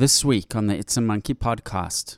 This 0.00 0.24
week 0.24 0.56
on 0.56 0.66
the 0.66 0.74
It's 0.78 0.96
a 0.96 1.02
Monkey 1.02 1.34
podcast. 1.34 2.16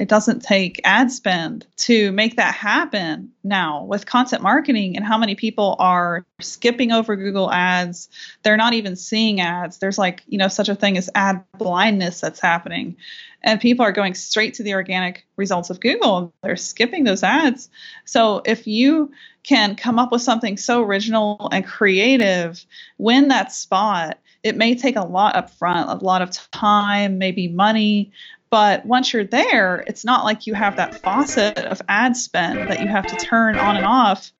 It 0.00 0.08
doesn't 0.08 0.42
take 0.42 0.80
ad 0.82 1.12
spend 1.12 1.64
to 1.76 2.10
make 2.10 2.34
that 2.34 2.52
happen 2.52 3.30
now 3.44 3.84
with 3.84 4.06
content 4.06 4.42
marketing 4.42 4.96
and 4.96 5.04
how 5.04 5.18
many 5.18 5.36
people 5.36 5.76
are 5.78 6.26
skipping 6.40 6.90
over 6.90 7.14
Google 7.14 7.48
ads. 7.52 8.08
They're 8.42 8.56
not 8.56 8.72
even 8.72 8.96
seeing 8.96 9.40
ads. 9.40 9.78
There's 9.78 9.98
like, 9.98 10.24
you 10.26 10.36
know, 10.36 10.48
such 10.48 10.68
a 10.68 10.74
thing 10.74 10.98
as 10.98 11.08
ad 11.14 11.44
blindness 11.58 12.20
that's 12.20 12.40
happening. 12.40 12.96
And 13.40 13.60
people 13.60 13.86
are 13.86 13.92
going 13.92 14.14
straight 14.14 14.54
to 14.54 14.64
the 14.64 14.74
organic 14.74 15.24
results 15.36 15.70
of 15.70 15.78
Google. 15.78 16.34
They're 16.42 16.56
skipping 16.56 17.04
those 17.04 17.22
ads. 17.22 17.70
So 18.04 18.42
if 18.44 18.66
you 18.66 19.12
can 19.44 19.76
come 19.76 20.00
up 20.00 20.10
with 20.10 20.22
something 20.22 20.56
so 20.56 20.82
original 20.82 21.48
and 21.52 21.64
creative, 21.64 22.66
win 22.98 23.28
that 23.28 23.52
spot, 23.52 24.18
it 24.42 24.56
may 24.56 24.74
take 24.74 24.96
a 24.96 25.02
lot 25.02 25.36
up 25.36 25.50
front, 25.50 25.88
a 25.88 26.04
lot 26.04 26.20
of 26.20 26.30
time, 26.50 27.18
maybe 27.18 27.46
money, 27.46 28.12
but 28.50 28.84
once 28.84 29.12
you're 29.12 29.24
there, 29.24 29.84
it's 29.86 30.04
not 30.04 30.24
like 30.24 30.46
you 30.46 30.54
have 30.54 30.76
that 30.76 31.00
faucet 31.00 31.58
of 31.58 31.80
ad 31.88 32.16
spend 32.16 32.68
that 32.68 32.80
you 32.80 32.88
have 32.88 33.06
to 33.06 33.16
turn 33.16 33.56
on 33.56 33.76
and 33.76 33.86
off. 33.86 34.32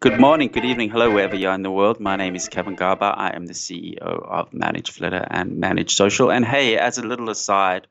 Good 0.00 0.20
morning, 0.20 0.48
good 0.48 0.66
evening, 0.66 0.90
hello, 0.90 1.10
wherever 1.10 1.36
you 1.36 1.48
are 1.48 1.54
in 1.54 1.62
the 1.62 1.70
world. 1.70 1.98
My 1.98 2.16
name 2.16 2.34
is 2.34 2.48
Kevin 2.48 2.74
Garber. 2.74 3.10
I 3.16 3.30
am 3.34 3.46
the 3.46 3.54
CEO 3.54 4.02
of 4.02 4.52
Manage 4.52 4.90
Flitter 4.90 5.26
and 5.30 5.58
Manage 5.58 5.94
Social. 5.94 6.30
And 6.30 6.44
hey, 6.44 6.76
as 6.76 6.98
a 6.98 7.02
little 7.06 7.30
aside, 7.30 7.86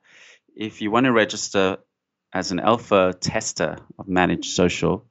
if 0.55 0.81
you 0.81 0.91
want 0.91 1.05
to 1.05 1.11
register 1.11 1.77
as 2.31 2.51
an 2.51 2.59
alpha 2.59 3.15
tester 3.19 3.77
of 3.97 4.07
Manage 4.07 4.49
Social, 4.49 5.07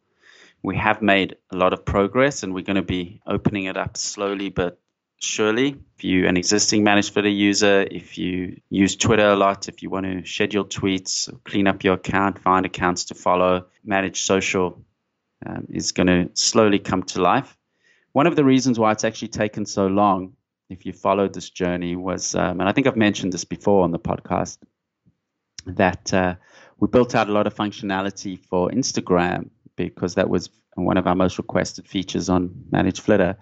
we 0.62 0.76
have 0.76 1.02
made 1.02 1.36
a 1.50 1.56
lot 1.56 1.72
of 1.72 1.84
progress 1.84 2.42
and 2.42 2.54
we're 2.54 2.64
going 2.64 2.76
to 2.76 2.82
be 2.82 3.20
opening 3.26 3.64
it 3.64 3.76
up 3.76 3.96
slowly 3.96 4.48
but 4.48 4.78
surely. 5.20 5.76
If 5.96 6.04
you're 6.04 6.28
an 6.28 6.36
existing 6.36 6.84
Managed 6.84 7.12
Flitter 7.12 7.28
user, 7.28 7.86
if 7.90 8.18
you 8.18 8.60
use 8.70 8.96
Twitter 8.96 9.28
a 9.28 9.36
lot, 9.36 9.68
if 9.68 9.82
you 9.82 9.90
want 9.90 10.06
to 10.06 10.24
schedule 10.28 10.64
tweets, 10.64 11.32
clean 11.44 11.66
up 11.66 11.84
your 11.84 11.94
account, 11.94 12.38
find 12.38 12.66
accounts 12.66 13.06
to 13.06 13.14
follow, 13.14 13.66
manage 13.84 14.22
social 14.22 14.84
um, 15.44 15.66
is 15.70 15.92
going 15.92 16.06
to 16.06 16.30
slowly 16.34 16.78
come 16.78 17.02
to 17.04 17.20
life. 17.20 17.56
One 18.12 18.26
of 18.26 18.36
the 18.36 18.44
reasons 18.44 18.78
why 18.78 18.92
it's 18.92 19.04
actually 19.04 19.28
taken 19.28 19.66
so 19.66 19.86
long, 19.86 20.34
if 20.68 20.86
you 20.86 20.92
followed 20.92 21.34
this 21.34 21.50
journey, 21.50 21.96
was, 21.96 22.34
um, 22.34 22.60
and 22.60 22.68
I 22.68 22.72
think 22.72 22.86
I've 22.86 22.96
mentioned 22.96 23.32
this 23.32 23.44
before 23.44 23.84
on 23.84 23.90
the 23.90 23.98
podcast, 23.98 24.58
that 25.66 26.12
uh, 26.12 26.34
we 26.78 26.88
built 26.88 27.14
out 27.14 27.28
a 27.28 27.32
lot 27.32 27.46
of 27.46 27.54
functionality 27.54 28.38
for 28.38 28.70
Instagram 28.70 29.50
because 29.76 30.14
that 30.14 30.28
was 30.28 30.50
one 30.74 30.96
of 30.96 31.06
our 31.06 31.14
most 31.14 31.38
requested 31.38 31.88
features 31.88 32.28
on 32.28 32.66
Managed 32.70 33.00
Flitter. 33.00 33.36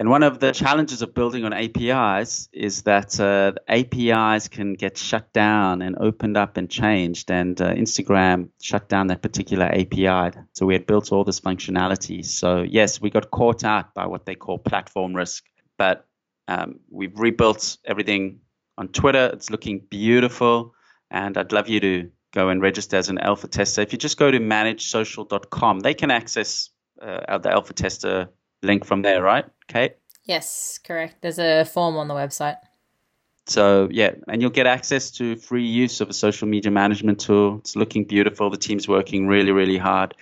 And 0.00 0.10
one 0.10 0.22
of 0.22 0.38
the 0.38 0.52
challenges 0.52 1.02
of 1.02 1.12
building 1.12 1.44
on 1.44 1.52
APIs 1.52 2.48
is 2.52 2.82
that 2.82 3.18
uh, 3.18 3.52
APIs 3.66 4.46
can 4.46 4.74
get 4.74 4.96
shut 4.96 5.32
down 5.32 5.82
and 5.82 5.96
opened 5.98 6.36
up 6.36 6.56
and 6.56 6.70
changed. 6.70 7.32
And 7.32 7.60
uh, 7.60 7.72
Instagram 7.72 8.50
shut 8.62 8.88
down 8.88 9.08
that 9.08 9.22
particular 9.22 9.66
API. 9.66 10.38
So 10.52 10.66
we 10.66 10.74
had 10.74 10.86
built 10.86 11.10
all 11.10 11.24
this 11.24 11.40
functionality. 11.40 12.24
So, 12.24 12.62
yes, 12.62 13.00
we 13.00 13.10
got 13.10 13.32
caught 13.32 13.64
out 13.64 13.92
by 13.92 14.06
what 14.06 14.24
they 14.24 14.36
call 14.36 14.58
platform 14.58 15.14
risk. 15.14 15.44
But 15.76 16.06
um, 16.46 16.78
we've 16.88 17.18
rebuilt 17.18 17.78
everything 17.84 18.38
on 18.76 18.88
Twitter. 18.88 19.30
It's 19.32 19.50
looking 19.50 19.80
beautiful. 19.90 20.74
And 21.10 21.36
I'd 21.36 21.50
love 21.50 21.68
you 21.68 21.80
to 21.80 22.10
go 22.32 22.48
and 22.48 22.62
register 22.62 22.96
as 22.96 23.08
an 23.08 23.18
alpha 23.18 23.48
tester. 23.48 23.80
If 23.82 23.92
you 23.92 23.98
just 23.98 24.18
go 24.18 24.30
to 24.30 24.38
managesocial.com, 24.38 25.80
they 25.80 25.94
can 25.94 26.10
access 26.10 26.70
uh, 27.00 27.38
the 27.38 27.50
alpha 27.50 27.72
tester 27.72 28.28
link 28.62 28.84
from 28.84 29.02
there, 29.02 29.22
right, 29.22 29.44
Kate? 29.68 29.96
Yes, 30.24 30.78
correct. 30.78 31.16
There's 31.22 31.38
a 31.38 31.64
form 31.64 31.96
on 31.96 32.08
the 32.08 32.14
website. 32.14 32.56
So 33.48 33.88
yeah, 33.90 34.12
and 34.28 34.42
you'll 34.42 34.50
get 34.50 34.66
access 34.66 35.10
to 35.12 35.36
free 35.36 35.64
use 35.64 36.02
of 36.02 36.10
a 36.10 36.12
social 36.12 36.46
media 36.46 36.70
management 36.70 37.20
tool. 37.20 37.58
It's 37.58 37.76
looking 37.76 38.04
beautiful. 38.04 38.50
The 38.50 38.58
team's 38.58 38.86
working 38.86 39.26
really, 39.26 39.52
really 39.52 39.78
hard. 39.78 40.14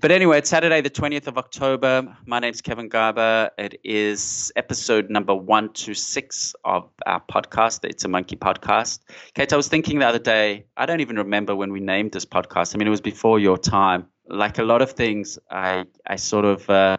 But 0.00 0.10
anyway, 0.10 0.38
it's 0.38 0.48
Saturday, 0.48 0.80
the 0.80 0.88
20th 0.88 1.26
of 1.26 1.36
October. 1.36 2.16
My 2.24 2.38
name's 2.38 2.62
Kevin 2.62 2.88
Garber. 2.88 3.50
It 3.58 3.80
is 3.84 4.50
episode 4.56 5.10
number 5.10 5.34
one 5.34 5.74
to 5.74 5.92
six 5.92 6.54
of 6.64 6.88
our 7.04 7.20
podcast. 7.20 7.84
It's 7.84 8.06
a 8.06 8.08
monkey 8.08 8.36
podcast. 8.36 9.00
Kate, 9.34 9.52
I 9.52 9.56
was 9.56 9.68
thinking 9.68 9.98
the 9.98 10.06
other 10.06 10.18
day, 10.18 10.64
I 10.76 10.86
don't 10.86 11.00
even 11.00 11.16
remember 11.16 11.54
when 11.54 11.70
we 11.70 11.80
named 11.80 12.12
this 12.12 12.24
podcast. 12.24 12.74
I 12.74 12.78
mean, 12.78 12.86
it 12.86 12.90
was 12.90 13.02
before 13.02 13.38
your 13.38 13.58
time. 13.58 14.06
Like 14.26 14.58
a 14.58 14.62
lot 14.62 14.80
of 14.80 14.92
things, 14.92 15.38
I 15.50 15.84
I 16.06 16.16
sort 16.16 16.46
of 16.46 16.70
uh, 16.70 16.96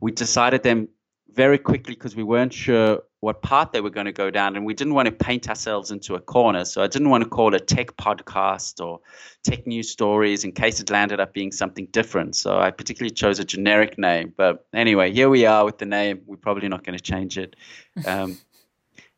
we 0.00 0.10
decided 0.10 0.64
them 0.64 0.88
very 1.30 1.58
quickly 1.58 1.94
because 1.94 2.16
we 2.16 2.24
weren't 2.24 2.52
sure 2.52 3.02
what 3.20 3.42
path 3.42 3.70
they 3.72 3.80
were 3.80 3.90
going 3.90 4.06
to 4.06 4.12
go 4.12 4.30
down 4.30 4.54
and 4.56 4.64
we 4.64 4.74
didn't 4.74 4.94
want 4.94 5.06
to 5.06 5.12
paint 5.12 5.48
ourselves 5.48 5.90
into 5.90 6.14
a 6.14 6.20
corner. 6.20 6.64
So 6.64 6.82
i 6.82 6.86
didn't 6.86 7.10
want 7.10 7.24
to 7.24 7.30
call 7.30 7.54
it 7.54 7.66
tech 7.66 7.96
podcast 7.96 8.84
or 8.84 9.00
tech 9.42 9.66
news 9.66 9.90
stories 9.90 10.44
in 10.44 10.52
case 10.52 10.80
it 10.80 10.90
landed 10.90 11.18
up 11.18 11.32
being 11.32 11.50
something 11.50 11.86
different. 11.86 12.36
So 12.36 12.58
i 12.58 12.70
particularly 12.70 13.14
chose 13.14 13.38
a 13.38 13.44
generic 13.44 13.98
name. 13.98 14.32
But 14.36 14.66
anyway 14.72 15.12
here 15.12 15.28
we 15.28 15.46
are 15.46 15.64
with 15.64 15.78
the 15.78 15.86
name. 15.86 16.22
We're 16.26 16.36
probably 16.36 16.68
not 16.68 16.84
going 16.84 16.96
to 16.96 17.02
change 17.02 17.38
it. 17.38 17.56
Um, 18.06 18.38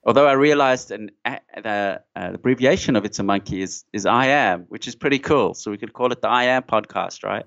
although 0.05 0.27
i 0.27 0.33
realized 0.33 0.91
an 0.91 1.11
uh, 1.27 1.37
the 1.55 2.01
uh, 2.17 2.31
abbreviation 2.33 2.97
of 2.97 3.05
it's 3.05 3.19
a 3.19 3.23
monkey 3.23 3.61
is 3.61 3.85
is 3.93 4.07
i 4.07 4.25
am 4.27 4.63
which 4.71 4.89
is 4.89 4.95
pretty 4.95 5.19
cool. 5.19 5.53
So 5.53 5.71
we 5.71 5.77
could 5.77 5.93
call 5.93 6.11
it 6.13 6.23
the 6.23 6.29
i 6.29 6.45
am 6.45 6.63
podcast 6.63 7.23
right? 7.23 7.45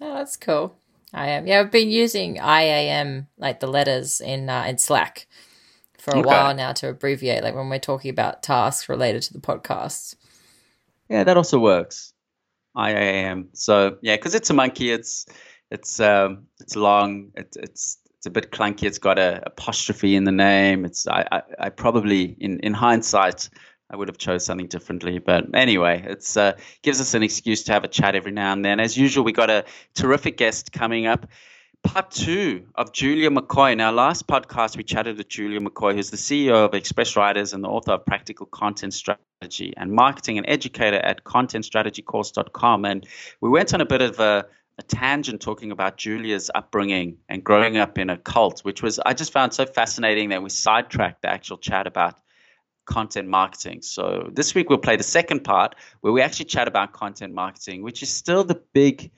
Oh 0.00 0.14
that's 0.14 0.36
cool. 0.36 0.76
I 1.12 1.30
am. 1.30 1.46
Yeah, 1.46 1.60
I've 1.60 1.72
been 1.72 1.90
using 1.90 2.36
IAM, 2.36 3.26
like 3.36 3.60
the 3.60 3.66
letters 3.66 4.20
in 4.20 4.48
uh, 4.48 4.64
in 4.64 4.78
Slack, 4.78 5.26
for 6.00 6.12
a 6.12 6.18
okay. 6.18 6.26
while 6.26 6.54
now 6.54 6.72
to 6.72 6.88
abbreviate, 6.88 7.42
like 7.42 7.54
when 7.54 7.68
we're 7.68 7.78
talking 7.78 8.10
about 8.10 8.42
tasks 8.42 8.88
related 8.88 9.22
to 9.22 9.32
the 9.32 9.40
podcast. 9.40 10.16
Yeah, 11.08 11.24
that 11.24 11.36
also 11.36 11.58
works. 11.58 12.12
IAM. 12.76 13.48
So 13.52 13.98
yeah, 14.00 14.16
because 14.16 14.34
it's 14.34 14.50
a 14.50 14.54
monkey, 14.54 14.92
it's 14.92 15.26
it's 15.70 16.00
um, 16.00 16.46
it's 16.60 16.76
long. 16.76 17.32
It, 17.34 17.56
it's 17.58 17.98
it's 18.16 18.26
a 18.26 18.30
bit 18.30 18.50
clunky. 18.50 18.84
It's 18.84 18.98
got 18.98 19.18
a 19.18 19.42
apostrophe 19.46 20.14
in 20.14 20.24
the 20.24 20.32
name. 20.32 20.84
It's 20.84 21.06
I, 21.08 21.26
I, 21.32 21.42
I 21.58 21.68
probably 21.70 22.36
in 22.38 22.60
in 22.60 22.74
hindsight 22.74 23.48
I 23.90 23.96
would 23.96 24.08
have 24.08 24.18
chose 24.18 24.44
something 24.44 24.68
differently. 24.68 25.18
But 25.18 25.46
anyway, 25.54 26.04
it's 26.06 26.36
uh, 26.36 26.52
gives 26.82 27.00
us 27.00 27.14
an 27.14 27.22
excuse 27.22 27.64
to 27.64 27.72
have 27.72 27.84
a 27.84 27.88
chat 27.88 28.14
every 28.14 28.32
now 28.32 28.52
and 28.52 28.64
then. 28.64 28.78
As 28.78 28.96
usual, 28.96 29.24
we 29.24 29.32
got 29.32 29.50
a 29.50 29.64
terrific 29.94 30.36
guest 30.36 30.72
coming 30.72 31.06
up. 31.06 31.26
Part 31.82 32.10
two 32.10 32.66
of 32.74 32.92
Julia 32.92 33.30
McCoy. 33.30 33.72
In 33.72 33.80
our 33.80 33.92
last 33.92 34.26
podcast, 34.26 34.76
we 34.76 34.84
chatted 34.84 35.16
with 35.16 35.28
Julia 35.28 35.60
McCoy, 35.60 35.94
who's 35.94 36.10
the 36.10 36.16
CEO 36.16 36.64
of 36.64 36.74
Express 36.74 37.16
Writers 37.16 37.52
and 37.52 37.64
the 37.64 37.68
author 37.68 37.92
of 37.92 38.06
Practical 38.06 38.46
Content 38.46 38.94
Strategy 38.94 39.72
and 39.76 39.90
Marketing 39.90 40.36
and 40.38 40.48
educator 40.48 40.98
at 40.98 41.24
contentstrategycourse.com. 41.24 42.84
And 42.84 43.06
we 43.40 43.48
went 43.48 43.74
on 43.74 43.80
a 43.80 43.86
bit 43.86 44.02
of 44.02 44.20
a, 44.20 44.46
a 44.78 44.82
tangent 44.82 45.40
talking 45.40 45.72
about 45.72 45.96
Julia's 45.96 46.50
upbringing 46.54 47.16
and 47.28 47.42
growing 47.42 47.76
up 47.76 47.98
in 47.98 48.10
a 48.10 48.18
cult, 48.18 48.60
which 48.60 48.82
was 48.82 48.98
I 48.98 49.14
just 49.14 49.32
found 49.32 49.54
so 49.54 49.66
fascinating 49.66 50.28
that 50.28 50.42
we 50.42 50.50
sidetracked 50.50 51.22
the 51.22 51.28
actual 51.28 51.56
chat 51.58 51.86
about 51.86 52.20
content 52.84 53.26
marketing. 53.26 53.82
So 53.82 54.28
this 54.32 54.54
week 54.54 54.68
we'll 54.68 54.78
play 54.78 54.96
the 54.96 55.02
second 55.02 55.44
part 55.44 55.74
where 56.02 56.12
we 56.12 56.20
actually 56.22 56.46
chat 56.46 56.68
about 56.68 56.92
content 56.92 57.34
marketing, 57.34 57.82
which 57.82 58.02
is 58.02 58.10
still 58.10 58.44
the 58.44 58.60
big 58.74 59.10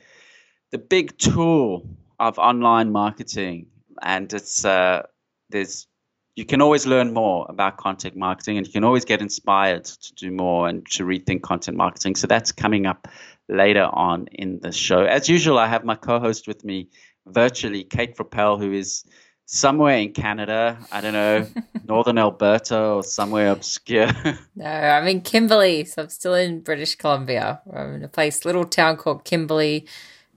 the 0.71 0.79
big 0.79 1.19
tool 1.19 1.87
of 2.23 2.39
online 2.39 2.93
marketing. 2.93 3.67
And 4.01 4.33
it's 4.33 4.65
uh, 4.65 5.03
there's 5.51 5.87
you 6.35 6.47
can 6.47 6.63
always 6.63 6.87
learn 6.87 7.13
more 7.13 7.47
about 7.49 7.77
content 7.77 8.17
marketing 8.17 8.57
and 8.57 8.67
you 8.67 8.73
can 8.73 8.85
always 8.85 9.05
get 9.05 9.21
inspired 9.21 9.85
to 9.85 10.15
do 10.15 10.31
more 10.31 10.67
and 10.67 10.87
to 10.87 11.05
rethink 11.05 11.43
content 11.43 11.77
marketing. 11.77 12.17
So 12.17 12.27
that's 12.27 12.53
coming 12.53 12.87
up 12.87 13.09
later 13.49 13.85
on 13.85 14.29
in 14.33 14.61
the 14.61 14.73
show. 14.73 15.05
As 15.05 15.29
usual, 15.29 15.59
I 15.59 15.67
have 15.67 15.85
my 15.85 15.95
co-host 15.95 16.49
with 16.49 16.65
me 16.65 16.89
virtually, 17.27 17.85
Kate 17.85 18.17
Frappel, 18.17 18.59
who 18.59 18.73
is 18.73 19.05
somewhere 19.45 19.99
in 19.99 20.13
Canada. 20.15 20.79
I 20.91 21.03
don't 21.03 21.13
know, 21.13 21.47
northern 21.87 22.17
Alberta 22.17 22.81
or 22.81 23.03
somewhere 23.03 23.51
obscure. 23.51 24.09
no, 24.57 24.65
I'm 24.65 25.07
in 25.07 25.21
Kimberley, 25.21 25.85
so 25.85 26.03
I'm 26.03 26.09
still 26.09 26.35
in 26.35 26.61
British 26.61 26.95
Columbia. 26.95 27.61
I'm 27.71 27.97
in 27.97 28.05
a 28.05 28.09
place, 28.09 28.47
little 28.47 28.65
town 28.65 28.97
called 28.97 29.25
Kimberley. 29.25 29.87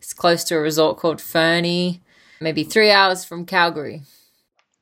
It's 0.06 0.13
close 0.13 0.44
to 0.46 0.56
a 0.56 0.60
resort 0.60 0.98
called 0.98 1.19
Fernie, 1.19 2.00
maybe 2.40 2.63
three 2.63 2.92
hours 2.92 3.25
from 3.25 3.44
Calgary. 3.44 4.04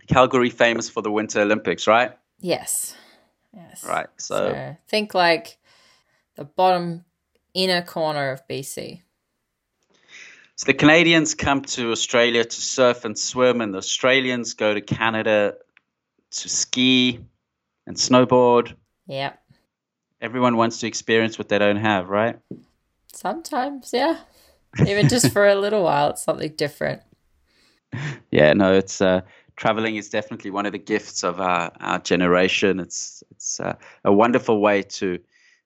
Calgary, 0.06 0.50
famous 0.50 0.90
for 0.90 1.02
the 1.02 1.10
Winter 1.10 1.40
Olympics, 1.40 1.88
right? 1.88 2.12
Yes. 2.42 2.94
Yes. 3.56 3.86
Right. 3.86 4.08
So, 4.18 4.36
so 4.36 4.78
think 4.90 5.14
like 5.14 5.58
the 6.36 6.44
bottom 6.44 7.06
inner 7.54 7.81
corner 7.81 8.31
of 8.31 8.46
BC. 8.50 9.02
So 10.58 10.66
the 10.66 10.74
Canadians 10.74 11.36
come 11.36 11.62
to 11.62 11.92
Australia 11.92 12.44
to 12.44 12.62
surf 12.62 13.06
and 13.06 13.18
swim, 13.18 13.62
and 13.62 13.74
the 13.74 13.78
Australians 13.78 14.56
go 14.56 14.74
to 14.74 14.81
Canada 14.81 15.56
to 16.31 16.50
ski 16.50 17.22
and 17.88 17.96
snowboard. 17.96 18.76
Yep. 19.08 19.42
Everyone 20.19 20.58
wants 20.58 20.80
to 20.80 20.88
experience 20.88 21.38
what 21.38 21.48
they 21.48 21.60
don't 21.60 21.78
have, 21.78 22.10
right? 22.10 22.38
Sometimes, 23.14 23.92
yeah. 23.94 24.18
Even 24.86 25.08
just 25.08 25.31
for 25.31 25.48
a 25.48 25.56
little 25.56 25.84
while, 25.84 26.12
it's 26.12 26.24
something 26.24 26.54
different. 26.56 27.02
yeah, 28.31 28.54
no, 28.54 28.74
it's 28.74 29.02
uh, 29.02 29.22
traveling 29.56 29.96
is 29.96 30.10
definitely 30.10 30.52
one 30.52 30.66
of 30.66 30.72
the 30.72 30.80
gifts 30.80 31.24
of 31.24 31.40
our, 31.40 31.72
our 31.80 32.00
generation. 32.00 32.80
It's 32.80 33.24
it's 33.31 33.60
uh, 33.60 33.75
a 34.04 34.14
wonderful 34.14 34.62
way 34.62 34.81
to 34.84 35.20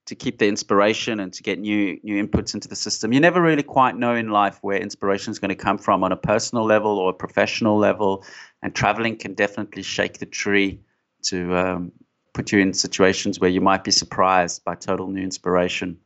to 0.08 0.16
keep 0.16 0.40
the 0.40 0.48
inspiration 0.48 1.20
and 1.20 1.34
to 1.34 1.44
get 1.44 1.60
new 1.60 2.00
new 2.04 2.24
inputs 2.24 2.54
into 2.54 2.68
the 2.68 2.76
system. 2.76 3.14
You 3.14 3.20
never 3.20 3.42
really 3.42 3.64
quite 3.64 3.96
know 3.96 4.16
in 4.16 4.30
life 4.30 4.60
where 4.62 4.78
inspiration 4.78 5.32
is 5.32 5.40
going 5.40 5.50
to 5.50 5.56
come 5.56 5.78
from 5.78 6.04
on 6.04 6.12
a 6.12 6.18
personal 6.18 6.66
level 6.66 6.98
or 6.98 7.10
a 7.12 7.14
professional 7.14 7.78
level, 7.78 8.26
and 8.62 8.74
traveling 8.74 9.18
can 9.18 9.34
definitely 9.34 9.84
shake 9.84 10.20
the 10.20 10.26
tree 10.26 10.82
to 11.24 11.56
um, 11.56 11.92
put 12.34 12.52
you 12.52 12.60
in 12.60 12.74
situations 12.74 13.40
where 13.40 13.50
you 13.50 13.62
might 13.62 13.84
be 13.84 13.92
surprised 13.92 14.64
by 14.64 14.76
total 14.76 15.08
new 15.08 15.24
inspiration. 15.24 15.98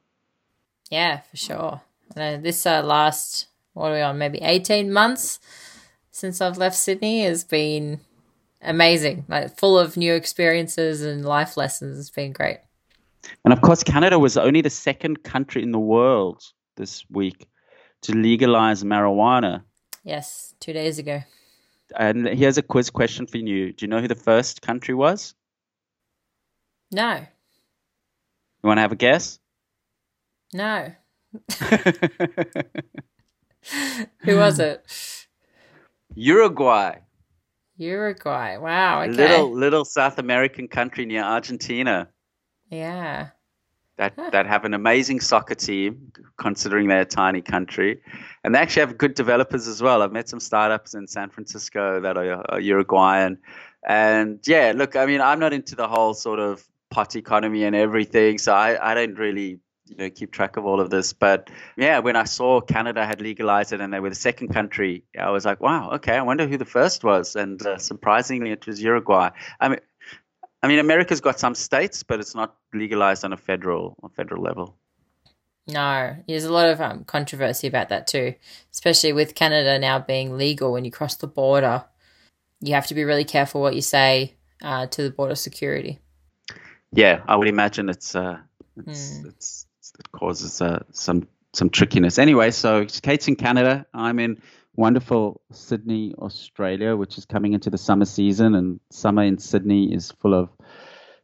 Yeah, 0.89 1.21
for 1.21 1.38
sure. 1.38 1.81
Uh, 2.15 2.37
this 2.37 2.65
uh, 2.65 2.81
last 2.83 3.47
what 3.73 3.91
are 3.91 3.95
we 3.95 4.01
on? 4.01 4.17
Maybe 4.17 4.39
eighteen 4.39 4.91
months 4.91 5.39
since 6.11 6.41
I've 6.41 6.57
left 6.57 6.75
Sydney 6.75 7.23
has 7.23 7.43
been 7.43 8.01
amazing. 8.61 9.25
Like 9.27 9.57
full 9.57 9.77
of 9.79 9.97
new 9.97 10.13
experiences 10.13 11.01
and 11.01 11.25
life 11.25 11.57
lessons. 11.57 11.99
It's 11.99 12.09
been 12.09 12.33
great. 12.33 12.59
And 13.45 13.53
of 13.53 13.61
course, 13.61 13.83
Canada 13.83 14.19
was 14.19 14.37
only 14.37 14.61
the 14.61 14.69
second 14.69 15.23
country 15.23 15.63
in 15.63 15.71
the 15.71 15.79
world 15.79 16.43
this 16.75 17.05
week 17.09 17.47
to 18.01 18.13
legalize 18.13 18.83
marijuana. 18.83 19.63
Yes, 20.03 20.55
two 20.59 20.73
days 20.73 20.97
ago. 20.99 21.21
And 21.95 22.27
here's 22.27 22.57
a 22.57 22.63
quiz 22.63 22.89
question 22.89 23.27
for 23.27 23.37
you. 23.37 23.73
Do 23.73 23.85
you 23.85 23.89
know 23.89 24.01
who 24.01 24.07
the 24.07 24.15
first 24.15 24.61
country 24.61 24.95
was? 24.95 25.35
No. 26.91 27.15
You 27.15 28.67
want 28.67 28.77
to 28.77 28.81
have 28.81 28.91
a 28.91 28.95
guess? 28.95 29.39
No. 30.53 30.91
Who 34.22 34.38
was 34.38 34.60
it? 34.60 34.86
Uruguay. 36.16 36.98
Uruguay. 37.78 38.57
Wow. 38.57 39.01
Okay. 39.01 39.12
Little 39.12 39.51
little 39.51 39.86
South 39.86 40.18
American 40.19 40.68
country 40.68 41.06
near 41.06 41.24
Argentina. 41.24 42.10
Yeah. 42.69 43.30
That 43.98 44.16
that 44.31 44.45
have 44.45 44.66
an 44.66 44.74
amazing 44.74 45.19
soccer 45.19 45.56
team, 45.56 46.12
considering 46.38 46.88
they're 46.88 47.01
a 47.01 47.06
tiny 47.06 47.42
country, 47.42 48.01
and 48.44 48.56
they 48.56 48.60
actually 48.60 48.81
have 48.81 48.98
good 48.98 49.13
developers 49.13 49.68
as 49.68 49.81
well. 49.81 50.01
I've 50.01 50.12
met 50.12 50.28
some 50.28 50.39
startups 50.39 50.95
in 50.95 51.07
San 51.07 51.30
Francisco 51.30 52.00
that 52.01 52.18
are, 52.18 52.44
are 52.51 52.60
Uruguayan, 52.60 53.38
and 53.88 54.39
yeah, 54.48 54.74
look, 54.75 54.95
I 54.95 55.06
mean, 55.06 55.22
I'm 55.22 55.39
not 55.39 55.54
into 55.54 55.75
the 55.75 55.88
whole 55.88 56.13
sort 56.16 56.39
of 56.39 56.68
pot 56.89 57.16
economy 57.16 57.63
and 57.63 57.75
everything, 57.75 58.39
so 58.39 58.54
I, 58.54 58.92
I 58.92 58.95
don't 58.95 59.19
really 59.19 59.60
you 59.91 59.97
know 59.97 60.09
keep 60.09 60.31
track 60.31 60.57
of 60.57 60.65
all 60.65 60.79
of 60.79 60.89
this. 60.89 61.13
But 61.13 61.49
yeah, 61.77 61.99
when 61.99 62.15
I 62.15 62.23
saw 62.23 62.61
Canada 62.61 63.05
had 63.05 63.21
legalized 63.21 63.73
it 63.73 63.81
and 63.81 63.93
they 63.93 63.99
were 63.99 64.09
the 64.09 64.15
second 64.15 64.49
country, 64.49 65.03
I 65.19 65.29
was 65.29 65.45
like, 65.45 65.61
wow, 65.61 65.91
okay, 65.91 66.15
I 66.17 66.21
wonder 66.21 66.47
who 66.47 66.57
the 66.57 66.65
first 66.65 67.03
was. 67.03 67.35
And 67.35 67.61
uh, 67.65 67.77
surprisingly, 67.77 68.51
it 68.51 68.65
was 68.65 68.81
Uruguay. 68.81 69.29
I 69.59 69.69
mean, 69.69 69.79
I 70.63 70.67
mean, 70.67 70.79
America's 70.79 71.21
got 71.21 71.39
some 71.39 71.55
states, 71.55 72.03
but 72.03 72.19
it's 72.19 72.35
not 72.35 72.55
legalized 72.73 73.25
on 73.25 73.33
a 73.33 73.38
federal 73.38 73.95
on 74.01 74.09
federal 74.11 74.41
level. 74.41 74.75
No, 75.67 76.15
there's 76.27 76.44
a 76.44 76.53
lot 76.53 76.69
of 76.69 76.81
um, 76.81 77.03
controversy 77.03 77.67
about 77.67 77.89
that 77.89 78.07
too, 78.07 78.33
especially 78.71 79.13
with 79.13 79.35
Canada 79.35 79.77
now 79.77 79.99
being 79.99 80.37
legal 80.37 80.71
when 80.71 80.85
you 80.85 80.91
cross 80.91 81.15
the 81.15 81.27
border. 81.27 81.83
You 82.61 82.73
have 82.73 82.87
to 82.87 82.95
be 82.95 83.03
really 83.03 83.25
careful 83.25 83.61
what 83.61 83.75
you 83.75 83.81
say 83.81 84.35
uh, 84.61 84.87
to 84.87 85.03
the 85.03 85.11
border 85.11 85.35
security. 85.35 85.99
Yeah, 86.91 87.21
I 87.27 87.35
would 87.35 87.47
imagine 87.47 87.89
it's 87.89 88.15
uh, 88.15 88.39
it's, 88.75 89.19
mm. 89.19 89.25
it's 89.27 89.60
it 89.60 89.60
causes 90.12 90.62
uh, 90.62 90.83
some 90.92 91.27
some 91.53 91.69
trickiness. 91.69 92.18
Anyway, 92.18 92.51
so 92.51 92.86
Kate's 92.86 93.27
in 93.27 93.36
Canada. 93.36 93.86
I'm 93.94 94.19
in 94.19 94.42
wonderful 94.75 95.42
Sydney, 95.51 96.13
Australia, 96.18 96.95
which 96.95 97.18
is 97.18 97.25
coming 97.25 97.53
into 97.53 97.69
the 97.69 97.77
summer 97.77 98.06
season, 98.06 98.56
and 98.56 98.80
summer 98.89 99.24
in 99.24 99.38
Sydney 99.38 99.94
is 99.94 100.12
full 100.12 100.33
of 100.33 100.50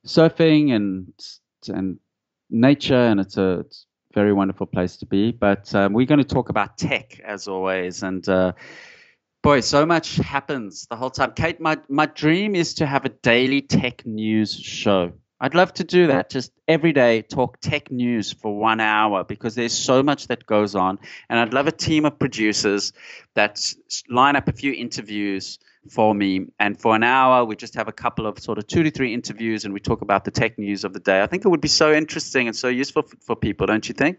surfing 0.06 0.76
and 0.76 1.14
and 1.68 2.00
nature, 2.50 2.96
and 2.96 3.20
it's 3.20 3.38
a, 3.38 3.60
it's 3.60 3.86
very 4.14 4.34
wonderful 4.34 4.66
place 4.66 4.98
to 4.98 5.06
be. 5.06 5.32
But 5.32 5.74
um, 5.76 5.94
we're 5.94 6.06
going 6.06 6.20
to 6.20 6.24
talk 6.36 6.50
about 6.50 6.78
tech 6.78 7.20
as 7.22 7.48
always, 7.48 8.04
and 8.04 8.28
uh, 8.28 8.54
boy, 9.44 9.62
so 9.62 9.86
much 9.86 10.18
happens 10.18 10.88
the 10.90 10.96
whole 10.96 11.10
time. 11.10 11.34
Kate, 11.34 11.60
my 11.60 11.78
my 11.90 12.06
dream 12.06 12.56
is 12.56 12.76
to 12.76 12.86
have 12.86 13.06
a 13.06 13.10
daily 13.10 13.62
tech 13.62 14.06
news 14.06 14.54
show. 14.54 15.14
I'd 15.40 15.54
love 15.54 15.74
to 15.76 15.84
do 15.84 16.08
that. 16.08 16.30
Just 16.30 16.52
every 16.68 16.94
day, 16.94 17.22
talk 17.22 17.60
tech 17.60 17.92
news 17.92 18.34
for 18.34 18.58
one 18.58 18.80
hour 18.80 19.24
because 19.24 19.54
there's 19.54 19.78
so 19.78 20.02
much 20.02 20.28
that 20.28 20.46
goes 20.46 20.74
on. 20.74 21.00
And 21.30 21.40
I'd 21.40 21.54
love 21.54 21.68
a 21.68 21.72
team 21.72 22.06
of 22.06 22.18
producers 22.18 22.92
that 23.36 23.62
line 24.10 24.36
up 24.36 24.48
a 24.48 24.52
few 24.52 24.74
interviews 24.74 25.60
for 25.92 26.14
me. 26.14 26.48
And 26.60 26.80
for 26.80 26.96
an 26.96 27.04
hour, 27.04 27.46
we 27.46 27.56
just 27.56 27.76
have 27.76 27.88
a 27.88 27.92
couple 27.94 28.26
of 28.26 28.40
sort 28.40 28.58
of 28.58 28.66
two 28.66 28.82
to 28.84 28.90
three 28.90 29.14
interviews 29.14 29.64
and 29.64 29.74
we 29.74 29.80
talk 29.80 30.02
about 30.02 30.26
the 30.26 30.32
tech 30.32 30.58
news 30.58 30.84
of 30.84 30.94
the 30.94 31.00
day. 31.00 31.22
I 31.22 31.28
think 31.28 31.46
it 31.46 31.50
would 31.50 31.62
be 31.62 31.68
so 31.68 31.94
interesting 31.94 32.48
and 32.48 32.56
so 32.56 32.68
useful 32.68 33.04
for, 33.04 33.18
for 33.18 33.36
people, 33.36 33.68
don't 33.68 33.88
you 33.88 33.94
think? 33.94 34.18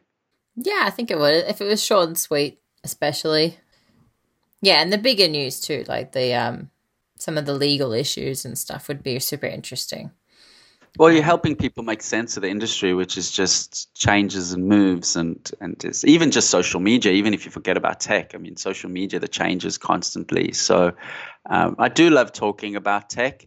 Yeah, 0.54 0.82
I 0.84 0.90
think 0.90 1.10
it 1.10 1.18
would. 1.18 1.34
If 1.46 1.60
it 1.60 1.66
was 1.66 1.82
short 1.82 2.08
and 2.08 2.18
sweet, 2.18 2.60
especially. 2.84 3.58
Yeah, 4.60 4.80
and 4.80 4.92
the 4.92 4.98
bigger 4.98 5.28
news 5.28 5.60
too, 5.60 5.84
like 5.88 6.12
the 6.12 6.34
um 6.34 6.70
some 7.18 7.36
of 7.36 7.46
the 7.46 7.54
legal 7.54 7.92
issues 7.92 8.44
and 8.44 8.56
stuff 8.56 8.86
would 8.88 9.02
be 9.02 9.18
super 9.18 9.46
interesting. 9.46 10.12
Well, 10.98 11.12
you're 11.12 11.22
helping 11.22 11.54
people 11.54 11.84
make 11.84 12.02
sense 12.02 12.36
of 12.36 12.42
the 12.42 12.48
industry, 12.48 12.92
which 12.92 13.16
is 13.16 13.30
just 13.30 13.94
changes 13.94 14.52
and 14.52 14.66
moves, 14.66 15.14
and 15.14 15.48
and 15.60 15.80
even 16.04 16.32
just 16.32 16.50
social 16.50 16.80
media. 16.80 17.12
Even 17.12 17.34
if 17.34 17.44
you 17.44 17.52
forget 17.52 17.76
about 17.76 18.00
tech, 18.00 18.34
I 18.34 18.38
mean, 18.38 18.56
social 18.56 18.90
media 18.90 19.20
the 19.20 19.28
changes 19.28 19.78
constantly. 19.78 20.50
So, 20.52 20.92
um, 21.48 21.76
I 21.78 21.88
do 21.88 22.10
love 22.10 22.32
talking 22.32 22.74
about 22.74 23.10
tech. 23.10 23.46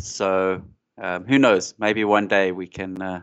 So, 0.00 0.62
um, 1.00 1.24
who 1.24 1.38
knows? 1.38 1.72
Maybe 1.78 2.02
one 2.04 2.26
day 2.26 2.50
we 2.50 2.66
can 2.66 3.00
uh, 3.00 3.22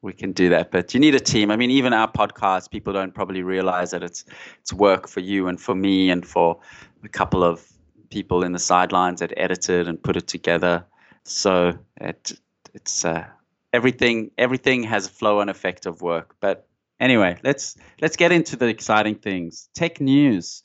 we 0.00 0.14
can 0.14 0.32
do 0.32 0.48
that. 0.48 0.70
But 0.70 0.94
you 0.94 1.00
need 1.00 1.14
a 1.14 1.20
team. 1.20 1.50
I 1.50 1.56
mean, 1.56 1.70
even 1.70 1.92
our 1.92 2.10
podcast, 2.10 2.70
people 2.70 2.94
don't 2.94 3.14
probably 3.14 3.42
realize 3.42 3.90
that 3.90 4.02
it's 4.02 4.24
it's 4.60 4.72
work 4.72 5.06
for 5.06 5.20
you 5.20 5.48
and 5.48 5.60
for 5.60 5.74
me 5.74 6.08
and 6.08 6.26
for 6.26 6.60
a 7.04 7.08
couple 7.10 7.44
of 7.44 7.62
people 8.08 8.42
in 8.42 8.52
the 8.52 8.58
sidelines 8.58 9.20
that 9.20 9.34
edited 9.36 9.86
and 9.86 10.02
put 10.02 10.16
it 10.16 10.26
together. 10.26 10.86
So 11.24 11.78
it 12.00 12.32
it's 12.76 13.04
uh, 13.04 13.24
everything 13.72 14.30
everything 14.38 14.84
has 14.84 15.06
a 15.06 15.10
flow 15.10 15.40
and 15.40 15.50
effect 15.50 15.86
of 15.86 16.02
work. 16.02 16.36
But 16.40 16.68
anyway, 17.00 17.38
let's 17.42 17.76
let's 18.00 18.16
get 18.16 18.30
into 18.30 18.54
the 18.56 18.66
exciting 18.66 19.16
things. 19.16 19.68
Tech 19.74 20.00
news. 20.00 20.62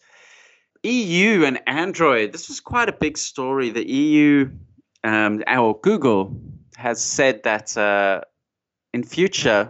EU 0.84 1.44
and 1.46 1.60
Android. 1.68 2.32
This 2.34 2.48
was 2.50 2.60
quite 2.60 2.90
a 2.90 2.94
big 2.94 3.18
story. 3.18 3.70
The 3.70 3.88
EU, 3.88 4.50
um, 5.04 5.44
or 5.48 5.80
Google, 5.80 6.36
has 6.76 7.04
said 7.04 7.44
that 7.44 7.78
uh, 7.78 8.22
in 8.92 9.04
future, 9.04 9.70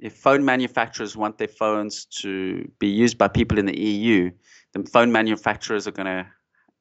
if 0.00 0.12
phone 0.14 0.44
manufacturers 0.44 1.16
want 1.16 1.38
their 1.38 1.48
phones 1.48 2.04
to 2.22 2.68
be 2.80 2.88
used 2.88 3.16
by 3.16 3.28
people 3.28 3.58
in 3.58 3.66
the 3.66 3.78
EU, 3.78 4.30
then 4.72 4.84
phone 4.84 5.12
manufacturers 5.12 5.86
are 5.86 5.92
going 5.92 6.06
to 6.06 6.26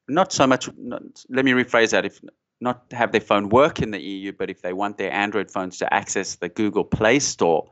not 0.08 0.34
so 0.34 0.48
much. 0.48 0.68
Not, 0.76 1.04
let 1.30 1.46
me 1.46 1.52
rephrase 1.52 1.92
that. 1.92 2.06
If 2.06 2.20
not 2.62 2.84
have 2.92 3.12
their 3.12 3.22
phone 3.22 3.50
work 3.50 3.82
in 3.82 3.92
the 3.92 4.02
EU, 4.02 4.32
but 4.32 4.50
if 4.50 4.62
they 4.62 4.74
want 4.74 4.98
their 4.98 5.12
Android 5.12 5.50
phones 5.50 5.78
to 5.80 5.94
access 5.94 6.36
the 6.36 6.50
Google 6.50 6.84
Play 6.84 7.20
Store, 7.20 7.70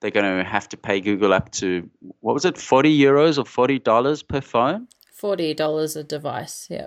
they're 0.00 0.10
going 0.10 0.38
to 0.38 0.48
have 0.48 0.68
to 0.70 0.76
pay 0.76 1.00
Google 1.00 1.32
up 1.32 1.50
to 1.52 1.88
what 2.20 2.34
was 2.34 2.44
it, 2.44 2.56
forty 2.56 2.96
euros 2.96 3.38
or 3.38 3.44
forty 3.44 3.78
dollars 3.78 4.22
per 4.22 4.40
phone? 4.40 4.88
Forty 5.12 5.54
dollars 5.54 5.96
a 5.96 6.04
device, 6.04 6.66
yeah. 6.70 6.86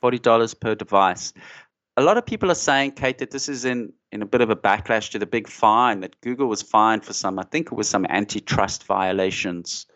Forty 0.00 0.18
dollars 0.18 0.54
per 0.54 0.74
device. 0.74 1.32
A 1.98 2.02
lot 2.02 2.18
of 2.18 2.26
people 2.26 2.50
are 2.50 2.54
saying, 2.54 2.92
Kate, 2.92 3.18
that 3.18 3.30
this 3.30 3.48
is 3.48 3.64
in, 3.64 3.92
in 4.12 4.20
a 4.20 4.26
bit 4.26 4.42
of 4.42 4.50
a 4.50 4.56
backlash 4.56 5.10
to 5.12 5.18
the 5.18 5.26
big 5.26 5.48
fine 5.48 6.00
that 6.00 6.20
Google 6.20 6.46
was 6.46 6.60
fined 6.60 7.04
for 7.04 7.14
some, 7.14 7.38
I 7.38 7.44
think 7.44 7.68
it 7.68 7.74
was 7.74 7.88
some 7.88 8.04
antitrust 8.10 8.84
violations 8.84 9.86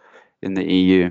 in 0.41 0.55
the 0.55 0.65
EU. 0.65 1.11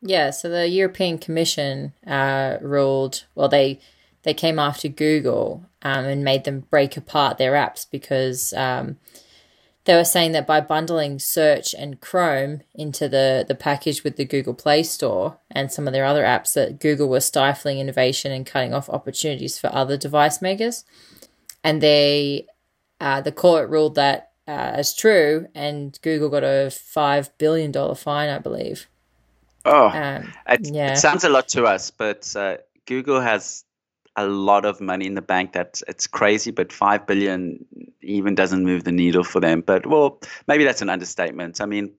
Yeah, 0.00 0.30
so 0.30 0.48
the 0.48 0.68
European 0.68 1.18
Commission 1.18 1.92
uh, 2.06 2.58
ruled, 2.60 3.24
well, 3.34 3.48
they 3.48 3.80
they 4.22 4.34
came 4.34 4.58
after 4.58 4.88
Google 4.88 5.64
um, 5.82 6.04
and 6.04 6.24
made 6.24 6.44
them 6.44 6.60
break 6.70 6.96
apart 6.96 7.38
their 7.38 7.52
apps 7.52 7.86
because 7.90 8.52
um, 8.52 8.98
they 9.84 9.94
were 9.94 10.04
saying 10.04 10.32
that 10.32 10.46
by 10.46 10.60
bundling 10.60 11.18
search 11.18 11.74
and 11.74 12.00
Chrome 12.00 12.62
into 12.74 13.08
the, 13.08 13.44
the 13.46 13.54
package 13.54 14.04
with 14.04 14.16
the 14.16 14.24
Google 14.24 14.54
Play 14.54 14.84
Store 14.84 15.38
and 15.50 15.72
some 15.72 15.88
of 15.88 15.92
their 15.92 16.04
other 16.04 16.22
apps, 16.22 16.54
that 16.54 16.78
Google 16.78 17.08
was 17.08 17.24
stifling 17.24 17.78
innovation 17.78 18.30
and 18.30 18.46
cutting 18.46 18.72
off 18.72 18.88
opportunities 18.88 19.58
for 19.58 19.74
other 19.74 19.96
device 19.96 20.40
makers. 20.40 20.84
And 21.64 21.80
they, 21.80 22.46
uh, 23.00 23.20
the 23.22 23.32
court 23.32 23.70
ruled 23.70 23.96
that 23.96 24.32
uh, 24.46 24.50
as 24.74 24.94
true, 24.94 25.46
and 25.54 25.98
Google 26.02 26.28
got 26.28 26.44
a 26.44 26.70
five 26.70 27.36
billion 27.38 27.70
dollar 27.70 27.94
fine, 27.94 28.28
I 28.28 28.38
believe. 28.38 28.88
Oh, 29.64 29.88
um, 29.88 30.32
it, 30.48 30.72
yeah. 30.72 30.92
it 30.92 30.96
sounds 30.96 31.22
a 31.22 31.28
lot 31.28 31.48
to 31.50 31.64
us, 31.64 31.90
but 31.92 32.34
uh, 32.34 32.56
Google 32.86 33.20
has 33.20 33.64
a 34.16 34.26
lot 34.26 34.64
of 34.64 34.80
money 34.80 35.06
in 35.06 35.14
the 35.14 35.22
bank 35.22 35.52
that 35.52 35.80
it's 35.88 36.06
crazy, 36.06 36.50
but 36.50 36.72
five 36.72 37.06
billion 37.06 37.64
even 38.02 38.34
doesn't 38.34 38.64
move 38.64 38.84
the 38.84 38.92
needle 38.92 39.24
for 39.24 39.40
them. 39.40 39.62
But 39.62 39.86
well, 39.86 40.20
maybe 40.46 40.64
that's 40.64 40.82
an 40.82 40.90
understatement. 40.90 41.60
I 41.60 41.66
mean, 41.66 41.92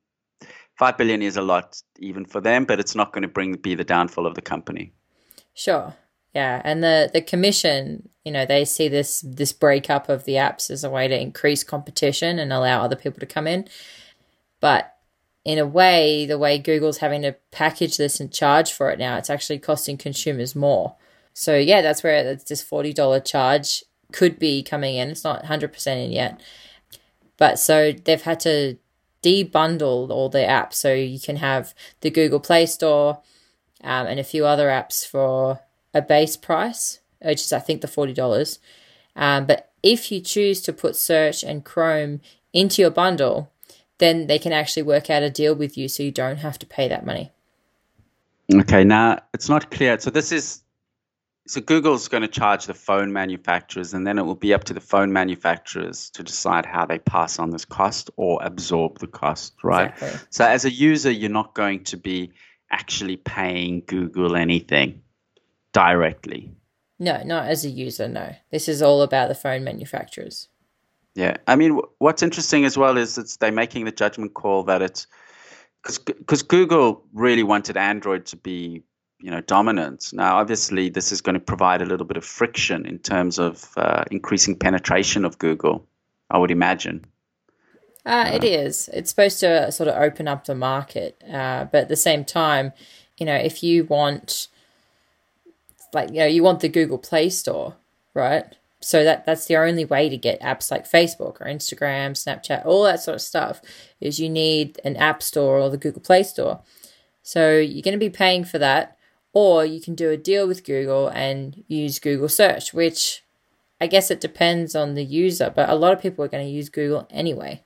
five 0.76 0.98
billion 0.98 1.22
is 1.22 1.38
a 1.38 1.42
lot 1.42 1.82
even 1.98 2.26
for 2.26 2.42
them, 2.42 2.66
but 2.66 2.80
it's 2.80 2.96
not 2.96 3.14
going 3.14 3.24
to 3.24 3.28
bring 3.28 3.54
be 3.54 3.76
the 3.76 3.84
downfall 3.84 4.28
of 4.28 4.36
the 4.36 4.42
company. 4.42 4.94
Sure. 5.54 5.96
Yeah, 6.34 6.62
and 6.64 6.84
the 6.84 7.12
the 7.14 7.22
commission, 7.22 8.10
you 8.26 8.32
know, 8.32 8.46
they 8.46 8.66
see 8.66 8.88
this 8.88 9.24
this 9.26 9.54
breakup 9.54 10.10
of 10.10 10.26
the 10.26 10.34
apps 10.34 10.72
as 10.72 10.84
a 10.84 10.90
way 10.90 11.08
to 11.08 11.20
increase 11.20 11.64
competition 11.64 12.40
and 12.40 12.52
allow 12.52 12.82
other 12.82 12.96
people 12.96 13.20
to 13.20 13.28
come 13.28 13.48
in. 13.48 13.68
But 14.60 14.96
in 15.46 15.60
a 15.60 15.66
way, 15.66 16.26
the 16.26 16.40
way 16.40 16.58
Google's 16.58 17.00
having 17.00 17.22
to 17.24 17.36
package 17.52 17.98
this 17.98 18.20
and 18.20 18.32
charge 18.32 18.72
for 18.72 18.90
it 18.90 18.98
now, 18.98 19.18
it's 19.18 19.30
actually 19.30 19.60
costing 19.60 19.98
consumers 19.98 20.56
more. 20.56 20.96
So 21.34 21.58
yeah, 21.58 21.82
that's 21.82 22.04
where 22.04 22.36
this 22.36 22.62
forty 22.62 22.94
dollar 22.94 23.20
charge 23.20 23.84
could 24.12 24.40
be 24.40 24.64
coming 24.64 24.96
in. 24.96 25.10
It's 25.10 25.24
not 25.24 25.46
hundred 25.46 25.74
percent 25.74 26.00
in 26.00 26.12
yet, 26.12 26.40
but 27.38 27.60
so 27.60 27.92
they've 27.92 28.22
had 28.22 28.40
to 28.42 28.78
debundle 29.24 30.10
all 30.10 30.30
the 30.30 30.40
apps. 30.40 30.74
So 30.76 30.94
you 30.94 31.20
can 31.20 31.38
have 31.38 31.74
the 32.02 32.10
Google 32.10 32.40
Play 32.40 32.66
Store 32.66 33.20
um, 33.84 34.08
and 34.08 34.20
a 34.20 34.24
few 34.24 34.46
other 34.46 34.68
apps 34.68 35.08
for 35.08 35.62
a 35.94 36.02
base 36.02 36.38
price, 36.38 37.00
which 37.22 37.42
is 37.42 37.54
I 37.54 37.60
think 37.60 37.82
the 37.82 37.88
forty 37.88 38.14
dollars. 38.14 38.60
Um, 39.16 39.46
but 39.46 39.72
if 39.82 40.12
you 40.12 40.22
choose 40.22 40.62
to 40.62 40.74
put 40.74 40.96
search 40.96 41.44
and 41.44 41.64
Chrome 41.64 42.22
into 42.52 42.82
your 42.82 42.92
bundle, 42.92 43.52
then 43.98 44.28
they 44.28 44.40
can 44.40 44.52
actually 44.52 44.84
work 44.84 45.10
out 45.10 45.24
a 45.24 45.30
deal 45.30 45.54
with 45.54 45.78
you, 45.78 45.88
so 45.88 46.04
you 46.04 46.12
don't 46.12 46.38
have 46.38 46.58
to 46.60 46.66
pay 46.66 46.88
that 46.88 47.06
money. 47.06 47.32
Okay, 48.54 48.84
now 48.84 49.20
it's 49.34 49.50
not 49.50 49.72
clear. 49.72 50.00
So 50.00 50.10
this 50.10 50.32
is 50.32 50.63
so 51.46 51.60
Google's 51.60 52.08
going 52.08 52.22
to 52.22 52.28
charge 52.28 52.66
the 52.66 52.74
phone 52.74 53.12
manufacturers, 53.12 53.94
and 53.94 54.08
then 54.08 54.18
it 54.18 54.24
will 54.24 54.36
be 54.36 54.54
up 54.54 54.64
to 54.66 54.74
the 54.74 54.80
phone 54.80 55.12
manufacturers 55.12 56.10
to 56.12 56.24
decide 56.24 56.66
how 56.66 56.86
they 56.86 57.00
pass 57.00 57.38
on 57.40 57.50
this 57.50 57.66
cost 57.66 58.10
or 58.16 58.40
absorb 58.42 59.00
the 59.00 59.08
cost, 59.08 59.54
right? 59.64 59.92
Exactly. 59.92 60.28
So 60.30 60.46
as 60.46 60.64
a 60.64 60.72
user, 60.72 61.12
you're 61.12 61.30
not 61.30 61.54
going 61.54 61.84
to 61.86 61.98
be 61.98 62.32
actually 62.72 63.18
paying 63.18 63.84
Google 63.86 64.36
anything 64.36 65.02
directly. 65.74 66.52
No, 66.98 67.22
not 67.24 67.48
as 67.48 67.66
a 67.66 67.70
user, 67.70 68.08
no. 68.08 68.34
This 68.52 68.70
is 68.70 68.82
all 68.82 69.02
about 69.02 69.28
the 69.28 69.36
phone 69.36 69.64
manufacturers. 69.64 70.48
Yeah. 71.16 71.38
I 71.48 71.56
mean, 71.56 71.80
what's 71.98 72.24
interesting 72.24 72.64
as 72.66 72.78
well 72.78 72.98
is 72.98 73.18
it's 73.18 73.38
they're 73.38 73.52
making 73.52 73.86
the 73.86 73.92
judgment 73.92 74.34
call 74.34 74.64
that 74.64 74.82
it's 74.82 75.08
because 75.84 76.44
Google 76.44 77.04
really 77.14 77.44
wanted 77.44 77.76
Android 77.76 78.26
to 78.28 78.38
be 78.38 78.84
you 79.24 79.32
know 79.32 79.42
dominant. 79.42 80.12
Now, 80.12 80.38
obviously, 80.38 80.90
this 80.90 81.12
is 81.14 81.22
going 81.22 81.36
to 81.36 81.40
provide 81.40 81.82
a 81.82 81.86
little 81.86 82.06
bit 82.06 82.18
of 82.18 82.26
friction 82.26 82.86
in 82.86 83.00
terms 83.00 83.40
of 83.40 83.72
uh, 83.78 84.04
increasing 84.12 84.56
penetration 84.58 85.24
of 85.24 85.40
Google. 85.40 85.88
I 86.30 86.38
would 86.38 86.52
imagine. 86.52 87.06
Uh, 88.06 88.30
it 88.34 88.44
is. 88.44 88.90
It's 88.92 89.10
supposed 89.10 89.40
to 89.40 89.72
sort 89.72 89.88
of 89.88 89.96
open 89.96 90.28
up 90.28 90.44
the 90.44 90.56
market, 90.56 91.24
uh, 91.24 91.64
but 91.72 91.84
at 91.84 91.88
the 91.88 91.96
same 91.96 92.26
time, 92.26 92.74
you 93.18 93.26
know, 93.26 93.36
if 93.36 93.64
you 93.64 93.86
want, 93.86 94.50
like, 95.94 96.10
you 96.10 96.18
know, 96.18 96.26
you 96.26 96.44
want 96.44 96.60
the 96.60 96.68
Google 96.68 96.98
Play 96.98 97.30
Store, 97.30 97.76
right? 98.14 98.44
So 98.82 99.06
that 99.06 99.26
that's 99.26 99.46
the 99.46 99.56
only 99.56 99.86
way 99.86 100.10
to 100.10 100.18
get 100.18 100.42
apps 100.42 100.70
like 100.70 100.84
Facebook 100.90 101.40
or 101.40 101.46
Instagram, 101.46 102.12
Snapchat, 102.12 102.66
all 102.66 102.84
that 102.84 103.00
sort 103.00 103.16
of 103.16 103.22
stuff. 103.22 103.62
Is 104.02 104.20
you 104.20 104.30
need 104.30 104.82
an 104.84 104.98
App 104.98 105.24
Store 105.24 105.60
or 105.60 105.70
the 105.70 105.78
Google 105.78 106.02
Play 106.02 106.24
Store. 106.24 106.60
So 107.22 107.58
you're 107.58 107.82
going 107.82 107.94
to 107.94 107.98
be 107.98 108.10
paying 108.10 108.44
for 108.44 108.60
that, 108.60 108.98
or 109.34 109.66
you 109.66 109.82
can 109.82 109.96
do 109.96 110.12
a 110.12 110.18
deal 110.18 110.48
with 110.48 110.64
Google 110.64 111.08
and 111.08 111.64
use 111.68 112.00
Google 112.00 112.30
Search, 112.30 112.74
which 112.74 113.24
I 113.82 113.88
guess 113.88 114.10
it 114.10 114.22
depends 114.22 114.76
on 114.76 114.94
the 114.94 115.04
user, 115.04 115.52
but 115.54 115.70
a 115.70 115.76
lot 115.76 115.92
of 115.94 116.02
people 116.02 116.24
are 116.24 116.30
going 116.30 116.46
to 116.46 116.52
use 116.52 116.70
Google 116.70 117.08
anyway. 117.10 117.64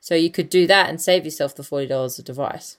So 0.00 0.14
you 0.14 0.30
could 0.30 0.48
do 0.48 0.66
that 0.68 0.88
and 0.88 1.00
save 1.00 1.24
yourself 1.24 1.54
the 1.54 1.62
$40 1.62 2.18
a 2.18 2.22
device. 2.22 2.78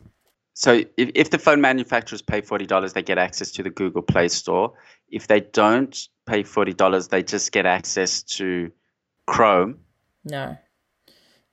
So 0.53 0.83
if, 0.97 1.11
if 1.13 1.29
the 1.29 1.37
phone 1.37 1.61
manufacturers 1.61 2.21
pay 2.21 2.41
$40, 2.41 2.93
they 2.93 3.01
get 3.01 3.17
access 3.17 3.51
to 3.51 3.63
the 3.63 3.69
Google 3.69 4.01
Play 4.01 4.29
Store. 4.29 4.73
If 5.09 5.27
they 5.27 5.41
don't 5.41 6.07
pay 6.25 6.43
$40, 6.43 7.09
they 7.09 7.23
just 7.23 7.51
get 7.51 7.65
access 7.65 8.23
to 8.23 8.71
Chrome. 9.25 9.79
No. 10.23 10.57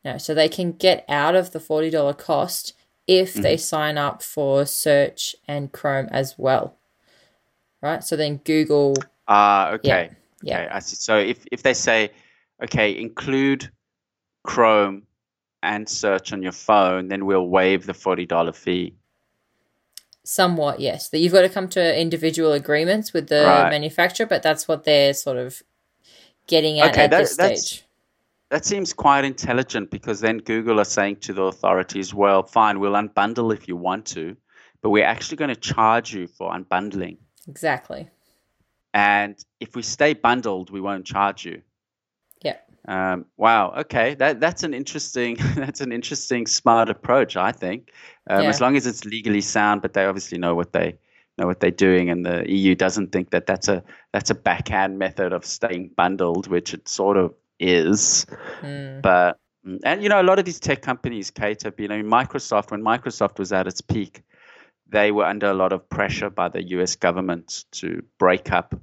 No, 0.04 0.18
so 0.18 0.34
they 0.34 0.48
can 0.48 0.72
get 0.72 1.04
out 1.08 1.34
of 1.34 1.50
the 1.50 1.58
$40 1.58 2.16
cost 2.16 2.74
if 3.06 3.34
mm-hmm. 3.34 3.42
they 3.42 3.56
sign 3.56 3.98
up 3.98 4.22
for 4.22 4.66
search 4.66 5.36
and 5.46 5.72
Chrome 5.72 6.08
as 6.10 6.34
well. 6.36 6.76
Right? 7.82 8.02
So 8.02 8.16
then 8.16 8.38
Google 8.38 8.96
Ah, 9.28 9.68
uh, 9.68 9.74
okay. 9.74 10.10
Yeah. 10.42 10.60
Okay, 10.60 10.68
I 10.70 10.78
see. 10.80 10.96
So 10.96 11.18
if 11.18 11.44
if 11.50 11.62
they 11.62 11.74
say 11.74 12.10
okay, 12.62 12.96
include 12.96 13.70
Chrome 14.44 15.02
and 15.62 15.88
search 15.88 16.32
on 16.32 16.42
your 16.42 16.52
phone, 16.52 17.08
then 17.08 17.26
we'll 17.26 17.48
waive 17.48 17.86
the 17.86 17.92
$40 17.92 18.54
fee. 18.54 18.94
Somewhat, 20.22 20.80
yes. 20.80 21.08
That 21.08 21.18
you've 21.18 21.32
got 21.32 21.42
to 21.42 21.48
come 21.48 21.68
to 21.70 22.00
individual 22.00 22.52
agreements 22.52 23.12
with 23.12 23.28
the 23.28 23.44
right. 23.44 23.70
manufacturer, 23.70 24.26
but 24.26 24.42
that's 24.42 24.68
what 24.68 24.84
they're 24.84 25.12
sort 25.12 25.36
of 25.38 25.62
getting 26.46 26.78
at 26.78 26.92
okay, 26.92 27.04
at 27.04 27.10
that, 27.10 27.18
this 27.18 27.34
stage. 27.34 27.85
That 28.56 28.64
seems 28.64 28.94
quite 28.94 29.26
intelligent 29.26 29.90
because 29.90 30.20
then 30.20 30.38
Google 30.38 30.80
are 30.80 30.84
saying 30.84 31.16
to 31.16 31.34
the 31.34 31.42
authorities, 31.42 32.14
well, 32.14 32.42
fine, 32.42 32.80
we'll 32.80 32.94
unbundle 32.94 33.52
if 33.52 33.68
you 33.68 33.76
want 33.76 34.06
to, 34.06 34.34
but 34.80 34.88
we're 34.88 35.04
actually 35.04 35.36
going 35.36 35.50
to 35.50 35.60
charge 35.60 36.14
you 36.14 36.26
for 36.26 36.50
unbundling. 36.50 37.18
Exactly. 37.48 38.08
And 38.94 39.36
if 39.60 39.76
we 39.76 39.82
stay 39.82 40.14
bundled, 40.14 40.70
we 40.70 40.80
won't 40.80 41.04
charge 41.04 41.44
you. 41.44 41.60
Yeah. 42.40 42.56
Um, 42.88 43.26
wow. 43.36 43.74
Okay, 43.80 44.14
that 44.14 44.40
that's 44.40 44.62
an 44.62 44.72
interesting 44.72 45.36
that's 45.54 45.82
an 45.82 45.92
interesting 45.92 46.46
smart 46.46 46.88
approach. 46.88 47.36
I 47.36 47.52
think, 47.52 47.92
um, 48.30 48.44
yeah. 48.44 48.48
as 48.48 48.62
long 48.62 48.74
as 48.74 48.86
it's 48.86 49.04
legally 49.04 49.42
sound, 49.42 49.82
but 49.82 49.92
they 49.92 50.06
obviously 50.06 50.38
know 50.38 50.54
what 50.54 50.72
they 50.72 50.96
know 51.36 51.46
what 51.46 51.60
they're 51.60 51.70
doing, 51.70 52.08
and 52.08 52.24
the 52.24 52.50
EU 52.50 52.74
doesn't 52.74 53.12
think 53.12 53.32
that 53.32 53.44
that's 53.44 53.68
a 53.68 53.84
that's 54.14 54.30
a 54.30 54.34
backhand 54.34 54.98
method 54.98 55.34
of 55.34 55.44
staying 55.44 55.90
bundled, 55.94 56.46
which 56.46 56.72
it 56.72 56.88
sort 56.88 57.18
of 57.18 57.34
is. 57.58 58.26
Mm. 58.62 59.02
But 59.02 59.38
and 59.84 60.02
you 60.02 60.08
know, 60.08 60.20
a 60.20 60.22
lot 60.22 60.38
of 60.38 60.44
these 60.44 60.60
tech 60.60 60.82
companies, 60.82 61.30
Kate, 61.30 61.62
have 61.62 61.76
been. 61.76 61.90
I 61.90 61.96
mean, 61.96 62.10
Microsoft 62.10 62.70
when 62.70 62.82
Microsoft 62.82 63.38
was 63.38 63.52
at 63.52 63.66
its 63.66 63.80
peak, 63.80 64.22
they 64.88 65.10
were 65.10 65.24
under 65.24 65.50
a 65.50 65.54
lot 65.54 65.72
of 65.72 65.88
pressure 65.88 66.30
by 66.30 66.48
the 66.48 66.62
U.S. 66.68 66.96
government 66.96 67.64
to 67.72 68.02
break 68.18 68.52
up 68.52 68.74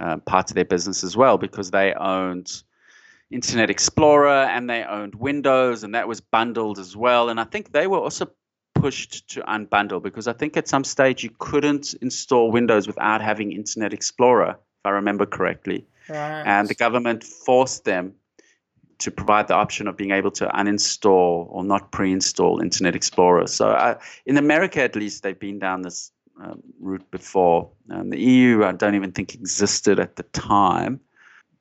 um, 0.00 0.20
parts 0.22 0.50
of 0.50 0.54
their 0.54 0.64
business 0.64 1.04
as 1.04 1.16
well 1.16 1.38
because 1.38 1.70
they 1.70 1.94
owned 1.94 2.62
Internet 3.30 3.70
Explorer 3.70 4.44
and 4.44 4.68
they 4.68 4.82
owned 4.82 5.14
Windows, 5.14 5.84
and 5.84 5.94
that 5.94 6.08
was 6.08 6.20
bundled 6.20 6.78
as 6.78 6.96
well. 6.96 7.28
And 7.28 7.38
I 7.38 7.44
think 7.44 7.72
they 7.72 7.86
were 7.86 7.98
also 7.98 8.30
pushed 8.74 9.28
to 9.30 9.40
unbundle 9.42 10.02
because 10.02 10.26
I 10.26 10.32
think 10.32 10.56
at 10.56 10.66
some 10.66 10.84
stage 10.84 11.22
you 11.22 11.30
couldn't 11.38 11.94
install 12.00 12.50
Windows 12.50 12.86
without 12.86 13.20
having 13.20 13.52
Internet 13.52 13.92
Explorer, 13.92 14.50
if 14.50 14.86
I 14.86 14.90
remember 14.90 15.26
correctly. 15.26 15.86
Right. 16.10 16.42
And 16.44 16.68
the 16.68 16.74
government 16.74 17.24
forced 17.24 17.84
them 17.84 18.14
to 18.98 19.10
provide 19.10 19.48
the 19.48 19.54
option 19.54 19.88
of 19.88 19.96
being 19.96 20.10
able 20.10 20.30
to 20.30 20.46
uninstall 20.48 21.46
or 21.48 21.64
not 21.64 21.90
pre-install 21.90 22.60
Internet 22.60 22.94
Explorer. 22.94 23.46
So 23.46 23.70
uh, 23.70 23.98
in 24.26 24.36
America, 24.36 24.82
at 24.82 24.94
least, 24.94 25.22
they've 25.22 25.38
been 25.38 25.58
down 25.58 25.82
this 25.82 26.12
um, 26.42 26.62
route 26.80 27.10
before. 27.10 27.70
Um, 27.90 28.10
the 28.10 28.20
EU, 28.20 28.64
I 28.64 28.72
don't 28.72 28.94
even 28.94 29.12
think 29.12 29.34
existed 29.34 29.98
at 29.98 30.16
the 30.16 30.22
time. 30.24 31.00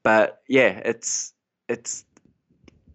But 0.03 0.41
yeah, 0.48 0.82
it's 0.84 1.34
it's 1.68 2.03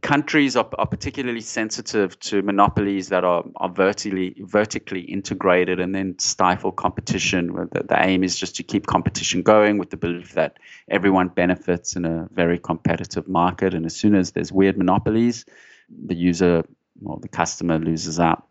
countries 0.05 0.55
are, 0.55 0.69
are 0.77 0.87
particularly 0.87 1.41
sensitive 1.41 2.21
to 2.21 2.43
monopolies 2.43 3.09
that 3.09 3.25
are, 3.25 3.43
are 3.57 3.71
vertically 3.71 4.37
vertically 4.39 5.01
integrated 5.01 5.81
and 5.81 5.95
then 5.95 6.15
stifle 6.19 6.71
competition. 6.71 7.47
The, 7.73 7.85
the 7.85 8.07
aim 8.07 8.23
is 8.23 8.39
just 8.39 8.55
to 8.57 8.63
keep 8.63 8.87
competition 8.87 9.43
going 9.43 9.79
with 9.79 9.89
the 9.89 9.97
belief 9.97 10.35
that 10.35 10.59
everyone 10.91 11.29
benefits 11.29 11.97
in 11.97 12.05
a 12.05 12.29
very 12.31 12.59
competitive 12.59 13.27
market. 13.27 13.73
And 13.73 13.87
as 13.87 13.97
soon 13.97 14.15
as 14.15 14.33
there's 14.33 14.53
weird 14.53 14.77
monopolies, 14.77 15.47
the 15.89 16.15
user 16.15 16.65
or 17.03 17.19
the 17.19 17.29
customer 17.29 17.79
loses 17.79 18.21
out. 18.21 18.47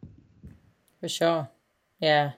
For 1.02 1.08
sure. 1.08 1.50
Yeah. 2.00 2.32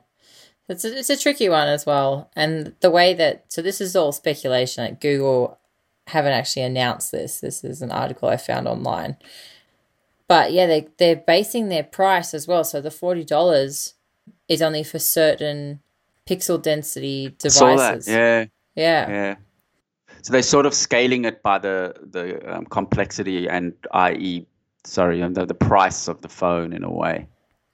It's 0.67 0.83
a, 0.83 0.97
it's 0.97 1.09
a 1.09 1.17
tricky 1.17 1.47
one 1.47 1.69
as 1.69 1.85
well. 1.85 2.31
And 2.35 2.75
the 2.81 2.91
way 2.91 3.13
that, 3.13 3.45
so 3.47 3.61
this 3.61 3.79
is 3.79 3.95
all 3.95 4.11
speculation. 4.11 4.83
Like 4.83 4.99
Google 4.99 5.57
haven't 6.07 6.33
actually 6.33 6.63
announced 6.63 7.11
this. 7.11 7.39
This 7.39 7.63
is 7.63 7.81
an 7.81 7.91
article 7.91 8.29
I 8.29 8.37
found 8.37 8.67
online. 8.67 9.17
But 10.27 10.53
yeah, 10.53 10.65
they 10.67 10.87
they're 10.97 11.15
basing 11.15 11.69
their 11.69 11.83
price 11.83 12.33
as 12.33 12.47
well. 12.47 12.63
So 12.63 12.81
the 12.81 12.91
forty 12.91 13.23
dollars 13.23 13.93
is 14.47 14.61
only 14.61 14.83
for 14.83 14.99
certain 14.99 15.81
pixel 16.27 16.61
density 16.61 17.35
devices. 17.37 18.07
Yeah. 18.07 18.45
Yeah. 18.75 19.09
Yeah. 19.09 19.35
So 20.21 20.31
they're 20.31 20.41
sort 20.41 20.65
of 20.65 20.73
scaling 20.73 21.25
it 21.25 21.43
by 21.43 21.59
the 21.59 21.95
the 22.01 22.55
um, 22.55 22.65
complexity 22.65 23.47
and 23.47 23.73
i.e. 23.91 24.45
sorry, 24.83 25.21
the, 25.21 25.45
the 25.45 25.53
price 25.53 26.07
of 26.07 26.21
the 26.21 26.29
phone 26.29 26.73
in 26.73 26.83
a 26.83 26.91
way. 26.91 27.27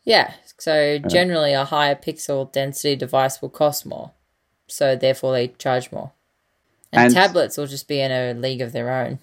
Yeah. 0.04 0.34
So 0.58 1.00
generally, 1.00 1.54
a 1.54 1.64
higher 1.64 1.96
pixel 1.96 2.52
density 2.52 2.96
device 2.96 3.42
will 3.42 3.50
cost 3.50 3.86
more. 3.86 4.12
So 4.68 4.96
therefore, 4.96 5.34
they 5.34 5.48
charge 5.50 5.92
more. 5.92 6.12
And, 6.94 7.06
and 7.06 7.14
tablets 7.14 7.58
will 7.58 7.68
just 7.68 7.88
be 7.88 8.02
in 8.02 8.12
a 8.12 8.34
league 8.34 8.62
of 8.62 8.72
their 8.72 8.92
own. 8.92 9.20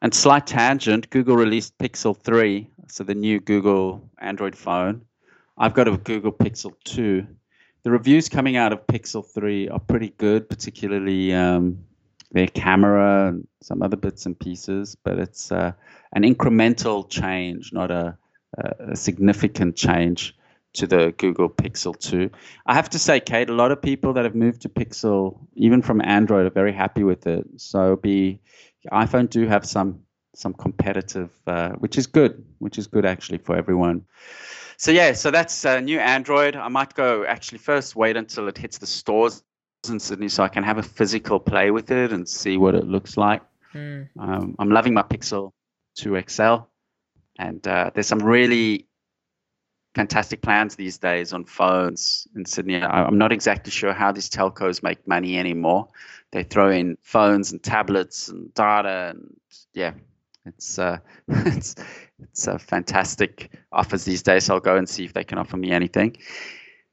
And 0.00 0.12
slight 0.12 0.46
tangent, 0.46 1.10
Google 1.10 1.36
released 1.36 1.78
Pixel 1.78 2.16
3, 2.16 2.68
so 2.88 3.04
the 3.04 3.14
new 3.14 3.40
Google 3.40 4.08
Android 4.18 4.56
phone. 4.56 5.02
I've 5.58 5.74
got 5.74 5.86
a 5.86 5.96
Google 5.96 6.32
Pixel 6.32 6.72
2, 6.84 7.26
the 7.82 7.90
reviews 7.90 8.28
coming 8.28 8.56
out 8.56 8.72
of 8.72 8.86
Pixel 8.86 9.26
3 9.26 9.68
are 9.68 9.80
pretty 9.80 10.10
good, 10.10 10.48
particularly 10.48 11.34
um, 11.34 11.78
their 12.30 12.46
camera 12.46 13.28
and 13.28 13.46
some 13.60 13.82
other 13.82 13.96
bits 13.96 14.24
and 14.24 14.38
pieces. 14.38 14.96
But 15.02 15.18
it's 15.18 15.50
uh, 15.50 15.72
an 16.12 16.22
incremental 16.22 17.08
change, 17.08 17.72
not 17.72 17.90
a, 17.90 18.16
a, 18.56 18.94
significant 18.94 19.74
change 19.74 20.36
to 20.74 20.86
the 20.86 21.12
Google 21.18 21.48
Pixel 21.48 21.98
2. 21.98 22.30
I 22.66 22.74
have 22.74 22.88
to 22.90 22.98
say, 22.98 23.20
Kate, 23.20 23.50
a 23.50 23.54
lot 23.54 23.72
of 23.72 23.82
people 23.82 24.14
that 24.14 24.24
have 24.24 24.34
moved 24.34 24.62
to 24.62 24.68
Pixel, 24.68 25.38
even 25.54 25.82
from 25.82 26.00
Android, 26.00 26.46
are 26.46 26.50
very 26.50 26.72
happy 26.72 27.04
with 27.04 27.26
it. 27.26 27.46
So 27.56 27.96
be 27.96 28.40
iPhone 28.90 29.28
do 29.30 29.46
have 29.46 29.64
some 29.64 30.00
some 30.34 30.54
competitive, 30.54 31.30
uh, 31.46 31.70
which 31.72 31.98
is 31.98 32.06
good, 32.06 32.42
which 32.58 32.78
is 32.78 32.86
good 32.86 33.04
actually 33.04 33.38
for 33.38 33.54
everyone. 33.54 34.04
So 34.78 34.90
yeah, 34.90 35.12
so 35.12 35.30
that's 35.30 35.64
uh, 35.64 35.80
new 35.80 36.00
Android. 36.00 36.56
I 36.56 36.68
might 36.68 36.94
go 36.94 37.24
actually 37.24 37.58
first 37.58 37.94
wait 37.94 38.16
until 38.16 38.48
it 38.48 38.56
hits 38.56 38.78
the 38.78 38.86
stores 38.86 39.42
in 39.88 40.00
Sydney 40.00 40.28
so 40.28 40.42
I 40.42 40.48
can 40.48 40.64
have 40.64 40.78
a 40.78 40.82
physical 40.82 41.38
play 41.38 41.70
with 41.70 41.90
it 41.90 42.12
and 42.12 42.28
see 42.28 42.56
what 42.56 42.74
it 42.74 42.86
looks 42.86 43.16
like. 43.16 43.42
Mm. 43.74 44.08
Um, 44.18 44.56
I'm 44.58 44.70
loving 44.70 44.94
my 44.94 45.02
Pixel 45.02 45.52
2 45.96 46.20
XL, 46.28 46.56
and 47.38 47.66
uh, 47.68 47.90
there's 47.94 48.06
some 48.06 48.20
really 48.20 48.86
fantastic 49.94 50.42
plans 50.42 50.76
these 50.76 50.98
days 50.98 51.32
on 51.32 51.44
phones 51.44 52.26
in 52.34 52.44
Sydney. 52.44 52.82
I'm 52.82 53.18
not 53.18 53.32
exactly 53.32 53.70
sure 53.70 53.92
how 53.92 54.12
these 54.12 54.30
telcos 54.30 54.82
make 54.82 55.06
money 55.06 55.38
anymore. 55.38 55.88
They 56.30 56.42
throw 56.42 56.70
in 56.70 56.96
phones 57.02 57.52
and 57.52 57.62
tablets 57.62 58.28
and 58.28 58.52
data, 58.54 59.14
and 59.14 59.36
yeah, 59.74 59.92
it's 60.46 60.78
uh, 60.78 60.98
it's 61.28 61.74
it's 62.20 62.46
a 62.46 62.58
fantastic 62.58 63.52
offers 63.70 64.04
these 64.04 64.22
days. 64.22 64.44
So 64.44 64.54
I'll 64.54 64.60
go 64.60 64.76
and 64.76 64.88
see 64.88 65.04
if 65.04 65.12
they 65.12 65.24
can 65.24 65.38
offer 65.38 65.56
me 65.56 65.70
anything. 65.70 66.16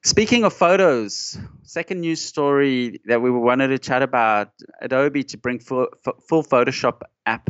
Speaking 0.04 0.46
of 0.46 0.54
photos, 0.54 1.38
second 1.64 2.00
news 2.00 2.22
story 2.22 3.02
that 3.06 3.22
we 3.22 3.30
wanted 3.30 3.68
to 3.68 3.80
chat 3.80 4.02
about 4.02 4.52
Adobe 4.82 5.24
to 5.26 5.38
bring 5.38 5.60
full, 5.60 5.88
full 6.28 6.42
Photoshop 6.42 7.02
app 7.26 7.50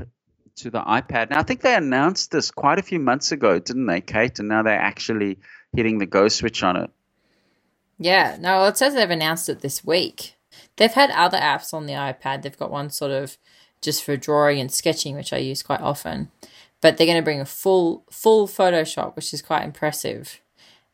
to 0.59 0.69
the 0.69 0.81
iPad. 0.81 1.29
Now, 1.29 1.39
I 1.39 1.43
think 1.43 1.61
they 1.61 1.75
announced 1.75 2.31
this 2.31 2.51
quite 2.51 2.79
a 2.79 2.83
few 2.83 2.99
months 2.99 3.31
ago, 3.31 3.59
didn't 3.59 3.87
they, 3.87 4.01
Kate? 4.01 4.39
And 4.39 4.47
now 4.47 4.63
they're 4.63 4.79
actually 4.79 5.37
hitting 5.73 5.97
the 5.97 6.05
go 6.05 6.27
switch 6.27 6.63
on 6.63 6.75
it. 6.77 6.91
Yeah, 7.97 8.37
no, 8.39 8.65
it 8.65 8.77
says 8.77 8.93
they've 8.93 9.09
announced 9.09 9.49
it 9.49 9.59
this 9.61 9.83
week. 9.83 10.35
They've 10.77 10.91
had 10.91 11.11
other 11.11 11.37
apps 11.37 11.73
on 11.73 11.85
the 11.85 11.93
iPad. 11.93 12.41
They've 12.41 12.57
got 12.57 12.71
one 12.71 12.89
sort 12.89 13.11
of 13.11 13.37
just 13.81 14.03
for 14.03 14.17
drawing 14.17 14.59
and 14.59 14.71
sketching, 14.71 15.15
which 15.15 15.33
I 15.33 15.37
use 15.37 15.63
quite 15.63 15.81
often. 15.81 16.31
But 16.81 16.97
they're 16.97 17.07
going 17.07 17.17
to 17.17 17.23
bring 17.23 17.41
a 17.41 17.45
full 17.45 18.05
full 18.09 18.47
Photoshop, 18.47 19.15
which 19.15 19.33
is 19.33 19.41
quite 19.41 19.65
impressive. 19.65 20.39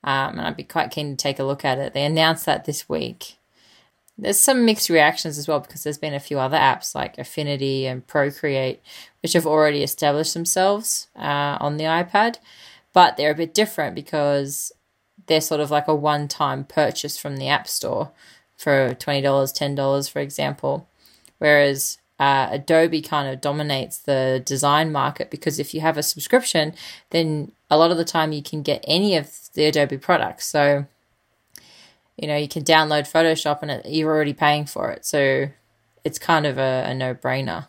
Um, 0.04 0.38
and 0.38 0.42
I'd 0.42 0.58
be 0.58 0.64
quite 0.64 0.92
keen 0.92 1.12
to 1.12 1.16
take 1.16 1.40
a 1.40 1.44
look 1.44 1.64
at 1.64 1.78
it. 1.78 1.94
They 1.94 2.06
announced 2.06 2.46
that 2.46 2.66
this 2.66 2.90
week. 2.90 3.38
There's 4.18 4.40
some 4.40 4.66
mixed 4.66 4.90
reactions 4.90 5.38
as 5.38 5.48
well 5.48 5.60
because 5.60 5.84
there's 5.84 5.98
been 5.98 6.14
a 6.14 6.20
few 6.20 6.40
other 6.40 6.58
apps 6.58 6.96
like 6.96 7.18
Affinity 7.18 7.86
and 7.86 8.06
Procreate, 8.08 8.82
which 9.22 9.34
have 9.34 9.46
already 9.46 9.84
established 9.84 10.34
themselves 10.34 11.08
uh, 11.18 11.58
on 11.60 11.78
the 11.78 11.84
iPad, 11.84 12.38
but 12.94 13.18
they're 13.18 13.32
a 13.32 13.36
bit 13.36 13.54
different 13.54 13.94
because 13.94 14.72
they're 15.28 15.42
sort 15.42 15.60
of 15.60 15.72
like 15.72 15.88
a 15.88 15.96
one 15.96 16.28
time 16.28 16.64
purchase 16.64 17.18
from 17.18 17.38
the 17.38 17.50
App 17.50 17.68
Store 17.68 18.12
for 18.56 18.96
$20, 18.96 19.22
$10, 19.22 20.12
for 20.12 20.20
example. 20.20 20.88
Whereas 21.38 21.98
uh, 22.20 22.48
Adobe 22.52 23.02
kind 23.02 23.28
of 23.28 23.42
dominates 23.42 23.98
the 23.98 24.42
design 24.46 24.92
market 24.92 25.30
because 25.30 25.60
if 25.60 25.74
you 25.74 25.82
have 25.82 25.98
a 25.98 26.04
subscription, 26.04 26.74
then 27.10 27.52
a 27.70 27.78
lot 27.78 27.92
of 27.92 27.98
the 27.98 28.06
time 28.06 28.32
you 28.32 28.42
can 28.44 28.62
get 28.62 28.84
any 28.88 29.18
of 29.18 29.50
the 29.54 29.66
Adobe 29.66 29.98
products. 29.98 30.46
So, 30.46 30.86
you 32.18 32.28
know, 32.28 32.38
you 32.38 32.48
can 32.48 32.64
download 32.64 33.12
Photoshop 33.12 33.60
and 33.62 33.72
it, 33.72 33.86
you're 33.88 34.14
already 34.14 34.34
paying 34.34 34.66
for 34.66 34.92
it. 34.92 35.06
So 35.06 35.50
it's 36.04 36.20
kind 36.20 36.46
of 36.46 36.58
a, 36.58 36.84
a 36.88 36.94
no 36.94 37.14
brainer. 37.14 37.68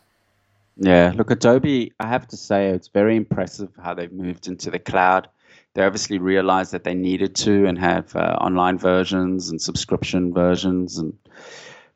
Yeah, 0.76 1.12
look, 1.16 1.30
Adobe, 1.30 1.92
I 1.98 2.06
have 2.06 2.28
to 2.28 2.36
say, 2.36 2.68
it's 2.68 2.88
very 2.88 3.16
impressive 3.16 3.70
how 3.82 3.94
they've 3.94 4.12
moved 4.12 4.46
into 4.46 4.70
the 4.70 4.78
cloud. 4.78 5.28
They 5.74 5.82
obviously 5.82 6.18
realized 6.18 6.72
that 6.72 6.84
they 6.84 6.94
needed 6.94 7.34
to 7.36 7.66
and 7.66 7.78
have 7.78 8.14
uh, 8.14 8.36
online 8.40 8.78
versions 8.78 9.50
and 9.50 9.60
subscription 9.60 10.32
versions 10.32 10.98
and 10.98 11.14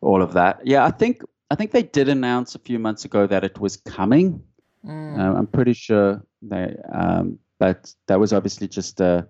all 0.01 0.23
of 0.23 0.33
that. 0.33 0.61
Yeah, 0.65 0.85
I 0.85 0.91
think 0.91 1.23
I 1.51 1.57
think 1.57 1.73
they 1.73 1.83
did 1.83 2.09
announce 2.09 2.55
a 2.55 2.59
few 2.59 2.79
months 2.79 3.05
ago 3.05 3.27
that 3.27 3.45
it 3.45 3.59
was 3.59 3.77
coming. 3.77 4.43
Mm. 4.87 5.19
Uh, 5.19 5.37
I'm 5.37 5.47
pretty 5.47 5.73
sure 5.73 6.23
they, 6.43 6.77
um, 6.93 7.39
but 7.59 7.93
that 8.07 8.21
was 8.21 8.33
obviously 8.33 8.69
just 8.69 9.01
uh, 9.01 9.23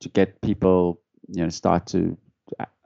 to 0.00 0.08
get 0.08 0.40
people, 0.40 1.00
you 1.28 1.42
know, 1.42 1.50
start 1.50 1.86
to 1.88 2.16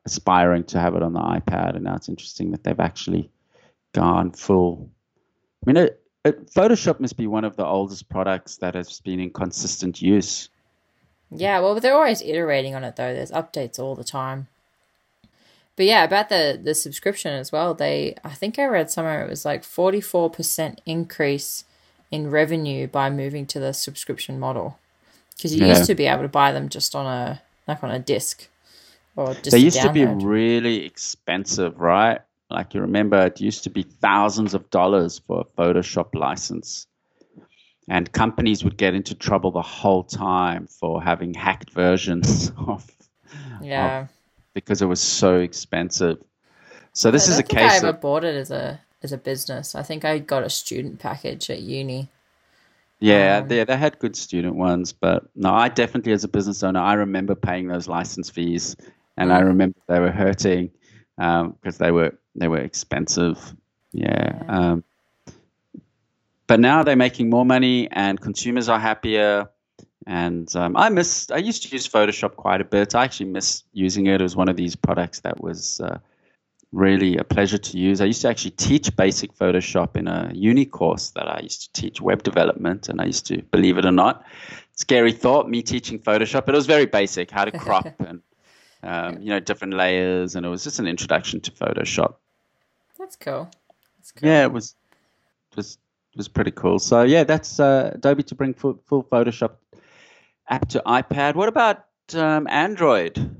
aspiring 0.05 0.65
to 0.65 0.79
have 0.79 0.95
it 0.95 1.03
on 1.03 1.13
the 1.13 1.21
iPad. 1.21 1.75
And 1.75 1.85
now 1.85 1.97
it's 1.97 2.09
interesting 2.09 2.51
that 2.53 2.65
they've 2.65 2.81
actually 2.81 3.31
gone 3.93 4.33
full. 4.33 4.91
I 5.63 5.71
mean, 5.71 5.77
it, 5.77 6.03
it, 6.25 6.51
Photoshop 6.51 7.01
must 7.01 7.17
be 7.17 7.27
one 7.27 7.45
of 7.45 7.57
the 7.57 7.67
oldest 7.67 8.09
products 8.09 8.57
that 8.59 8.75
has 8.75 9.01
been 9.01 9.21
in 9.21 9.31
consistent 9.31 10.01
use. 10.01 10.49
Yeah, 11.31 11.61
well, 11.61 11.79
they're 11.79 11.95
always 11.95 12.23
iterating 12.23 12.75
on 12.75 12.85
it 12.85 12.97
though. 12.97 13.15
There's 13.15 13.31
updates 13.31 13.79
all 13.79 13.95
the 13.95 14.05
time. 14.05 14.49
But 15.77 15.87
yeah, 15.87 16.05
about 16.05 16.29
the 16.29 16.61
the 16.63 16.75
subscription 16.75 17.33
as 17.33 17.53
well. 17.53 17.73
They 17.73 18.17
I 18.23 18.31
think 18.31 18.59
I 18.59 18.67
read 18.67 18.91
somewhere 18.91 19.25
it 19.25 19.31
was 19.31 19.47
like 19.47 19.63
44% 19.63 20.79
increase 20.85 21.65
in 22.11 22.31
revenue 22.31 22.87
by 22.87 23.09
moving 23.09 23.47
to 23.47 23.61
the 23.61 23.73
subscription 23.73 24.39
model. 24.39 24.79
Cuz 25.41 25.55
you 25.55 25.65
yeah. 25.65 25.79
used 25.79 25.87
to 25.87 25.95
be 25.95 26.07
able 26.07 26.23
to 26.23 26.29
buy 26.29 26.53
them 26.53 26.69
just 26.69 26.95
on 26.95 27.07
a 27.07 27.41
like 27.67 27.83
on 27.83 27.91
a 27.91 27.99
disc 27.99 28.50
or 29.21 29.35
just 29.35 29.51
They 29.51 29.59
used 29.59 29.81
to 29.83 29.93
be 29.93 30.05
really 30.07 30.85
expensive, 30.85 31.79
right? 31.79 32.21
Like 32.49 32.75
you 32.75 32.81
remember 32.81 33.27
it 33.27 33.41
used 33.41 33.65
to 33.65 33.71
be 33.71 33.83
thousands 33.83 34.55
of 34.55 34.69
dollars 34.71 35.21
for 35.27 35.43
a 35.43 35.45
Photoshop 35.45 36.15
license. 36.15 36.87
And 37.89 38.11
companies 38.13 38.63
would 38.65 38.77
get 38.77 38.95
into 38.95 39.15
trouble 39.15 39.51
the 39.51 39.63
whole 39.63 40.05
time 40.05 40.67
for 40.67 41.03
having 41.03 41.35
hacked 41.35 41.71
versions 41.71 42.53
of 42.67 42.91
yeah. 43.61 44.03
Of 44.03 44.09
because 44.55 44.83
it 44.83 44.87
was 44.87 45.01
so 45.01 45.39
expensive. 45.39 46.19
So 46.93 47.11
this 47.11 47.29
is 47.29 47.39
a 47.39 47.43
case. 47.43 47.73
I 47.73 47.77
ever 47.77 47.89
of, 47.89 48.01
bought 48.01 48.25
it 48.25 48.35
as 48.35 48.51
a 48.51 48.81
as 49.03 49.13
a 49.13 49.19
business. 49.19 49.75
I 49.75 49.83
think 49.83 50.05
I 50.05 50.19
got 50.19 50.43
a 50.43 50.51
student 50.51 50.99
package 50.99 51.51
at 51.51 51.61
uni. 51.61 52.09
Yeah, 52.99 53.39
um, 53.39 53.49
they, 53.49 53.65
they 53.65 53.77
had 53.77 53.99
good 53.99 54.15
student 54.15 54.57
ones, 54.57 54.93
but 54.93 55.25
no, 55.35 55.55
I 55.55 55.71
definitely, 55.71 56.13
as 56.13 56.23
a 56.23 56.29
business 56.29 56.63
owner, 56.63 56.81
I 56.81 56.95
remember 56.95 57.35
paying 57.35 57.67
those 57.67 57.89
license 57.89 58.29
fees, 58.29 58.77
and 59.17 59.33
I 59.33 59.41
remember 59.41 59.79
they 59.89 60.01
were 60.01 60.11
hurting 60.11 60.71
because 61.17 61.45
um, 61.45 61.79
they 61.79 61.91
were 61.91 62.19
they 62.35 62.49
were 62.49 62.59
expensive. 62.59 63.55
Yeah. 63.93 64.43
yeah. 64.45 64.45
Um, 64.49 64.85
but 66.47 66.61
now 66.61 66.83
they're 66.83 66.97
making 66.97 67.31
more 67.31 67.45
money, 67.45 67.89
and 67.91 68.21
consumers 68.21 68.69
are 68.69 68.79
happier. 68.79 69.49
And 70.07 70.55
um, 70.57 70.77
I 70.77 70.89
miss. 70.89 71.31
I 71.31 71.37
used 71.37 71.63
to 71.65 71.69
use 71.69 71.87
Photoshop 71.87 72.37
quite 72.37 72.61
a 72.61 72.65
bit. 72.65 72.95
I 72.95 73.05
actually 73.05 73.31
miss 73.31 73.63
using 73.73 74.07
it. 74.07 74.21
It 74.21 74.25
was 74.25 74.35
one 74.35 74.49
of 74.49 74.57
these 74.57 74.75
products 74.75 75.21
that 75.21 75.41
was 75.41 75.81
uh, 75.81 75.99
really 76.73 77.17
a 77.17 77.25
pleasure 77.25 77.59
to 77.59 77.79
use. 77.79 78.01
I 78.01 78.07
used 78.07 78.23
to 78.23 78.29
actually 78.29 78.53
teach 78.53 78.95
basic 78.97 79.33
Photoshop 79.35 79.97
in 79.97 80.09
a 80.09 80.31
uni 80.35 80.65
course 80.65 81.11
that 81.11 81.29
I 81.29 81.41
used 81.41 81.63
to 81.63 81.81
teach 81.81 82.01
web 82.01 82.23
development, 82.23 82.89
and 82.89 83.01
I 83.01 83.07
used 83.07 83.27
to, 83.27 83.43
believe 83.43 83.79
it 83.79 83.85
or 83.85 83.93
not, 83.93 84.25
scary 84.73 85.13
thought, 85.13 85.49
me 85.49 85.63
teaching 85.63 85.99
Photoshop, 85.99 86.47
but 86.47 86.55
it 86.55 86.59
was 86.59 86.67
very 86.67 86.87
basic, 86.87 87.31
how 87.31 87.45
to 87.45 87.57
crop 87.57 87.87
and 88.01 88.23
um, 88.83 89.21
you 89.21 89.29
know 89.29 89.41
different 89.41 89.75
layers, 89.75 90.35
and 90.35 90.45
it 90.47 90.49
was 90.49 90.65
just 90.65 90.79
an 90.79 90.87
introduction 90.87 91.41
to 91.41 91.51
Photoshop. 91.51 92.15
That's 92.99 93.17
cool. 93.17 93.51
That's 93.99 94.13
cool. 94.13 94.29
Yeah, 94.29 94.45
it 94.45 94.53
was 94.53 94.75
was 95.57 95.79
was 96.17 96.29
pretty 96.29 96.51
cool. 96.51 96.79
So 96.79 97.03
yeah, 97.03 97.25
that's 97.25 97.61
uh, 97.61 97.93
Adobe 97.95 98.23
to 98.25 98.35
bring 98.35 98.55
full, 98.55 98.81
full 98.87 99.05
Photoshop 99.05 99.53
app 100.49 100.69
to 100.71 100.83
iPad. 100.87 101.35
What 101.35 101.49
about 101.49 101.85
um, 102.15 102.47
Android? 102.49 103.37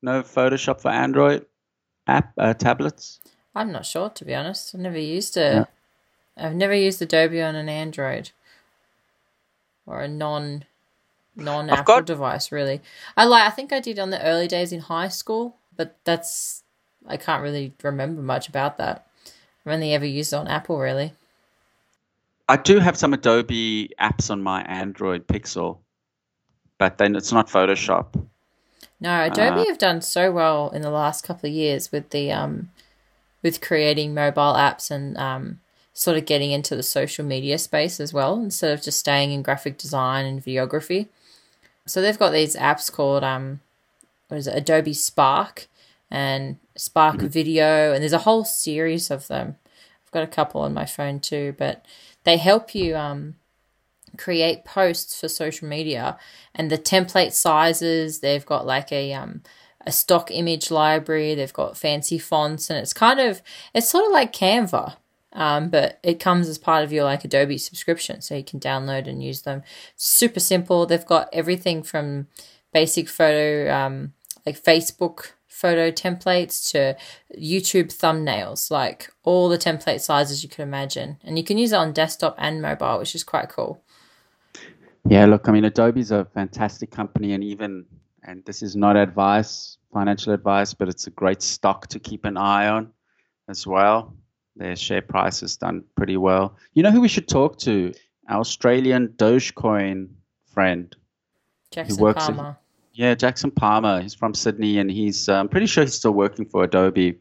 No 0.00 0.22
Photoshop 0.22 0.80
for 0.80 0.90
Android 0.90 1.44
app 2.06 2.32
uh, 2.38 2.54
tablets? 2.54 3.20
I'm 3.54 3.72
not 3.72 3.86
sure 3.86 4.10
to 4.10 4.24
be 4.24 4.34
honest. 4.34 4.74
I've 4.74 4.80
never 4.80 4.98
used 4.98 5.36
it. 5.36 5.54
Yeah. 5.54 5.64
I've 6.36 6.54
never 6.54 6.74
used 6.74 7.02
Adobe 7.02 7.42
on 7.42 7.56
an 7.56 7.68
Android 7.68 8.30
or 9.86 10.00
a 10.00 10.08
non 10.08 10.64
non 11.38 11.70
Apple 11.70 11.84
got... 11.84 12.06
device 12.06 12.52
really. 12.52 12.80
I 13.16 13.24
like 13.24 13.44
I 13.46 13.50
think 13.50 13.72
I 13.72 13.80
did 13.80 13.98
on 13.98 14.10
the 14.10 14.22
early 14.22 14.48
days 14.48 14.72
in 14.72 14.80
high 14.80 15.08
school, 15.08 15.56
but 15.76 15.96
that's 16.04 16.62
I 17.06 17.16
can't 17.16 17.42
really 17.42 17.72
remember 17.82 18.20
much 18.20 18.48
about 18.48 18.76
that. 18.78 19.06
I've 19.64 19.72
only 19.72 19.94
ever 19.94 20.06
used 20.06 20.32
it 20.32 20.36
on 20.36 20.48
Apple 20.48 20.78
really. 20.78 21.14
I 22.50 22.56
do 22.56 22.78
have 22.78 22.96
some 22.96 23.12
Adobe 23.12 23.90
apps 24.00 24.30
on 24.30 24.42
my 24.42 24.62
Android 24.62 25.26
Pixel 25.26 25.78
but 26.78 26.98
then 26.98 27.16
it's 27.16 27.32
not 27.32 27.48
Photoshop. 27.48 28.24
No, 29.00 29.24
Adobe 29.24 29.60
uh, 29.60 29.64
have 29.66 29.78
done 29.78 30.00
so 30.00 30.32
well 30.32 30.70
in 30.70 30.82
the 30.82 30.90
last 30.90 31.24
couple 31.24 31.48
of 31.48 31.54
years 31.54 31.92
with 31.92 32.10
the 32.10 32.32
um, 32.32 32.70
with 33.42 33.60
creating 33.60 34.14
mobile 34.14 34.54
apps 34.54 34.90
and 34.90 35.16
um, 35.18 35.60
sort 35.92 36.16
of 36.16 36.24
getting 36.24 36.50
into 36.52 36.74
the 36.74 36.82
social 36.82 37.24
media 37.24 37.58
space 37.58 38.00
as 38.00 38.12
well, 38.12 38.40
instead 38.40 38.72
of 38.72 38.82
just 38.82 38.98
staying 38.98 39.32
in 39.32 39.42
graphic 39.42 39.76
design 39.76 40.24
and 40.24 40.42
videography. 40.42 41.08
So 41.88 42.00
they've 42.00 42.18
got 42.18 42.32
these 42.32 42.56
apps 42.56 42.92
called 42.92 43.24
um, 43.24 43.60
what 44.28 44.36
is 44.36 44.46
it, 44.46 44.56
Adobe 44.56 44.94
Spark 44.94 45.68
and 46.10 46.58
Spark 46.76 47.16
mm-hmm. 47.16 47.26
Video, 47.26 47.92
and 47.92 48.02
there's 48.02 48.12
a 48.12 48.18
whole 48.18 48.44
series 48.44 49.10
of 49.10 49.26
them. 49.28 49.56
I've 50.04 50.12
got 50.12 50.22
a 50.22 50.28
couple 50.28 50.60
on 50.62 50.72
my 50.72 50.86
phone 50.86 51.20
too, 51.20 51.54
but 51.58 51.84
they 52.24 52.36
help 52.36 52.74
you 52.74 52.96
um, 52.96 53.34
create 54.16 54.64
posts 54.64 55.20
for 55.20 55.28
social 55.28 55.68
media 55.68 56.18
and 56.54 56.70
the 56.70 56.78
template 56.78 57.32
sizes. 57.32 58.20
They've 58.20 58.46
got 58.46 58.66
like 58.66 58.92
a 58.92 59.12
um, 59.12 59.42
a 59.86 59.92
stock 59.92 60.30
image 60.30 60.70
library. 60.70 61.34
They've 61.34 61.52
got 61.52 61.76
fancy 61.76 62.18
fonts, 62.18 62.70
and 62.70 62.78
it's 62.78 62.92
kind 62.92 63.20
of 63.20 63.42
it's 63.74 63.88
sort 63.88 64.06
of 64.06 64.12
like 64.12 64.32
Canva, 64.32 64.96
um, 65.32 65.68
but 65.68 65.98
it 66.02 66.20
comes 66.20 66.48
as 66.48 66.58
part 66.58 66.84
of 66.84 66.92
your 66.92 67.04
like 67.04 67.24
Adobe 67.24 67.58
subscription, 67.58 68.20
so 68.20 68.34
you 68.34 68.44
can 68.44 68.60
download 68.60 69.06
and 69.06 69.22
use 69.22 69.42
them. 69.42 69.62
Super 69.96 70.40
simple. 70.40 70.86
They've 70.86 71.04
got 71.04 71.28
everything 71.32 71.82
from 71.82 72.28
basic 72.72 73.08
photo, 73.08 73.72
um, 73.72 74.12
like 74.46 74.62
Facebook 74.62 75.32
photo 75.46 75.90
templates 75.90 76.70
to 76.70 76.96
YouTube 77.36 77.92
thumbnails, 77.92 78.70
like 78.70 79.10
all 79.24 79.48
the 79.48 79.58
template 79.58 80.00
sizes 80.00 80.42
you 80.42 80.48
could 80.48 80.62
imagine, 80.62 81.18
and 81.24 81.36
you 81.36 81.44
can 81.44 81.58
use 81.58 81.72
it 81.72 81.76
on 81.76 81.92
desktop 81.92 82.34
and 82.38 82.62
mobile, 82.62 82.98
which 82.98 83.14
is 83.14 83.24
quite 83.24 83.48
cool. 83.48 83.82
Yeah, 85.08 85.26
look, 85.26 85.48
I 85.48 85.52
mean, 85.52 85.64
Adobe's 85.64 86.10
a 86.10 86.26
fantastic 86.26 86.90
company, 86.90 87.32
and 87.32 87.42
even 87.42 87.86
and 88.24 88.44
this 88.44 88.62
is 88.62 88.76
not 88.76 88.96
advice, 88.96 89.78
financial 89.92 90.32
advice, 90.32 90.74
but 90.74 90.88
it's 90.88 91.06
a 91.06 91.10
great 91.10 91.42
stock 91.42 91.86
to 91.88 91.98
keep 91.98 92.24
an 92.24 92.36
eye 92.36 92.68
on 92.68 92.92
as 93.48 93.66
well. 93.66 94.14
Their 94.58 94.74
share 94.74 95.02
price 95.02 95.40
has 95.40 95.56
done 95.56 95.84
pretty 95.94 96.16
well. 96.16 96.56
You 96.74 96.82
know 96.82 96.90
who 96.90 97.00
we 97.00 97.08
should 97.08 97.28
talk 97.28 97.58
to? 97.60 97.94
Our 98.28 98.40
Australian 98.40 99.08
Dogecoin 99.08 100.08
friend. 100.52 100.94
Jackson 101.70 101.96
who 101.96 102.02
works 102.02 102.26
Palmer. 102.26 102.58
Yeah, 102.92 103.14
Jackson 103.14 103.52
Palmer. 103.52 104.00
He's 104.00 104.14
from 104.14 104.34
Sydney 104.34 104.78
and 104.78 104.90
he's, 104.90 105.28
I'm 105.28 105.42
um, 105.42 105.48
pretty 105.48 105.66
sure 105.66 105.84
he's 105.84 105.94
still 105.94 106.12
working 106.12 106.44
for 106.44 106.64
Adobe. 106.64 107.20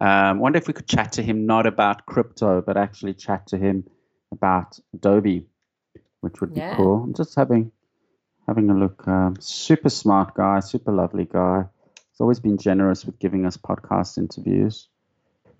Um, 0.00 0.40
wonder 0.40 0.58
if 0.58 0.66
we 0.66 0.74
could 0.74 0.88
chat 0.88 1.12
to 1.12 1.22
him 1.22 1.46
not 1.46 1.66
about 1.66 2.06
crypto, 2.06 2.60
but 2.60 2.76
actually 2.76 3.14
chat 3.14 3.46
to 3.48 3.58
him 3.58 3.84
about 4.32 4.80
Adobe, 4.92 5.46
which 6.20 6.40
would 6.40 6.52
be 6.52 6.62
cool. 6.74 7.04
I'm 7.04 7.14
just 7.14 7.36
having 7.36 7.70
having 8.48 8.68
a 8.70 8.74
look. 8.74 9.06
Um, 9.06 9.36
super 9.38 9.88
smart 9.88 10.34
guy, 10.34 10.58
super 10.58 10.90
lovely 10.90 11.28
guy. 11.30 11.66
He's 12.10 12.20
always 12.20 12.40
been 12.40 12.58
generous 12.58 13.04
with 13.04 13.20
giving 13.20 13.46
us 13.46 13.56
podcast 13.56 14.18
interviews. 14.18 14.88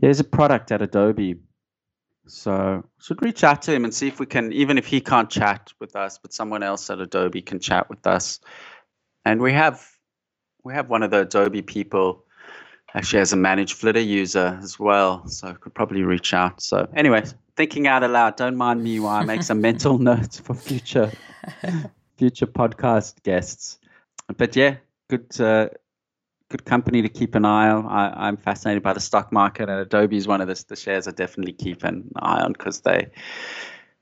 Here's 0.03 0.19
a 0.19 0.25
product 0.25 0.73
at 0.73 0.83
Adobe. 0.83 1.37
So 2.27 2.85
should 3.01 3.23
reach 3.23 3.45
out 3.45 3.63
to 3.63 3.73
him 3.73 3.85
and 3.85 3.95
see 3.95 4.09
if 4.09 4.19
we 4.19 4.27
can, 4.27 4.53
even 4.53 4.77
if 4.77 4.85
he 4.85 5.01
can't 5.01 5.31
chat 5.31 5.73
with 5.79 5.95
us, 5.95 6.19
but 6.19 6.33
someone 6.33 6.65
else 6.65 6.91
at 6.91 7.01
Adobe 7.01 7.41
can 7.41 7.61
chat 7.61 7.89
with 7.89 8.05
us. 8.05 8.41
And 9.25 9.41
we 9.41 9.53
have 9.53 9.89
we 10.65 10.75
have 10.75 10.91
one 10.91 11.05
of 11.05 11.13
the 11.13 11.21
Adobe 11.21 11.63
people 11.63 12.25
actually 12.95 13.21
as 13.21 13.33
a 13.33 13.37
managed 13.37 13.75
Flitter 13.75 14.01
user 14.01 14.59
as 14.61 14.77
well. 14.77 15.29
So 15.29 15.47
I 15.47 15.53
could 15.53 15.73
probably 15.73 16.03
reach 16.03 16.35
out. 16.35 16.61
So 16.61 16.89
anyway, 16.97 17.23
thinking 17.57 17.87
out 17.87 18.03
aloud, 18.03 18.37
don't 18.37 18.57
mind 18.57 18.83
me 18.83 18.99
while 18.99 19.23
I 19.23 19.25
make 19.25 19.45
some 19.45 19.61
mental 19.69 19.99
notes 19.99 20.41
for 20.41 20.55
future 20.55 21.13
future 22.17 22.47
podcast 22.47 23.23
guests. 23.23 23.79
But 24.37 24.57
yeah, 24.57 24.79
good 25.09 25.41
uh, 25.41 25.69
good 26.53 26.65
company 26.67 27.03
to 27.03 27.09
keep 27.09 27.35
an 27.35 27.45
eye 27.45 27.69
on. 27.71 27.87
I, 27.87 28.29
am 28.29 28.37
fascinated 28.37 28.83
by 28.83 28.93
the 28.93 29.01
stock 29.01 29.33
market, 29.33 29.69
and 29.69 29.81
Adobe 29.81 30.17
is 30.17 30.29
one 30.29 30.41
of 30.41 30.49
the, 30.49 30.65
the 30.69 30.77
shares 30.77 31.09
I 31.09 31.11
definitely 31.11 31.55
keep 31.55 31.83
an 31.83 32.11
eye 32.17 32.43
on 32.43 32.53
because 32.53 32.83
they 32.83 33.09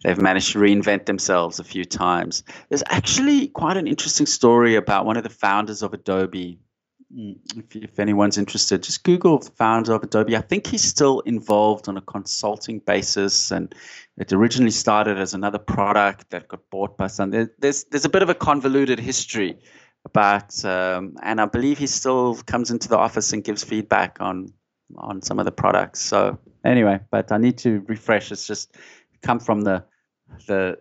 they've 0.02 0.20
managed 0.20 0.52
to 0.52 0.58
reinvent 0.58 1.06
themselves 1.06 1.60
a 1.60 1.64
few 1.64 1.84
times. 1.84 2.42
There's 2.68 2.82
actually 2.88 3.48
quite 3.48 3.76
an 3.76 3.86
interesting 3.86 4.26
story 4.26 4.74
about 4.74 5.06
one 5.06 5.16
of 5.16 5.22
the 5.22 5.30
founders 5.30 5.82
of 5.82 5.94
Adobe. 5.94 6.58
Mm, 7.14 7.36
if, 7.56 7.76
if 7.76 7.98
anyone's 7.98 8.38
interested, 8.38 8.82
just 8.82 9.04
Google 9.04 9.38
the 9.38 9.50
founder 9.50 9.94
of 9.94 10.02
Adobe. 10.02 10.36
I 10.36 10.40
think 10.40 10.66
he's 10.66 10.84
still 10.84 11.20
involved 11.20 11.88
on 11.88 11.96
a 11.96 12.02
consulting 12.02 12.80
basis, 12.80 13.52
and 13.52 13.72
it 14.16 14.32
originally 14.32 14.72
started 14.72 15.18
as 15.18 15.34
another 15.34 15.58
product 15.58 16.30
that 16.30 16.48
got 16.48 16.68
bought 16.70 16.96
by 16.96 17.06
some. 17.06 17.30
There's 17.30 17.84
there's 17.84 18.04
a 18.04 18.08
bit 18.08 18.22
of 18.22 18.28
a 18.28 18.34
convoluted 18.34 18.98
history 18.98 19.58
but 20.12 20.64
um, 20.64 21.16
and 21.22 21.40
I 21.40 21.46
believe 21.46 21.78
he 21.78 21.86
still 21.86 22.36
comes 22.46 22.70
into 22.70 22.88
the 22.88 22.98
office 22.98 23.32
and 23.32 23.44
gives 23.44 23.62
feedback 23.64 24.18
on 24.20 24.52
on 24.96 25.22
some 25.22 25.38
of 25.38 25.44
the 25.44 25.52
products. 25.52 26.00
So 26.00 26.38
anyway, 26.64 27.00
but 27.10 27.30
I 27.32 27.38
need 27.38 27.58
to 27.58 27.84
refresh. 27.86 28.32
It's 28.32 28.46
just 28.46 28.76
come 29.22 29.38
from 29.38 29.62
the 29.62 29.84
the 30.46 30.78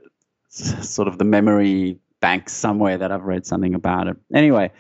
sort 0.49 1.07
of 1.07 1.17
the 1.17 1.25
memory 1.25 1.99
bank 2.21 2.49
somewhere 2.49 2.97
that 2.97 3.11
I've 3.11 3.23
read 3.23 3.45
something 3.45 3.75
about 3.75 4.07
it. 4.07 4.17
Anyway, 4.33 4.71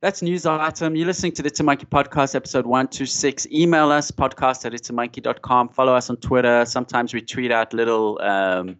that's 0.00 0.22
news 0.22 0.46
item. 0.46 0.94
You're 0.94 1.06
listening 1.06 1.32
to 1.32 1.42
the 1.42 1.62
Monkey 1.64 1.86
podcast, 1.86 2.34
episode 2.34 2.66
126. 2.66 3.48
Email 3.50 3.90
us, 3.90 4.10
podcast 4.10 4.64
at 4.64 4.72
itsamonkey.com. 4.72 5.70
Follow 5.70 5.94
us 5.94 6.08
on 6.08 6.16
Twitter. 6.18 6.64
Sometimes 6.64 7.12
we 7.12 7.20
tweet 7.20 7.50
out 7.50 7.72
little 7.74 8.20
um, 8.22 8.76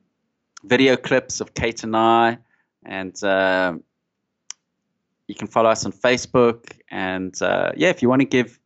video 0.65 0.97
clips 0.97 1.41
of 1.41 1.55
Kate 1.55 1.83
and 1.83 1.97
I. 1.97 2.39
And 2.85 3.23
uh, 3.25 3.75
you 5.29 5.35
can 5.35 5.47
follow 5.47 5.71
us 5.71 5.85
on 5.85 5.93
Facebook. 5.93 6.73
And 6.91 7.41
uh, 7.41 7.73
yeah, 7.77 7.91
if 7.91 8.03
you 8.03 8.09
want 8.09 8.21
to 8.21 8.27
give 8.27 8.59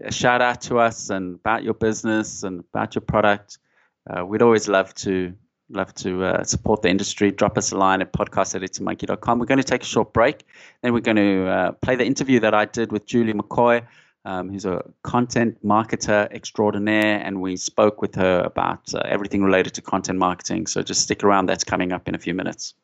a 0.00 0.12
shout 0.12 0.40
out 0.40 0.60
to 0.62 0.78
us 0.78 1.10
and 1.10 1.36
about 1.36 1.64
your 1.64 1.74
business 1.74 2.44
and 2.44 2.60
about 2.72 2.94
your 2.94 3.02
product, 3.02 3.58
uh, 4.08 4.24
we'd 4.24 4.42
always 4.42 4.68
love 4.68 4.94
to 4.96 5.34
love 5.70 5.94
to 5.94 6.22
uh, 6.22 6.44
support 6.44 6.82
the 6.82 6.90
industry. 6.90 7.30
Drop 7.30 7.56
us 7.56 7.72
a 7.72 7.76
line 7.78 8.02
at 8.02 8.12
podcast 8.12 8.54
at 8.54 8.60
itsamonkey.com. 8.62 9.38
We're 9.38 9.46
going 9.46 9.58
to 9.58 9.64
take 9.64 9.82
a 9.82 9.86
short 9.86 10.12
break. 10.12 10.44
Then 10.82 10.92
we're 10.92 11.00
going 11.00 11.16
to 11.16 11.46
uh, 11.46 11.72
play 11.72 11.96
the 11.96 12.04
interview 12.04 12.40
that 12.40 12.52
I 12.52 12.66
did 12.66 12.92
with 12.92 13.06
Julie 13.06 13.32
McCoy, 13.32 13.86
um, 14.26 14.50
who's 14.50 14.66
a 14.66 14.84
content 15.02 15.64
marketer 15.64 16.30
extraordinaire, 16.30 17.22
and 17.24 17.40
we 17.40 17.56
spoke 17.56 18.02
with 18.02 18.14
her 18.16 18.40
about 18.40 18.92
uh, 18.92 19.00
everything 19.06 19.42
related 19.42 19.72
to 19.74 19.82
content 19.82 20.18
marketing. 20.18 20.66
So 20.66 20.82
just 20.82 21.00
stick 21.00 21.24
around. 21.24 21.46
That's 21.46 21.64
coming 21.64 21.92
up 21.92 22.06
in 22.06 22.14
a 22.14 22.18
few 22.18 22.34
minutes. 22.34 22.74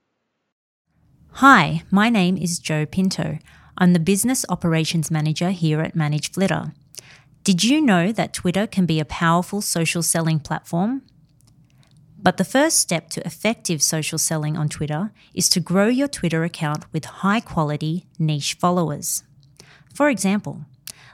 Hi, 1.34 1.82
my 1.90 2.08
name 2.08 2.36
is 2.36 2.58
Joe 2.58 2.84
Pinto. 2.84 3.38
I'm 3.76 3.92
the 3.92 4.00
Business 4.00 4.44
Operations 4.48 5.08
Manager 5.08 5.50
here 5.50 5.80
at 5.80 5.94
Manage 5.94 6.32
Flitter. 6.32 6.72
Did 7.44 7.62
you 7.62 7.80
know 7.80 8.10
that 8.10 8.32
Twitter 8.32 8.66
can 8.66 8.86
be 8.86 8.98
a 8.98 9.04
powerful 9.04 9.62
social 9.62 10.02
selling 10.02 10.40
platform? 10.40 11.02
But 12.20 12.38
the 12.38 12.44
first 12.44 12.80
step 12.80 13.08
to 13.10 13.24
effective 13.24 13.80
social 13.82 14.18
selling 14.18 14.56
on 14.56 14.68
Twitter 14.68 15.12
is 15.32 15.48
to 15.50 15.60
grow 15.60 15.86
your 15.86 16.08
Twitter 16.08 16.42
account 16.42 16.84
with 16.92 17.04
high 17.04 17.40
quality 17.40 18.06
niche 18.18 18.54
followers. 18.54 19.22
For 19.94 20.08
example, 20.08 20.64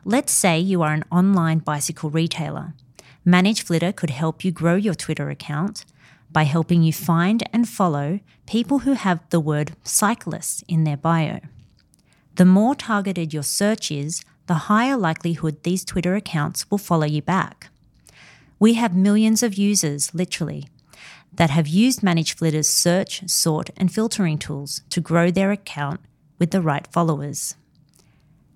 let's 0.06 0.32
say 0.32 0.58
you 0.58 0.80
are 0.80 0.94
an 0.94 1.04
online 1.12 1.58
bicycle 1.58 2.08
retailer. 2.08 2.72
Manage 3.26 3.62
Flitter 3.62 3.92
could 3.92 4.10
help 4.10 4.42
you 4.42 4.52
grow 4.52 4.76
your 4.76 4.94
Twitter 4.94 5.28
account 5.28 5.84
by 6.34 6.42
helping 6.42 6.82
you 6.82 6.92
find 6.92 7.48
and 7.52 7.66
follow 7.66 8.20
people 8.46 8.80
who 8.80 8.92
have 8.92 9.20
the 9.30 9.40
word 9.40 9.74
cyclist 9.84 10.62
in 10.68 10.84
their 10.84 10.98
bio. 10.98 11.40
The 12.34 12.44
more 12.44 12.74
targeted 12.74 13.32
your 13.32 13.44
search 13.44 13.90
is, 13.90 14.24
the 14.46 14.68
higher 14.68 14.96
likelihood 14.96 15.62
these 15.62 15.84
Twitter 15.84 16.16
accounts 16.16 16.70
will 16.70 16.76
follow 16.76 17.06
you 17.06 17.22
back. 17.22 17.70
We 18.58 18.74
have 18.74 18.94
millions 18.94 19.42
of 19.42 19.54
users, 19.54 20.12
literally, 20.12 20.68
that 21.32 21.50
have 21.50 21.68
used 21.68 22.02
Manage 22.02 22.36
Flitter's 22.36 22.68
search, 22.68 23.28
sort, 23.28 23.70
and 23.76 23.92
filtering 23.92 24.36
tools 24.36 24.82
to 24.90 25.00
grow 25.00 25.30
their 25.30 25.52
account 25.52 26.00
with 26.38 26.50
the 26.50 26.60
right 26.60 26.86
followers. 26.88 27.54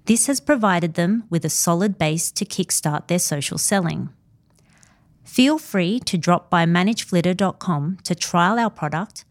This 0.06 0.26
has 0.26 0.40
provided 0.40 0.94
them 0.94 1.24
with 1.30 1.44
a 1.44 1.50
solid 1.50 1.98
base 1.98 2.32
to 2.32 2.44
kickstart 2.44 3.06
their 3.06 3.18
social 3.18 3.58
selling. 3.58 4.10
Feel 5.28 5.58
free 5.58 6.00
to 6.00 6.16
drop 6.16 6.48
by 6.48 6.64
manageflitter.com 6.64 7.98
to 8.02 8.14
trial 8.14 8.58
our 8.58 8.70
product 8.70 9.26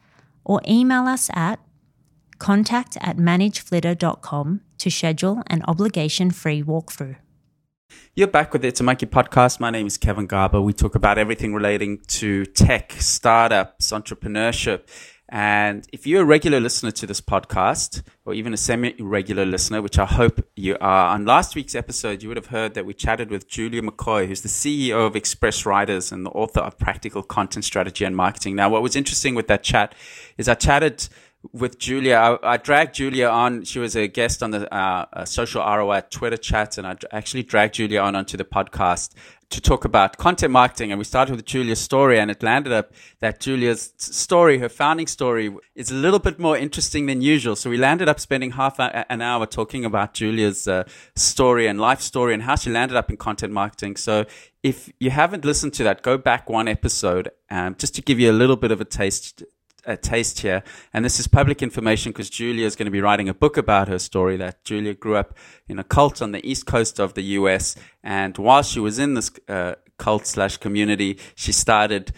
or 0.45 0.61
email 0.65 1.07
us 1.07 1.27
at 1.33 1.59
contact 2.37 2.97
at 3.01 3.17
manageflitter.com 3.17 4.61
to 4.77 4.91
schedule 4.91 5.41
an 5.47 5.63
obligation 5.67 6.29
free 6.29 6.61
walkthrough. 6.61 7.17
You're 8.13 8.27
back 8.27 8.53
with 8.53 8.61
the 8.61 8.67
It's 8.67 8.79
a 8.79 8.83
Monkey 8.83 9.07
podcast. 9.07 9.59
My 9.59 9.71
name 9.71 9.87
is 9.87 9.97
Kevin 9.97 10.27
Garber. 10.27 10.61
We 10.61 10.71
talk 10.71 10.93
about 10.93 11.17
everything 11.17 11.53
relating 11.53 11.99
to 12.07 12.45
tech, 12.45 12.93
startups, 12.99 13.91
entrepreneurship, 13.91 14.87
and 15.29 15.85
if 15.91 16.07
you're 16.07 16.21
a 16.21 16.25
regular 16.25 16.61
listener 16.61 16.91
to 16.91 17.05
this 17.05 17.19
podcast, 17.19 18.01
or 18.25 18.33
even 18.33 18.53
a 18.53 18.57
semi 18.57 18.95
regular 18.99 19.45
listener, 19.45 19.81
which 19.81 19.99
I 19.99 20.05
hope 20.05 20.47
you 20.55 20.77
are, 20.79 21.13
on 21.13 21.25
last 21.25 21.53
week's 21.53 21.75
episode, 21.75 22.23
you 22.23 22.29
would 22.29 22.37
have 22.37 22.47
heard 22.47 22.75
that 22.75 22.85
we 22.85 22.93
chatted 22.93 23.29
with 23.29 23.49
Julia 23.49 23.81
McCoy, 23.81 24.27
who's 24.27 24.41
the 24.41 24.47
CEO 24.47 25.05
of 25.05 25.17
Express 25.17 25.65
Writers 25.65 26.13
and 26.13 26.25
the 26.25 26.29
author 26.29 26.61
of 26.61 26.77
Practical 26.77 27.23
Content 27.23 27.65
Strategy 27.65 28.05
and 28.05 28.15
Marketing. 28.15 28.55
Now, 28.55 28.69
what 28.69 28.81
was 28.81 28.95
interesting 28.95 29.35
with 29.35 29.47
that 29.47 29.63
chat 29.63 29.93
is 30.37 30.47
I 30.47 30.53
chatted 30.53 31.09
with 31.51 31.77
Julia. 31.77 32.15
I, 32.15 32.53
I, 32.53 32.57
dragged 32.57 32.95
Julia 32.95 33.27
on. 33.27 33.63
She 33.63 33.79
was 33.79 33.95
a 33.95 34.07
guest 34.07 34.41
on 34.41 34.51
the 34.51 34.73
uh, 34.73 35.25
social 35.25 35.61
ROI 35.61 36.03
Twitter 36.09 36.37
chat, 36.37 36.77
and 36.77 36.87
I 36.87 36.95
actually 37.11 37.43
dragged 37.43 37.75
Julia 37.75 37.99
on 37.99 38.15
onto 38.15 38.37
the 38.37 38.45
podcast 38.45 39.13
to 39.49 39.61
talk 39.61 39.85
about 39.85 40.17
content 40.17 40.51
marketing. 40.51 40.91
And 40.91 40.99
we 40.99 41.05
started 41.05 41.35
with 41.35 41.45
Julia's 41.45 41.79
story, 41.79 42.19
and 42.19 42.29
it 42.29 42.43
landed 42.43 42.73
up 42.73 42.91
that 43.19 43.39
Julia's 43.39 43.93
story, 43.97 44.59
her 44.59 44.69
founding 44.69 45.07
story, 45.07 45.55
is 45.75 45.89
a 45.89 45.95
little 45.95 46.19
bit 46.19 46.37
more 46.37 46.57
interesting 46.57 47.05
than 47.05 47.21
usual. 47.21 47.55
So 47.55 47.69
we 47.69 47.77
landed 47.77 48.09
up 48.09 48.19
spending 48.19 48.51
half 48.51 48.75
an 48.79 49.21
hour 49.21 49.45
talking 49.45 49.85
about 49.85 50.13
Julia's 50.13 50.67
uh, 50.67 50.83
story 51.15 51.67
and 51.67 51.79
life 51.79 52.01
story 52.01 52.33
and 52.33 52.43
how 52.43 52.55
she 52.55 52.69
landed 52.69 52.97
up 52.97 53.09
in 53.09 53.17
content 53.17 53.53
marketing. 53.53 53.95
So 53.95 54.25
if 54.63 54.91
you 54.99 55.11
haven't 55.11 55.45
listened 55.45 55.73
to 55.75 55.83
that, 55.85 56.01
go 56.01 56.17
back 56.17 56.49
one 56.49 56.67
episode 56.67 57.31
um, 57.49 57.75
just 57.77 57.95
to 57.95 58.01
give 58.01 58.19
you 58.19 58.29
a 58.29 58.33
little 58.33 58.57
bit 58.57 58.71
of 58.71 58.81
a 58.81 58.85
taste 58.85 59.43
a 59.87 59.97
taste 59.97 60.41
here. 60.41 60.61
And 60.93 61.03
this 61.03 61.19
is 61.19 61.27
public 61.27 61.63
information 61.63 62.11
because 62.11 62.29
Julia 62.29 62.65
is 62.65 62.75
going 62.75 62.85
to 62.85 62.91
be 62.91 63.01
writing 63.01 63.29
a 63.29 63.33
book 63.33 63.57
about 63.57 63.87
her 63.87 63.97
story 63.97 64.37
that 64.37 64.63
Julia 64.63 64.93
grew 64.93 65.15
up 65.15 65.35
in 65.67 65.79
a 65.79 65.83
cult 65.83 66.21
on 66.21 66.33
the 66.33 66.47
east 66.47 66.67
coast 66.67 66.99
of 66.99 67.13
the 67.15 67.23
US. 67.23 67.75
And 68.03 68.37
while 68.37 68.61
she 68.61 68.79
was 68.79 68.99
in 68.99 69.15
this 69.15 69.31
uh, 69.47 69.75
cult 69.97 70.27
slash 70.27 70.57
community, 70.57 71.17
she 71.35 71.51
started 71.51 72.11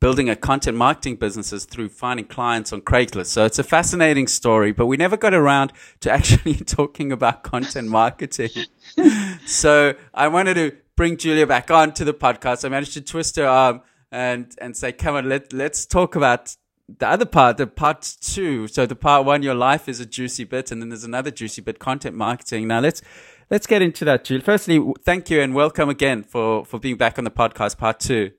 building 0.00 0.28
a 0.28 0.36
content 0.36 0.76
marketing 0.76 1.16
businesses 1.16 1.64
through 1.64 1.88
finding 1.88 2.26
clients 2.26 2.74
on 2.74 2.82
Craigslist. 2.82 3.26
So 3.26 3.46
it's 3.46 3.58
a 3.58 3.64
fascinating 3.64 4.26
story, 4.26 4.70
but 4.70 4.84
we 4.84 4.98
never 4.98 5.16
got 5.16 5.32
around 5.32 5.72
to 6.00 6.10
actually 6.18 6.56
talking 6.56 7.10
about 7.10 7.42
content 7.42 7.88
marketing. 7.88 8.50
so 9.46 9.94
I 10.12 10.28
wanted 10.28 10.54
to 10.54 10.76
bring 10.94 11.16
Julia 11.16 11.46
back 11.46 11.70
on 11.70 11.94
to 11.94 12.04
the 12.04 12.12
podcast. 12.12 12.66
I 12.66 12.68
managed 12.68 12.92
to 12.94 13.00
twist 13.00 13.36
her 13.36 13.46
arm 13.46 13.80
and 14.12 14.54
and 14.60 14.76
say, 14.76 14.92
come 14.92 15.16
on, 15.16 15.28
let 15.28 15.52
let's 15.52 15.86
talk 15.86 16.14
about 16.14 16.54
the 16.88 17.08
other 17.08 17.24
part, 17.24 17.56
the 17.56 17.66
part 17.66 18.16
two. 18.20 18.68
So 18.68 18.86
the 18.86 18.96
part 18.96 19.24
one, 19.24 19.42
your 19.42 19.54
life 19.54 19.88
is 19.88 20.00
a 20.00 20.06
juicy 20.06 20.44
bit, 20.44 20.70
and 20.70 20.80
then 20.80 20.90
there's 20.90 21.04
another 21.04 21.30
juicy 21.30 21.62
bit, 21.62 21.78
content 21.78 22.16
marketing. 22.16 22.68
Now 22.68 22.80
let's 22.80 23.02
let's 23.50 23.66
get 23.66 23.82
into 23.82 24.04
that, 24.04 24.24
Jill. 24.24 24.40
Firstly, 24.40 24.92
thank 25.04 25.30
you 25.30 25.40
and 25.40 25.54
welcome 25.54 25.88
again 25.88 26.22
for 26.22 26.64
for 26.64 26.78
being 26.78 26.96
back 26.96 27.18
on 27.18 27.24
the 27.24 27.30
podcast, 27.30 27.78
part 27.78 28.00
two. 28.00 28.32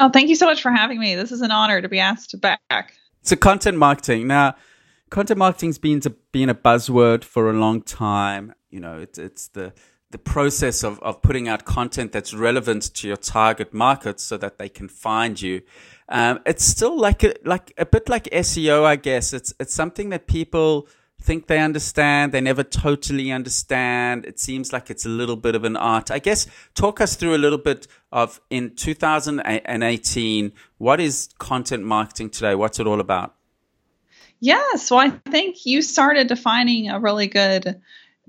Oh, 0.00 0.10
thank 0.10 0.28
you 0.28 0.34
so 0.34 0.46
much 0.46 0.60
for 0.60 0.72
having 0.72 0.98
me. 0.98 1.14
This 1.14 1.30
is 1.30 1.40
an 1.40 1.52
honor 1.52 1.80
to 1.80 1.88
be 1.88 2.00
asked 2.00 2.34
back. 2.40 2.94
So 3.22 3.36
content 3.36 3.78
marketing. 3.78 4.26
Now, 4.26 4.56
content 5.10 5.38
marketing's 5.38 5.78
been 5.78 6.00
to, 6.00 6.10
been 6.32 6.48
a 6.48 6.54
buzzword 6.54 7.22
for 7.22 7.48
a 7.48 7.52
long 7.52 7.80
time. 7.80 8.54
You 8.70 8.80
know, 8.80 8.98
it's 8.98 9.18
it's 9.18 9.48
the 9.48 9.72
the 10.14 10.18
process 10.18 10.84
of, 10.84 11.00
of 11.00 11.20
putting 11.22 11.48
out 11.48 11.64
content 11.64 12.12
that's 12.12 12.32
relevant 12.32 12.82
to 12.94 13.08
your 13.08 13.16
target 13.16 13.74
market 13.74 14.20
so 14.20 14.36
that 14.36 14.58
they 14.58 14.68
can 14.68 14.86
find 14.86 15.42
you. 15.42 15.60
Um, 16.08 16.38
it's 16.46 16.64
still 16.64 16.96
like 16.96 17.24
a, 17.24 17.34
like 17.44 17.74
a 17.76 17.84
bit 17.84 18.08
like 18.08 18.26
SEO, 18.30 18.84
I 18.84 18.94
guess. 18.94 19.32
It's 19.32 19.52
it's 19.58 19.74
something 19.74 20.10
that 20.10 20.28
people 20.28 20.86
think 21.20 21.48
they 21.48 21.58
understand. 21.58 22.30
They 22.30 22.40
never 22.40 22.62
totally 22.62 23.32
understand. 23.32 24.24
It 24.24 24.38
seems 24.38 24.72
like 24.72 24.88
it's 24.88 25.04
a 25.04 25.08
little 25.08 25.34
bit 25.34 25.56
of 25.56 25.64
an 25.64 25.76
art. 25.76 26.12
I 26.12 26.20
guess 26.20 26.46
talk 26.76 27.00
us 27.00 27.16
through 27.16 27.34
a 27.34 27.42
little 27.44 27.58
bit 27.58 27.88
of 28.12 28.40
in 28.50 28.76
2018. 28.76 30.52
What 30.78 31.00
is 31.00 31.28
content 31.38 31.82
marketing 31.82 32.30
today? 32.30 32.54
What's 32.54 32.78
it 32.78 32.86
all 32.86 33.00
about? 33.00 33.34
Yeah, 34.38 34.74
so 34.76 34.96
I 34.96 35.10
think 35.10 35.66
you 35.66 35.82
started 35.82 36.28
defining 36.28 36.88
a 36.88 37.00
really 37.00 37.26
good 37.26 37.80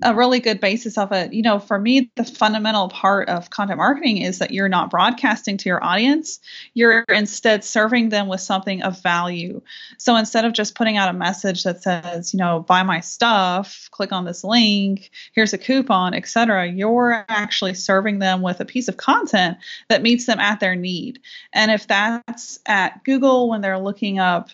a 0.02 0.14
really 0.14 0.40
good 0.40 0.60
basis 0.60 0.98
of 0.98 1.12
it. 1.12 1.32
You 1.32 1.42
know, 1.42 1.58
for 1.58 1.78
me, 1.78 2.10
the 2.16 2.24
fundamental 2.24 2.88
part 2.88 3.28
of 3.28 3.48
content 3.48 3.78
marketing 3.78 4.18
is 4.18 4.40
that 4.40 4.50
you're 4.50 4.68
not 4.68 4.90
broadcasting 4.90 5.56
to 5.56 5.68
your 5.68 5.82
audience. 5.82 6.38
You're 6.74 7.04
instead 7.08 7.64
serving 7.64 8.10
them 8.10 8.28
with 8.28 8.42
something 8.42 8.82
of 8.82 9.02
value. 9.02 9.62
So 9.96 10.14
instead 10.16 10.44
of 10.44 10.52
just 10.52 10.74
putting 10.74 10.98
out 10.98 11.08
a 11.08 11.18
message 11.18 11.64
that 11.64 11.82
says, 11.82 12.34
you 12.34 12.38
know, 12.38 12.60
buy 12.60 12.82
my 12.82 13.00
stuff, 13.00 13.88
click 13.90 14.12
on 14.12 14.26
this 14.26 14.44
link, 14.44 15.10
here's 15.32 15.54
a 15.54 15.58
coupon, 15.58 16.12
etc., 16.12 16.70
you're 16.70 17.24
actually 17.28 17.74
serving 17.74 18.18
them 18.18 18.42
with 18.42 18.60
a 18.60 18.66
piece 18.66 18.88
of 18.88 18.98
content 18.98 19.56
that 19.88 20.02
meets 20.02 20.26
them 20.26 20.40
at 20.40 20.60
their 20.60 20.76
need. 20.76 21.20
And 21.54 21.70
if 21.70 21.86
that's 21.86 22.58
at 22.66 23.02
Google 23.04 23.48
when 23.48 23.62
they're 23.62 23.78
looking 23.78 24.18
up, 24.18 24.50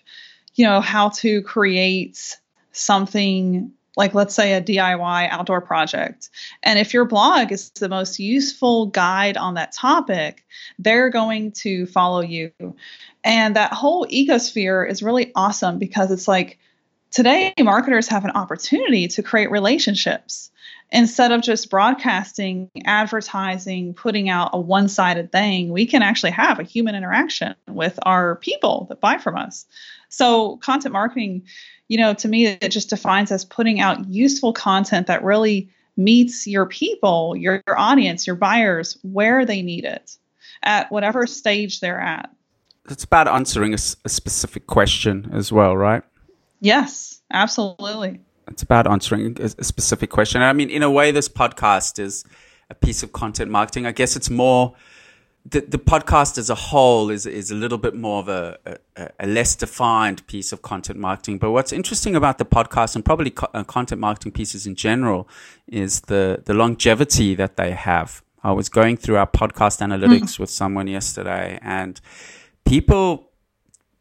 you 0.55 0.65
know, 0.65 0.79
how 0.79 1.09
to 1.09 1.41
create 1.41 2.37
something 2.71 3.73
like 3.95 4.13
let's 4.13 4.33
say 4.33 4.53
a 4.53 4.61
DIY 4.61 5.29
outdoor 5.29 5.61
project. 5.61 6.29
And 6.63 6.79
if 6.79 6.93
your 6.93 7.05
blog 7.05 7.51
is 7.51 7.69
the 7.71 7.89
most 7.89 8.19
useful 8.19 8.87
guide 8.87 9.37
on 9.37 9.53
that 9.55 9.71
topic, 9.71 10.45
they're 10.79 11.09
going 11.09 11.51
to 11.53 11.85
follow 11.85 12.21
you. 12.21 12.51
And 13.23 13.55
that 13.55 13.73
whole 13.73 14.05
ecosphere 14.07 14.89
is 14.89 15.03
really 15.03 15.31
awesome 15.35 15.79
because 15.79 16.11
it's 16.11 16.27
like 16.27 16.59
today 17.11 17.53
marketers 17.59 18.07
have 18.07 18.25
an 18.25 18.31
opportunity 18.31 19.07
to 19.09 19.23
create 19.23 19.51
relationships 19.51 20.51
instead 20.93 21.31
of 21.31 21.41
just 21.41 21.69
broadcasting, 21.71 22.69
advertising, 22.85 23.95
putting 23.95 24.29
out 24.29 24.51
a 24.53 24.59
one 24.59 24.87
sided 24.87 25.31
thing, 25.31 25.71
we 25.71 25.87
can 25.87 26.03
actually 26.03 26.31
have 26.31 26.59
a 26.59 26.63
human 26.63 26.95
interaction 26.95 27.55
with 27.67 27.97
our 28.03 28.35
people 28.37 28.85
that 28.89 29.01
buy 29.01 29.17
from 29.17 29.35
us. 29.35 29.65
So, 30.09 30.57
content 30.57 30.93
marketing 30.93 31.47
you 31.87 31.97
know, 31.97 32.13
to 32.13 32.27
me, 32.27 32.47
it 32.47 32.69
just 32.69 32.89
defines 32.89 33.31
as 33.31 33.45
putting 33.45 33.79
out 33.79 34.07
useful 34.07 34.53
content 34.53 35.07
that 35.07 35.23
really 35.23 35.69
meets 35.97 36.47
your 36.47 36.65
people, 36.65 37.35
your, 37.35 37.61
your 37.67 37.77
audience, 37.77 38.25
your 38.25 38.35
buyers 38.35 38.97
where 39.03 39.45
they 39.45 39.61
need 39.61 39.85
it 39.85 40.17
at 40.63 40.91
whatever 40.91 41.27
stage 41.27 41.79
they're 41.79 41.99
at. 41.99 42.29
It's 42.89 43.03
about 43.03 43.27
answering 43.27 43.73
a, 43.73 43.79
a 44.05 44.09
specific 44.09 44.67
question 44.67 45.29
as 45.33 45.51
well, 45.51 45.77
right? 45.77 46.03
Yes, 46.59 47.21
absolutely. 47.31 48.19
It's 48.47 48.63
about 48.63 48.87
answering 48.87 49.37
a, 49.39 49.43
a 49.45 49.63
specific 49.63 50.09
question. 50.09 50.41
I 50.41 50.53
mean, 50.53 50.69
in 50.69 50.83
a 50.83 50.91
way, 50.91 51.11
this 51.11 51.29
podcast 51.29 51.99
is 51.99 52.25
a 52.69 52.75
piece 52.75 53.03
of 53.03 53.13
content 53.13 53.51
marketing. 53.51 53.85
I 53.85 53.91
guess 53.91 54.15
it's 54.15 54.29
more 54.29 54.73
the, 55.45 55.61
the 55.61 55.77
podcast 55.77 56.37
as 56.37 56.49
a 56.49 56.55
whole 56.55 57.09
is 57.09 57.25
is 57.25 57.51
a 57.51 57.55
little 57.55 57.77
bit 57.77 57.93
more 57.93 58.19
of 58.19 58.29
a, 58.29 58.57
a, 58.95 59.09
a, 59.19 59.27
less 59.27 59.55
defined 59.55 60.25
piece 60.25 60.53
of 60.53 60.61
content 60.61 60.97
marketing. 60.97 61.37
But 61.37 61.51
what's 61.51 61.73
interesting 61.73 62.15
about 62.15 62.37
the 62.37 62.45
podcast 62.45 62.95
and 62.95 63.03
probably 63.03 63.31
co- 63.31 63.49
uh, 63.53 63.63
content 63.65 63.99
marketing 63.99 64.31
pieces 64.31 64.65
in 64.65 64.75
general 64.75 65.27
is 65.67 66.01
the 66.01 66.41
the 66.45 66.53
longevity 66.53 67.35
that 67.35 67.57
they 67.57 67.71
have. 67.71 68.23
I 68.43 68.51
was 68.51 68.69
going 68.69 68.97
through 68.97 69.17
our 69.17 69.27
podcast 69.27 69.81
analytics 69.81 70.35
mm. 70.35 70.39
with 70.39 70.49
someone 70.49 70.87
yesterday, 70.87 71.59
and 71.61 71.99
people 72.65 73.31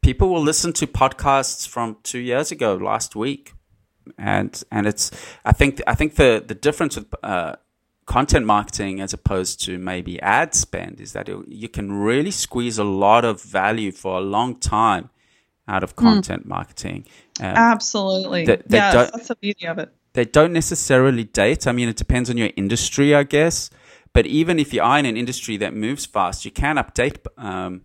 people 0.00 0.28
will 0.28 0.42
listen 0.42 0.72
to 0.74 0.86
podcasts 0.86 1.66
from 1.66 1.96
two 2.04 2.20
years 2.20 2.52
ago, 2.52 2.76
last 2.76 3.16
week, 3.16 3.52
and 4.16 4.62
and 4.70 4.86
it's 4.86 5.10
I 5.44 5.52
think 5.52 5.82
I 5.88 5.96
think 5.96 6.14
the 6.14 6.42
the 6.46 6.54
difference 6.54 6.94
with 6.96 7.12
uh, 7.24 7.56
content 8.12 8.44
marketing 8.44 9.00
as 9.00 9.14
opposed 9.14 9.54
to 9.64 9.78
maybe 9.78 10.20
ad 10.20 10.54
spend 10.54 11.00
is 11.00 11.14
that 11.14 11.30
it, 11.30 11.38
you 11.48 11.68
can 11.76 11.90
really 11.90 12.30
squeeze 12.30 12.76
a 12.76 12.84
lot 12.84 13.24
of 13.24 13.40
value 13.40 13.90
for 13.90 14.18
a 14.18 14.20
long 14.20 14.50
time 14.60 15.08
out 15.66 15.82
of 15.82 15.92
hmm. 15.92 16.04
content 16.06 16.44
mm. 16.44 16.50
marketing. 16.56 17.06
Um, 17.40 17.56
Absolutely. 17.72 18.44
They, 18.44 18.56
they 18.66 18.76
yes, 18.76 19.10
that's 19.12 19.28
the 19.28 19.36
beauty 19.36 19.66
of 19.66 19.78
it. 19.78 19.88
They 20.12 20.26
don't 20.26 20.52
necessarily 20.52 21.24
date. 21.24 21.66
I 21.66 21.72
mean, 21.72 21.88
it 21.88 21.96
depends 21.96 22.28
on 22.28 22.36
your 22.36 22.50
industry, 22.54 23.14
I 23.14 23.22
guess. 23.22 23.70
But 24.12 24.26
even 24.26 24.58
if 24.58 24.74
you 24.74 24.82
are 24.82 24.98
in 24.98 25.06
an 25.06 25.16
industry 25.16 25.56
that 25.58 25.72
moves 25.72 26.04
fast, 26.04 26.44
you 26.44 26.50
can 26.50 26.76
update 26.76 27.16
um, 27.38 27.82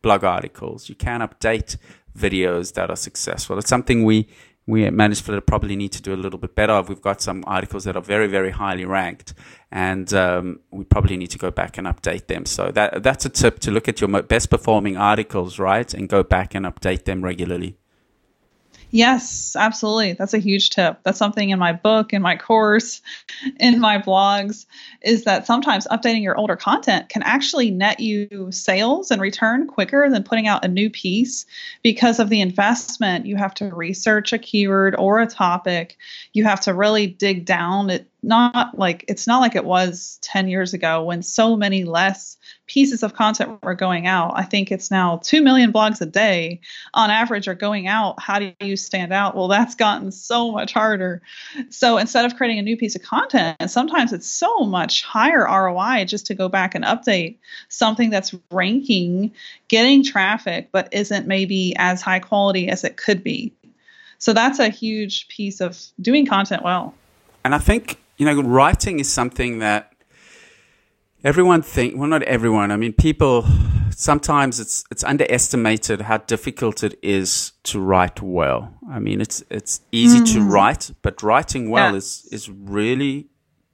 blog 0.00 0.24
articles. 0.24 0.88
You 0.88 0.94
can 0.94 1.20
update 1.20 1.76
videos 2.16 2.72
that 2.72 2.88
are 2.88 2.96
successful. 2.96 3.58
It's 3.58 3.68
something 3.68 4.04
we 4.04 4.28
we 4.68 4.84
at 4.84 4.92
Managed 4.92 5.24
probably 5.46 5.76
need 5.76 5.92
to 5.92 6.02
do 6.02 6.12
a 6.12 6.20
little 6.24 6.38
bit 6.38 6.54
better. 6.54 6.82
We've 6.82 7.00
got 7.00 7.22
some 7.22 7.42
articles 7.46 7.84
that 7.84 7.96
are 7.96 8.02
very, 8.02 8.26
very 8.26 8.50
highly 8.50 8.84
ranked, 8.84 9.32
and 9.72 10.12
um, 10.12 10.60
we 10.70 10.84
probably 10.84 11.16
need 11.16 11.30
to 11.30 11.38
go 11.38 11.50
back 11.50 11.78
and 11.78 11.86
update 11.86 12.26
them. 12.26 12.44
So 12.44 12.70
that 12.72 13.02
that's 13.02 13.24
a 13.24 13.30
tip 13.30 13.60
to 13.60 13.70
look 13.70 13.88
at 13.88 14.02
your 14.02 14.22
best 14.22 14.50
performing 14.50 14.98
articles, 14.98 15.58
right, 15.58 15.92
and 15.94 16.06
go 16.06 16.22
back 16.22 16.54
and 16.54 16.66
update 16.66 17.04
them 17.04 17.22
regularly. 17.22 17.78
Yes, 18.90 19.54
absolutely. 19.54 20.14
That's 20.14 20.32
a 20.32 20.38
huge 20.38 20.70
tip. 20.70 21.00
That's 21.02 21.18
something 21.18 21.50
in 21.50 21.58
my 21.58 21.72
book, 21.74 22.14
in 22.14 22.22
my 22.22 22.36
course, 22.36 23.02
in 23.60 23.80
my 23.80 23.98
blogs, 23.98 24.64
is 25.02 25.24
that 25.24 25.46
sometimes 25.46 25.86
updating 25.88 26.22
your 26.22 26.38
older 26.38 26.56
content 26.56 27.10
can 27.10 27.22
actually 27.22 27.70
net 27.70 28.00
you 28.00 28.48
sales 28.50 29.10
and 29.10 29.20
return 29.20 29.66
quicker 29.66 30.08
than 30.08 30.22
putting 30.22 30.46
out 30.48 30.64
a 30.64 30.68
new 30.68 30.88
piece 30.88 31.44
because 31.82 32.18
of 32.18 32.30
the 32.30 32.40
investment. 32.40 33.26
You 33.26 33.36
have 33.36 33.52
to 33.54 33.66
research 33.74 34.32
a 34.32 34.38
keyword 34.38 34.96
or 34.96 35.20
a 35.20 35.26
topic. 35.26 35.98
You 36.32 36.44
have 36.44 36.62
to 36.62 36.72
really 36.72 37.06
dig 37.06 37.44
down. 37.44 37.90
It 37.90 38.06
not 38.22 38.78
like 38.78 39.04
it's 39.06 39.26
not 39.26 39.40
like 39.40 39.54
it 39.54 39.66
was 39.66 40.18
10 40.22 40.48
years 40.48 40.72
ago 40.72 41.04
when 41.04 41.22
so 41.22 41.56
many 41.56 41.84
less 41.84 42.37
pieces 42.68 43.02
of 43.02 43.14
content 43.14 43.60
were 43.62 43.74
going 43.74 44.06
out. 44.06 44.34
I 44.36 44.44
think 44.44 44.70
it's 44.70 44.90
now 44.90 45.20
2 45.24 45.42
million 45.42 45.72
blogs 45.72 46.00
a 46.00 46.06
day 46.06 46.60
on 46.94 47.10
average 47.10 47.48
are 47.48 47.54
going 47.54 47.88
out. 47.88 48.20
How 48.20 48.38
do 48.38 48.52
you 48.60 48.76
stand 48.76 49.12
out? 49.12 49.34
Well, 49.34 49.48
that's 49.48 49.74
gotten 49.74 50.12
so 50.12 50.52
much 50.52 50.72
harder. 50.72 51.22
So 51.70 51.98
instead 51.98 52.24
of 52.24 52.36
creating 52.36 52.58
a 52.58 52.62
new 52.62 52.76
piece 52.76 52.94
of 52.94 53.02
content, 53.02 53.56
sometimes 53.68 54.12
it's 54.12 54.28
so 54.28 54.60
much 54.60 55.02
higher 55.02 55.44
ROI 55.44 56.04
just 56.04 56.26
to 56.26 56.34
go 56.34 56.48
back 56.48 56.74
and 56.74 56.84
update 56.84 57.38
something 57.68 58.10
that's 58.10 58.34
ranking, 58.52 59.32
getting 59.68 60.04
traffic, 60.04 60.68
but 60.70 60.88
isn't 60.92 61.26
maybe 61.26 61.74
as 61.78 62.02
high 62.02 62.20
quality 62.20 62.68
as 62.68 62.84
it 62.84 62.96
could 62.96 63.24
be. 63.24 63.52
So 64.18 64.32
that's 64.32 64.58
a 64.58 64.68
huge 64.68 65.28
piece 65.28 65.60
of 65.60 65.80
doing 66.00 66.26
content 66.26 66.62
well. 66.62 66.94
And 67.44 67.54
I 67.54 67.58
think, 67.58 67.98
you 68.18 68.26
know, 68.26 68.42
writing 68.42 69.00
is 69.00 69.10
something 69.10 69.60
that 69.60 69.92
everyone 71.24 71.62
think 71.62 71.96
well 71.96 72.08
not 72.08 72.22
everyone 72.22 72.70
i 72.70 72.76
mean 72.76 72.92
people 72.92 73.44
sometimes 73.90 74.60
it's 74.60 74.84
it's 74.90 75.02
underestimated 75.02 76.02
how 76.02 76.18
difficult 76.18 76.84
it 76.84 76.96
is 77.02 77.52
to 77.64 77.80
write 77.80 78.22
well 78.22 78.72
i 78.88 78.98
mean 78.98 79.20
it's 79.20 79.42
it's 79.50 79.80
easy 79.90 80.20
mm. 80.20 80.32
to 80.32 80.40
write 80.40 80.92
but 81.02 81.22
writing 81.22 81.70
well 81.70 81.90
yeah. 81.90 81.96
is 81.96 82.28
is 82.30 82.48
really 82.48 83.26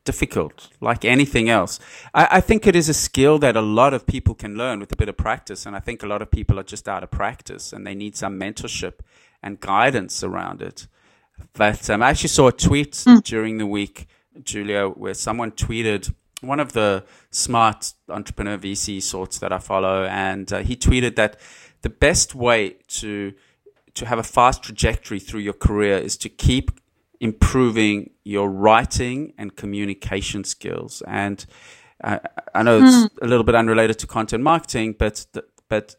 difficult 0.05 0.69
like 0.81 1.05
anything 1.05 1.49
else 1.49 1.79
I, 2.15 2.29
I 2.33 2.41
think 2.41 2.67
it 2.67 2.77
is 2.77 2.89
a 2.89 2.95
skill 2.95 3.39
that 3.39 3.57
a 3.57 3.63
lot 3.63 3.95
of 3.95 4.07
people 4.07 4.35
can 4.35 4.55
learn 4.55 4.81
with 4.81 4.93
a 4.93 4.97
bit 4.97 5.09
of 5.09 5.17
practice 5.17 5.67
and 5.67 5.77
i 5.77 5.81
think 5.81 6.03
a 6.03 6.07
lot 6.07 6.23
of 6.23 6.31
people 6.31 6.59
are 6.59 6.65
just 6.65 6.89
out 6.89 7.03
of 7.03 7.11
practice 7.11 7.73
and 7.73 7.87
they 7.87 7.95
need 7.95 8.17
some 8.17 8.39
mentorship 8.41 9.01
and 9.43 9.61
guidance 9.61 10.23
around 10.23 10.63
it 10.63 10.87
but 11.53 11.91
um, 11.91 12.03
i 12.03 12.11
actually 12.11 12.29
saw 12.29 12.49
a 12.49 12.53
tweet 12.53 12.93
mm. 12.93 13.23
during 13.23 13.59
the 13.59 13.67
week 13.67 14.07
julia 14.43 14.89
where 14.89 15.15
someone 15.15 15.51
tweeted 15.51 16.15
one 16.47 16.61
of 16.61 16.73
the 16.73 17.05
smart 17.31 17.93
entrepreneur 18.09 18.59
VC 18.59 19.03
sorts 19.03 19.39
that 19.39 19.53
I 19.53 19.59
follow, 19.59 20.05
and 20.05 20.53
uh, 20.53 20.59
he 20.59 20.77
tweeted 20.77 21.17
that 21.17 21.39
the 21.83 21.91
best 21.91 22.35
way 22.35 22.77
to 22.89 23.33
to 23.95 24.07
have 24.07 24.19
a 24.19 24.25
fast 24.25 24.63
trajectory 24.63 25.21
through 25.21 25.41
your 25.41 25.53
career 25.53 25.97
is 25.97 26.17
to 26.17 26.29
keep 26.29 26.73
improving 27.21 28.11
your 28.25 28.51
writing 28.51 29.33
and 29.39 29.55
communication 29.55 30.43
skills. 30.43 31.01
And 31.07 31.47
uh, 32.03 32.19
I 32.55 32.63
know 32.65 32.83
it's 32.83 32.97
mm. 32.97 33.09
a 33.23 33.27
little 33.27 33.45
bit 33.45 33.55
unrelated 33.55 33.99
to 34.01 34.07
content 34.07 34.43
marketing, 34.43 34.97
but 34.99 35.27
but 35.69 35.95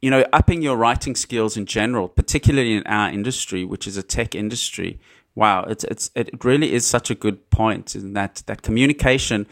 you 0.00 0.10
know, 0.10 0.24
upping 0.34 0.60
your 0.60 0.76
writing 0.76 1.14
skills 1.14 1.56
in 1.56 1.64
general, 1.64 2.08
particularly 2.08 2.74
in 2.74 2.86
our 2.86 3.10
industry, 3.10 3.64
which 3.64 3.86
is 3.86 3.96
a 3.96 4.02
tech 4.02 4.34
industry, 4.34 5.00
Wow, 5.34 5.64
it's 5.64 5.84
it's 5.84 6.10
it 6.14 6.44
really 6.44 6.72
is 6.72 6.86
such 6.86 7.10
a 7.10 7.14
good 7.14 7.50
point 7.50 7.96
in 7.96 8.12
that 8.12 8.42
that 8.46 8.62
communication. 8.62 9.46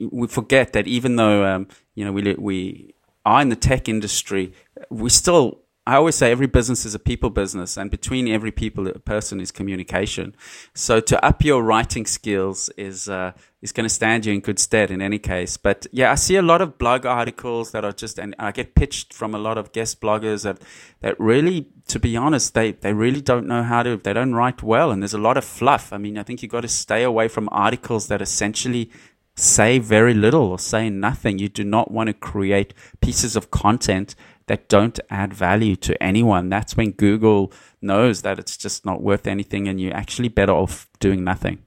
We 0.00 0.26
forget 0.26 0.72
that 0.72 0.88
even 0.88 1.16
though 1.16 1.44
um, 1.44 1.68
you 1.94 2.04
know 2.04 2.12
we 2.12 2.34
we 2.34 2.94
are 3.24 3.40
in 3.40 3.48
the 3.48 3.56
tech 3.56 3.88
industry, 3.88 4.52
we 4.90 5.08
still 5.10 5.60
I 5.86 5.96
always 5.96 6.14
say 6.14 6.32
every 6.32 6.46
business 6.46 6.84
is 6.84 6.94
a 6.94 6.98
people 6.98 7.30
business, 7.30 7.76
and 7.76 7.90
between 7.90 8.26
every 8.26 8.50
people 8.50 8.90
person 9.04 9.40
is 9.40 9.52
communication. 9.52 10.34
So 10.74 10.98
to 11.00 11.24
up 11.24 11.44
your 11.44 11.62
writing 11.62 12.06
skills 12.06 12.70
is 12.76 13.08
uh, 13.08 13.32
is 13.64 13.72
going 13.72 13.84
to 13.84 13.94
stand 13.94 14.26
you 14.26 14.32
in 14.34 14.40
good 14.40 14.58
stead 14.58 14.90
in 14.90 15.00
any 15.00 15.18
case. 15.18 15.56
But 15.56 15.86
yeah, 15.90 16.12
I 16.12 16.16
see 16.16 16.36
a 16.36 16.42
lot 16.42 16.60
of 16.60 16.76
blog 16.76 17.06
articles 17.06 17.70
that 17.70 17.82
are 17.82 17.92
just, 17.92 18.18
and 18.18 18.36
I 18.38 18.52
get 18.52 18.74
pitched 18.74 19.14
from 19.14 19.34
a 19.34 19.38
lot 19.38 19.56
of 19.56 19.72
guest 19.72 20.02
bloggers 20.02 20.44
that 20.44 20.58
that 21.00 21.18
really, 21.18 21.68
to 21.88 21.98
be 21.98 22.14
honest, 22.14 22.52
they 22.52 22.72
they 22.72 22.92
really 22.92 23.22
don't 23.22 23.46
know 23.46 23.62
how 23.62 23.82
to. 23.82 23.96
They 23.96 24.12
don't 24.12 24.34
write 24.34 24.62
well, 24.62 24.90
and 24.90 25.02
there's 25.02 25.14
a 25.14 25.18
lot 25.18 25.38
of 25.38 25.44
fluff. 25.46 25.94
I 25.94 25.96
mean, 25.96 26.18
I 26.18 26.22
think 26.22 26.42
you've 26.42 26.52
got 26.52 26.60
to 26.60 26.68
stay 26.68 27.02
away 27.02 27.26
from 27.26 27.48
articles 27.50 28.08
that 28.08 28.20
essentially 28.20 28.90
say 29.34 29.78
very 29.78 30.12
little 30.12 30.44
or 30.44 30.58
say 30.58 30.90
nothing. 30.90 31.38
You 31.38 31.48
do 31.48 31.64
not 31.64 31.90
want 31.90 32.08
to 32.08 32.12
create 32.12 32.74
pieces 33.00 33.34
of 33.34 33.50
content 33.50 34.14
that 34.46 34.68
don't 34.68 35.00
add 35.08 35.32
value 35.32 35.74
to 35.76 36.00
anyone. 36.02 36.50
That's 36.50 36.76
when 36.76 36.90
Google 36.90 37.50
knows 37.80 38.20
that 38.22 38.38
it's 38.38 38.58
just 38.58 38.84
not 38.84 39.00
worth 39.00 39.26
anything 39.26 39.66
and 39.68 39.80
you're 39.80 39.96
actually 39.96 40.28
better 40.28 40.52
off 40.52 40.86
doing 41.00 41.24
nothing. 41.24 41.64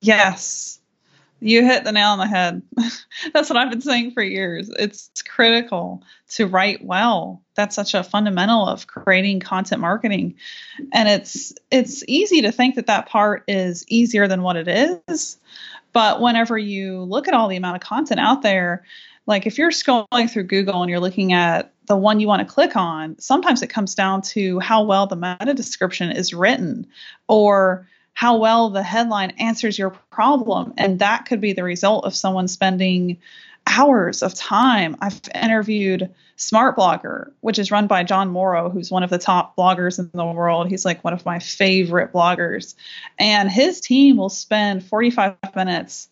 Yes. 0.00 0.77
You 1.40 1.64
hit 1.64 1.84
the 1.84 1.92
nail 1.92 2.08
on 2.08 2.18
the 2.18 2.26
head. 2.26 2.62
That's 3.32 3.48
what 3.48 3.56
I've 3.56 3.70
been 3.70 3.80
saying 3.80 4.10
for 4.10 4.22
years. 4.22 4.68
It's 4.70 5.10
critical 5.22 6.02
to 6.30 6.46
write 6.46 6.84
well. 6.84 7.42
That's 7.54 7.76
such 7.76 7.94
a 7.94 8.02
fundamental 8.02 8.66
of 8.66 8.86
creating 8.86 9.40
content 9.40 9.80
marketing. 9.80 10.34
And 10.92 11.08
it's 11.08 11.54
it's 11.70 12.02
easy 12.08 12.42
to 12.42 12.52
think 12.52 12.74
that 12.74 12.86
that 12.86 13.08
part 13.08 13.44
is 13.46 13.84
easier 13.88 14.26
than 14.26 14.42
what 14.42 14.56
it 14.56 15.02
is. 15.08 15.38
But 15.92 16.20
whenever 16.20 16.58
you 16.58 17.02
look 17.02 17.28
at 17.28 17.34
all 17.34 17.48
the 17.48 17.56
amount 17.56 17.76
of 17.76 17.82
content 17.82 18.20
out 18.20 18.42
there, 18.42 18.84
like 19.26 19.46
if 19.46 19.58
you're 19.58 19.70
scrolling 19.70 20.30
through 20.30 20.44
Google 20.44 20.82
and 20.82 20.90
you're 20.90 21.00
looking 21.00 21.32
at 21.32 21.72
the 21.86 21.96
one 21.96 22.18
you 22.18 22.26
want 22.26 22.46
to 22.46 22.52
click 22.52 22.76
on, 22.76 23.18
sometimes 23.18 23.62
it 23.62 23.68
comes 23.68 23.94
down 23.94 24.22
to 24.22 24.58
how 24.58 24.82
well 24.82 25.06
the 25.06 25.16
meta 25.16 25.54
description 25.54 26.10
is 26.10 26.34
written 26.34 26.86
or 27.28 27.86
how 28.18 28.36
well 28.36 28.68
the 28.68 28.82
headline 28.82 29.30
answers 29.38 29.78
your 29.78 29.90
problem. 30.10 30.74
And 30.76 30.98
that 30.98 31.26
could 31.26 31.40
be 31.40 31.52
the 31.52 31.62
result 31.62 32.04
of 32.04 32.16
someone 32.16 32.48
spending 32.48 33.18
hours 33.64 34.24
of 34.24 34.34
time. 34.34 34.96
I've 35.00 35.20
interviewed 35.32 36.12
Smart 36.34 36.76
Blogger, 36.76 37.30
which 37.42 37.60
is 37.60 37.70
run 37.70 37.86
by 37.86 38.02
Jon 38.02 38.28
Morrow, 38.28 38.70
who's 38.70 38.90
one 38.90 39.04
of 39.04 39.10
the 39.10 39.18
top 39.18 39.54
bloggers 39.54 40.00
in 40.00 40.10
the 40.12 40.24
world. 40.24 40.68
He's 40.68 40.84
like 40.84 41.04
one 41.04 41.12
of 41.12 41.24
my 41.24 41.38
favorite 41.38 42.12
bloggers. 42.12 42.74
And 43.20 43.48
his 43.48 43.80
team 43.80 44.16
will 44.16 44.30
spend 44.30 44.84
45 44.84 45.36
minutes 45.54 46.08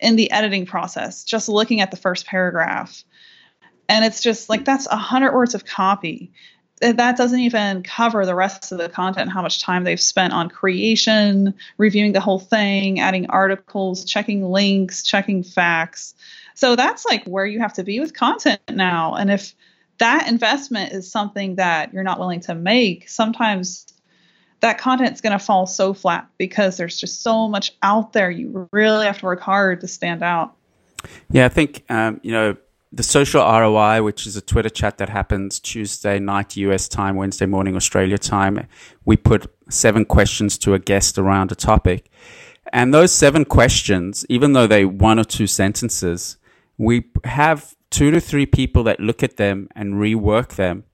in 0.00 0.16
the 0.16 0.30
editing 0.30 0.64
process, 0.64 1.24
just 1.24 1.50
looking 1.50 1.82
at 1.82 1.90
the 1.90 1.98
first 1.98 2.24
paragraph. 2.24 3.04
And 3.86 4.02
it's 4.02 4.22
just 4.22 4.48
like 4.48 4.64
that's 4.64 4.86
a 4.86 4.96
hundred 4.96 5.34
words 5.34 5.54
of 5.54 5.66
copy. 5.66 6.32
That 6.80 7.16
doesn't 7.16 7.40
even 7.40 7.82
cover 7.82 8.24
the 8.24 8.34
rest 8.34 8.72
of 8.72 8.78
the 8.78 8.88
content, 8.88 9.30
how 9.30 9.42
much 9.42 9.62
time 9.62 9.84
they've 9.84 10.00
spent 10.00 10.32
on 10.32 10.48
creation, 10.48 11.54
reviewing 11.76 12.12
the 12.12 12.20
whole 12.20 12.38
thing, 12.38 13.00
adding 13.00 13.28
articles, 13.28 14.04
checking 14.04 14.44
links, 14.44 15.02
checking 15.02 15.42
facts. 15.42 16.14
So 16.54 16.76
that's 16.76 17.04
like 17.04 17.24
where 17.26 17.44
you 17.44 17.60
have 17.60 17.74
to 17.74 17.84
be 17.84 18.00
with 18.00 18.14
content 18.14 18.60
now. 18.70 19.14
And 19.14 19.30
if 19.30 19.54
that 19.98 20.28
investment 20.28 20.92
is 20.92 21.10
something 21.10 21.56
that 21.56 21.92
you're 21.92 22.02
not 22.02 22.18
willing 22.18 22.40
to 22.40 22.54
make, 22.54 23.08
sometimes 23.08 23.86
that 24.60 24.78
content's 24.78 25.20
going 25.20 25.38
to 25.38 25.44
fall 25.44 25.66
so 25.66 25.94
flat 25.94 26.28
because 26.38 26.76
there's 26.76 26.98
just 26.98 27.22
so 27.22 27.48
much 27.48 27.72
out 27.82 28.12
there. 28.12 28.30
You 28.30 28.68
really 28.72 29.06
have 29.06 29.18
to 29.18 29.24
work 29.24 29.40
hard 29.40 29.80
to 29.82 29.88
stand 29.88 30.22
out. 30.22 30.54
Yeah, 31.30 31.46
I 31.46 31.48
think 31.48 31.84
um, 31.88 32.20
you 32.22 32.32
know 32.32 32.56
the 32.92 33.02
social 33.02 33.42
ROI, 33.42 34.02
which 34.02 34.26
is 34.26 34.36
a 34.36 34.40
Twitter 34.40 34.68
chat 34.68 34.98
that 34.98 35.08
happens 35.08 35.60
Tuesday 35.60 36.18
night 36.18 36.56
US 36.56 36.88
time, 36.88 37.16
Wednesday 37.16 37.46
morning 37.46 37.76
Australia 37.76 38.18
time. 38.18 38.66
We 39.04 39.16
put 39.16 39.52
seven 39.68 40.04
questions 40.04 40.58
to 40.58 40.74
a 40.74 40.78
guest 40.78 41.18
around 41.18 41.52
a 41.52 41.54
topic, 41.54 42.10
and 42.72 42.92
those 42.92 43.12
seven 43.12 43.44
questions, 43.44 44.26
even 44.28 44.52
though 44.52 44.66
they 44.66 44.84
one 44.84 45.18
or 45.18 45.24
two 45.24 45.46
sentences, 45.46 46.36
we 46.78 47.04
have 47.24 47.74
two 47.90 48.10
to 48.10 48.20
three 48.20 48.46
people 48.46 48.82
that 48.84 49.00
look 49.00 49.22
at 49.22 49.36
them 49.36 49.68
and 49.74 49.94
rework 49.94 50.54
them 50.54 50.84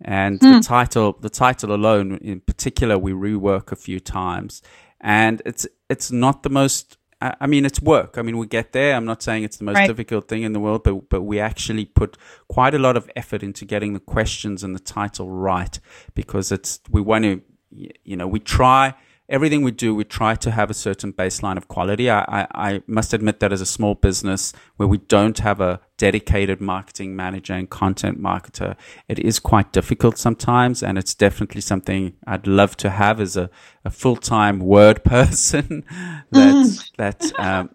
and 0.00 0.40
hmm. 0.40 0.52
the 0.52 0.60
title 0.60 1.16
the 1.20 1.30
title 1.30 1.72
alone 1.72 2.18
in 2.18 2.40
particular 2.40 2.98
we 2.98 3.12
rework 3.12 3.72
a 3.72 3.76
few 3.76 3.98
times 3.98 4.62
and 5.00 5.40
it's 5.46 5.66
it's 5.88 6.10
not 6.10 6.42
the 6.42 6.50
most 6.50 6.98
I 7.40 7.46
mean, 7.46 7.64
it's 7.64 7.80
work. 7.80 8.18
I 8.18 8.22
mean, 8.22 8.38
we 8.38 8.46
get 8.46 8.72
there. 8.72 8.94
I'm 8.94 9.04
not 9.04 9.22
saying 9.22 9.44
it's 9.44 9.56
the 9.56 9.64
most 9.64 9.76
right. 9.76 9.86
difficult 9.86 10.28
thing 10.28 10.42
in 10.42 10.52
the 10.52 10.60
world, 10.60 10.82
but 10.84 11.08
but 11.08 11.22
we 11.22 11.40
actually 11.40 11.84
put 11.84 12.18
quite 12.48 12.74
a 12.74 12.78
lot 12.78 12.96
of 12.96 13.10
effort 13.16 13.42
into 13.42 13.64
getting 13.64 13.94
the 13.94 14.00
questions 14.00 14.62
and 14.62 14.74
the 14.74 14.80
title 14.80 15.30
right 15.30 15.78
because 16.14 16.52
it's 16.52 16.80
we 16.90 17.00
want 17.00 17.24
to, 17.24 17.40
you 17.70 18.16
know, 18.16 18.26
we 18.26 18.40
try 18.40 18.94
everything 19.28 19.62
we 19.62 19.70
do, 19.70 19.94
we 19.94 20.04
try 20.04 20.34
to 20.34 20.50
have 20.50 20.70
a 20.70 20.74
certain 20.74 21.12
baseline 21.12 21.56
of 21.56 21.68
quality. 21.68 22.10
I, 22.10 22.20
I, 22.22 22.46
I, 22.54 22.82
must 22.86 23.14
admit 23.14 23.40
that 23.40 23.52
as 23.52 23.60
a 23.60 23.66
small 23.66 23.94
business 23.94 24.52
where 24.76 24.86
we 24.88 24.98
don't 24.98 25.38
have 25.38 25.60
a 25.60 25.80
dedicated 25.96 26.60
marketing 26.60 27.16
manager 27.16 27.54
and 27.54 27.70
content 27.70 28.20
marketer, 28.20 28.76
it 29.08 29.18
is 29.18 29.38
quite 29.38 29.72
difficult 29.72 30.18
sometimes. 30.18 30.82
And 30.82 30.98
it's 30.98 31.14
definitely 31.14 31.62
something 31.62 32.14
I'd 32.26 32.46
love 32.46 32.76
to 32.78 32.90
have 32.90 33.20
as 33.20 33.36
a, 33.36 33.48
a 33.84 33.90
full 33.90 34.16
time 34.16 34.60
word 34.60 35.04
person 35.04 35.84
that, 36.30 36.54
mm. 36.54 36.90
that, 36.98 37.40
um, 37.40 37.70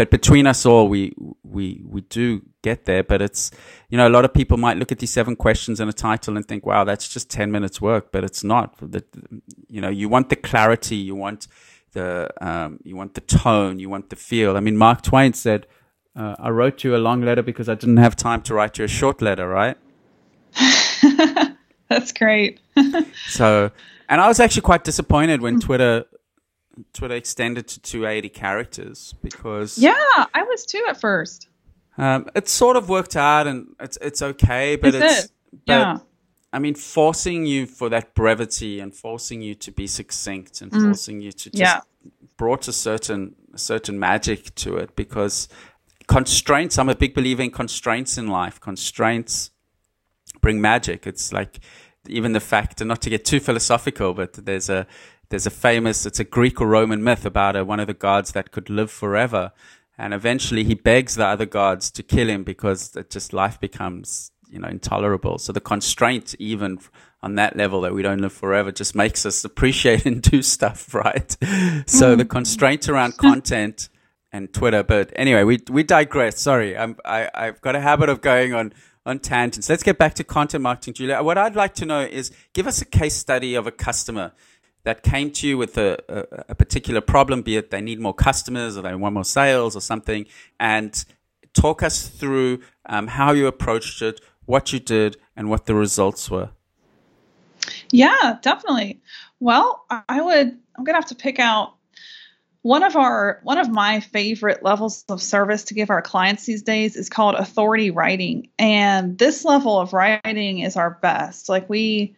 but 0.00 0.10
between 0.10 0.46
us 0.46 0.64
all, 0.64 0.88
we, 0.88 1.12
we, 1.42 1.82
we 1.86 2.00
do 2.00 2.40
get 2.62 2.86
there. 2.86 3.04
But 3.04 3.20
it's, 3.20 3.50
you 3.90 3.98
know, 3.98 4.08
a 4.08 4.14
lot 4.16 4.24
of 4.24 4.32
people 4.32 4.56
might 4.56 4.78
look 4.78 4.90
at 4.90 4.98
these 4.98 5.10
seven 5.10 5.36
questions 5.36 5.78
and 5.78 5.90
a 5.90 5.92
title 5.92 6.38
and 6.38 6.48
think, 6.48 6.64
wow, 6.64 6.84
that's 6.84 7.06
just 7.06 7.28
10 7.28 7.52
minutes 7.52 7.82
work, 7.82 8.10
but 8.10 8.24
it's 8.24 8.42
not. 8.42 8.74
The, 8.80 9.04
you 9.68 9.82
know, 9.82 9.90
you 9.90 10.08
want 10.08 10.30
the 10.30 10.36
clarity, 10.36 10.96
you 10.96 11.14
want 11.14 11.48
the, 11.92 12.30
um, 12.40 12.80
you 12.82 12.96
want 12.96 13.12
the 13.12 13.20
tone, 13.20 13.78
you 13.78 13.90
want 13.90 14.08
the 14.08 14.16
feel. 14.16 14.56
I 14.56 14.60
mean, 14.60 14.78
Mark 14.78 15.02
Twain 15.02 15.34
said, 15.34 15.66
uh, 16.16 16.34
I 16.38 16.48
wrote 16.48 16.82
you 16.82 16.96
a 16.96 16.98
long 16.98 17.20
letter 17.20 17.42
because 17.42 17.68
I 17.68 17.74
didn't 17.74 17.98
have 17.98 18.16
time 18.16 18.40
to 18.44 18.54
write 18.54 18.78
you 18.78 18.86
a 18.86 18.88
short 18.88 19.20
letter, 19.20 19.46
right? 19.46 19.76
that's 21.90 22.12
great. 22.12 22.58
so, 23.28 23.70
and 24.08 24.22
I 24.22 24.28
was 24.28 24.40
actually 24.40 24.62
quite 24.62 24.82
disappointed 24.82 25.42
when 25.42 25.60
Twitter 25.60 26.06
Twitter 26.92 27.14
extended 27.14 27.68
to 27.68 27.80
280 27.80 28.28
characters 28.28 29.14
because 29.22 29.78
yeah, 29.78 29.94
I 30.34 30.42
was 30.42 30.64
too 30.64 30.84
at 30.88 31.00
first. 31.00 31.48
Um, 31.98 32.28
it 32.34 32.48
sort 32.48 32.76
of 32.76 32.88
worked 32.88 33.16
out 33.16 33.46
and 33.46 33.74
it's 33.80 33.98
it's 34.00 34.22
okay, 34.22 34.76
but 34.76 34.94
Is 34.94 35.02
it's 35.02 35.24
it? 35.24 35.30
but, 35.66 35.72
yeah. 35.72 35.98
I 36.52 36.58
mean, 36.58 36.74
forcing 36.74 37.46
you 37.46 37.66
for 37.66 37.88
that 37.90 38.14
brevity 38.14 38.80
and 38.80 38.94
forcing 38.94 39.40
you 39.40 39.54
to 39.56 39.70
be 39.70 39.86
succinct 39.86 40.62
and 40.62 40.72
mm. 40.72 40.82
forcing 40.82 41.20
you 41.20 41.30
to 41.30 41.50
just 41.50 41.56
yeah. 41.56 41.80
brought 42.36 42.66
a 42.66 42.72
certain 42.72 43.36
a 43.54 43.58
certain 43.58 43.98
magic 43.98 44.54
to 44.56 44.76
it 44.76 44.96
because 44.96 45.48
constraints. 46.06 46.78
I'm 46.78 46.88
a 46.88 46.94
big 46.94 47.14
believer 47.14 47.42
in 47.42 47.50
constraints 47.50 48.18
in 48.18 48.26
life. 48.26 48.60
Constraints 48.60 49.50
bring 50.40 50.60
magic. 50.60 51.06
It's 51.06 51.32
like 51.32 51.60
even 52.08 52.32
the 52.32 52.40
fact, 52.40 52.80
and 52.80 52.88
not 52.88 53.00
to 53.02 53.10
get 53.10 53.24
too 53.24 53.40
philosophical, 53.40 54.12
but 54.14 54.32
there's 54.32 54.68
a 54.68 54.86
there's 55.30 55.46
a 55.46 55.50
famous, 55.50 56.04
it's 56.04 56.20
a 56.20 56.24
Greek 56.24 56.60
or 56.60 56.66
Roman 56.66 57.02
myth 57.02 57.24
about 57.24 57.56
a, 57.56 57.64
one 57.64 57.80
of 57.80 57.86
the 57.86 57.94
gods 57.94 58.32
that 58.32 58.50
could 58.50 58.68
live 58.68 58.90
forever, 58.90 59.52
and 59.96 60.12
eventually 60.12 60.64
he 60.64 60.74
begs 60.74 61.14
the 61.14 61.26
other 61.26 61.46
gods 61.46 61.90
to 61.92 62.02
kill 62.02 62.28
him 62.28 62.42
because 62.42 62.94
it 62.96 63.10
just 63.10 63.32
life 63.32 63.58
becomes 63.60 64.32
you 64.50 64.58
know 64.58 64.68
intolerable. 64.68 65.38
So 65.38 65.52
the 65.52 65.60
constraint, 65.60 66.34
even 66.38 66.80
on 67.22 67.36
that 67.36 67.56
level, 67.56 67.82
that 67.82 67.94
we 67.94 68.02
don't 68.02 68.18
live 68.18 68.32
forever, 68.32 68.72
just 68.72 68.94
makes 68.94 69.24
us 69.24 69.44
appreciate 69.44 70.04
and 70.10 70.20
do 70.20 70.42
stuff, 70.42 70.94
right? 70.94 71.36
So 71.86 72.16
the 72.16 72.24
hmm. 72.24 72.28
constraint 72.28 72.88
around 72.88 73.16
content 73.16 73.88
and 74.32 74.52
Twitter. 74.52 74.82
But 74.82 75.12
anyway, 75.16 75.44
we 75.44 75.60
we 75.70 75.82
digress. 75.82 76.40
Sorry, 76.40 76.76
I'm, 76.76 76.96
I 77.04 77.30
I've 77.32 77.60
got 77.60 77.76
a 77.76 77.80
habit 77.80 78.08
of 78.08 78.20
going 78.20 78.52
on 78.52 78.72
on 79.06 79.18
tangents. 79.18 79.68
Let's 79.68 79.82
get 79.82 79.98
back 79.98 80.14
to 80.14 80.24
content 80.24 80.62
marketing, 80.62 80.94
Julia. 80.94 81.22
What 81.22 81.38
I'd 81.38 81.56
like 81.56 81.74
to 81.74 81.86
know 81.86 82.00
is 82.00 82.32
give 82.52 82.66
us 82.66 82.82
a 82.82 82.84
case 82.84 83.16
study 83.16 83.54
of 83.54 83.66
a 83.66 83.72
customer 83.72 84.32
that 84.84 85.02
came 85.02 85.30
to 85.32 85.46
you 85.46 85.58
with 85.58 85.76
a, 85.78 85.98
a, 86.08 86.44
a 86.50 86.54
particular 86.54 87.00
problem, 87.00 87.42
be 87.42 87.56
it 87.56 87.70
they 87.70 87.80
need 87.80 88.00
more 88.00 88.14
customers 88.14 88.76
or 88.76 88.82
they 88.82 88.94
want 88.94 89.14
more 89.14 89.24
sales 89.24 89.76
or 89.76 89.80
something, 89.80 90.26
and 90.58 91.04
talk 91.52 91.82
us 91.82 92.08
through 92.08 92.60
um, 92.86 93.06
how 93.06 93.32
you 93.32 93.46
approached 93.46 94.02
it, 94.02 94.20
what 94.46 94.72
you 94.72 94.80
did, 94.80 95.16
and 95.36 95.50
what 95.50 95.66
the 95.66 95.74
results 95.74 96.30
were. 96.30 96.50
Yeah, 97.90 98.38
definitely. 98.42 99.00
Well, 99.38 99.84
I 100.08 100.20
would. 100.20 100.58
I'm 100.76 100.84
gonna 100.84 100.96
have 100.98 101.06
to 101.06 101.14
pick 101.14 101.38
out 101.38 101.74
one 102.62 102.82
of 102.82 102.96
our 102.96 103.40
one 103.42 103.58
of 103.58 103.70
my 103.70 104.00
favorite 104.00 104.62
levels 104.62 105.04
of 105.08 105.22
service 105.22 105.64
to 105.64 105.74
give 105.74 105.90
our 105.90 106.02
clients 106.02 106.44
these 106.44 106.62
days 106.62 106.96
is 106.96 107.08
called 107.08 107.34
authority 107.34 107.90
writing 107.90 108.48
and 108.58 109.16
this 109.18 109.44
level 109.44 109.78
of 109.78 109.92
writing 109.92 110.58
is 110.58 110.76
our 110.76 110.90
best 111.02 111.48
like 111.48 111.68
we 111.70 112.14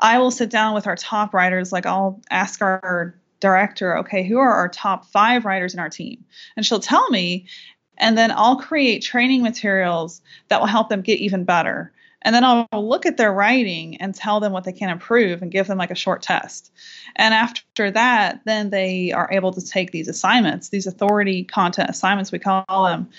i 0.00 0.18
will 0.18 0.30
sit 0.30 0.50
down 0.50 0.74
with 0.74 0.86
our 0.86 0.96
top 0.96 1.34
writers 1.34 1.72
like 1.72 1.86
i'll 1.86 2.20
ask 2.30 2.62
our 2.62 3.14
director 3.40 3.98
okay 3.98 4.26
who 4.26 4.38
are 4.38 4.52
our 4.52 4.68
top 4.68 5.04
five 5.06 5.44
writers 5.44 5.74
in 5.74 5.80
our 5.80 5.90
team 5.90 6.24
and 6.56 6.64
she'll 6.64 6.80
tell 6.80 7.08
me 7.10 7.46
and 7.98 8.16
then 8.16 8.30
i'll 8.32 8.56
create 8.56 9.00
training 9.00 9.42
materials 9.42 10.22
that 10.48 10.60
will 10.60 10.66
help 10.66 10.88
them 10.88 11.02
get 11.02 11.18
even 11.18 11.44
better 11.44 11.92
and 12.24 12.34
then 12.34 12.42
I'll 12.42 12.66
look 12.72 13.04
at 13.04 13.18
their 13.18 13.32
writing 13.32 13.98
and 13.98 14.14
tell 14.14 14.40
them 14.40 14.52
what 14.52 14.64
they 14.64 14.72
can 14.72 14.88
improve 14.88 15.42
and 15.42 15.52
give 15.52 15.66
them 15.66 15.76
like 15.76 15.90
a 15.90 15.94
short 15.94 16.22
test. 16.22 16.72
And 17.16 17.34
after 17.34 17.90
that, 17.90 18.40
then 18.46 18.70
they 18.70 19.12
are 19.12 19.28
able 19.30 19.52
to 19.52 19.60
take 19.60 19.90
these 19.90 20.08
assignments, 20.08 20.70
these 20.70 20.86
authority 20.86 21.44
content 21.44 21.90
assignments, 21.90 22.32
we 22.32 22.38
call 22.38 22.64
them. 22.68 23.10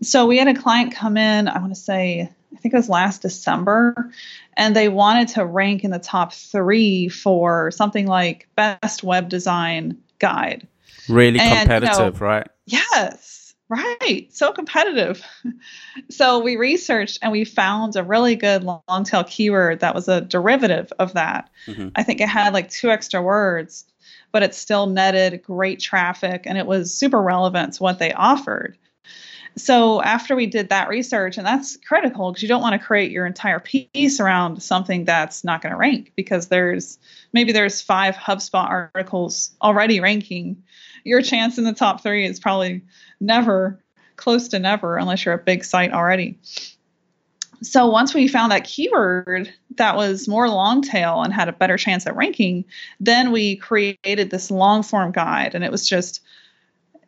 So 0.00 0.26
we 0.26 0.38
had 0.38 0.46
a 0.46 0.54
client 0.54 0.94
come 0.94 1.16
in, 1.16 1.48
I 1.48 1.58
want 1.58 1.74
to 1.74 1.80
say, 1.80 2.30
I 2.54 2.58
think 2.58 2.74
it 2.74 2.76
was 2.76 2.88
last 2.88 3.22
December, 3.22 4.10
and 4.56 4.74
they 4.74 4.88
wanted 4.88 5.28
to 5.28 5.44
rank 5.44 5.84
in 5.84 5.90
the 5.90 5.98
top 5.98 6.32
three 6.32 7.08
for 7.08 7.70
something 7.70 8.06
like 8.06 8.48
best 8.56 9.02
web 9.02 9.28
design 9.28 9.98
guide. 10.18 10.66
Really 11.08 11.38
and, 11.38 11.68
competitive, 11.68 11.98
you 11.98 12.20
know, 12.20 12.26
right? 12.26 12.48
Yes 12.66 13.36
Right. 13.68 14.28
So 14.30 14.52
competitive. 14.52 15.24
so 16.10 16.38
we 16.38 16.56
researched 16.56 17.18
and 17.20 17.32
we 17.32 17.44
found 17.44 17.96
a 17.96 18.04
really 18.04 18.36
good 18.36 18.62
long 18.62 19.04
tail 19.04 19.24
keyword 19.24 19.80
that 19.80 19.94
was 19.94 20.06
a 20.06 20.20
derivative 20.20 20.92
of 21.00 21.14
that. 21.14 21.50
Mm-hmm. 21.66 21.88
I 21.96 22.04
think 22.04 22.20
it 22.20 22.28
had 22.28 22.54
like 22.54 22.70
two 22.70 22.90
extra 22.90 23.20
words, 23.20 23.84
but 24.30 24.44
it 24.44 24.54
still 24.54 24.86
netted 24.86 25.42
great 25.42 25.80
traffic 25.80 26.42
and 26.46 26.56
it 26.56 26.66
was 26.66 26.94
super 26.94 27.20
relevant 27.20 27.74
to 27.74 27.82
what 27.82 27.98
they 27.98 28.12
offered. 28.12 28.78
So 29.58 30.02
after 30.02 30.36
we 30.36 30.46
did 30.46 30.68
that 30.68 30.88
research, 30.88 31.38
and 31.38 31.46
that's 31.46 31.78
critical 31.78 32.30
because 32.30 32.42
you 32.42 32.48
don't 32.48 32.60
want 32.60 32.78
to 32.78 32.86
create 32.86 33.10
your 33.10 33.24
entire 33.24 33.58
piece 33.58 34.20
around 34.20 34.62
something 34.62 35.06
that's 35.06 35.44
not 35.44 35.62
going 35.62 35.72
to 35.72 35.78
rank 35.78 36.12
because 36.14 36.48
there's 36.48 36.98
maybe 37.32 37.52
there's 37.52 37.80
five 37.80 38.16
HubSpot 38.16 38.68
articles 38.68 39.52
already 39.62 40.00
ranking. 40.00 40.62
Your 41.04 41.22
chance 41.22 41.56
in 41.56 41.64
the 41.64 41.72
top 41.72 42.02
three 42.02 42.26
is 42.26 42.38
probably 42.38 42.82
never 43.18 43.80
close 44.16 44.48
to 44.48 44.58
never 44.58 44.98
unless 44.98 45.24
you're 45.24 45.34
a 45.34 45.38
big 45.38 45.64
site 45.64 45.92
already. 45.92 46.38
So 47.62 47.86
once 47.86 48.14
we 48.14 48.28
found 48.28 48.52
that 48.52 48.64
keyword 48.64 49.52
that 49.76 49.96
was 49.96 50.28
more 50.28 50.50
long 50.50 50.82
tail 50.82 51.22
and 51.22 51.32
had 51.32 51.48
a 51.48 51.52
better 51.52 51.78
chance 51.78 52.06
at 52.06 52.16
ranking, 52.16 52.66
then 53.00 53.32
we 53.32 53.56
created 53.56 54.30
this 54.30 54.50
long 54.50 54.82
form 54.82 55.12
guide 55.12 55.54
and 55.54 55.64
it 55.64 55.72
was 55.72 55.88
just 55.88 56.20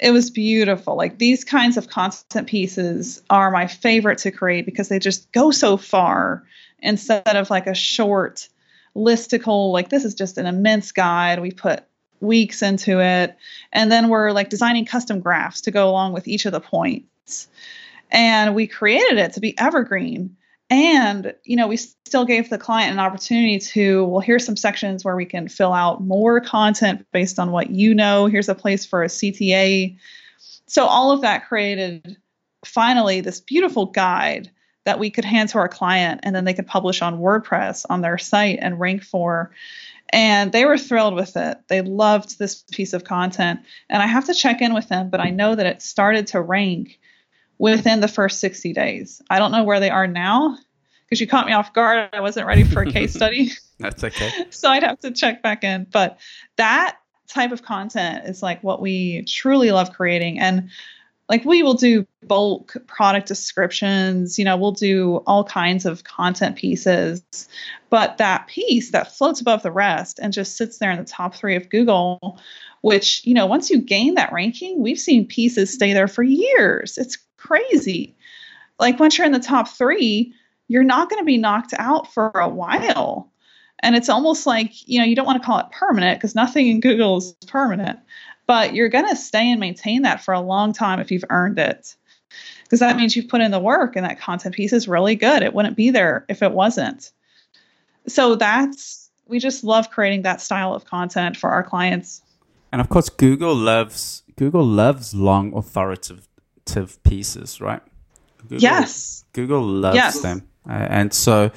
it 0.00 0.12
was 0.12 0.30
beautiful. 0.30 0.96
Like 0.96 1.18
these 1.18 1.44
kinds 1.44 1.76
of 1.76 1.88
constant 1.88 2.48
pieces 2.48 3.22
are 3.30 3.50
my 3.50 3.66
favorite 3.66 4.18
to 4.18 4.30
create 4.30 4.64
because 4.64 4.88
they 4.88 4.98
just 4.98 5.30
go 5.32 5.50
so 5.50 5.76
far 5.76 6.44
instead 6.80 7.36
of 7.36 7.50
like 7.50 7.66
a 7.66 7.74
short 7.74 8.48
listicle 8.94 9.72
like 9.72 9.88
this 9.88 10.04
is 10.04 10.14
just 10.14 10.38
an 10.38 10.46
immense 10.46 10.92
guide. 10.92 11.40
We 11.40 11.50
put 11.50 11.84
weeks 12.20 12.62
into 12.62 13.00
it. 13.00 13.36
And 13.72 13.90
then 13.90 14.08
we're 14.08 14.32
like 14.32 14.50
designing 14.50 14.84
custom 14.84 15.20
graphs 15.20 15.62
to 15.62 15.70
go 15.70 15.88
along 15.88 16.12
with 16.12 16.28
each 16.28 16.46
of 16.46 16.52
the 16.52 16.60
points. 16.60 17.48
And 18.10 18.54
we 18.54 18.66
created 18.66 19.18
it 19.18 19.34
to 19.34 19.40
be 19.40 19.58
evergreen. 19.58 20.36
And, 20.70 21.34
you 21.44 21.56
know, 21.56 21.66
we 21.66 21.78
still 21.78 22.26
gave 22.26 22.50
the 22.50 22.58
client 22.58 22.92
an 22.92 22.98
opportunity 22.98 23.58
to, 23.58 24.04
well, 24.04 24.20
here's 24.20 24.44
some 24.44 24.56
sections 24.56 25.04
where 25.04 25.16
we 25.16 25.24
can 25.24 25.48
fill 25.48 25.72
out 25.72 26.02
more 26.02 26.40
content 26.40 27.06
based 27.12 27.38
on 27.38 27.52
what 27.52 27.70
you 27.70 27.94
know. 27.94 28.26
Here's 28.26 28.50
a 28.50 28.54
place 28.54 28.84
for 28.84 29.02
a 29.02 29.08
CTA. 29.08 29.96
So 30.66 30.84
all 30.84 31.10
of 31.10 31.22
that 31.22 31.48
created 31.48 32.18
finally 32.64 33.22
this 33.22 33.40
beautiful 33.40 33.86
guide 33.86 34.50
that 34.84 34.98
we 34.98 35.10
could 35.10 35.24
hand 35.24 35.48
to 35.50 35.58
our 35.58 35.68
client 35.68 36.20
and 36.22 36.34
then 36.34 36.44
they 36.44 36.54
could 36.54 36.66
publish 36.66 37.00
on 37.00 37.20
WordPress 37.20 37.86
on 37.88 38.02
their 38.02 38.18
site 38.18 38.58
and 38.60 38.78
rank 38.78 39.02
for 39.02 39.50
and 40.10 40.52
they 40.52 40.64
were 40.64 40.78
thrilled 40.78 41.14
with 41.14 41.36
it. 41.36 41.58
They 41.68 41.82
loved 41.82 42.38
this 42.38 42.64
piece 42.72 42.92
of 42.92 43.04
content. 43.04 43.60
And 43.90 44.02
I 44.02 44.06
have 44.06 44.26
to 44.26 44.34
check 44.34 44.62
in 44.62 44.74
with 44.74 44.88
them, 44.88 45.10
but 45.10 45.20
I 45.20 45.30
know 45.30 45.54
that 45.54 45.66
it 45.66 45.82
started 45.82 46.28
to 46.28 46.40
rank 46.40 46.98
within 47.58 48.00
the 48.00 48.08
first 48.08 48.40
60 48.40 48.72
days. 48.72 49.20
I 49.28 49.38
don't 49.38 49.52
know 49.52 49.64
where 49.64 49.80
they 49.80 49.90
are 49.90 50.06
now 50.06 50.58
because 51.04 51.20
you 51.20 51.26
caught 51.26 51.46
me 51.46 51.52
off 51.52 51.72
guard. 51.72 52.10
I 52.12 52.20
wasn't 52.20 52.46
ready 52.46 52.64
for 52.64 52.82
a 52.82 52.86
case 52.92 53.14
study. 53.14 53.50
That's 53.78 54.02
okay. 54.02 54.30
so 54.50 54.70
I'd 54.70 54.82
have 54.82 55.00
to 55.00 55.10
check 55.10 55.42
back 55.42 55.64
in. 55.64 55.86
But 55.90 56.18
that 56.56 56.96
type 57.28 57.52
of 57.52 57.62
content 57.62 58.26
is 58.26 58.42
like 58.42 58.62
what 58.62 58.80
we 58.80 59.22
truly 59.24 59.70
love 59.70 59.92
creating. 59.92 60.38
And 60.38 60.70
like 61.28 61.44
we 61.44 61.62
will 61.62 61.74
do 61.74 62.06
bulk 62.26 62.76
product 62.86 63.28
descriptions 63.28 64.38
you 64.38 64.44
know 64.44 64.56
we'll 64.56 64.72
do 64.72 65.16
all 65.26 65.44
kinds 65.44 65.84
of 65.86 66.04
content 66.04 66.56
pieces 66.56 67.22
but 67.90 68.18
that 68.18 68.46
piece 68.46 68.90
that 68.92 69.14
floats 69.14 69.40
above 69.40 69.62
the 69.62 69.70
rest 69.70 70.18
and 70.18 70.32
just 70.32 70.56
sits 70.56 70.78
there 70.78 70.90
in 70.90 70.98
the 70.98 71.04
top 71.04 71.34
three 71.34 71.54
of 71.54 71.68
google 71.68 72.40
which 72.80 73.24
you 73.24 73.34
know 73.34 73.46
once 73.46 73.70
you 73.70 73.80
gain 73.80 74.14
that 74.14 74.32
ranking 74.32 74.80
we've 74.80 74.98
seen 74.98 75.26
pieces 75.26 75.72
stay 75.72 75.92
there 75.92 76.08
for 76.08 76.22
years 76.22 76.98
it's 76.98 77.18
crazy 77.38 78.14
like 78.78 79.00
once 79.00 79.16
you're 79.16 79.26
in 79.26 79.32
the 79.32 79.38
top 79.38 79.68
three 79.68 80.32
you're 80.68 80.84
not 80.84 81.08
going 81.08 81.20
to 81.20 81.24
be 81.24 81.38
knocked 81.38 81.72
out 81.78 82.12
for 82.12 82.30
a 82.34 82.48
while 82.48 83.30
and 83.80 83.96
it's 83.96 84.08
almost 84.08 84.46
like 84.46 84.72
you 84.86 84.98
know 84.98 85.04
you 85.04 85.16
don't 85.16 85.26
want 85.26 85.40
to 85.40 85.46
call 85.46 85.58
it 85.58 85.70
permanent 85.70 86.18
because 86.18 86.34
nothing 86.34 86.66
in 86.68 86.80
google 86.80 87.16
is 87.18 87.34
permanent 87.46 87.98
but 88.48 88.74
you're 88.74 88.88
going 88.88 89.06
to 89.06 89.14
stay 89.14 89.48
and 89.50 89.60
maintain 89.60 90.02
that 90.02 90.24
for 90.24 90.32
a 90.32 90.40
long 90.40 90.72
time 90.72 90.98
if 90.98 91.12
you've 91.12 91.24
earned 91.30 91.58
it. 91.58 91.94
Because 92.62 92.80
that 92.80 92.96
means 92.96 93.14
you've 93.14 93.28
put 93.28 93.42
in 93.42 93.50
the 93.50 93.60
work 93.60 93.94
and 93.94 94.04
that 94.04 94.18
content 94.18 94.54
piece 94.54 94.72
is 94.72 94.88
really 94.88 95.14
good. 95.14 95.42
It 95.42 95.54
wouldn't 95.54 95.76
be 95.76 95.90
there 95.90 96.24
if 96.28 96.42
it 96.42 96.52
wasn't. 96.52 97.12
So 98.06 98.34
that's, 98.34 99.10
we 99.26 99.38
just 99.38 99.64
love 99.64 99.90
creating 99.90 100.22
that 100.22 100.40
style 100.40 100.74
of 100.74 100.86
content 100.86 101.36
for 101.36 101.50
our 101.50 101.62
clients. 101.62 102.22
And 102.72 102.80
of 102.80 102.88
course, 102.88 103.10
Google 103.10 103.54
loves, 103.54 104.22
Google 104.36 104.64
loves 104.64 105.14
long 105.14 105.54
authoritative 105.54 106.26
pieces, 107.02 107.60
right? 107.60 107.82
Google, 108.38 108.60
yes. 108.60 109.24
Google 109.32 109.62
loves 109.62 109.96
yes. 109.96 110.20
them. 110.20 110.48
Uh, 110.68 110.72
and 110.72 111.12
so, 111.12 111.50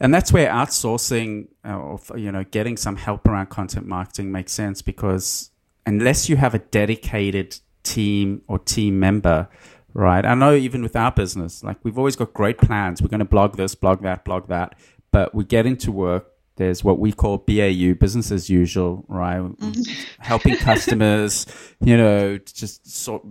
and 0.00 0.12
that's 0.12 0.32
where 0.32 0.50
outsourcing 0.50 1.48
uh, 1.64 1.76
or 1.76 2.00
you 2.16 2.32
know 2.32 2.44
getting 2.44 2.76
some 2.76 2.96
help 2.96 3.26
around 3.28 3.48
content 3.48 3.86
marketing 3.86 4.32
makes 4.32 4.52
sense 4.52 4.82
because 4.82 5.50
unless 5.86 6.28
you 6.28 6.36
have 6.36 6.54
a 6.54 6.58
dedicated 6.58 7.58
team 7.82 8.42
or 8.48 8.58
team 8.58 8.98
member, 8.98 9.48
right? 9.92 10.24
I 10.24 10.34
know 10.34 10.54
even 10.54 10.82
with 10.82 10.96
our 10.96 11.12
business, 11.12 11.62
like 11.62 11.76
we've 11.82 11.98
always 11.98 12.16
got 12.16 12.32
great 12.32 12.58
plans. 12.58 13.02
We're 13.02 13.08
going 13.08 13.20
to 13.20 13.24
blog 13.24 13.56
this, 13.56 13.74
blog 13.74 14.02
that, 14.02 14.24
blog 14.24 14.48
that. 14.48 14.74
But 15.10 15.34
we 15.34 15.44
get 15.44 15.66
into 15.66 15.92
work, 15.92 16.32
there's 16.56 16.82
what 16.82 16.98
we 16.98 17.12
call 17.12 17.38
BAU, 17.38 17.94
business 17.94 18.30
as 18.30 18.48
usual, 18.50 19.04
right? 19.08 19.38
Mm-hmm. 19.38 19.92
Helping 20.18 20.56
customers, 20.56 21.46
you 21.80 21.96
know, 21.96 22.38
just 22.38 22.90
sort 22.90 23.24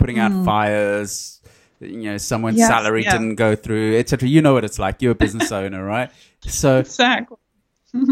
putting 0.00 0.18
out 0.18 0.32
mm. 0.32 0.44
fires, 0.44 1.40
you 1.78 2.10
know, 2.10 2.16
someone's 2.16 2.58
yes, 2.58 2.68
salary 2.68 3.04
yeah. 3.04 3.12
didn't 3.12 3.36
go 3.36 3.54
through, 3.54 3.98
etc. 3.98 4.28
You 4.28 4.42
know 4.42 4.54
what 4.54 4.64
it's 4.64 4.78
like. 4.78 5.00
You're 5.00 5.12
a 5.12 5.14
business 5.14 5.52
owner, 5.60 5.84
right? 5.84 6.10
So 6.46 6.78
exactly. 6.78 7.36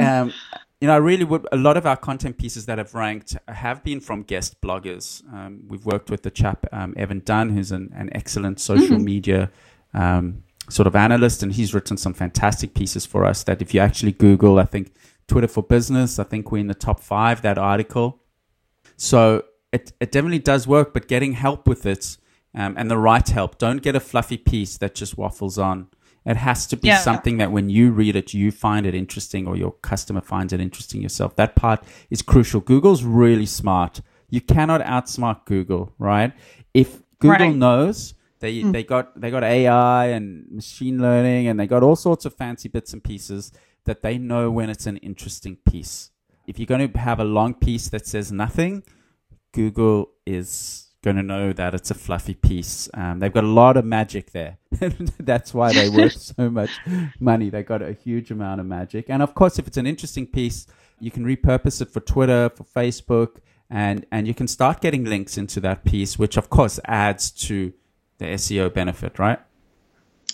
um, 0.01 0.33
you 0.81 0.87
know, 0.87 0.95
I 0.95 0.99
really 0.99 1.25
would. 1.25 1.47
A 1.51 1.57
lot 1.57 1.77
of 1.77 1.87
our 1.87 1.97
content 1.97 2.39
pieces 2.39 2.67
that 2.67 2.79
have 2.79 2.95
ranked 2.95 3.37
have 3.49 3.83
been 3.83 4.01
from 4.01 4.23
guest 4.23 4.61
bloggers. 4.61 5.23
Um, 5.33 5.65
we've 5.67 5.85
worked 5.85 6.11
with 6.11 6.23
the 6.23 6.31
chap 6.31 6.67
um, 6.73 6.95
Evan 6.97 7.23
Dunn, 7.25 7.51
who's 7.51 7.73
an, 7.73 7.93
an 7.97 8.11
excellent 8.13 8.61
social 8.61 8.97
mm-hmm. 8.97 9.05
media 9.05 9.51
um, 9.95 10.45
sort 10.69 10.87
of 10.87 10.95
analyst, 10.95 11.43
and 11.43 11.53
he's 11.53 11.75
written 11.75 11.97
some 11.97 12.15
fantastic 12.15 12.75
pieces 12.75 13.07
for 13.07 13.25
us. 13.25 13.43
That 13.45 13.61
if 13.61 13.75
you 13.75 13.81
actually 13.81 14.13
Google, 14.13 14.59
I 14.59 14.65
think 14.65 14.93
Twitter 15.27 15.49
for 15.49 15.63
Business, 15.63 16.19
I 16.19 16.25
think 16.25 16.53
we're 16.53 16.59
in 16.59 16.69
the 16.69 16.75
top 16.75 17.01
five. 17.01 17.43
That 17.43 17.59
article. 17.59 18.21
So 18.97 19.45
it 19.73 19.93
it 20.01 20.13
definitely 20.13 20.39
does 20.39 20.67
work, 20.67 20.93
but 20.93 21.09
getting 21.09 21.33
help 21.33 21.67
with 21.67 21.87
it 21.87 22.17
um, 22.55 22.75
and 22.77 22.91
the 22.91 22.99
right 22.99 23.29
help. 23.29 23.59
Don't 23.59 23.83
get 23.83 23.97
a 23.97 24.01
fluffy 24.01 24.37
piece 24.37 24.79
that 24.79 24.95
just 24.95 25.19
waffles 25.19 25.59
on. 25.59 25.89
It 26.25 26.37
has 26.37 26.67
to 26.69 26.77
be 26.77 26.89
yeah. 26.89 26.99
something 26.99 27.39
that 27.39 27.53
when 27.53 27.71
you 27.71 27.91
read 27.91 28.15
it, 28.15 28.35
you 28.35 28.51
find 28.51 28.85
it 28.85 28.95
interesting 28.95 29.47
or 29.47 29.57
your 29.57 29.73
customer 29.73 30.21
finds 30.21 30.53
it 30.53 30.61
interesting 30.61 31.01
yourself. 31.01 31.37
That 31.37 31.57
part 31.57 31.83
is 32.11 32.21
crucial. 32.21 32.61
Google's 32.61 33.03
really 33.03 33.47
smart. 33.47 34.03
You 34.29 34.43
cannot 34.43 34.83
outsmart 34.83 35.47
Google, 35.47 35.95
right? 35.99 36.35
If 36.75 37.03
Google 37.19 37.47
right. 37.47 37.55
knows 37.55 38.15
they 38.41 38.63
mm. 38.63 38.73
they 38.73 38.85
got 38.85 39.19
they 39.21 39.31
got 39.31 39.43
AI 39.43 40.07
and 40.07 40.47
machine 40.51 41.01
learning 41.01 41.49
and 41.49 41.59
they 41.59 41.67
got 41.67 41.83
all 41.83 41.97
sorts 41.97 42.25
of 42.25 42.35
fancy 42.35 42.69
bits 42.69 42.93
and 42.93 43.03
pieces 43.03 43.53
that 43.85 44.03
they 44.03 44.19
know 44.19 44.51
when 44.51 44.71
it's 44.71 44.87
an 44.87 44.99
interesting 44.99 45.57
piece. 45.57 46.11
If 46.47 46.59
you're 46.59 46.67
going 46.67 46.93
to 46.93 46.99
have 46.99 47.21
a 47.21 47.25
long 47.25 47.55
piece 47.55 47.89
that 47.89 48.07
says 48.07 48.31
nothing, 48.33 48.83
Google 49.59 50.11
is 50.25 50.87
going 51.03 51.17
to 51.17 51.23
know 51.23 51.53
that 51.53 51.75
it's 51.75 51.91
a 51.91 51.95
fluffy 51.95 52.35
piece. 52.35 52.89
Um, 52.95 53.19
they've 53.19 53.33
got 53.33 53.43
a 53.43 53.49
lot 53.49 53.77
of 53.77 53.85
magic 53.85 54.31
there. 54.31 54.57
That's 55.19 55.53
why 55.53 55.73
they 55.73 55.89
worth 55.89 56.13
so 56.37 56.49
much 56.49 56.71
money. 57.19 57.51
They 57.51 57.65
got 57.65 57.83
a 57.83 57.93
huge 57.93 58.31
amount 58.31 58.61
of 58.61 58.67
magic. 58.67 59.07
And 59.09 59.21
of 59.21 59.35
course, 59.35 59.59
if 59.59 59.67
it's 59.67 59.77
an 59.77 59.85
interesting 59.85 60.29
piece, 60.29 60.69
you 61.01 61.11
can 61.11 61.25
repurpose 61.25 61.83
it 61.83 61.91
for 61.91 61.99
Twitter, 61.99 62.51
for 62.55 62.63
Facebook, 62.63 63.39
and 63.69 64.07
and 64.13 64.29
you 64.29 64.35
can 64.35 64.47
start 64.47 64.81
getting 64.81 65.05
links 65.05 65.37
into 65.37 65.59
that 65.59 65.85
piece, 65.85 66.21
which 66.21 66.37
of 66.37 66.51
course 66.51 66.79
adds 66.85 67.33
to 67.49 67.73
the 68.19 68.27
SEO 68.27 68.73
benefit, 68.73 69.19
right? 69.19 69.41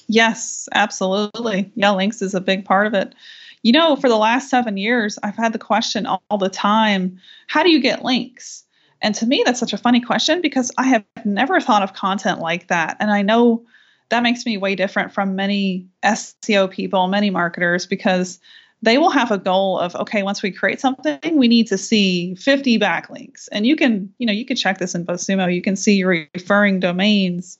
Yes, 0.06 0.68
absolutely. 0.74 1.72
Yeah, 1.76 1.92
links 1.92 2.20
is 2.20 2.34
a 2.34 2.42
big 2.42 2.66
part 2.66 2.86
of 2.86 2.92
it. 2.92 3.14
You 3.62 3.72
know, 3.72 3.96
for 3.96 4.10
the 4.10 4.18
last 4.18 4.50
seven 4.50 4.76
years, 4.76 5.18
I've 5.22 5.36
had 5.36 5.54
the 5.54 5.58
question 5.58 6.04
all 6.04 6.38
the 6.38 6.50
time 6.50 7.18
how 7.46 7.62
do 7.62 7.70
you 7.70 7.80
get 7.80 8.04
links? 8.04 8.63
And 9.04 9.14
to 9.16 9.26
me, 9.26 9.42
that's 9.44 9.60
such 9.60 9.74
a 9.74 9.78
funny 9.78 10.00
question 10.00 10.40
because 10.40 10.72
I 10.78 10.84
have 10.84 11.04
never 11.26 11.60
thought 11.60 11.82
of 11.82 11.92
content 11.92 12.40
like 12.40 12.68
that. 12.68 12.96
And 13.00 13.12
I 13.12 13.20
know 13.20 13.62
that 14.08 14.22
makes 14.22 14.46
me 14.46 14.56
way 14.56 14.74
different 14.74 15.12
from 15.12 15.36
many 15.36 15.86
SEO 16.02 16.70
people, 16.70 17.06
many 17.06 17.28
marketers, 17.28 17.84
because 17.84 18.40
they 18.80 18.96
will 18.96 19.10
have 19.10 19.30
a 19.30 19.38
goal 19.38 19.78
of 19.78 19.94
okay 19.96 20.22
once 20.22 20.42
we 20.42 20.50
create 20.50 20.78
something 20.78 21.36
we 21.36 21.48
need 21.48 21.66
to 21.66 21.78
see 21.78 22.34
50 22.36 22.78
backlinks. 22.78 23.48
And 23.52 23.66
you 23.66 23.76
can 23.76 24.12
you 24.18 24.26
know 24.26 24.32
you 24.32 24.46
can 24.46 24.56
check 24.56 24.78
this 24.78 24.94
in 24.94 25.04
BuzzSumo 25.04 25.54
you 25.54 25.62
can 25.62 25.76
see 25.76 26.02
referring 26.04 26.80
domains. 26.80 27.58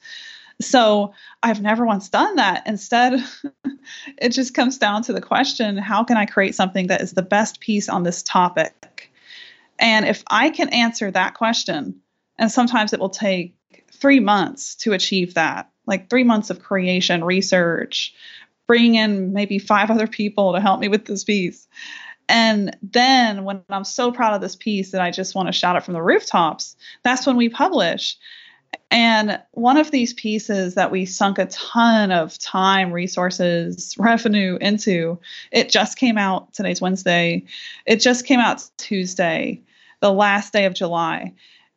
So 0.61 1.13
I've 1.43 1.61
never 1.61 1.85
once 1.85 2.09
done 2.09 2.37
that. 2.37 2.67
Instead 2.67 3.23
it 4.19 4.31
just 4.31 4.55
comes 4.55 4.79
down 4.79 5.03
to 5.05 5.13
the 5.13 5.21
question 5.21 5.77
how 5.77 6.05
can 6.05 6.17
I 6.17 6.27
create 6.27 6.55
something 6.55 6.87
that 6.87 7.03
is 7.03 7.13
the 7.13 7.23
best 7.23 7.61
piece 7.61 7.89
on 7.89 8.03
this 8.03 8.23
topic 8.23 8.94
and 9.79 10.07
if 10.07 10.23
I 10.29 10.51
can 10.51 10.69
answer 10.71 11.11
that 11.11 11.35
question, 11.35 12.01
and 12.39 12.51
sometimes 12.51 12.93
it 12.93 13.01
will 13.01 13.11
take 13.11 13.55
three 13.93 14.21
months 14.21 14.75
to 14.77 14.93
achieve 14.93 15.35
that, 15.35 15.71
like 15.87 16.11
three 16.11 16.25
months 16.25 16.51
of 16.51 16.63
creation, 16.63 17.25
research, 17.25 18.15
bringing 18.67 18.97
in 18.97 19.33
maybe 19.33 19.59
five 19.59 19.91
other 19.91 20.07
people 20.07 20.53
to 20.53 20.61
help 20.61 20.81
me 20.81 20.89
with 20.89 21.05
this 21.05 21.25
piece. 21.25 21.67
And 22.29 22.77
then 22.83 23.45
when 23.45 23.63
I'm 23.69 23.85
so 23.85 24.11
proud 24.11 24.35
of 24.35 24.41
this 24.41 24.57
piece 24.57 24.93
that 24.93 25.03
I 25.03 25.11
just 25.11 25.35
want 25.35 25.49
to 25.49 25.53
shout 25.53 25.77
it 25.77 25.85
from 25.85 25.95
the 25.95 26.03
rooftops, 26.03 26.77
that's 27.03 27.27
when 27.27 27.37
we 27.37 27.49
publish. 27.49 28.17
And 28.91 29.41
one 29.53 29.77
of 29.77 29.91
these 29.91 30.13
pieces 30.13 30.75
that 30.75 30.91
we 30.91 31.05
sunk 31.05 31.39
a 31.39 31.47
ton 31.47 32.13
of 32.13 32.39
time, 32.39 32.93
resources, 32.93 33.95
revenue 33.99 34.59
into, 34.61 35.19
it 35.53 35.69
just 35.69 35.99
came 35.99 36.19
out. 36.19 36.53
Today's 36.55 36.81
Wednesday. 36.81 37.45
It 37.87 37.97
just 37.97 38.27
came 38.27 38.41
out 38.41 38.69
Tuesday, 38.77 39.61
the 40.01 40.13
last 40.13 40.53
day 40.53 40.65
of 40.65 40.75
July. 40.75 41.33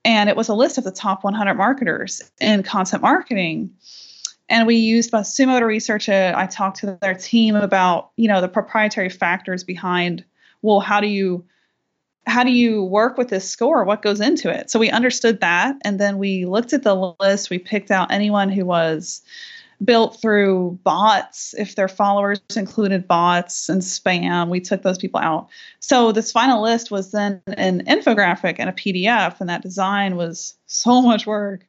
And 0.05 0.29
it 0.29 0.35
was 0.35 0.47
a 0.47 0.53
list 0.53 0.77
of 0.77 0.83
the 0.83 0.91
top 0.91 1.23
100 1.23 1.55
marketers 1.55 2.21
in 2.39 2.63
content 2.63 3.01
marketing. 3.01 3.71
And 4.49 4.65
we 4.65 4.75
used 4.75 5.11
BuzzSumo 5.11 5.59
to 5.59 5.65
research 5.65 6.07
it. 6.07 6.33
I 6.33 6.45
talked 6.45 6.77
to 6.79 6.97
their 7.01 7.15
team 7.15 7.55
about, 7.55 8.11
you 8.15 8.27
know, 8.27 8.39
the 8.39 8.47
proprietary 8.47 9.09
factors 9.09 9.63
behind, 9.63 10.23
well, 10.61 10.79
how 10.79 11.01
do 11.01 11.07
you 11.07 11.43
how 12.27 12.43
do 12.43 12.51
you 12.51 12.83
work 12.83 13.17
with 13.17 13.29
this 13.29 13.49
score? 13.49 13.85
What 13.85 14.01
goes 14.01 14.19
into 14.19 14.49
it? 14.49 14.69
So 14.69 14.79
we 14.79 14.89
understood 14.89 15.39
that. 15.39 15.77
And 15.83 15.99
then 15.99 16.17
we 16.17 16.45
looked 16.45 16.73
at 16.73 16.83
the 16.83 17.15
list. 17.19 17.49
We 17.49 17.57
picked 17.57 17.89
out 17.89 18.11
anyone 18.11 18.49
who 18.49 18.65
was 18.65 19.21
built 19.83 20.21
through 20.21 20.79
bots. 20.83 21.55
If 21.57 21.75
their 21.75 21.87
followers 21.87 22.41
included 22.55 23.07
bots 23.07 23.69
and 23.69 23.81
spam, 23.81 24.49
we 24.49 24.59
took 24.59 24.81
those 24.81 24.97
people 24.97 25.19
out. 25.19 25.47
So 25.79 26.11
this 26.11 26.31
final 26.31 26.61
list 26.61 26.91
was 26.91 27.11
then 27.11 27.41
an 27.47 27.85
infographic 27.85 28.55
and 28.59 28.69
a 28.69 28.73
PDF, 28.73 29.39
and 29.39 29.49
that 29.49 29.61
design 29.61 30.17
was 30.17 30.55
so 30.65 31.01
much 31.01 31.25
work. 31.25 31.65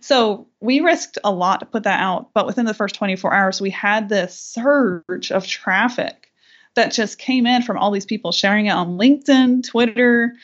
So 0.00 0.48
we 0.60 0.80
risked 0.80 1.18
a 1.22 1.32
lot 1.32 1.60
to 1.60 1.66
put 1.66 1.84
that 1.84 2.00
out, 2.00 2.30
but 2.34 2.46
within 2.46 2.66
the 2.66 2.74
first 2.74 2.94
24 2.94 3.32
hours, 3.32 3.60
we 3.60 3.70
had 3.70 4.08
this 4.08 4.38
surge 4.38 5.30
of 5.30 5.46
traffic 5.46 6.23
that 6.74 6.92
just 6.92 7.18
came 7.18 7.46
in 7.46 7.62
from 7.62 7.78
all 7.78 7.90
these 7.90 8.06
people 8.06 8.32
sharing 8.32 8.66
it 8.66 8.70
on 8.70 8.98
LinkedIn, 8.98 9.66
Twitter, 9.66 10.34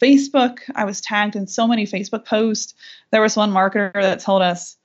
Facebook. 0.00 0.58
I 0.74 0.84
was 0.84 1.00
tagged 1.00 1.36
in 1.36 1.46
so 1.46 1.66
many 1.66 1.86
Facebook 1.86 2.24
posts. 2.24 2.74
There 3.10 3.20
was 3.20 3.36
one 3.36 3.52
marketer 3.52 3.92
that 3.92 4.20
told 4.20 4.42
us, 4.42 4.76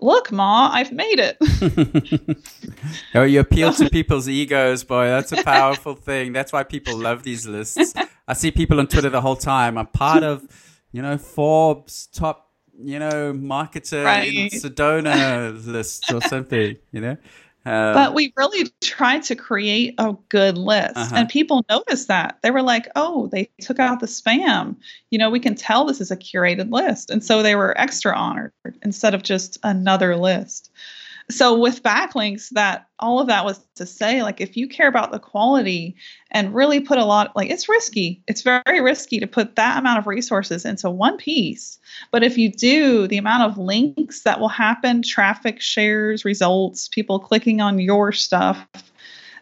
Look, 0.00 0.30
Ma, 0.30 0.70
I've 0.72 0.92
made 0.92 1.18
it. 1.18 1.36
oh, 3.14 3.24
you 3.24 3.40
appeal 3.40 3.72
to 3.72 3.90
people's 3.90 4.28
egos, 4.28 4.84
boy. 4.84 5.06
That's 5.06 5.32
a 5.32 5.42
powerful 5.44 5.94
thing. 5.94 6.32
That's 6.32 6.52
why 6.52 6.62
people 6.62 6.96
love 6.96 7.24
these 7.24 7.46
lists. 7.46 7.94
I 8.26 8.34
see 8.34 8.50
people 8.50 8.78
on 8.78 8.86
Twitter 8.86 9.10
the 9.10 9.20
whole 9.20 9.36
time. 9.36 9.76
I'm 9.76 9.86
part 9.86 10.22
of, 10.22 10.46
you 10.92 11.02
know, 11.02 11.18
Forbes 11.18 12.06
top, 12.12 12.52
you 12.80 12.98
know, 12.98 13.32
marketer 13.32 14.04
right. 14.04 14.32
in 14.32 14.48
Sedona 14.50 15.66
list 15.66 16.12
or 16.12 16.20
something, 16.20 16.76
you 16.92 17.00
know? 17.00 17.16
Um, 17.68 17.94
but 17.94 18.14
we 18.14 18.32
really 18.36 18.70
tried 18.80 19.24
to 19.24 19.36
create 19.36 19.94
a 19.98 20.16
good 20.30 20.56
list, 20.56 20.96
uh-huh. 20.96 21.16
and 21.16 21.28
people 21.28 21.64
noticed 21.68 22.08
that. 22.08 22.38
They 22.42 22.50
were 22.50 22.62
like, 22.62 22.88
"Oh, 22.96 23.26
they 23.26 23.50
took 23.60 23.78
out 23.78 24.00
the 24.00 24.06
spam. 24.06 24.76
You 25.10 25.18
know, 25.18 25.28
we 25.28 25.40
can 25.40 25.54
tell 25.54 25.84
this 25.84 26.00
is 26.00 26.10
a 26.10 26.16
curated 26.16 26.72
list." 26.72 27.10
And 27.10 27.22
so 27.22 27.42
they 27.42 27.54
were 27.54 27.78
extra 27.78 28.16
honored 28.16 28.52
instead 28.82 29.14
of 29.14 29.22
just 29.22 29.58
another 29.62 30.16
list 30.16 30.67
so 31.30 31.58
with 31.58 31.82
backlinks 31.82 32.48
that 32.50 32.86
all 32.98 33.20
of 33.20 33.26
that 33.26 33.44
was 33.44 33.60
to 33.74 33.84
say 33.84 34.22
like 34.22 34.40
if 34.40 34.56
you 34.56 34.66
care 34.66 34.88
about 34.88 35.12
the 35.12 35.18
quality 35.18 35.94
and 36.30 36.54
really 36.54 36.80
put 36.80 36.98
a 36.98 37.04
lot 37.04 37.36
like 37.36 37.50
it's 37.50 37.68
risky. 37.68 38.22
It's 38.26 38.42
very 38.42 38.80
risky 38.80 39.20
to 39.20 39.26
put 39.26 39.56
that 39.56 39.78
amount 39.78 39.98
of 39.98 40.06
resources 40.06 40.64
into 40.64 40.88
one 40.88 41.18
piece. 41.18 41.78
But 42.10 42.22
if 42.22 42.38
you 42.38 42.50
do 42.50 43.06
the 43.06 43.18
amount 43.18 43.50
of 43.50 43.58
links 43.58 44.22
that 44.22 44.40
will 44.40 44.48
happen 44.48 45.02
traffic 45.02 45.60
shares 45.60 46.24
results 46.24 46.88
people 46.88 47.18
clicking 47.18 47.60
on 47.60 47.78
your 47.78 48.12
stuff 48.12 48.66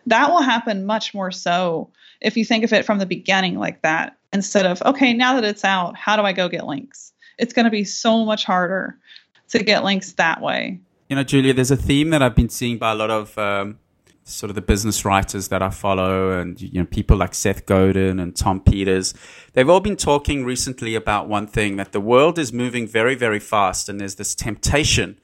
that 0.06 0.30
will 0.30 0.42
happen 0.42 0.86
much 0.86 1.12
more 1.14 1.32
so 1.32 1.90
if 2.20 2.36
you 2.36 2.44
think 2.44 2.64
of 2.64 2.72
it 2.72 2.84
from 2.84 2.98
the 2.98 3.06
beginning 3.06 3.58
like 3.58 3.82
that. 3.82 4.16
Instead 4.32 4.66
of 4.66 4.82
okay 4.82 5.12
now 5.12 5.34
that 5.34 5.44
it's 5.44 5.64
out 5.64 5.96
how 5.96 6.16
do 6.16 6.22
i 6.22 6.32
go 6.32 6.48
get 6.48 6.66
links? 6.66 7.12
It's 7.38 7.52
going 7.52 7.64
to 7.64 7.70
be 7.70 7.84
so 7.84 8.24
much 8.24 8.44
harder 8.44 8.98
to 9.50 9.62
get 9.62 9.84
links 9.84 10.12
that 10.14 10.42
way 10.42 10.80
you 11.08 11.16
know, 11.16 11.22
Julia, 11.22 11.54
there's 11.54 11.70
a 11.70 11.76
theme 11.76 12.10
that 12.10 12.22
I've 12.22 12.34
been 12.34 12.48
seeing 12.48 12.78
by 12.78 12.92
a 12.92 12.94
lot 12.94 13.10
of 13.10 13.36
um, 13.38 13.78
sort 14.24 14.50
of 14.50 14.56
the 14.56 14.62
business 14.62 15.04
writers 15.04 15.48
that 15.48 15.62
I 15.62 15.70
follow, 15.70 16.32
and 16.32 16.60
you 16.60 16.80
know, 16.80 16.86
people 16.86 17.16
like 17.16 17.34
Seth 17.34 17.64
Godin 17.64 18.18
and 18.18 18.34
Tom 18.34 18.60
Peters. 18.60 19.14
They've 19.52 19.68
all 19.68 19.80
been 19.80 19.96
talking 19.96 20.44
recently 20.44 20.94
about 20.94 21.28
one 21.28 21.46
thing 21.46 21.76
that 21.76 21.92
the 21.92 22.00
world 22.00 22.38
is 22.38 22.52
moving 22.52 22.86
very, 22.88 23.14
very 23.14 23.38
fast, 23.38 23.88
and 23.88 24.00
there's 24.00 24.16
this 24.16 24.34
temptation 24.34 25.20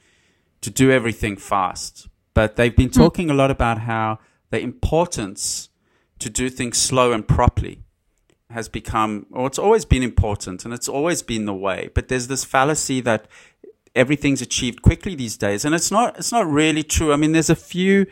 to 0.61 0.71
do 0.71 0.93
everything 0.93 1.37
fast. 1.37 2.09
But 2.33 2.57
they've 2.57 2.75
been 2.75 2.89
hmm. 2.89 3.01
talking 3.01 3.31
a 3.31 3.35
lot 3.35 3.51
about 3.51 3.79
how 3.81 4.21
the 4.51 4.61
importance 4.61 5.69
to 6.21 6.31
do 6.31 6.49
things 6.49 6.79
slow 6.79 7.13
and 7.13 7.27
properly 7.27 7.83
has 8.51 8.69
become, 8.69 9.27
or 9.33 9.49
it's 9.49 9.59
always 9.59 9.85
been 9.85 10.03
important, 10.03 10.65
and 10.65 10.73
it's 10.73 10.89
always 10.89 11.23
been 11.23 11.47
the 11.47 11.55
way. 11.55 11.91
But 11.93 12.07
there's 12.07 12.29
this 12.29 12.45
fallacy 12.45 13.01
that 13.01 13.27
everything's 13.95 14.43
achieved 14.43 14.83
quickly 14.83 15.15
these 15.15 15.37
days. 15.37 15.65
And 15.65 15.75
it's 15.75 15.91
not, 15.91 16.19
it's 16.19 16.33
not 16.33 16.47
really 16.47 16.83
true. 16.83 17.13
I 17.13 17.17
mean, 17.17 17.33
there's 17.33 17.51
a 17.51 17.57
few 17.57 18.07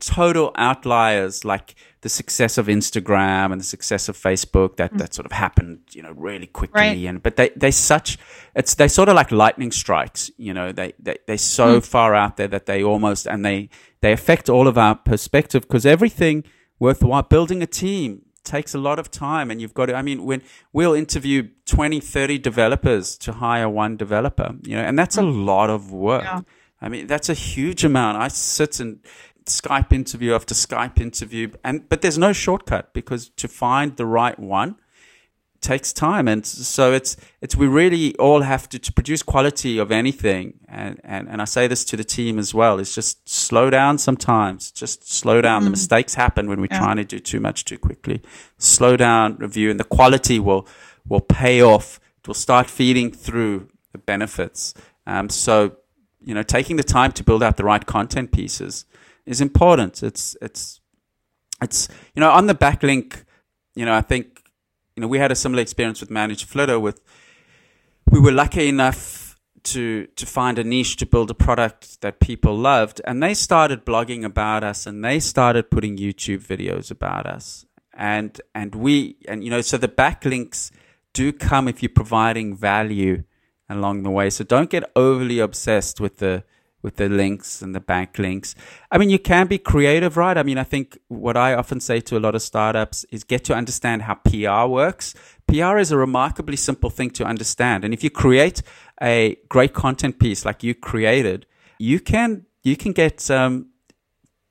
total 0.00 0.52
outliers 0.56 1.44
like 1.44 1.74
the 2.00 2.08
success 2.08 2.58
of 2.58 2.66
Instagram 2.66 3.52
and 3.52 3.60
the 3.60 3.64
success 3.64 4.08
of 4.08 4.16
Facebook 4.16 4.76
that, 4.76 4.92
mm. 4.92 4.98
that 4.98 5.14
sort 5.14 5.24
of 5.24 5.32
happened, 5.32 5.78
you 5.92 6.02
know, 6.02 6.10
really 6.12 6.48
quickly. 6.48 6.80
Right. 6.80 7.04
And, 7.06 7.22
but 7.22 7.36
they, 7.36 7.50
they 7.54 7.70
such, 7.70 8.18
it's, 8.56 8.74
they 8.74 8.88
sort 8.88 9.08
of 9.08 9.14
like 9.14 9.30
lightning 9.30 9.70
strikes, 9.70 10.30
you 10.36 10.52
know, 10.52 10.72
they, 10.72 10.94
they, 10.98 11.18
they're 11.26 11.38
so 11.38 11.78
mm. 11.78 11.86
far 11.86 12.14
out 12.14 12.36
there 12.36 12.48
that 12.48 12.66
they 12.66 12.82
almost, 12.82 13.26
and 13.26 13.44
they, 13.44 13.68
they 14.00 14.12
affect 14.12 14.48
all 14.48 14.66
of 14.66 14.76
our 14.76 14.96
perspective 14.96 15.62
because 15.62 15.86
everything 15.86 16.42
worthwhile, 16.80 17.22
building 17.22 17.62
a 17.62 17.66
team, 17.66 18.22
takes 18.44 18.74
a 18.74 18.78
lot 18.78 18.98
of 18.98 19.10
time 19.10 19.50
and 19.50 19.60
you've 19.60 19.74
got 19.74 19.86
to 19.86 19.94
i 19.94 20.02
mean 20.02 20.24
when 20.24 20.42
we'll 20.72 20.94
interview 20.94 21.48
20 21.66 22.00
30 22.00 22.38
developers 22.38 23.16
to 23.16 23.32
hire 23.32 23.68
one 23.68 23.96
developer 23.96 24.54
you 24.62 24.76
know 24.76 24.82
and 24.82 24.98
that's 24.98 25.16
a 25.16 25.22
mm. 25.22 25.44
lot 25.44 25.70
of 25.70 25.92
work 25.92 26.24
yeah. 26.24 26.40
I 26.82 26.88
mean, 26.88 27.06
that's 27.06 27.28
a 27.28 27.34
huge 27.34 27.84
amount. 27.84 28.18
I 28.18 28.26
sit 28.26 28.80
and 28.80 28.98
Skype 29.46 29.92
interview 29.92 30.34
after 30.34 30.52
Skype 30.52 31.00
interview, 31.00 31.52
and 31.64 31.88
but 31.88 32.02
there's 32.02 32.18
no 32.18 32.32
shortcut 32.32 32.92
because 32.92 33.28
to 33.30 33.48
find 33.48 33.96
the 33.96 34.04
right 34.04 34.38
one 34.38 34.76
takes 35.62 35.92
time, 35.92 36.28
and 36.28 36.44
so 36.44 36.92
it's 36.92 37.16
it's 37.40 37.56
we 37.56 37.66
really 37.66 38.14
all 38.16 38.42
have 38.42 38.68
to 38.70 38.78
to 38.78 38.92
produce 38.92 39.22
quality 39.22 39.78
of 39.78 39.90
anything, 39.90 40.60
and 40.68 41.00
and 41.04 41.28
and 41.28 41.40
I 41.40 41.44
say 41.44 41.66
this 41.66 41.84
to 41.86 41.96
the 41.96 42.04
team 42.04 42.38
as 42.38 42.52
well: 42.52 42.78
is 42.78 42.94
just 42.94 43.28
slow 43.28 43.70
down 43.70 43.98
sometimes, 43.98 44.70
just 44.70 45.10
slow 45.10 45.40
down. 45.40 45.60
Mm-hmm. 45.60 45.64
The 45.66 45.70
mistakes 45.70 46.14
happen 46.14 46.48
when 46.48 46.60
we're 46.60 46.68
yeah. 46.70 46.78
trying 46.78 46.96
to 46.96 47.04
do 47.04 47.18
too 47.18 47.40
much 47.40 47.64
too 47.64 47.78
quickly. 47.78 48.20
Slow 48.58 48.96
down, 48.96 49.36
review, 49.36 49.70
and 49.70 49.80
the 49.80 49.84
quality 49.84 50.38
will 50.38 50.66
will 51.08 51.20
pay 51.20 51.62
off. 51.62 52.00
It 52.18 52.28
will 52.28 52.34
start 52.34 52.68
feeding 52.68 53.10
through 53.10 53.68
the 53.92 53.98
benefits. 53.98 54.74
Um, 55.06 55.28
so 55.28 55.76
you 56.24 56.34
know, 56.34 56.42
taking 56.42 56.76
the 56.76 56.84
time 56.84 57.12
to 57.12 57.24
build 57.24 57.42
out 57.42 57.56
the 57.56 57.64
right 57.64 57.84
content 57.84 58.32
pieces 58.32 58.84
is 59.26 59.40
important. 59.40 60.02
It's 60.02 60.36
it's 60.42 60.80
it's 61.62 61.88
you 62.14 62.20
know 62.20 62.30
on 62.30 62.46
the 62.46 62.54
backlink, 62.54 63.24
you 63.74 63.84
know 63.84 63.94
I 63.94 64.00
think 64.00 64.41
you 64.96 65.00
know 65.00 65.08
we 65.08 65.18
had 65.18 65.32
a 65.32 65.34
similar 65.34 65.62
experience 65.62 66.00
with 66.00 66.10
Managed 66.10 66.48
Flitter. 66.48 66.78
With 66.78 67.00
we 68.10 68.20
were 68.20 68.32
lucky 68.32 68.68
enough 68.68 69.38
to 69.64 70.06
to 70.16 70.26
find 70.26 70.58
a 70.58 70.64
niche 70.64 70.96
to 70.96 71.06
build 71.06 71.30
a 71.30 71.34
product 71.34 72.00
that 72.00 72.20
people 72.20 72.56
loved, 72.56 73.00
and 73.04 73.22
they 73.22 73.34
started 73.34 73.84
blogging 73.84 74.24
about 74.24 74.64
us, 74.64 74.86
and 74.86 75.04
they 75.04 75.20
started 75.20 75.70
putting 75.70 75.96
YouTube 75.96 76.46
videos 76.46 76.90
about 76.90 77.26
us, 77.26 77.66
and 77.94 78.40
and 78.54 78.74
we 78.74 79.16
and 79.28 79.44
you 79.44 79.50
know 79.50 79.60
so 79.60 79.76
the 79.76 79.88
backlinks 79.88 80.70
do 81.12 81.32
come 81.32 81.68
if 81.68 81.82
you're 81.82 81.90
providing 81.90 82.56
value 82.56 83.22
along 83.68 84.02
the 84.02 84.10
way. 84.10 84.30
So 84.30 84.44
don't 84.44 84.70
get 84.70 84.90
overly 84.96 85.38
obsessed 85.38 86.00
with 86.00 86.18
the 86.18 86.44
with 86.82 86.96
the 86.96 87.08
links 87.08 87.62
and 87.62 87.74
the 87.74 87.80
bank 87.80 88.18
links. 88.18 88.54
I 88.90 88.98
mean, 88.98 89.08
you 89.08 89.18
can 89.18 89.46
be 89.46 89.58
creative, 89.58 90.16
right? 90.16 90.36
I 90.36 90.42
mean, 90.42 90.58
I 90.58 90.64
think 90.64 90.98
what 91.08 91.36
I 91.36 91.54
often 91.54 91.80
say 91.80 92.00
to 92.00 92.18
a 92.18 92.20
lot 92.20 92.34
of 92.34 92.42
startups 92.42 93.04
is 93.10 93.24
get 93.24 93.44
to 93.44 93.54
understand 93.54 94.02
how 94.02 94.14
PR 94.14 94.68
works. 94.70 95.14
PR 95.46 95.78
is 95.78 95.92
a 95.92 95.96
remarkably 95.96 96.56
simple 96.56 96.90
thing 96.90 97.10
to 97.10 97.24
understand. 97.24 97.84
And 97.84 97.94
if 97.94 98.02
you 98.02 98.10
create 98.10 98.62
a 99.00 99.36
great 99.48 99.74
content 99.74 100.18
piece 100.18 100.44
like 100.44 100.62
you 100.62 100.74
created, 100.74 101.46
you 101.78 102.00
can 102.00 102.46
you 102.62 102.76
can 102.76 102.92
get 102.92 103.28
um, 103.30 103.70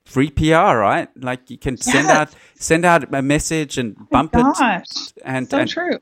free 0.04 0.30
PR, 0.30 0.76
right? 0.76 1.08
Like 1.16 1.50
you 1.50 1.58
can 1.58 1.76
send 1.76 2.08
yes. 2.08 2.16
out 2.16 2.34
send 2.56 2.84
out 2.84 3.14
a 3.14 3.22
message 3.22 3.78
and 3.78 3.96
oh 3.98 4.06
bump 4.10 4.32
oh 4.34 4.52
it. 4.58 5.12
And 5.24 5.48
so 5.48 5.58
and, 5.58 5.70
true 5.70 5.98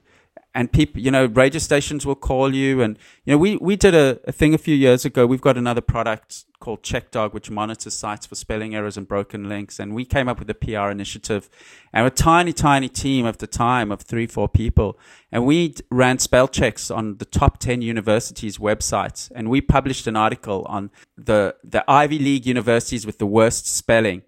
and 0.54 0.72
people, 0.72 1.00
you 1.00 1.10
know, 1.10 1.26
radio 1.26 1.58
stations 1.58 2.04
will 2.04 2.16
call 2.16 2.54
you. 2.54 2.82
And, 2.82 2.98
you 3.24 3.32
know, 3.32 3.38
we, 3.38 3.56
we 3.56 3.76
did 3.76 3.94
a, 3.94 4.18
a 4.26 4.32
thing 4.32 4.52
a 4.52 4.58
few 4.58 4.74
years 4.74 5.04
ago. 5.04 5.26
We've 5.26 5.40
got 5.40 5.56
another 5.56 5.80
product 5.80 6.44
called 6.58 6.82
CheckDog, 6.82 7.32
which 7.32 7.50
monitors 7.50 7.94
sites 7.94 8.26
for 8.26 8.34
spelling 8.34 8.74
errors 8.74 8.96
and 8.96 9.06
broken 9.06 9.48
links. 9.48 9.78
And 9.78 9.94
we 9.94 10.04
came 10.04 10.28
up 10.28 10.40
with 10.40 10.50
a 10.50 10.54
PR 10.54 10.90
initiative 10.90 11.48
and 11.92 12.06
a 12.06 12.10
tiny, 12.10 12.52
tiny 12.52 12.88
team 12.88 13.26
at 13.26 13.38
the 13.38 13.46
time 13.46 13.92
of 13.92 14.02
three, 14.02 14.26
four 14.26 14.48
people. 14.48 14.98
And 15.30 15.46
we 15.46 15.74
ran 15.90 16.18
spell 16.18 16.48
checks 16.48 16.90
on 16.90 17.18
the 17.18 17.24
top 17.24 17.58
10 17.58 17.80
universities' 17.82 18.58
websites. 18.58 19.30
And 19.34 19.48
we 19.50 19.60
published 19.60 20.08
an 20.08 20.16
article 20.16 20.66
on 20.68 20.90
the, 21.16 21.54
the 21.62 21.88
Ivy 21.88 22.18
League 22.18 22.44
universities 22.44 23.06
with 23.06 23.18
the 23.18 23.26
worst 23.26 23.66
spelling. 23.66 24.22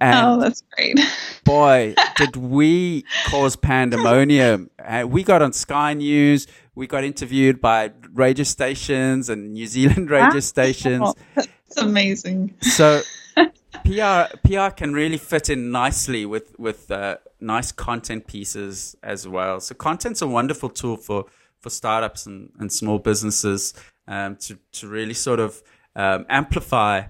And 0.00 0.26
oh, 0.26 0.40
that's 0.40 0.62
great. 0.76 0.98
boy, 1.44 1.94
did 2.16 2.36
we 2.36 3.04
cause 3.26 3.56
pandemonium. 3.56 4.70
Uh, 4.78 5.06
we 5.08 5.22
got 5.22 5.42
on 5.42 5.52
Sky 5.52 5.94
News. 5.94 6.46
We 6.74 6.86
got 6.86 7.04
interviewed 7.04 7.60
by 7.60 7.92
radio 8.12 8.44
stations 8.44 9.28
and 9.28 9.52
New 9.52 9.66
Zealand 9.66 10.10
radio 10.10 10.34
wow. 10.34 10.40
stations. 10.40 11.14
That's 11.34 11.48
amazing. 11.76 12.54
So 12.60 13.02
PR 13.84 14.36
PR 14.44 14.70
can 14.70 14.92
really 14.92 15.18
fit 15.18 15.50
in 15.50 15.70
nicely 15.70 16.26
with 16.26 16.58
with 16.58 16.90
uh, 16.90 17.16
nice 17.40 17.72
content 17.72 18.26
pieces 18.26 18.96
as 19.02 19.26
well. 19.26 19.60
So 19.60 19.74
content's 19.74 20.22
a 20.22 20.26
wonderful 20.26 20.68
tool 20.68 20.96
for 20.96 21.24
for 21.60 21.70
startups 21.70 22.26
and, 22.26 22.50
and 22.58 22.72
small 22.72 22.98
businesses 22.98 23.74
um, 24.06 24.36
to 24.36 24.58
to 24.72 24.88
really 24.88 25.14
sort 25.14 25.40
of 25.40 25.62
um, 25.96 26.26
amplify 26.28 27.02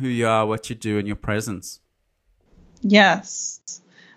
who 0.00 0.08
you 0.08 0.28
are, 0.28 0.46
what 0.46 0.70
you 0.70 0.76
do, 0.76 0.98
and 0.98 1.06
your 1.06 1.16
presence. 1.16 1.80
Yes. 2.82 3.60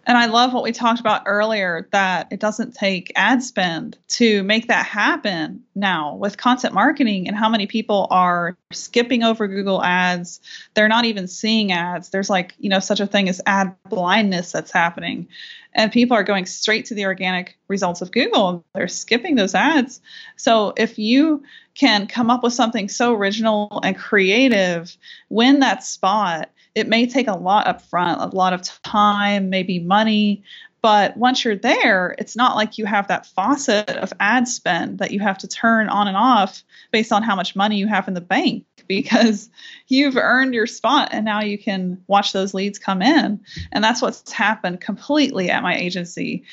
And 0.10 0.18
I 0.18 0.26
love 0.26 0.53
what 0.53 0.64
we 0.64 0.72
talked 0.72 0.99
about 0.99 1.22
earlier 1.28 1.88
that 1.91 2.30
it 2.32 2.39
doesn't 2.39 2.74
take 2.74 3.12
ad 3.16 3.43
spend 3.43 3.95
to 4.07 4.41
make 4.41 4.68
that 4.68 4.88
happen 4.88 5.64
now 5.76 6.16
with 6.16 6.36
content 6.38 6.74
marketing 6.74 7.28
and 7.28 7.38
how 7.38 7.47
many 7.47 7.68
people 7.68 8.07
are 8.10 8.57
skipping 8.72 9.22
over 9.22 9.47
Google 9.47 9.84
ads. 9.84 10.39
They're 10.74 10.88
not 10.88 11.05
even 11.05 11.28
seeing 11.28 11.72
ads. 11.72 12.10
There's 12.10 12.30
like, 12.30 12.55
you 12.57 12.70
know, 12.70 12.80
such 12.80 12.99
a 12.99 13.05
thing 13.05 13.30
as 13.30 13.39
ad 13.45 13.76
blindness 13.88 14.51
that's 14.51 14.72
happening. 14.72 15.28
And 15.76 15.91
people 15.91 16.18
are 16.18 16.24
going 16.24 16.47
straight 16.47 16.86
to 16.86 16.95
the 16.95 17.05
organic 17.05 17.60
results 17.68 18.01
of 18.01 18.12
Google. 18.12 18.66
They're 18.74 18.88
skipping 18.88 19.36
those 19.36 19.53
ads. 19.53 20.01
So 20.38 20.74
if 20.76 20.97
you 20.97 21.43
can 21.76 22.07
come 22.07 22.32
up 22.32 22.41
with 22.41 22.53
something 22.53 22.89
so 22.89 23.14
original 23.14 23.80
and 23.84 23.95
creative, 23.95 24.97
win 25.30 25.60
that 25.60 25.84
spot 25.84 26.49
it 26.76 26.88
may 26.88 27.05
take 27.05 27.28
a 27.28 27.34
lot 27.34 27.67
up 27.67 27.82
front, 27.82 28.22
a 28.22 28.36
lot 28.36 28.53
of 28.53 28.61
time, 28.84 29.49
maybe 29.49 29.80
money. 29.80 30.43
But 30.82 31.17
once 31.17 31.43
you're 31.43 31.57
there, 31.57 32.15
it's 32.17 32.38
not 32.38 32.55
like 32.55 32.78
you 32.78 32.86
have 32.86 33.07
that 33.09 33.26
faucet 33.26 33.89
of 33.89 34.13
ad 34.20 34.47
spend 34.47 34.99
that 34.99 35.11
you 35.11 35.20
have 35.20 35.38
to 35.39 35.47
turn 35.47 35.89
on 35.89 36.07
and 36.07 36.15
off 36.15 36.63
based 36.91 37.11
on 37.11 37.22
how 37.22 37.36
much 37.36 37.55
money 37.55 37.78
you 37.78 37.88
have 37.88 38.07
in 38.07 38.13
the 38.13 38.22
bank 38.22 38.63
because 38.88 39.49
you've 39.88 40.15
earned 40.15 40.53
your 40.53 40.67
spot 40.67 41.09
and 41.11 41.26
now 41.26 41.41
you 41.41 41.57
can 41.57 42.01
watch 42.07 42.32
those 42.32 42.53
leads 42.53 42.80
come 42.80 43.01
in. 43.01 43.41
And 43.72 43.84
that's 43.84 44.01
what's 44.01 44.32
happened 44.32 44.80
completely 44.80 45.49
at 45.49 45.63
my 45.63 45.76
agency 45.76 46.43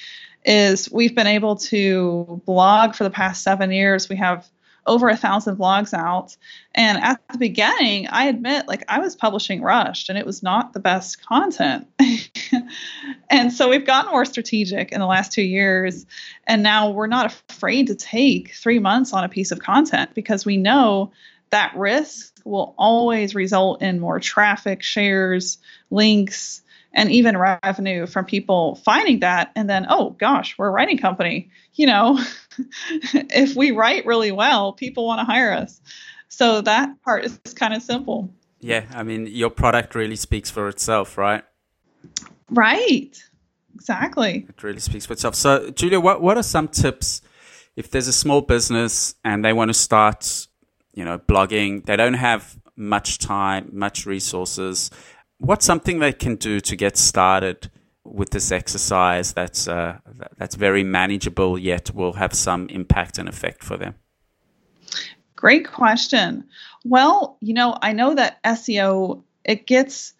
is 0.44 0.90
we've 0.90 1.14
been 1.14 1.26
able 1.26 1.56
to 1.56 2.40
blog 2.46 2.94
for 2.94 3.04
the 3.04 3.10
past 3.10 3.42
7 3.42 3.70
years. 3.70 4.08
We 4.08 4.16
have 4.16 4.48
over 4.86 5.08
a 5.08 5.16
thousand 5.16 5.56
blogs 5.56 5.92
out. 5.92 6.36
And 6.74 6.98
at 6.98 7.20
the 7.30 7.38
beginning, 7.38 8.08
I 8.08 8.26
admit, 8.26 8.68
like, 8.68 8.84
I 8.88 9.00
was 9.00 9.16
publishing 9.16 9.62
rushed 9.62 10.08
and 10.08 10.18
it 10.18 10.26
was 10.26 10.42
not 10.42 10.72
the 10.72 10.80
best 10.80 11.24
content. 11.24 11.88
and 13.30 13.52
so 13.52 13.68
we've 13.68 13.86
gotten 13.86 14.10
more 14.10 14.24
strategic 14.24 14.92
in 14.92 15.00
the 15.00 15.06
last 15.06 15.32
two 15.32 15.42
years. 15.42 16.06
And 16.46 16.62
now 16.62 16.90
we're 16.90 17.06
not 17.06 17.34
afraid 17.50 17.88
to 17.88 17.94
take 17.94 18.54
three 18.54 18.78
months 18.78 19.12
on 19.12 19.24
a 19.24 19.28
piece 19.28 19.50
of 19.50 19.58
content 19.58 20.10
because 20.14 20.44
we 20.44 20.56
know 20.56 21.12
that 21.50 21.76
risk 21.76 22.34
will 22.44 22.74
always 22.78 23.34
result 23.34 23.82
in 23.82 24.00
more 24.00 24.20
traffic, 24.20 24.82
shares, 24.82 25.58
links, 25.90 26.62
and 26.92 27.10
even 27.10 27.36
revenue 27.36 28.06
from 28.06 28.24
people 28.24 28.76
finding 28.76 29.20
that 29.20 29.52
and 29.54 29.68
then 29.68 29.86
oh 29.88 30.10
gosh 30.18 30.56
we're 30.58 30.68
a 30.68 30.70
writing 30.70 30.98
company. 30.98 31.50
You 31.74 31.86
know 31.86 32.18
if 33.12 33.54
we 33.54 33.70
write 33.70 34.06
really 34.06 34.32
well 34.32 34.72
people 34.72 35.06
want 35.06 35.20
to 35.20 35.24
hire 35.24 35.52
us. 35.52 35.80
So 36.28 36.60
that 36.62 37.00
part 37.02 37.24
is 37.24 37.38
kind 37.54 37.74
of 37.74 37.82
simple. 37.82 38.30
Yeah 38.60 38.84
i 38.94 39.02
mean 39.02 39.26
your 39.26 39.50
product 39.50 39.94
really 39.94 40.16
speaks 40.16 40.50
for 40.50 40.68
itself 40.68 41.18
right? 41.18 41.44
Right. 42.50 43.16
Exactly. 43.74 44.46
It 44.48 44.62
really 44.62 44.80
speaks 44.80 45.06
for 45.06 45.12
itself. 45.12 45.34
So 45.34 45.70
julia 45.70 46.00
what, 46.00 46.22
what 46.22 46.36
are 46.36 46.42
some 46.42 46.68
tips 46.68 47.20
if 47.76 47.90
there's 47.90 48.08
a 48.08 48.12
small 48.12 48.40
business 48.40 49.14
and 49.22 49.44
they 49.44 49.52
want 49.52 49.68
to 49.68 49.74
start 49.74 50.46
you 50.94 51.04
know 51.04 51.18
blogging? 51.18 51.84
They 51.84 51.96
don't 51.96 52.14
have 52.14 52.58
much 52.76 53.18
time 53.18 53.70
much 53.72 54.04
resources 54.04 54.90
what's 55.38 55.66
something 55.66 55.98
they 55.98 56.12
can 56.12 56.36
do 56.36 56.60
to 56.60 56.76
get 56.76 56.96
started 56.96 57.70
with 58.04 58.30
this 58.30 58.52
exercise 58.52 59.32
that's 59.32 59.66
uh, 59.68 59.98
that's 60.38 60.54
very 60.54 60.84
manageable 60.84 61.58
yet 61.58 61.94
will 61.94 62.14
have 62.14 62.32
some 62.32 62.68
impact 62.68 63.18
and 63.18 63.28
effect 63.28 63.64
for 63.64 63.76
them? 63.76 63.94
Great 65.34 65.66
question. 65.70 66.44
Well, 66.84 67.36
you 67.40 67.52
know, 67.52 67.76
I 67.82 67.92
know 67.92 68.14
that 68.14 68.42
SEO 68.44 69.22
it 69.44 69.66
gets 69.66 70.14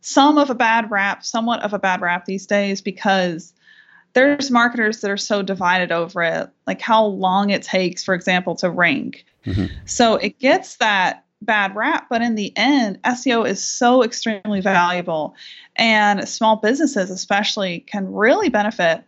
some 0.00 0.38
of 0.38 0.50
a 0.50 0.54
bad 0.54 0.90
rap, 0.90 1.24
somewhat 1.24 1.62
of 1.62 1.72
a 1.72 1.78
bad 1.78 2.00
rap 2.00 2.24
these 2.24 2.46
days 2.46 2.80
because 2.80 3.52
there's 4.12 4.50
marketers 4.50 5.00
that 5.00 5.10
are 5.10 5.16
so 5.16 5.42
divided 5.42 5.92
over 5.92 6.22
it, 6.22 6.50
like 6.66 6.80
how 6.80 7.04
long 7.04 7.50
it 7.50 7.62
takes, 7.62 8.02
for 8.02 8.14
example, 8.14 8.56
to 8.56 8.70
rank. 8.70 9.24
Mm-hmm. 9.46 9.66
So 9.86 10.16
it 10.16 10.38
gets 10.38 10.76
that 10.76 11.24
bad 11.42 11.74
rap, 11.74 12.06
but 12.10 12.22
in 12.22 12.34
the 12.34 12.52
end, 12.56 13.02
SEO 13.02 13.46
is 13.46 13.62
so 13.62 14.02
extremely 14.02 14.60
valuable, 14.60 15.34
and 15.76 16.28
small 16.28 16.56
businesses, 16.56 17.10
especially, 17.10 17.80
can 17.80 18.12
really 18.12 18.48
benefit. 18.48 19.02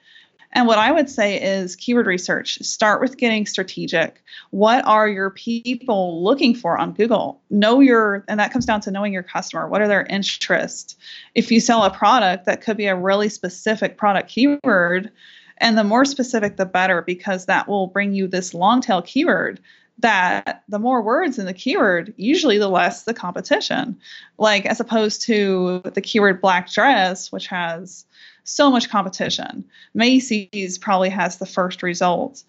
And 0.55 0.67
what 0.67 0.79
I 0.79 0.93
would 0.93 1.09
say 1.09 1.43
is 1.43 1.77
keyword 1.77 2.07
research. 2.07 2.59
Start 2.63 3.01
with 3.01 3.17
getting 3.17 3.47
strategic. 3.47 4.23
What 4.51 4.85
are 4.85 5.09
your 5.09 5.31
people 5.31 6.23
looking 6.23 6.55
for 6.55 6.77
on 6.77 6.93
Google? 6.93 7.41
Know 7.49 7.81
your, 7.81 8.23
and 8.29 8.39
that 8.39 8.53
comes 8.53 8.67
down 8.67 8.83
to 8.83 8.91
knowing 8.91 9.15
your 9.15 9.23
customer. 9.23 9.67
What 9.67 9.81
are 9.81 9.89
their 9.89 10.05
interests? 10.05 10.95
If 11.35 11.51
you 11.51 11.59
sell 11.59 11.85
a 11.85 11.91
product, 11.91 12.45
that 12.45 12.61
could 12.61 12.77
be 12.77 12.87
a 12.87 12.97
really 12.97 13.31
specific 13.31 13.97
product 13.97 14.29
keyword. 14.29 15.11
And 15.57 15.79
the 15.79 15.85
more 15.85 16.05
specific, 16.05 16.57
the 16.57 16.67
better, 16.67 17.01
because 17.01 17.47
that 17.47 17.67
will 17.67 17.87
bring 17.87 18.13
you 18.13 18.27
this 18.27 18.53
long 18.53 18.83
tail 18.83 19.01
keyword 19.01 19.59
that 20.03 20.63
the 20.69 20.79
more 20.79 21.03
words 21.03 21.39
in 21.39 21.47
the 21.47 21.55
keyword, 21.55 22.13
usually 22.17 22.59
the 22.59 22.69
less 22.69 23.05
the 23.05 23.15
competition. 23.15 23.99
Like 24.39 24.67
as 24.67 24.81
opposed 24.81 25.23
to 25.23 25.81
the 25.85 26.01
keyword 26.01 26.41
black 26.41 26.71
dress, 26.71 27.33
which 27.33 27.47
has 27.47 28.05
so 28.45 28.71
much 28.71 28.91
competition. 28.91 29.65
Macy's 29.95 30.79
probably 30.79 31.09
has 31.09 31.39
the 31.39 31.47
first 31.47 31.83
results. 31.83 32.45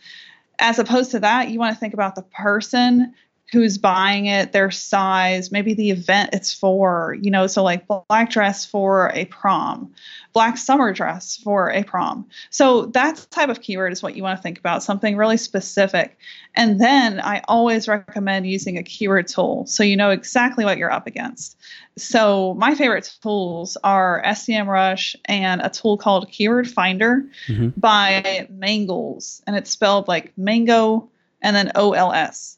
As 0.60 0.80
opposed 0.80 1.12
to 1.12 1.20
that, 1.20 1.50
you 1.50 1.60
want 1.60 1.74
to 1.74 1.80
think 1.80 1.94
about 1.94 2.16
the 2.16 2.24
person 2.24 3.14
who's 3.54 3.78
buying 3.78 4.26
it, 4.26 4.52
their 4.52 4.72
size, 4.72 5.52
maybe 5.52 5.76
the 5.76 5.92
event 5.92 6.32
it's 6.34 6.52
for, 6.52 7.16
you 7.22 7.30
know, 7.30 7.46
so 7.46 7.62
like 7.62 7.86
black 7.88 8.32
dress 8.32 8.66
for 8.66 9.12
a 9.14 9.26
prom, 9.26 9.94
black 10.34 10.58
summer 10.58 10.92
dress 10.92 11.38
for 11.38 11.70
a 11.72 11.84
prom. 11.84 12.28
So 12.50 12.88
that 12.88 13.28
type 13.30 13.50
of 13.50 13.62
keyword 13.62 13.94
is 13.94 14.02
what 14.02 14.16
you 14.16 14.24
want 14.24 14.40
to 14.40 14.42
think 14.42 14.58
about, 14.58 14.82
something 14.82 15.16
really 15.16 15.38
specific. 15.38 16.18
And 16.56 16.82
then 16.82 17.20
I 17.20 17.44
always 17.48 17.88
recommend 17.88 18.48
using 18.48 18.80
a 18.80 18.84
keyword 18.84 19.28
tool 19.28 19.68
so 19.68 19.84
you 19.84 19.96
know 19.98 20.10
exactly 20.10 20.66
what 20.66 20.80
you're 20.80 20.92
up 20.92 21.06
against. 21.06 21.56
So 21.96 22.56
my 22.56 22.74
favorite 22.74 23.16
tools 23.22 23.78
are 23.84 24.24
SEMrush 24.26 25.16
and 25.26 25.62
a 25.62 25.70
tool 25.70 25.98
called 25.98 26.28
Keyword 26.32 26.68
Finder 26.68 27.24
mm-hmm. 27.48 27.80
by 27.80 28.48
Mangools, 28.52 29.44
and 29.46 29.56
it's 29.56 29.70
spelled 29.70 30.08
like 30.08 30.36
mango 30.36 31.08
and 31.44 31.56
then 31.56 31.72
OLS 31.76 32.58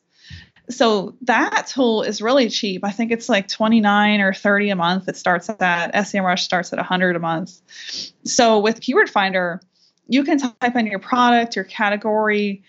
so 0.70 1.16
that 1.22 1.68
tool 1.68 2.02
is 2.02 2.22
really 2.22 2.50
cheap. 2.50 2.84
I 2.84 2.92
think 2.92 3.12
it's 3.12 3.30
like 3.30 3.48
29 3.48 4.22
or 4.22 4.34
30 4.34 4.70
a 4.70 4.76
month. 4.76 5.08
It 5.08 5.18
starts 5.18 5.50
at 5.50 5.60
that. 5.60 5.94
SEMrush 5.94 6.40
starts 6.40 6.74
at 6.74 6.78
100 6.78 7.16
a 7.16 7.20
month. 7.20 7.62
So 8.24 8.60
with 8.60 8.82
Keyword 8.82 9.10
Finder, 9.10 9.62
you 10.08 10.24
can 10.24 10.38
type 10.38 10.76
in 10.76 10.88
your 10.88 11.00
product, 11.00 11.56
your 11.56 11.66
category. 11.66 12.64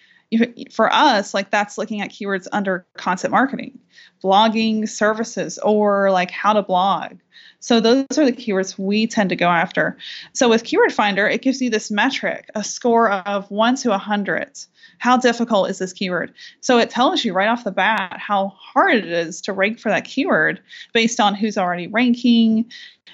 For 0.73 0.93
us, 0.93 1.35
like 1.35 1.51
that's 1.51 1.79
looking 1.79 2.01
at 2.01 2.11
keywords 2.11 2.49
under 2.51 2.85
content 2.97 3.31
marketing, 3.31 3.79
blogging 4.25 4.89
services, 4.89 5.57
or 5.59 6.11
like 6.11 6.33
how 6.33 6.53
to 6.53 6.63
blog. 6.63 7.19
So 7.61 7.81
those 7.81 8.19
are 8.19 8.25
the 8.25 8.33
keywords 8.33 8.79
we 8.79 9.07
tend 9.07 9.31
to 9.31 9.37
go 9.37 9.49
after. 9.49 9.97
So 10.33 10.49
with 10.49 10.65
Keyword 10.65 10.93
Finder, 10.93 11.27
it 11.29 11.43
gives 11.43 11.61
you 11.61 11.71
this 11.71 11.91
metric, 11.91 12.51
a 12.55 12.63
score 12.63 13.11
of 13.11 13.51
1 13.51 13.77
to 13.77 13.89
a 13.89 13.93
100. 13.93 14.59
How 14.99 15.17
difficult 15.17 15.69
is 15.71 15.79
this 15.79 15.93
keyword? 15.93 16.33
So 16.61 16.79
it 16.79 16.91
tells 16.91 17.25
you 17.25 17.33
right 17.33 17.49
off 17.49 17.65
the 17.65 17.71
bat 17.71 18.17
how 18.19 18.49
hard 18.49 18.95
it 18.95 19.07
is 19.07 19.41
to 19.43 19.53
rank 19.53 19.79
for 19.79 19.89
that 19.91 20.05
keyword 20.05 20.61
based 20.93 21.21
on 21.21 21.35
who's 21.35 21.59
already 21.59 21.87
ranking, 21.87 22.71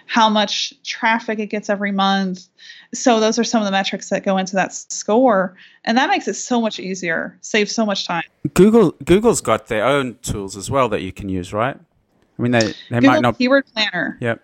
how 0.06 0.28
much 0.28 0.74
traffic 0.84 1.38
it 1.38 1.46
gets 1.46 1.70
every 1.70 1.92
month. 1.92 2.46
So 2.94 3.20
those 3.20 3.38
are 3.38 3.44
some 3.44 3.62
of 3.62 3.66
the 3.66 3.72
metrics 3.72 4.10
that 4.10 4.24
go 4.24 4.36
into 4.36 4.54
that 4.56 4.72
score, 4.74 5.56
and 5.84 5.96
that 5.96 6.08
makes 6.10 6.28
it 6.28 6.34
so 6.34 6.60
much 6.60 6.78
easier, 6.78 7.38
saves 7.40 7.74
so 7.74 7.86
much 7.86 8.06
time. 8.06 8.24
Google 8.54 8.92
Google's 9.04 9.40
got 9.40 9.68
their 9.68 9.84
own 9.84 10.18
tools 10.22 10.56
as 10.56 10.70
well 10.70 10.88
that 10.90 11.00
you 11.00 11.12
can 11.12 11.28
use, 11.28 11.52
right? 11.52 11.78
I 12.38 12.42
mean, 12.42 12.52
they 12.52 12.60
they 12.60 12.74
Google 12.90 13.10
might 13.10 13.22
not 13.22 13.38
keyword 13.38 13.66
planner. 13.66 14.18
Yep. 14.20 14.42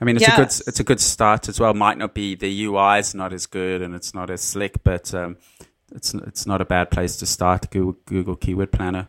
I 0.00 0.04
mean, 0.04 0.16
it's 0.16 0.26
yes. 0.26 0.32
a 0.32 0.36
good 0.36 0.68
it's 0.68 0.80
a 0.80 0.84
good 0.84 1.00
start 1.00 1.48
as 1.48 1.60
well. 1.60 1.74
Might 1.74 1.98
not 1.98 2.14
be 2.14 2.34
the 2.34 2.64
UI 2.64 2.98
is 2.98 3.14
not 3.14 3.32
as 3.32 3.46
good 3.46 3.82
and 3.82 3.94
it's 3.94 4.14
not 4.14 4.30
as 4.30 4.40
slick, 4.40 4.82
but 4.82 5.12
um, 5.14 5.36
it's 5.92 6.14
it's 6.14 6.46
not 6.46 6.60
a 6.60 6.64
bad 6.64 6.90
place 6.90 7.16
to 7.16 7.26
start 7.26 7.70
Google, 7.70 7.96
Google 8.06 8.36
Keyword 8.36 8.72
Planner. 8.72 9.08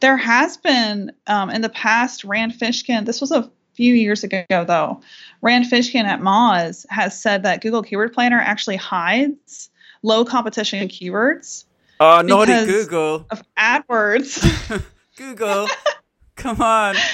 There 0.00 0.16
has 0.16 0.56
been 0.56 1.12
um, 1.26 1.50
in 1.50 1.62
the 1.62 1.68
past 1.68 2.24
Rand 2.24 2.52
Fishkin. 2.52 3.06
This 3.06 3.20
was 3.20 3.30
a 3.30 3.50
few 3.74 3.94
years 3.94 4.24
ago 4.24 4.44
though. 4.48 5.00
Rand 5.42 5.66
Fishkin 5.66 6.04
at 6.04 6.20
Moz 6.20 6.86
has 6.90 7.20
said 7.20 7.42
that 7.42 7.60
Google 7.60 7.82
Keyword 7.82 8.12
Planner 8.12 8.40
actually 8.40 8.76
hides 8.76 9.70
low 10.02 10.24
competition 10.24 10.88
keywords. 10.88 11.64
Oh, 12.00 12.20
naughty 12.22 12.52
Google! 12.66 13.26
Of 13.30 13.42
AdWords. 13.58 14.82
Google, 15.16 15.66
come 16.46 16.62
on. 16.62 16.96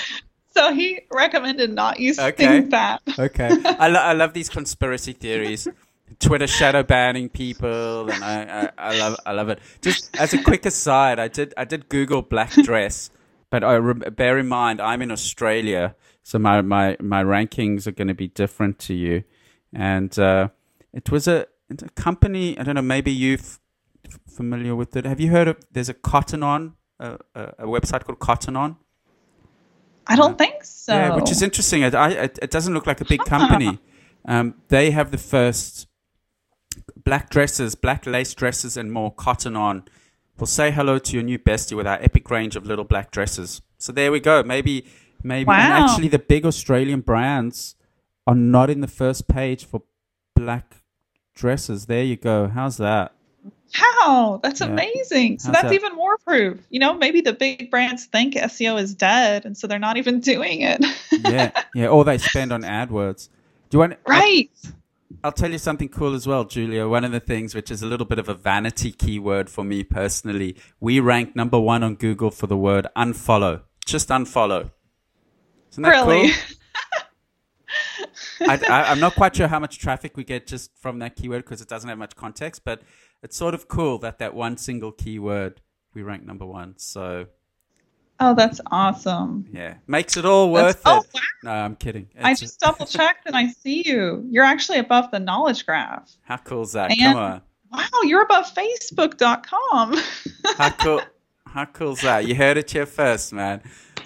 So 0.54 0.74
he 0.74 1.00
recommended 1.10 1.72
not 1.72 1.98
using 1.98 2.26
okay. 2.26 2.60
that. 2.60 3.00
okay, 3.18 3.48
I, 3.64 3.88
lo- 3.88 4.00
I 4.00 4.12
love 4.12 4.34
these 4.34 4.50
conspiracy 4.50 5.14
theories. 5.14 5.66
Twitter 6.18 6.46
shadow 6.46 6.82
banning 6.82 7.30
people, 7.30 8.10
and 8.10 8.22
I, 8.22 8.42
I, 8.76 8.90
I, 8.90 8.98
love 8.98 9.16
I 9.24 9.32
love 9.32 9.48
it. 9.48 9.60
Just 9.80 10.14
as 10.18 10.34
a 10.34 10.42
quick 10.42 10.66
aside, 10.66 11.18
I 11.18 11.28
did 11.28 11.54
I 11.56 11.64
did 11.64 11.88
Google 11.88 12.20
black 12.20 12.52
dress, 12.52 13.08
but 13.48 13.64
I 13.64 13.76
re- 13.76 14.10
bear 14.10 14.36
in 14.36 14.46
mind 14.46 14.78
I'm 14.82 15.00
in 15.00 15.10
Australia, 15.10 15.96
so 16.22 16.38
my 16.38 16.60
my 16.60 16.98
my 17.00 17.24
rankings 17.24 17.86
are 17.86 17.92
going 17.92 18.08
to 18.08 18.14
be 18.14 18.28
different 18.28 18.78
to 18.80 18.92
you. 18.92 19.24
And 19.72 20.16
uh, 20.18 20.48
it 20.92 21.10
was 21.10 21.26
a, 21.26 21.46
a 21.70 21.88
company. 21.96 22.58
I 22.58 22.62
don't 22.62 22.74
know. 22.74 22.82
Maybe 22.82 23.10
you're 23.10 23.38
f- 23.38 23.58
familiar 24.28 24.76
with 24.76 24.94
it. 24.96 25.06
Have 25.06 25.18
you 25.18 25.30
heard 25.30 25.48
of? 25.48 25.56
There's 25.70 25.88
a 25.88 25.94
Cotton 25.94 26.42
On, 26.42 26.74
a, 27.00 27.18
a, 27.34 27.42
a 27.60 27.66
website 27.66 28.04
called 28.04 28.18
Cotton 28.18 28.54
On. 28.54 28.76
I 30.06 30.16
don't 30.16 30.36
think 30.36 30.64
so. 30.64 30.94
Yeah, 30.94 31.14
which 31.14 31.30
is 31.30 31.42
interesting. 31.42 31.82
It, 31.82 31.94
I, 31.94 32.10
it, 32.10 32.38
it 32.42 32.50
doesn't 32.50 32.74
look 32.74 32.86
like 32.86 33.00
a 33.00 33.04
big 33.04 33.24
company. 33.24 33.78
Um, 34.24 34.54
they 34.68 34.90
have 34.90 35.10
the 35.10 35.18
first 35.18 35.88
black 36.96 37.30
dresses, 37.30 37.74
black 37.74 38.06
lace 38.06 38.34
dresses, 38.34 38.76
and 38.76 38.92
more 38.92 39.12
cotton 39.12 39.56
on. 39.56 39.84
We'll 40.38 40.46
say 40.46 40.70
hello 40.70 40.98
to 40.98 41.14
your 41.14 41.22
new 41.22 41.38
bestie 41.38 41.76
with 41.76 41.86
our 41.86 41.98
epic 42.00 42.30
range 42.30 42.56
of 42.56 42.66
little 42.66 42.84
black 42.84 43.10
dresses. 43.10 43.62
So 43.78 43.92
there 43.92 44.10
we 44.10 44.20
go. 44.20 44.42
Maybe, 44.42 44.86
maybe, 45.22 45.46
wow. 45.46 45.54
and 45.54 45.84
actually, 45.84 46.08
the 46.08 46.18
big 46.18 46.46
Australian 46.46 47.00
brands 47.00 47.74
are 48.26 48.34
not 48.34 48.70
in 48.70 48.80
the 48.80 48.88
first 48.88 49.28
page 49.28 49.64
for 49.64 49.82
black 50.34 50.76
dresses. 51.34 51.86
There 51.86 52.04
you 52.04 52.16
go. 52.16 52.48
How's 52.48 52.76
that? 52.78 53.14
How? 53.72 54.38
That's 54.42 54.60
yeah. 54.60 54.68
amazing. 54.68 55.38
So 55.38 55.50
that's 55.50 55.64
that? 55.64 55.72
even 55.72 55.94
more 55.94 56.18
proof. 56.18 56.60
You 56.70 56.78
know, 56.78 56.94
maybe 56.94 57.20
the 57.20 57.32
big 57.32 57.70
brands 57.70 58.04
think 58.04 58.34
SEO 58.34 58.80
is 58.80 58.94
dead, 58.94 59.44
and 59.44 59.56
so 59.56 59.66
they're 59.66 59.78
not 59.78 59.96
even 59.96 60.20
doing 60.20 60.60
it. 60.60 60.84
yeah, 61.10 61.62
yeah. 61.74 61.86
Or 61.88 62.04
they 62.04 62.18
spend 62.18 62.52
on 62.52 62.62
AdWords. 62.62 63.28
Do 63.70 63.76
you 63.76 63.78
want 63.80 63.96
right? 64.06 64.50
I, 64.64 64.68
I'll 65.24 65.32
tell 65.32 65.50
you 65.50 65.58
something 65.58 65.88
cool 65.88 66.14
as 66.14 66.26
well, 66.26 66.44
Julia. 66.44 66.86
One 66.86 67.04
of 67.04 67.12
the 67.12 67.20
things 67.20 67.54
which 67.54 67.70
is 67.70 67.82
a 67.82 67.86
little 67.86 68.06
bit 68.06 68.18
of 68.18 68.28
a 68.28 68.34
vanity 68.34 68.92
keyword 68.92 69.48
for 69.48 69.64
me 69.64 69.84
personally, 69.84 70.56
we 70.80 71.00
rank 71.00 71.34
number 71.34 71.58
one 71.58 71.82
on 71.82 71.94
Google 71.94 72.30
for 72.30 72.46
the 72.46 72.56
word 72.56 72.86
unfollow. 72.96 73.62
Just 73.86 74.08
unfollow. 74.08 74.70
Isn't 75.70 75.82
that 75.84 75.90
really? 75.90 76.28
cool? 76.28 76.36
I, 78.48 78.92
am 78.92 79.00
not 79.00 79.14
quite 79.14 79.36
sure 79.36 79.48
how 79.48 79.58
much 79.58 79.78
traffic 79.78 80.16
we 80.16 80.24
get 80.24 80.46
just 80.46 80.70
from 80.78 80.98
that 80.98 81.16
keyword 81.16 81.44
because 81.44 81.60
it 81.60 81.68
doesn't 81.68 81.88
have 81.88 81.98
much 81.98 82.16
context, 82.16 82.62
but 82.64 82.82
it's 83.22 83.36
sort 83.36 83.54
of 83.54 83.68
cool 83.68 83.98
that 83.98 84.18
that 84.18 84.34
one 84.34 84.56
single 84.56 84.92
keyword 84.92 85.60
we 85.94 86.02
rank 86.02 86.24
number 86.24 86.46
one. 86.46 86.74
So 86.76 87.26
Oh, 88.20 88.34
that's 88.36 88.60
awesome. 88.70 89.48
Yeah. 89.52 89.74
Makes 89.88 90.16
it 90.16 90.24
all 90.24 90.52
worth 90.52 90.84
that's, 90.84 90.86
oh, 90.86 90.98
it. 90.98 91.06
Oh, 91.14 91.48
wow. 91.48 91.52
No, 91.54 91.64
I'm 91.64 91.74
kidding. 91.74 92.08
It's 92.14 92.24
I 92.24 92.34
just 92.34 92.60
double 92.60 92.86
checked 92.86 93.26
and 93.26 93.36
I 93.36 93.48
see 93.48 93.82
you. 93.84 94.24
You're 94.30 94.44
actually 94.44 94.78
above 94.78 95.10
the 95.10 95.18
knowledge 95.18 95.66
graph. 95.66 96.08
How 96.22 96.36
cool 96.36 96.62
is 96.62 96.72
that? 96.72 96.92
And, 96.92 97.00
Come 97.00 97.16
on. 97.16 97.42
Wow, 97.72 98.02
you're 98.04 98.22
above 98.22 98.52
Facebook.com. 98.54 99.96
how 100.58 100.70
cool 100.70 101.00
how 101.46 101.64
cool 101.64 101.92
is 101.92 102.02
that? 102.02 102.26
You 102.26 102.34
heard 102.34 102.58
it 102.58 102.70
here 102.70 102.86
first, 102.86 103.32
man. 103.32 103.62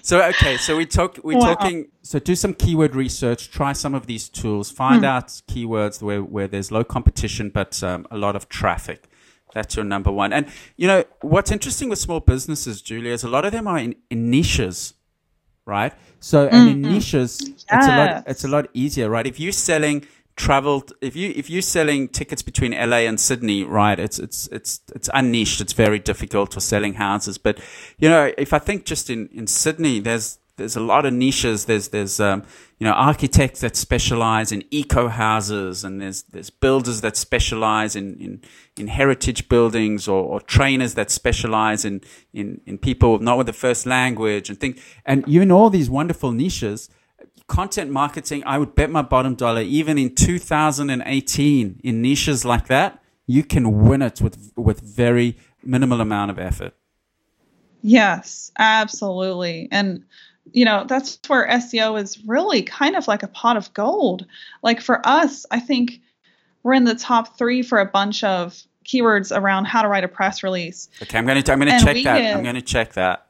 So 0.07 0.23
okay, 0.23 0.57
so 0.57 0.77
we 0.77 0.87
talk 0.87 1.19
we're 1.25 1.37
wow. 1.37 1.55
talking 1.55 1.89
so 2.03 2.21
do 2.21 2.37
some 2.37 2.55
keyword 2.55 2.95
research, 2.95 3.51
try 3.51 3.73
some 3.73 3.93
of 3.93 4.07
these 4.07 4.29
tools, 4.29 4.71
find 4.71 5.01
hmm. 5.01 5.07
out 5.07 5.27
keywords 5.49 6.01
where, 6.01 6.23
where 6.23 6.47
there's 6.47 6.71
low 6.71 6.85
competition 6.85 7.51
but 7.51 7.83
um, 7.83 8.07
a 8.13 8.17
lot 8.17 8.37
of 8.37 8.49
traffic. 8.49 9.09
That's 9.53 9.75
your 9.75 9.85
number 9.85 10.13
one. 10.13 10.33
And 10.33 10.47
you 10.77 10.87
know 10.87 11.03
what's 11.23 11.51
interesting 11.51 11.89
with 11.89 11.99
small 11.99 12.21
businesses, 12.21 12.83
Julia, 12.83 13.15
is 13.15 13.25
a 13.25 13.29
lot 13.29 13.45
of 13.45 13.51
them 13.51 13.67
are 13.67 13.79
in, 13.79 13.97
in 14.09 14.31
niches, 14.31 14.95
right? 15.65 15.93
So 16.21 16.47
and 16.47 16.55
mm-hmm. 16.55 16.69
in 16.69 16.83
niches, 16.83 17.41
yes. 17.43 17.65
it's 17.73 17.87
a 17.89 17.97
lot 17.97 18.25
it's 18.29 18.45
a 18.45 18.49
lot 18.49 18.69
easier, 18.75 19.11
right? 19.11 19.27
If 19.27 19.41
you're 19.41 19.51
selling 19.51 20.07
travel, 20.37 20.85
if 21.01 21.17
you 21.17 21.33
if 21.35 21.51
you're 21.51 21.63
selling 21.63 22.09
tickets 22.09 22.43
between 22.43 22.73
LA 22.73 22.99
and 23.09 23.19
Sydney, 23.19 23.65
right? 23.65 23.99
It's 23.99 24.19
it's 24.19 24.47
it's 24.49 24.81
it's 24.95 25.11
unniched. 25.13 25.61
It's 25.61 25.73
very 25.73 25.99
difficult 25.99 26.55
for 26.55 26.61
selling 26.61 26.95
houses. 26.95 27.39
But 27.39 27.61
you 27.99 28.09
know, 28.09 28.33
if 28.39 28.53
I 28.53 28.59
think 28.59 28.85
just 28.85 29.11
in 29.11 29.29
in 29.33 29.47
Sydney, 29.47 30.01
there's 30.01 30.39
there's 30.57 30.77
a 30.77 30.81
lot 30.81 31.05
of 31.05 31.13
niches. 31.13 31.67
There's 31.67 31.89
there's 31.89 32.19
um, 32.21 32.43
you 32.79 32.87
know 32.87 32.93
architects 32.93 33.61
that 33.61 33.77
specialize 33.77 34.53
in 34.53 34.65
eco 34.71 35.09
houses, 35.09 35.85
and 35.85 36.01
there's 36.01 36.23
there's 36.25 36.51
builders 36.51 37.01
that 37.03 37.17
specialize 37.17 37.97
in 37.97 38.15
in, 38.19 38.43
in 38.77 38.89
heritage 38.89 39.49
buildings, 39.49 40.09
or, 40.09 40.23
or 40.23 40.41
trainers 40.41 40.95
that 40.95 41.11
specialize 41.11 41.85
in, 41.85 42.01
in 42.33 42.61
in 42.67 42.79
people 42.79 43.19
not 43.19 43.39
with 43.39 43.47
the 43.47 43.53
first 43.53 43.87
language, 43.87 44.49
and 44.49 44.59
think 44.59 44.81
and 45.05 45.25
you 45.27 45.41
even 45.41 45.51
all 45.51 45.71
these 45.71 45.91
wonderful 45.91 46.33
niches. 46.33 46.89
Content 47.49 47.91
marketing, 47.91 48.43
I 48.45 48.59
would 48.59 48.75
bet 48.75 48.91
my 48.91 49.03
bottom 49.03 49.35
dollar, 49.37 49.61
even 49.61 49.99
in 49.99 50.15
2018, 50.15 51.81
in 51.85 52.03
niches 52.03 52.45
like 52.45 52.67
that, 52.67 53.01
you 53.27 53.45
can 53.45 53.87
win 53.87 54.03
it 54.03 54.21
with 54.21 54.53
with 54.57 54.81
very 54.81 55.37
minimal 55.63 56.01
amount 56.01 56.31
of 56.31 56.39
effort. 56.39 56.75
Yes, 57.83 58.51
absolutely. 58.59 59.69
And 59.71 60.05
you 60.53 60.65
know, 60.65 60.85
that's 60.89 61.19
where 61.29 61.49
SEO 61.49 62.01
is 62.01 62.19
really 62.25 62.63
kind 62.63 62.97
of 62.97 63.09
like 63.09 63.23
a 63.23 63.29
pot 63.29 63.57
of 63.57 63.73
gold. 63.75 64.27
Like 64.63 64.81
for 64.81 65.07
us, 65.07 65.45
I 65.51 65.61
think 65.61 66.01
we're 66.63 66.75
in 66.75 66.85
the 66.85 66.95
top 66.95 67.37
three 67.39 67.63
for 67.63 67.79
a 67.79 67.87
bunch 67.87 68.25
of 68.25 68.61
keywords 68.85 69.37
around 69.37 69.67
how 69.67 69.83
to 69.83 69.89
write 69.89 70.05
a 70.05 70.09
press 70.09 70.43
release. 70.43 70.89
Okay, 71.03 71.19
I'm 71.19 71.27
going 71.27 71.43
to 71.43 71.53
I'm 71.53 71.59
going 71.61 71.79
to 71.79 71.85
check 71.85 71.95
that. 72.05 72.19
get- 72.19 72.37
I'm 72.37 72.43
going 72.43 72.55
to 72.55 72.63
check 72.63 72.93
that. 72.95 73.26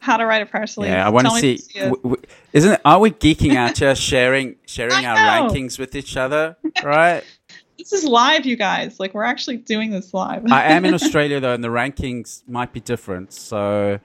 How 0.00 0.16
to 0.16 0.24
write 0.26 0.42
a 0.42 0.46
press 0.46 0.76
release. 0.76 0.90
Yeah, 0.90 1.06
I 1.06 1.10
want 1.10 1.26
to 1.28 1.32
see. 1.38 1.52
if 1.54 1.74
you 1.74 1.80
it. 1.82 1.84
w- 1.84 2.02
w- 2.02 2.22
Isn't 2.52 2.72
it, 2.72 2.80
are 2.84 2.98
we 2.98 3.10
geeking 3.10 3.54
out 3.54 3.78
here, 3.78 3.94
sharing 4.10 4.56
sharing 4.66 5.04
our 5.06 5.16
rankings 5.16 5.78
with 5.78 5.94
each 5.94 6.16
other? 6.16 6.56
Right. 6.84 7.22
This 7.78 7.94
is 7.94 8.04
live, 8.04 8.44
you 8.44 8.56
guys. 8.56 9.00
Like 9.00 9.14
we're 9.14 9.24
actually 9.24 9.56
doing 9.56 9.90
this 9.90 10.12
live. 10.12 10.44
I 10.52 10.64
am 10.64 10.84
in 10.84 10.92
Australia 11.00 11.40
though, 11.40 11.54
and 11.54 11.64
the 11.64 11.68
rankings 11.68 12.42
might 12.46 12.74
be 12.74 12.80
different. 12.80 13.32
So, 13.32 13.98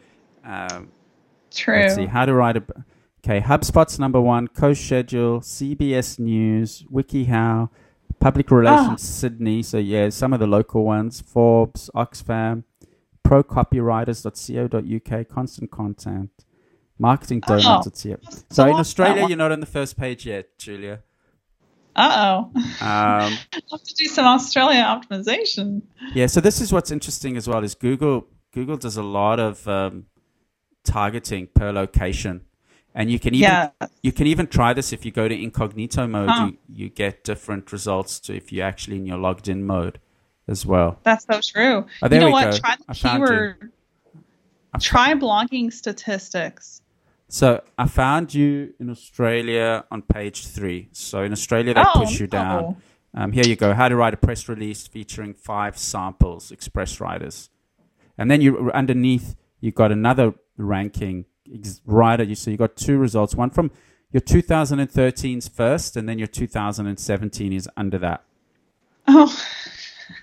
um, 0.46 0.88
True. 1.54 1.80
let's 1.82 1.96
see 1.96 2.06
how 2.06 2.26
to 2.26 2.34
write 2.34 2.56
a. 2.56 2.64
Okay, 3.20 3.42
HubSpot's 3.42 4.00
number 4.00 4.22
one, 4.22 4.48
Co-Schedule, 4.48 5.42
CBS 5.42 6.20
News, 6.20 6.86
WikiHow, 6.90 7.70
Public 8.22 8.50
Relations 8.50 8.92
Ah. 8.92 8.96
Sydney. 9.20 9.62
So 9.62 9.78
yeah, 9.78 10.10
some 10.10 10.32
of 10.32 10.40
the 10.40 10.48
local 10.48 10.86
ones: 10.86 11.20
Forbes, 11.20 11.90
Oxfam, 11.94 12.64
procopywriters.co.uk, 13.26 15.28
Constant 15.28 15.72
Content, 15.72 16.30
marketingdonuts.co. 17.02 18.18
So 18.50 18.66
in 18.68 18.76
Australia, 18.76 19.28
you're 19.28 19.38
not 19.38 19.52
on 19.52 19.60
the 19.60 19.66
first 19.66 19.98
page 19.98 20.26
yet, 20.26 20.58
Julia. 20.58 21.02
Uh 21.96 22.12
oh. 22.16 22.52
Um, 22.56 22.82
have 23.72 23.84
to 23.84 23.96
do 23.96 24.06
some 24.06 24.26
Australia 24.26 24.82
optimization. 24.82 25.82
Yeah, 26.14 26.28
so 26.28 26.42
this 26.42 26.60
is 26.62 26.72
what's 26.74 26.92
interesting 26.92 27.38
as 27.38 27.48
well 27.48 27.64
is 27.64 27.74
Google. 27.74 28.28
Google 28.54 28.78
does 28.78 28.98
a 28.98 29.04
lot 29.04 29.40
of 29.40 29.68
um, 29.68 30.06
targeting 30.84 31.48
per 31.48 31.72
location, 31.72 32.42
and 32.94 33.10
you 33.10 33.18
can 33.18 33.34
even 33.34 33.50
Yeah. 33.50 33.70
you 34.04 34.12
can 34.12 34.28
even 34.28 34.48
try 34.48 34.74
this 34.74 34.92
if 34.92 35.06
you 35.06 35.12
go 35.12 35.30
to 35.30 35.42
incognito 35.42 36.06
mode. 36.06 36.30
Huh. 36.30 36.48
You 36.48 36.58
you 36.84 36.90
get 36.90 37.24
different 37.24 37.72
results 37.72 38.20
to 38.22 38.36
if 38.36 38.52
you're 38.52 38.66
actually 38.66 38.98
in 38.98 39.06
your 39.06 39.18
logged 39.18 39.48
in 39.48 39.66
mode 39.66 40.00
as 40.48 40.66
well. 40.66 41.00
That's 41.04 41.26
so 41.26 41.40
true. 41.42 41.86
Oh, 42.02 42.08
you 42.12 42.20
know 42.20 42.30
what? 42.30 42.52
go. 42.52 42.58
Try 42.58 42.76
the 42.88 42.94
keyword. 42.94 43.72
Try 44.80 45.14
blogging 45.14 45.72
statistics. 45.72 46.82
So 47.30 47.64
I 47.78 47.88
found 47.88 48.34
you 48.34 48.74
in 48.80 48.90
Australia 48.90 49.86
on 49.90 50.02
page 50.04 50.46
three. 50.48 50.90
So 50.92 51.24
in 51.24 51.32
Australia, 51.32 51.74
they 51.74 51.82
Oh, 51.82 52.02
push 52.06 52.20
you 52.20 52.28
down. 52.28 52.62
no. 52.62 52.78
Um, 53.18 53.32
here 53.32 53.46
you 53.46 53.56
go. 53.56 53.74
How 53.74 53.88
to 53.88 53.96
write 53.96 54.14
a 54.14 54.18
press 54.18 54.48
release 54.50 54.86
featuring 54.88 55.34
five 55.34 55.78
samples, 55.78 56.52
express 56.52 57.00
writers, 57.00 57.50
and 58.18 58.30
then 58.30 58.42
you 58.42 58.70
underneath 58.72 59.36
you 59.62 59.72
got 59.72 59.92
another 59.92 60.34
ranking 60.58 61.26
ex- 61.52 61.82
writer. 61.86 62.24
You 62.24 62.36
so 62.36 62.52
you 62.52 62.58
got 62.58 62.76
two 62.76 62.98
results. 62.98 63.34
One 63.34 63.50
from 63.50 63.72
your 64.12 64.20
2013's 64.22 65.48
first, 65.48 65.96
and 65.96 66.08
then 66.10 66.20
your 66.20 66.28
2017 66.28 67.54
is 67.54 67.70
under 67.78 67.98
that. 68.00 68.24
Oh. 69.08 69.34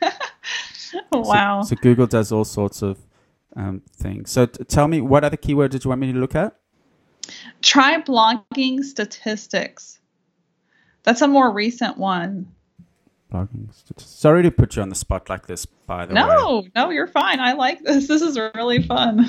wow. 1.13 1.63
So 1.63 1.77
Google 1.77 2.07
does 2.07 2.33
all 2.33 2.45
sorts 2.45 2.83
of 2.83 2.99
um, 3.57 3.83
things. 3.97 4.31
So 4.31 4.47
t- 4.47 4.65
tell 4.65 4.89
me, 4.89 5.01
what 5.01 5.25
other 5.25 5.37
keyword 5.37 5.71
did 5.71 5.85
you 5.85 5.89
want 5.89 6.01
me 6.01 6.13
to 6.13 6.19
look 6.19 6.35
at? 6.35 6.57
Try 7.61 8.01
blogging 8.01 8.83
statistics. 8.83 10.01
That's 11.05 11.23
a 11.23 11.29
more 11.29 11.53
recent 11.53 11.99
one. 11.99 12.53
Blogging. 13.33 13.73
statistics. 13.73 14.11
Sorry 14.11 14.43
to 14.43 14.51
put 14.51 14.77
you 14.77 14.83
on 14.83 14.89
the 14.89 14.95
spot 14.95 15.29
like 15.29 15.47
this, 15.47 15.67
by 15.67 16.07
the 16.07 16.15
way. 16.15 16.21
No, 16.21 16.65
no, 16.75 16.91
you're 16.91 17.07
fine. 17.07 17.41
I 17.41 17.53
like 17.53 17.83
this. 17.83 18.07
This 18.09 18.23
is 18.23 18.39
really 18.39 18.83
fun. 18.83 19.27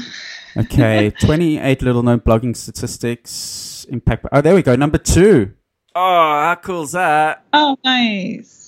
Okay, 0.58 1.12
28 1.22 1.82
little 1.82 2.04
known 2.04 2.20
blogging 2.20 2.56
statistics. 2.56 3.86
Impact. 3.90 4.26
Oh, 4.32 4.42
there 4.42 4.56
we 4.56 4.62
go. 4.62 4.76
Number 4.76 4.98
two. 4.98 5.54
Oh, 5.96 6.02
how 6.02 6.56
cool's 6.56 6.94
that? 6.94 7.46
Oh, 7.54 7.78
nice. 7.84 8.63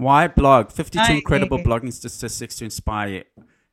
Why 0.00 0.28
blog? 0.28 0.72
52 0.72 0.98
Nice. 0.98 1.10
incredible 1.10 1.58
blogging 1.58 1.92
statistics 1.92 2.56
to 2.56 2.64
inspire 2.64 3.08
you. 3.08 3.24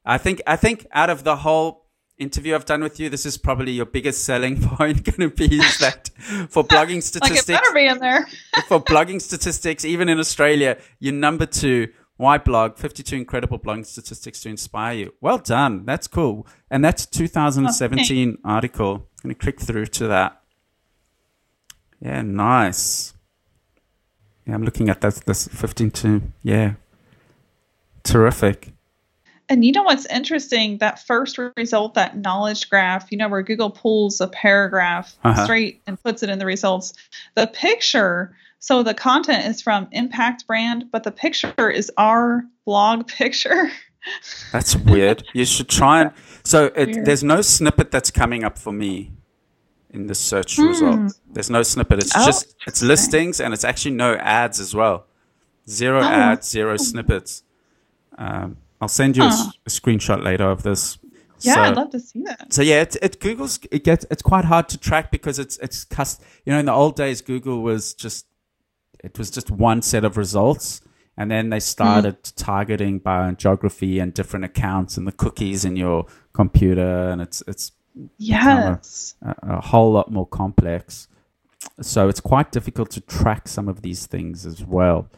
I 0.04 0.18
think, 0.18 0.42
I 0.46 0.58
think 0.58 0.86
out 0.92 1.10
of 1.10 1.24
the 1.24 1.38
whole 1.38 1.86
interview 2.18 2.54
I've 2.54 2.66
done 2.66 2.82
with 2.84 3.00
you, 3.00 3.10
this 3.10 3.26
is 3.26 3.38
probably 3.38 3.72
your 3.72 3.86
biggest 3.86 4.26
selling 4.26 4.62
point 4.68 5.06
going 5.06 5.30
to 5.30 5.36
be 5.36 5.56
is 5.56 5.78
that 5.78 6.10
for 6.50 6.64
blogging 6.74 7.02
statistics, 7.02 7.48
Like 7.48 7.58
it 7.58 7.62
better 7.62 7.74
be 7.74 7.88
in 7.88 8.00
there. 8.00 8.28
for 8.68 8.84
blogging 8.84 9.22
statistics, 9.22 9.86
even 9.86 10.10
in 10.10 10.20
Australia, 10.20 10.78
you're 11.00 11.14
number 11.14 11.46
two. 11.46 11.88
Why 12.18 12.38
blog? 12.40 12.78
52 12.78 13.16
incredible 13.16 13.60
blogging 13.60 13.86
statistics 13.86 14.42
to 14.42 14.50
inspire 14.50 14.96
you. 14.96 15.14
Well 15.22 15.38
done. 15.38 15.86
That's 15.86 16.08
cool. 16.08 16.46
And 16.70 16.84
that's 16.84 17.06
2017 17.06 18.40
article. 18.44 18.92
I'm 18.96 19.30
going 19.30 19.36
to 19.36 19.40
click 19.40 19.62
through 19.62 19.86
to 19.86 20.08
that. 20.08 20.42
Yeah, 22.02 22.22
nice. 22.24 23.14
Yeah, 24.48 24.56
I'm 24.56 24.64
looking 24.64 24.90
at 24.90 25.02
that. 25.02 25.16
This 25.26 25.48
15 25.48 25.92
to, 25.92 26.22
yeah. 26.42 26.74
Terrific. 28.04 28.74
And 29.50 29.64
you 29.64 29.72
know 29.72 29.84
what's 29.84 30.06
interesting? 30.08 30.78
That 30.80 31.06
first 31.06 31.38
result, 31.56 31.94
that 31.94 32.18
knowledge 32.18 32.70
graph, 32.70 33.12
you 33.12 33.18
know, 33.18 33.30
where 33.30 33.42
Google 33.42 33.70
pulls 33.70 34.20
a 34.20 34.28
paragraph 34.28 35.16
Uh-huh. 35.24 35.44
straight 35.46 35.82
and 35.88 36.02
puts 36.02 36.24
it 36.24 36.30
in 36.30 36.40
the 36.40 36.46
results. 36.46 36.94
The 37.36 37.48
picture, 37.48 38.36
so 38.60 38.84
the 38.84 38.94
content 38.94 39.46
is 39.46 39.62
from 39.62 39.88
Impact 39.92 40.48
Brand, 40.48 40.86
but 40.92 41.04
the 41.04 41.12
picture 41.12 41.70
is 41.70 41.92
our 41.98 42.44
blog 42.66 43.08
picture. 43.08 43.70
That's 44.54 44.76
weird. 44.76 45.24
You 45.34 45.46
should 45.46 45.68
try 45.68 46.02
and. 46.02 46.12
So 46.44 46.66
it, 46.76 47.04
there's 47.04 47.24
no 47.24 47.42
snippet 47.42 47.92
that's 47.92 48.10
coming 48.12 48.46
up 48.46 48.58
for 48.58 48.72
me 48.72 49.12
in 49.98 50.08
the 50.08 50.16
search 50.16 50.58
result. 50.58 51.14
There's 51.34 51.50
no 51.50 51.64
snippet. 51.64 52.00
It's 52.04 52.14
Hmm. 52.14 52.22
Oh, 52.22 52.26
just 52.26 52.56
it's 52.68 52.82
listings 52.82 53.40
and 53.42 53.54
it's 53.54 53.64
actually 53.64 53.96
no 53.96 54.16
ads 54.16 54.60
as 54.60 54.74
well. 54.74 55.06
Zero 55.70 56.00
Oh. 56.00 56.04
ads, 56.28 56.48
zero 56.50 56.78
snippets. 56.78 57.44
Um, 58.18 58.58
I'll 58.80 58.88
send 58.88 59.18
you 59.18 59.24
Huh. 59.24 59.52
a 59.66 59.70
screenshot 59.70 60.24
later 60.24 60.46
of 60.50 60.64
this. 60.64 60.98
Yeah, 61.42 61.54
so, 61.56 61.62
I'd 61.62 61.76
love 61.76 61.92
to 61.92 62.00
see 62.00 62.24
that. 62.24 62.52
so 62.54 62.62
yeah, 62.64 62.82
it, 62.82 62.96
it 63.02 63.20
Google's 63.20 63.60
it 63.72 63.84
gets 63.84 64.06
it's 64.10 64.24
quite 64.24 64.46
hard 64.46 64.70
to 64.70 64.78
track 64.78 65.12
because 65.12 65.38
it's 65.38 65.58
it's 65.58 65.84
cust 65.84 66.24
you 66.46 66.52
know 66.54 66.60
in 66.60 66.66
the 66.66 66.74
old 66.74 66.96
days 66.96 67.22
Google 67.22 67.62
was 67.62 67.94
just 67.94 68.26
it 69.04 69.18
was 69.20 69.30
just 69.30 69.52
one 69.52 69.82
set 69.84 70.04
of 70.04 70.18
results 70.18 70.82
and 71.16 71.30
then 71.30 71.50
they 71.50 71.60
started 71.60 72.18
targeting 72.36 72.98
by 72.98 73.32
geography 73.34 74.00
and 74.00 74.16
different 74.16 74.46
accounts 74.46 74.98
and 74.98 75.06
the 75.08 75.12
cookies 75.12 75.64
in 75.64 75.76
your 75.76 76.06
computer 76.34 77.10
and 77.10 77.22
it's 77.22 77.44
it's 77.48 77.72
Yes. 78.18 79.16
a, 79.22 79.36
a 79.58 79.62
whole 79.62 79.92
lot 79.92 80.12
more 80.12 80.28
complex 80.28 81.08
so 81.82 82.08
it's 82.08 82.20
quite 82.20 82.52
difficult 82.52 82.92
to 82.92 83.02
track 83.02 83.48
some 83.48 83.68
of 83.68 83.82
these 83.82 84.06
things 84.06 84.46
as 84.46 84.64
well 84.64 85.10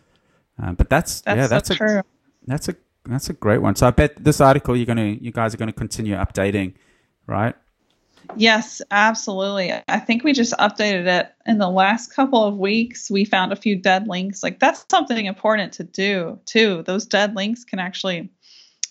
um, 0.61 0.75
but 0.75 0.89
that's, 0.89 1.21
That's 1.21 1.37
yeah 1.37 1.43
so 1.43 1.49
that's 1.49 1.69
a 1.69 1.75
true. 1.75 2.01
that's 2.47 2.69
a 2.69 2.75
that's 3.05 3.29
a 3.29 3.33
great 3.33 3.61
one 3.61 3.75
so 3.75 3.87
i 3.87 3.91
bet 3.91 4.15
this 4.23 4.41
article 4.41 4.75
you're 4.75 4.85
gonna 4.85 5.17
you 5.21 5.31
guys 5.31 5.53
are 5.53 5.57
gonna 5.57 5.73
continue 5.73 6.15
updating 6.15 6.73
right 7.27 7.55
Yes, 8.35 8.81
absolutely. 8.91 9.73
I 9.87 9.99
think 9.99 10.23
we 10.23 10.33
just 10.33 10.53
updated 10.53 11.07
it 11.07 11.31
in 11.45 11.57
the 11.57 11.69
last 11.69 12.13
couple 12.13 12.43
of 12.43 12.57
weeks. 12.57 13.09
We 13.09 13.25
found 13.25 13.51
a 13.51 13.55
few 13.55 13.75
dead 13.75 14.07
links. 14.07 14.43
Like 14.43 14.59
that's 14.59 14.85
something 14.89 15.25
important 15.25 15.73
to 15.73 15.83
do 15.83 16.39
too. 16.45 16.83
Those 16.83 17.05
dead 17.05 17.35
links 17.35 17.63
can 17.63 17.79
actually 17.79 18.29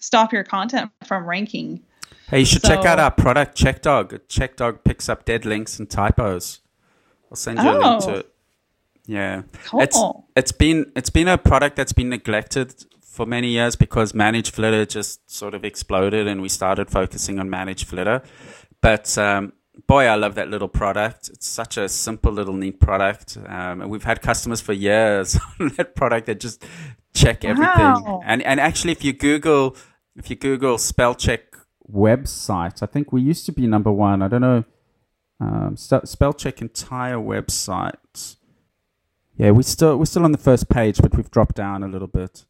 stop 0.01 0.33
your 0.33 0.45
content 0.45 0.91
from 1.05 1.25
ranking. 1.27 1.83
Hey, 2.29 2.41
you 2.41 2.45
should 2.45 2.63
check 2.63 2.85
out 2.85 2.99
our 2.99 3.11
product, 3.11 3.57
CheckDog. 3.57 4.21
CheckDog 4.29 4.85
picks 4.85 5.09
up 5.09 5.25
dead 5.25 5.45
links 5.47 5.79
and 5.79 5.89
typos. 5.89 6.61
I'll 7.31 7.37
send 7.37 7.59
you 7.59 7.71
a 7.71 7.73
link 7.79 8.03
to 8.05 8.11
Oh. 8.11 8.15
it. 8.17 8.33
Yeah, 9.07 9.43
Cool. 9.65 9.81
it's 9.81 9.99
it's 10.37 10.53
been 10.53 10.93
it's 10.95 11.09
been 11.09 11.29
a 11.29 11.39
product 11.39 11.77
that's 11.77 11.95
been 11.95 12.11
neglected 12.11 12.75
for 13.03 13.25
many 13.25 13.49
years 13.49 13.75
because 13.75 14.13
Managed 14.13 14.55
Flitter 14.55 14.85
just 14.85 15.31
sort 15.31 15.55
of 15.55 15.65
exploded, 15.65 16.27
and 16.29 16.43
we 16.43 16.51
started 16.51 16.91
focusing 16.91 17.39
on 17.39 17.49
Managed 17.49 17.87
Flitter. 17.89 18.23
But 18.83 19.17
um, 19.17 19.55
boy, 19.87 20.05
I 20.05 20.17
love 20.17 20.35
that 20.35 20.51
little 20.51 20.69
product. 20.69 21.31
It's 21.33 21.47
such 21.47 21.79
a 21.79 21.89
simple 21.89 22.31
little 22.33 22.53
neat 22.55 22.81
product, 22.81 23.39
um, 23.47 23.81
and 23.81 23.89
we've 23.91 24.05
had 24.05 24.21
customers 24.21 24.61
for 24.61 24.75
years 24.75 25.39
on 25.61 25.69
that 25.79 25.95
product 25.95 26.27
that 26.27 26.39
just 26.39 26.63
check 27.15 27.47
everything. 27.47 27.75
Wow. 27.79 28.21
And 28.27 28.43
and 28.43 28.61
actually, 28.61 28.93
if 28.93 29.03
you 29.03 29.15
Google 29.15 29.75
if 30.17 30.29
you 30.29 30.37
Google 30.37 30.77
spell 30.77 31.15
check 31.15 31.48
website, 31.93 32.83
I 32.83 32.87
think 32.87 33.13
we 33.13 33.21
used 33.23 33.47
to 33.47 33.53
be 33.53 33.67
number 33.67 33.91
one. 33.93 34.23
I 34.23 34.29
don't 34.29 34.41
know. 34.41 34.65
Um, 35.41 35.77
spell 35.77 36.33
check 36.33 36.61
entire 36.61 37.17
website. 37.17 38.37
Yeah, 39.37 39.53
we 39.53 39.63
still 39.63 39.97
we're 39.97 40.05
still 40.07 40.25
on 40.25 40.33
the 40.33 40.39
first 40.39 40.69
page, 40.69 41.01
but 41.01 41.17
we've 41.17 41.31
dropped 41.31 41.55
down 41.55 41.83
a 41.85 41.89
little 41.89 42.09
bit. 42.09 42.45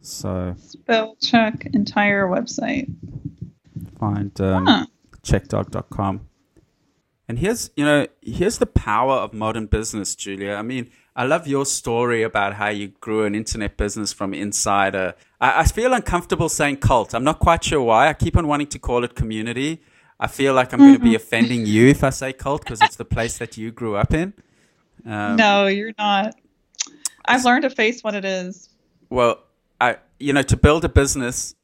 So 0.00 0.54
Spell 0.58 1.16
check 1.20 1.66
entire 1.72 2.26
website. 2.28 2.88
find 3.98 4.40
um, 4.40 4.66
Huh. 4.66 4.86
checkdog.com. 5.22 6.26
And 7.28 7.38
here's, 7.38 7.70
you 7.76 7.84
know, 7.84 8.06
here's 8.22 8.58
the 8.58 8.66
power 8.66 9.14
of 9.14 9.32
modern 9.34 9.66
business, 9.66 10.14
Julia. 10.14 10.54
I 10.54 10.62
mean, 10.62 10.90
I 11.16 11.24
love 11.24 11.46
your 11.46 11.66
story 11.66 12.22
about 12.22 12.54
how 12.54 12.68
you 12.68 12.88
grew 12.88 13.24
an 13.24 13.34
internet 13.34 13.76
business 13.76 14.12
from 14.12 14.32
inside 14.32 14.94
a. 14.94 15.14
I, 15.40 15.60
I 15.60 15.64
feel 15.64 15.92
uncomfortable 15.92 16.48
saying 16.48 16.78
cult. 16.78 17.14
I'm 17.14 17.24
not 17.24 17.40
quite 17.40 17.64
sure 17.64 17.82
why. 17.82 18.08
I 18.08 18.12
keep 18.14 18.36
on 18.36 18.46
wanting 18.46 18.68
to 18.68 18.78
call 18.78 19.04
it 19.04 19.14
community. 19.14 19.82
I 20.18 20.26
feel 20.26 20.52
like 20.52 20.72
I'm 20.72 20.78
going 20.78 20.94
to 20.94 20.98
be 20.98 21.14
offending 21.14 21.64
you 21.64 21.88
if 21.88 22.04
I 22.04 22.10
say 22.10 22.32
cult 22.32 22.62
because 22.62 22.82
it's 22.82 22.96
the 22.96 23.06
place 23.06 23.38
that 23.38 23.56
you 23.56 23.70
grew 23.70 23.96
up 23.96 24.12
in. 24.12 24.34
Um, 25.06 25.36
no, 25.36 25.66
you're 25.66 25.92
not. 25.98 26.34
I've 27.24 27.44
learned 27.44 27.62
to 27.62 27.70
face 27.70 28.04
what 28.04 28.14
it 28.14 28.24
is. 28.24 28.68
Well, 29.08 29.42
I, 29.80 29.96
you 30.18 30.34
know, 30.34 30.42
to 30.42 30.56
build 30.56 30.84
a 30.84 30.90
business 30.90 31.54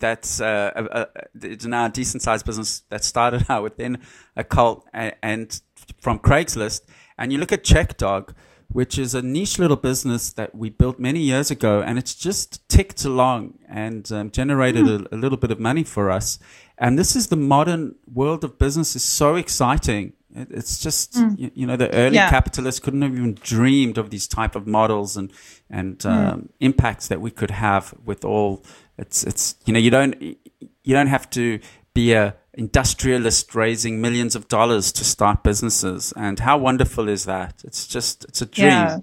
that's 0.00 0.40
uh, 0.40 0.72
a, 0.74 0.84
a, 0.84 1.08
it's 1.42 1.66
now 1.66 1.86
a 1.86 1.88
decent 1.88 2.22
sized 2.22 2.44
business 2.44 2.82
that 2.88 3.04
started 3.04 3.46
out 3.48 3.62
within 3.62 3.98
a 4.36 4.44
cult 4.44 4.86
and, 4.92 5.14
and 5.22 5.60
from 6.00 6.18
Craigslist, 6.18 6.82
and 7.16 7.32
you 7.32 7.38
look 7.38 7.52
at 7.52 7.62
CheckDog, 7.62 8.34
which 8.74 8.98
is 8.98 9.14
a 9.14 9.22
niche 9.22 9.56
little 9.60 9.76
business 9.76 10.32
that 10.32 10.52
we 10.52 10.68
built 10.68 10.98
many 10.98 11.20
years 11.20 11.48
ago, 11.48 11.80
and 11.80 11.96
it's 11.96 12.12
just 12.12 12.68
ticked 12.68 13.04
along 13.04 13.56
and 13.68 14.10
um, 14.10 14.32
generated 14.32 14.84
mm. 14.84 15.06
a, 15.12 15.14
a, 15.14 15.16
little 15.16 15.38
bit 15.38 15.52
of 15.52 15.60
money 15.60 15.84
for 15.84 16.10
us. 16.10 16.40
And 16.76 16.98
this 16.98 17.14
is 17.14 17.28
the 17.28 17.36
modern 17.36 17.94
world 18.12 18.42
of 18.42 18.58
business 18.58 18.96
is 18.96 19.04
so 19.04 19.36
exciting. 19.36 20.14
It, 20.34 20.48
it's 20.50 20.80
just 20.80 21.14
mm. 21.14 21.38
you, 21.38 21.52
you, 21.54 21.66
know 21.68 21.76
the 21.76 21.88
early 21.94 22.16
yeah. 22.16 22.28
capitalists 22.28 22.80
couldn't 22.80 23.02
have 23.02 23.12
even 23.12 23.34
dreamed 23.34 23.96
of 23.96 24.10
these 24.10 24.26
type 24.26 24.56
of 24.56 24.66
models 24.66 25.16
and 25.16 25.32
and 25.70 26.00
mm. 26.00 26.10
um, 26.10 26.48
impacts 26.58 27.06
that 27.06 27.20
we 27.20 27.30
could 27.30 27.52
have 27.52 27.94
with 28.04 28.24
all. 28.24 28.64
It's 28.98 29.22
it's 29.22 29.54
you 29.66 29.72
know 29.72 29.78
you 29.78 29.90
don't 29.90 30.20
you 30.20 30.94
don't 30.96 31.06
have 31.06 31.30
to 31.30 31.60
be 31.94 32.12
a 32.12 32.34
industrialist 32.56 33.54
raising 33.54 34.00
millions 34.00 34.34
of 34.34 34.48
dollars 34.48 34.92
to 34.92 35.04
start 35.04 35.42
businesses. 35.42 36.12
And 36.16 36.40
how 36.40 36.58
wonderful 36.58 37.08
is 37.08 37.24
that? 37.24 37.62
It's 37.64 37.86
just, 37.86 38.24
it's 38.24 38.42
a 38.42 38.46
dream. 38.46 38.68
Yeah, 38.68 38.98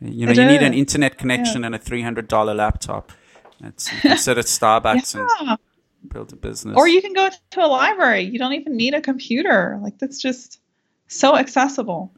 you 0.00 0.26
know, 0.26 0.32
you 0.32 0.42
is. 0.42 0.48
need 0.60 0.62
an 0.62 0.74
internet 0.74 1.18
connection 1.18 1.62
yeah. 1.62 1.66
and 1.66 1.74
a 1.74 1.78
$300 1.78 2.56
laptop. 2.56 3.12
It's, 3.62 3.92
you 3.92 4.00
can 4.00 4.18
sit 4.18 4.36
at 4.36 4.44
Starbucks 4.44 5.14
yeah. 5.14 5.26
and 5.40 5.58
build 6.08 6.32
a 6.32 6.36
business. 6.36 6.76
Or 6.76 6.86
you 6.86 7.00
can 7.00 7.12
go 7.12 7.30
to 7.50 7.64
a 7.64 7.66
library. 7.66 8.22
You 8.22 8.38
don't 8.38 8.52
even 8.52 8.76
need 8.76 8.94
a 8.94 9.00
computer. 9.00 9.78
Like, 9.82 9.98
that's 9.98 10.20
just 10.20 10.60
so 11.06 11.36
accessible. 11.36 12.12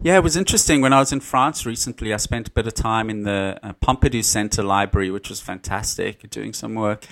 Yeah, 0.00 0.16
it 0.16 0.22
was 0.22 0.36
interesting. 0.36 0.80
When 0.80 0.92
I 0.92 0.98
was 0.98 1.12
in 1.12 1.20
France 1.20 1.64
recently, 1.66 2.12
I 2.12 2.16
spent 2.16 2.48
a 2.48 2.50
bit 2.50 2.66
of 2.66 2.74
time 2.74 3.10
in 3.10 3.22
the 3.22 3.58
uh, 3.62 3.72
Pompidou 3.74 4.24
Center 4.24 4.62
Library, 4.62 5.10
which 5.10 5.28
was 5.28 5.40
fantastic, 5.40 6.28
doing 6.30 6.52
some 6.52 6.74
work. 6.74 7.06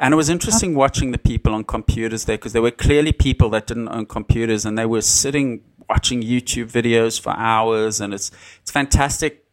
And 0.00 0.14
it 0.14 0.16
was 0.16 0.30
interesting 0.30 0.74
watching 0.74 1.12
the 1.12 1.18
people 1.18 1.54
on 1.54 1.62
computers 1.64 2.24
there 2.24 2.38
because 2.38 2.54
there 2.54 2.62
were 2.62 2.70
clearly 2.70 3.12
people 3.12 3.50
that 3.50 3.66
didn't 3.66 3.88
own 3.88 4.06
computers 4.06 4.64
and 4.64 4.78
they 4.78 4.86
were 4.86 5.02
sitting 5.02 5.62
watching 5.90 6.22
YouTube 6.22 6.72
videos 6.72 7.20
for 7.20 7.36
hours. 7.36 8.00
And 8.00 8.14
it's, 8.14 8.30
it's 8.62 8.70
fantastic. 8.70 9.44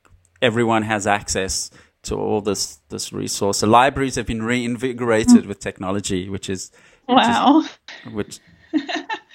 Everyone 0.41 0.83
has 0.83 1.05
access 1.05 1.69
to 2.03 2.15
all 2.15 2.39
this, 2.39 2.79
this 2.87 3.11
resource. 3.11 3.59
The 3.59 3.67
libraries 3.67 4.15
have 4.15 4.25
been 4.25 4.41
reinvigorated 4.41 5.43
mm. 5.43 5.47
with 5.47 5.59
technology, 5.59 6.29
which 6.29 6.49
is, 6.49 6.71
which 7.07 7.17
wow. 7.17 7.63
Is, 8.05 8.13
which, 8.13 8.39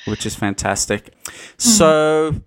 which 0.07 0.25
is 0.27 0.35
fantastic. 0.35 1.15
Mm. 1.53 1.61
So, 1.61 2.41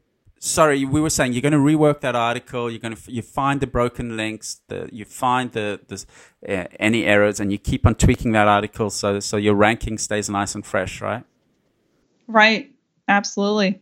sorry, 0.46 0.86
we 0.86 1.02
were 1.02 1.10
saying 1.10 1.34
you're 1.34 1.42
going 1.42 1.52
to 1.52 1.58
rework 1.58 2.02
that 2.02 2.16
article. 2.16 2.70
You're 2.70 2.80
going 2.80 2.96
to 2.96 3.12
you 3.12 3.22
find 3.22 3.60
the 3.60 3.68
broken 3.68 4.16
links, 4.16 4.62
the, 4.68 4.88
you 4.92 5.06
find 5.06 5.52
the, 5.52 5.80
the 5.88 6.06
uh, 6.48 6.68
any 6.80 7.06
errors, 7.06 7.40
and 7.40 7.52
you 7.52 7.58
keep 7.58 7.86
on 7.86 7.96
tweaking 7.96 8.32
that 8.34 8.48
article 8.48 8.90
so 8.90 9.20
so 9.20 9.38
your 9.38 9.56
ranking 9.56 9.98
stays 9.98 10.30
nice 10.30 10.56
and 10.56 10.66
fresh, 10.66 11.02
right? 11.02 11.24
Right. 12.28 12.72
Absolutely. 13.08 13.82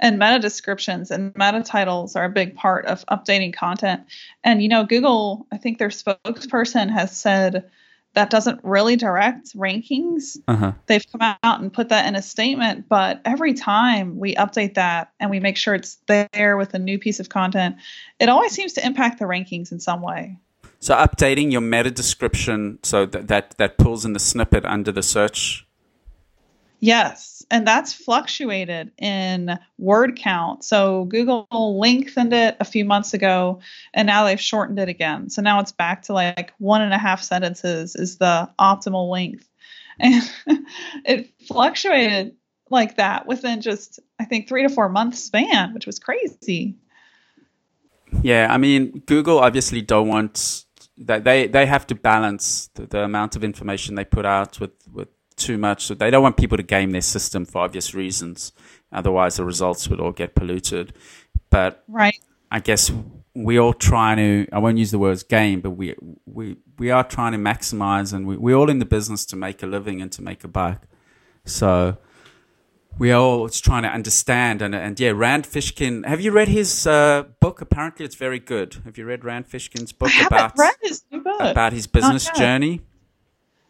And 0.00 0.18
meta 0.18 0.38
descriptions 0.38 1.10
and 1.10 1.32
meta 1.36 1.62
titles 1.62 2.14
are 2.14 2.24
a 2.24 2.30
big 2.30 2.54
part 2.54 2.86
of 2.86 3.04
updating 3.06 3.52
content. 3.52 4.02
And 4.44 4.62
you 4.62 4.68
know, 4.68 4.84
Google, 4.84 5.46
I 5.52 5.58
think 5.58 5.78
their 5.78 5.88
spokesperson 5.88 6.90
has 6.90 7.16
said 7.16 7.70
that 8.14 8.30
doesn't 8.30 8.60
really 8.62 8.96
direct 8.96 9.56
rankings. 9.56 10.38
Uh-huh. 10.48 10.72
They've 10.86 11.04
come 11.12 11.36
out 11.42 11.60
and 11.60 11.72
put 11.72 11.88
that 11.90 12.06
in 12.06 12.16
a 12.16 12.22
statement, 12.22 12.88
but 12.88 13.20
every 13.24 13.54
time 13.54 14.18
we 14.18 14.34
update 14.34 14.74
that 14.74 15.12
and 15.20 15.30
we 15.30 15.40
make 15.40 15.56
sure 15.56 15.74
it's 15.74 15.98
there 16.06 16.56
with 16.56 16.74
a 16.74 16.78
new 16.78 16.98
piece 16.98 17.20
of 17.20 17.28
content, 17.28 17.76
it 18.18 18.28
always 18.28 18.52
seems 18.52 18.72
to 18.74 18.84
impact 18.84 19.18
the 19.18 19.24
rankings 19.24 19.70
in 19.70 19.78
some 19.78 20.02
way. 20.02 20.36
So 20.80 20.94
updating 20.94 21.52
your 21.52 21.60
meta 21.60 21.90
description 21.90 22.78
so 22.82 23.06
that 23.06 23.28
that, 23.28 23.54
that 23.58 23.78
pulls 23.78 24.04
in 24.04 24.12
the 24.12 24.20
snippet 24.20 24.64
under 24.64 24.92
the 24.92 25.02
search. 25.02 25.66
Yes 26.80 27.37
and 27.50 27.66
that's 27.66 27.92
fluctuated 27.92 28.92
in 28.98 29.58
word 29.78 30.16
count. 30.16 30.64
So 30.64 31.04
Google 31.04 31.46
lengthened 31.50 32.32
it 32.32 32.56
a 32.60 32.64
few 32.64 32.84
months 32.84 33.14
ago, 33.14 33.60
and 33.94 34.06
now 34.06 34.24
they've 34.24 34.40
shortened 34.40 34.78
it 34.78 34.88
again. 34.88 35.30
So 35.30 35.40
now 35.42 35.60
it's 35.60 35.72
back 35.72 36.02
to 36.02 36.12
like 36.12 36.52
one 36.58 36.82
and 36.82 36.92
a 36.92 36.98
half 36.98 37.22
sentences 37.22 37.96
is 37.96 38.18
the 38.18 38.50
optimal 38.58 39.10
length. 39.10 39.48
And 40.00 40.22
it 41.04 41.32
fluctuated 41.48 42.36
like 42.70 42.98
that 42.98 43.26
within 43.26 43.60
just, 43.60 43.98
I 44.20 44.26
think, 44.26 44.46
three 44.46 44.62
to 44.62 44.68
four 44.68 44.88
months 44.88 45.24
span, 45.24 45.74
which 45.74 45.86
was 45.86 45.98
crazy. 45.98 46.76
Yeah, 48.22 48.46
I 48.48 48.58
mean, 48.58 49.02
Google 49.06 49.40
obviously 49.40 49.82
don't 49.82 50.06
want 50.06 50.64
that 50.98 51.24
they 51.24 51.48
they 51.48 51.66
have 51.66 51.86
to 51.88 51.96
balance 51.96 52.70
the, 52.74 52.86
the 52.86 53.00
amount 53.00 53.34
of 53.34 53.42
information 53.42 53.96
they 53.96 54.04
put 54.04 54.24
out 54.24 54.60
with 54.60 54.70
with 54.92 55.08
too 55.38 55.58
much. 55.58 55.86
So 55.86 55.94
they 55.94 56.10
don't 56.10 56.22
want 56.22 56.36
people 56.36 56.56
to 56.56 56.62
game 56.62 56.90
their 56.90 57.00
system 57.00 57.44
for 57.44 57.62
obvious 57.62 57.94
reasons. 57.94 58.52
Otherwise, 58.92 59.36
the 59.36 59.44
results 59.44 59.88
would 59.88 60.00
all 60.00 60.12
get 60.12 60.34
polluted. 60.34 60.92
But 61.50 61.84
right. 61.88 62.18
I 62.50 62.60
guess 62.60 62.90
we 63.34 63.58
all 63.58 63.72
trying 63.72 64.16
to. 64.16 64.48
I 64.52 64.58
won't 64.58 64.78
use 64.78 64.90
the 64.90 64.98
words 64.98 65.22
game, 65.22 65.60
but 65.60 65.70
we 65.70 65.94
we 66.26 66.56
we 66.78 66.90
are 66.90 67.04
trying 67.04 67.32
to 67.32 67.38
maximize, 67.38 68.12
and 68.12 68.26
we 68.26 68.36
we're 68.36 68.56
all 68.56 68.70
in 68.70 68.78
the 68.78 68.84
business 68.84 69.24
to 69.26 69.36
make 69.36 69.62
a 69.62 69.66
living 69.66 70.02
and 70.02 70.10
to 70.12 70.22
make 70.22 70.44
a 70.44 70.48
buck. 70.48 70.86
So 71.44 71.98
we 72.98 73.12
are 73.12 73.20
all 73.20 73.48
trying 73.48 73.84
to 73.84 73.88
understand 73.88 74.60
and 74.60 74.74
and 74.74 74.98
yeah, 74.98 75.12
Rand 75.14 75.44
Fishkin. 75.44 76.06
Have 76.06 76.20
you 76.20 76.32
read 76.32 76.48
his 76.48 76.86
uh, 76.86 77.24
book? 77.40 77.60
Apparently, 77.60 78.04
it's 78.04 78.16
very 78.16 78.40
good. 78.40 78.76
Have 78.84 78.98
you 78.98 79.04
read 79.04 79.24
Rand 79.24 79.48
Fishkin's 79.48 79.92
book 79.92 80.10
about 80.26 80.54
his 80.82 81.04
about 81.12 81.72
his 81.72 81.86
business 81.86 82.28
journey? 82.30 82.80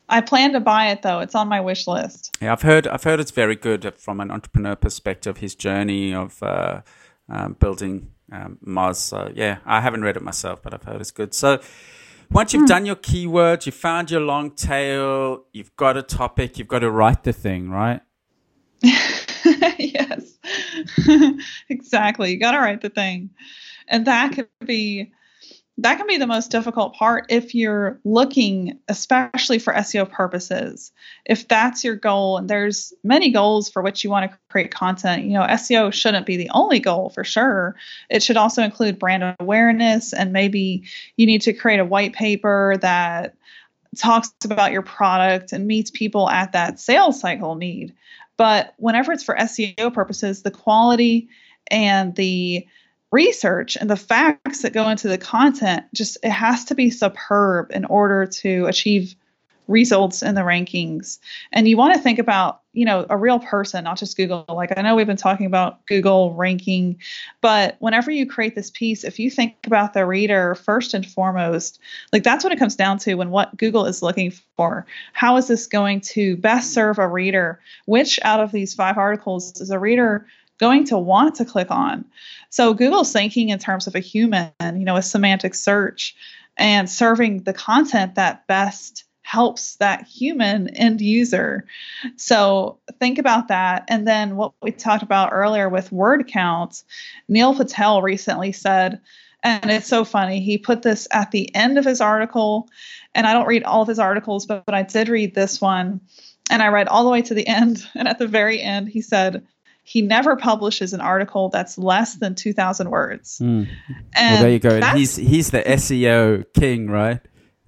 I 0.09 0.21
plan 0.21 0.53
to 0.53 0.61
buy 0.61 0.89
it 0.89 1.03
though. 1.03 1.21
It's 1.21 1.35
on 1.35 1.49
my 1.49 1.61
wish 1.61 1.87
list. 1.87 2.37
Yeah, 2.41 2.53
I've 2.53 2.63
heard. 2.63 2.87
I've 2.87 3.05
heard 3.05 3.21
it's 3.21 3.31
very 3.31 3.57
good 3.57 3.95
from 3.97 4.21
an 4.21 4.31
entrepreneur 4.31 4.77
perspective. 4.77 5.39
His 5.39 5.55
journey 5.55 6.15
of 6.15 6.43
uh, 6.43 6.83
um, 7.29 7.55
building 7.55 8.11
um, 8.33 8.59
Moz. 8.67 8.97
So 8.97 9.31
yeah, 9.35 9.59
I 9.67 9.81
haven't 9.81 10.03
read 10.03 10.17
it 10.17 10.23
myself, 10.23 10.63
but 10.63 10.73
I've 10.75 10.85
heard 10.85 11.01
it's 11.01 11.11
good. 11.11 11.35
So 11.35 11.61
once 12.31 12.53
you've 12.53 12.65
mm. 12.65 12.69
done 12.69 12.87
your 12.87 12.97
keywords, 12.97 13.67
you 13.67 13.73
found 13.73 14.11
your 14.11 14.21
long 14.21 14.51
tail, 14.51 15.45
you've 15.53 15.75
got 15.77 15.97
a 15.97 16.03
topic, 16.03 16.59
you've 16.59 16.69
got 16.69 16.81
to 16.81 16.91
write 16.91 17.25
the 17.25 17.33
thing, 17.33 17.71
right? 17.71 18.01
yes, 18.83 20.39
exactly. 21.69 22.33
You 22.33 22.41
got 22.41 22.53
to 22.53 22.59
write 22.59 22.81
the 22.81 22.91
thing, 22.91 23.31
and 23.89 24.07
that 24.07 24.33
could 24.33 24.49
be 24.65 25.13
that 25.79 25.97
can 25.97 26.09
be 26.09 26.17
the 26.17 26.27
most 26.27 26.51
difficult 26.51 26.95
part 26.95 27.25
if 27.29 27.55
you're 27.55 28.01
looking 28.05 28.77
especially 28.89 29.61
for 29.61 29.73
SEO 29.73 30.11
purposes. 30.11 30.91
If 31.25 31.47
that's 31.47 31.85
your 31.85 31.95
goal 31.95 32.37
and 32.37 32.51
there's 32.51 32.93
many 33.05 33.31
goals 33.31 33.71
for 33.71 33.81
which 33.81 34.03
you 34.03 34.11
want 34.11 34.29
to 34.29 34.37
create 34.51 34.73
content, 34.73 35.23
you 35.23 35.35
know, 35.35 35.43
SEO 35.43 35.93
shouldn't 35.93 36.27
be 36.27 36.37
the 36.37 36.51
only 36.51 36.81
goal 36.81 37.11
for 37.11 37.23
sure. 37.23 37.77
It 38.11 38.25
should 38.25 38.37
also 38.37 38.63
include 38.63 38.99
brand 38.99 39.37
awareness 39.39 40.13
and 40.13 40.33
maybe 40.33 40.83
you 41.17 41.27
need 41.27 41.43
to 41.43 41.53
create 41.53 41.79
a 41.79 41.85
white 41.85 42.13
paper 42.13 42.77
that 42.81 43.37
talks 43.97 44.33
about 44.45 44.73
your 44.73 44.83
product 44.83 45.53
and 45.53 45.69
meets 45.69 45.93
people 45.93 46.29
at 46.29 46.53
that 46.53 46.81
sales 46.81 47.21
cycle 47.21 47.55
need. 47.55 47.95
But 48.37 48.75
whenever 48.79 49.13
it's 49.13 49.23
for 49.23 49.37
SEO 49.37 49.95
purposes, 49.95 50.43
the 50.43 50.51
quality 50.51 51.29
and 51.71 52.17
the 52.17 52.67
research 53.11 53.77
and 53.77 53.89
the 53.89 53.97
facts 53.97 54.63
that 54.63 54.73
go 54.73 54.89
into 54.89 55.09
the 55.09 55.19
content 55.19 55.85
just 55.95 56.19
it 56.23 56.31
has 56.31 56.65
to 56.67 56.75
be 56.75 56.91
superb 56.91 57.71
in 57.71 57.85
order 57.87 58.27
to 58.27 58.67
achieve 58.67 59.15
results 59.67 60.23
in 60.23 60.35
the 60.35 60.41
rankings. 60.41 61.19
And 61.53 61.69
you 61.69 61.77
want 61.77 61.95
to 61.95 62.01
think 62.01 62.19
about 62.19 62.63
you 62.73 62.85
know 62.85 63.07
a 63.11 63.17
real 63.17 63.39
person 63.39 63.85
not 63.85 63.99
just 63.99 64.17
google. 64.17 64.45
Like 64.49 64.77
i 64.77 64.83
know 64.83 64.95
we've 64.95 65.07
been 65.07 65.17
talking 65.17 65.47
about 65.47 65.85
google 65.87 66.35
ranking 66.35 66.99
but 67.41 67.77
whenever 67.79 68.11
you 68.11 68.27
create 68.27 68.55
this 68.55 68.71
piece 68.71 69.05
if 69.05 69.19
you 69.19 69.31
think 69.31 69.57
about 69.67 69.95
the 69.95 70.07
reader 70.07 70.55
first 70.55 70.95
and 70.95 71.07
foremost 71.07 71.81
like 72.13 72.23
that's 72.23 72.45
what 72.45 72.53
it 72.53 72.59
comes 72.59 72.77
down 72.77 72.99
to 72.99 73.15
when 73.15 73.31
what 73.31 73.57
google 73.57 73.87
is 73.87 74.03
looking 74.03 74.33
for. 74.57 74.87
How 75.13 75.37
is 75.37 75.49
this 75.49 75.67
going 75.67 76.01
to 76.03 76.37
best 76.37 76.73
serve 76.73 76.99
a 76.99 77.09
reader? 77.09 77.61
Which 77.87 78.19
out 78.23 78.41
of 78.41 78.53
these 78.53 78.75
five 78.75 78.99
articles 78.99 79.61
is 79.61 79.71
a 79.71 79.79
reader 79.79 80.27
going 80.59 80.85
to 80.85 80.99
want 80.99 81.37
to 81.37 81.45
click 81.45 81.71
on. 81.71 82.05
So 82.51 82.75
Google's 82.75 83.13
thinking 83.13 83.51
in 83.51 83.59
terms 83.59 83.87
of 83.87 83.95
a 83.95 84.01
human, 84.01 84.53
you 84.61 84.85
know, 84.85 84.97
a 84.97 85.03
semantic 85.03 85.55
search 85.55 86.15
and 86.57 86.91
serving 86.91 87.45
the 87.45 87.53
content 87.53 88.17
that 88.17 88.47
best 88.47 89.05
helps 89.23 89.77
that 89.77 90.07
human 90.07 90.69
end 90.71 91.03
user. 91.03 91.67
So 92.17 92.79
think 92.99 93.19
about 93.19 93.49
that. 93.49 93.85
And 93.89 94.09
then 94.09 94.37
what 94.37 94.55
we 94.63 94.73
talked 94.73 95.03
about 95.03 95.33
earlier 95.33 95.69
with 95.69 95.93
word 95.93 96.27
counts, 96.29 96.85
Neil 97.29 97.55
Patel 97.55 98.01
recently 98.01 98.53
said, 98.53 99.01
and 99.43 99.71
it's 99.71 99.87
so 99.87 100.05
funny, 100.05 100.41
he 100.41 100.57
put 100.57 100.83
this 100.83 101.07
at 101.13 101.31
the 101.31 101.55
end 101.55 101.79
of 101.79 101.85
his 101.85 102.01
article. 102.01 102.69
And 103.15 103.27
I 103.27 103.35
don't 103.35 103.47
read 103.47 103.65
all 103.65 103.83
of 103.83 103.89
his 103.89 103.99
articles, 103.99 104.47
but, 104.47 104.65
but 104.65 104.75
I 104.75 104.83
did 104.83 105.09
read 105.09 105.35
this 105.35 105.61
one. 105.61 106.01
And 106.51 106.63
I 106.63 106.69
read 106.69 106.89
all 106.89 107.05
the 107.05 107.11
way 107.11 107.23
to 107.23 107.35
the 107.35 107.47
end. 107.47 107.87
And 107.95 108.09
at 108.09 108.19
the 108.19 108.27
very 108.27 108.63
end, 108.63 108.89
he 108.89 109.03
said, 109.03 109.47
he 109.89 110.03
never 110.03 110.37
publishes 110.37 110.93
an 110.93 111.01
article 111.01 111.49
that's 111.49 111.79
less 111.79 112.17
than 112.17 112.35
2000 112.35 112.91
words 112.91 113.39
mm. 113.43 113.67
well 114.17 114.43
there 114.43 114.51
you 114.51 114.59
go 114.59 114.81
he's 114.97 115.17
he's 115.17 115.51
the 115.51 115.63
seo 115.63 116.45
king 116.55 116.91
right 116.91 117.21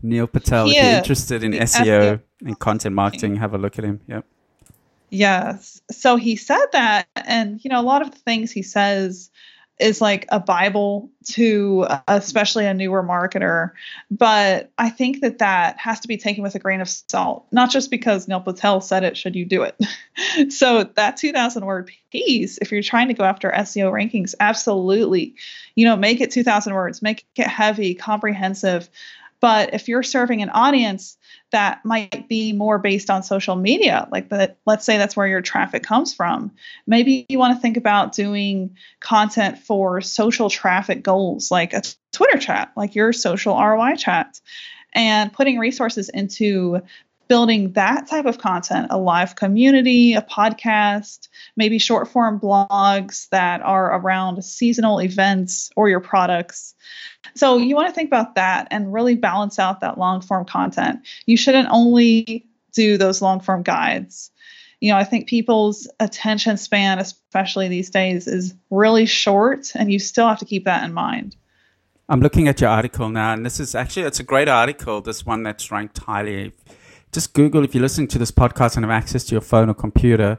Neil 0.03 0.27
Patel. 0.27 0.69
if 0.69 0.77
you're 0.77 0.85
interested 0.85 1.43
in 1.45 1.53
SEO, 1.53 1.85
SEO 1.85 2.21
and 2.43 2.59
content 2.59 2.95
marketing, 2.95 3.37
have 3.37 3.55
a 3.55 3.59
look 3.59 3.79
at 3.79 3.85
him. 3.85 4.01
Yep. 4.07 4.25
Yes. 5.11 5.81
So 5.91 6.17
he 6.17 6.37
said 6.37 6.65
that, 6.73 7.09
and 7.17 7.63
you 7.65 7.71
know, 7.71 7.81
a 7.81 7.83
lot 7.83 8.03
of 8.03 8.11
the 8.11 8.19
things 8.19 8.53
he 8.53 8.63
says 8.63 9.31
is 9.81 10.01
like 10.01 10.27
a 10.31 10.41
bible 10.41 11.11
to 11.25 11.87
especially 12.09 12.67
a 12.67 12.75
newer 12.75 13.03
marketer. 13.03 13.71
But 14.11 14.71
i 14.79 14.91
think 14.91 15.21
that 15.21 15.39
that 15.39 15.79
has 15.79 16.01
to 16.01 16.09
be 16.09 16.17
taken 16.17 16.43
with 16.43 16.55
a 16.55 16.59
grain 16.59 16.81
of 16.81 16.89
salt 16.89 17.47
not 17.53 17.71
just 17.71 17.91
because 17.91 18.29
neil 18.29 18.41
patel 18.41 18.81
said 18.81 19.05
it 19.05 19.17
should 19.17 19.37
you 19.37 19.45
do 19.45 19.63
it? 19.63 19.79
So 20.51 20.85
that 20.85 21.17
2000 21.17 21.65
word 21.65 21.91
piece 22.13 22.59
if 22.59 22.71
you're 22.71 22.83
trying 22.83 23.09
to 23.09 23.15
go 23.15 23.25
after 23.25 23.51
seo 23.51 23.91
rankings 23.91 24.35
absolutely. 24.39 25.35
You 25.75 25.87
know 25.87 25.97
make 25.97 26.21
it 26.21 26.31
2000 26.31 26.75
words 26.75 27.03
make 27.03 27.27
it 27.37 27.47
heavy 27.47 27.95
comprehensive. 27.95 28.89
But 29.41 29.73
if 29.73 29.89
you're 29.89 30.03
serving 30.03 30.43
an 30.43 30.51
audience 30.51 31.17
that 31.51 31.85
might 31.85 32.29
be 32.29 32.53
more 32.53 32.79
based 32.79 33.11
on 33.11 33.23
social 33.23 33.57
media, 33.57 34.09
like 34.11 34.29
that, 34.31 34.59
let's 34.67 34.85
say 34.85 34.97
that's 34.99 35.17
where 35.17 35.27
your 35.27 35.43
traffic 35.43 35.83
comes 35.83 36.15
from, 36.15 36.53
maybe 36.87 37.27
you 37.29 37.39
want 37.39 37.57
to 37.57 37.61
think 37.61 37.77
about 37.77 38.13
doing 38.13 38.77
content 39.01 39.59
for 39.59 40.01
social 40.01 40.51
traffic 40.51 41.03
goals, 41.03 41.51
like 41.51 41.73
a 41.73 41.83
Twitter 42.13 42.39
chat, 42.39 42.73
like 42.77 42.95
your 42.95 43.13
social 43.13 43.57
ROI 43.57 43.97
chat, 43.97 44.41
and 44.95 45.33
putting 45.33 45.59
resources 45.59 46.09
into 46.09 46.81
building 47.31 47.73
that 47.75 48.09
type 48.09 48.27
of 48.27 48.39
content 48.39 48.89
a 48.91 48.99
live 48.99 49.37
community, 49.37 50.15
a 50.15 50.21
podcast, 50.21 51.29
maybe 51.57 51.79
short 51.79 52.09
form 52.09 52.41
blogs 52.41 53.29
that 53.29 53.63
are 53.63 53.97
around 53.97 54.43
seasonal 54.45 55.01
events 55.01 55.71
or 55.77 55.89
your 55.89 56.01
products. 56.01 56.75
So 57.37 57.57
you 57.57 57.77
want 57.77 57.87
to 57.87 57.95
think 57.95 58.09
about 58.09 58.35
that 58.35 58.67
and 58.73 58.93
really 58.93 59.15
balance 59.15 59.61
out 59.61 59.79
that 59.79 59.97
long 59.97 60.21
form 60.21 60.45
content. 60.45 61.07
You 61.27 61.37
shouldn't 61.37 61.69
only 61.71 62.49
do 62.73 62.99
those 62.99 63.23
long 63.23 63.39
form 63.39 63.63
guides. 63.63 64.33
You 64.81 64.91
know, 64.91 64.99
I 64.99 65.05
think 65.05 65.29
people's 65.29 65.89
attention 66.01 66.57
span, 66.57 66.99
especially 66.99 67.69
these 67.69 67.91
days, 67.91 68.27
is 68.27 68.55
really 68.71 69.07
short, 69.07 69.71
and 69.77 69.93
you 69.93 70.01
still 70.01 70.27
have 70.27 70.41
to 70.41 70.45
keep 70.45 70.65
that 70.65 70.83
in 70.83 70.93
mind. 70.93 71.37
I'm 72.09 72.21
looking 72.21 72.49
at 72.49 72.61
your 72.61 72.71
article 72.71 73.09
now, 73.09 73.35
and 73.35 73.47
this 73.47 73.61
is 73.61 73.77
actually 73.77 74.07
it's 74.07 74.19
a 74.19 74.25
great 74.25 74.49
article. 74.49 75.01
This 75.01 75.25
one 75.25 75.45
that's 75.45 75.71
ranked 75.71 75.99
highly 75.99 76.53
just 77.13 77.35
Google, 77.35 77.65
if 77.65 77.75
you're 77.75 77.83
listening 77.83 78.09
to 78.09 78.19
this 78.19 78.31
podcast 78.31 78.77
and 78.77 78.85
have 78.85 78.93
access 78.93 79.25
to 79.25 79.35
your 79.35 79.41
phone 79.41 79.69
or 79.69 79.75
computer, 79.75 80.39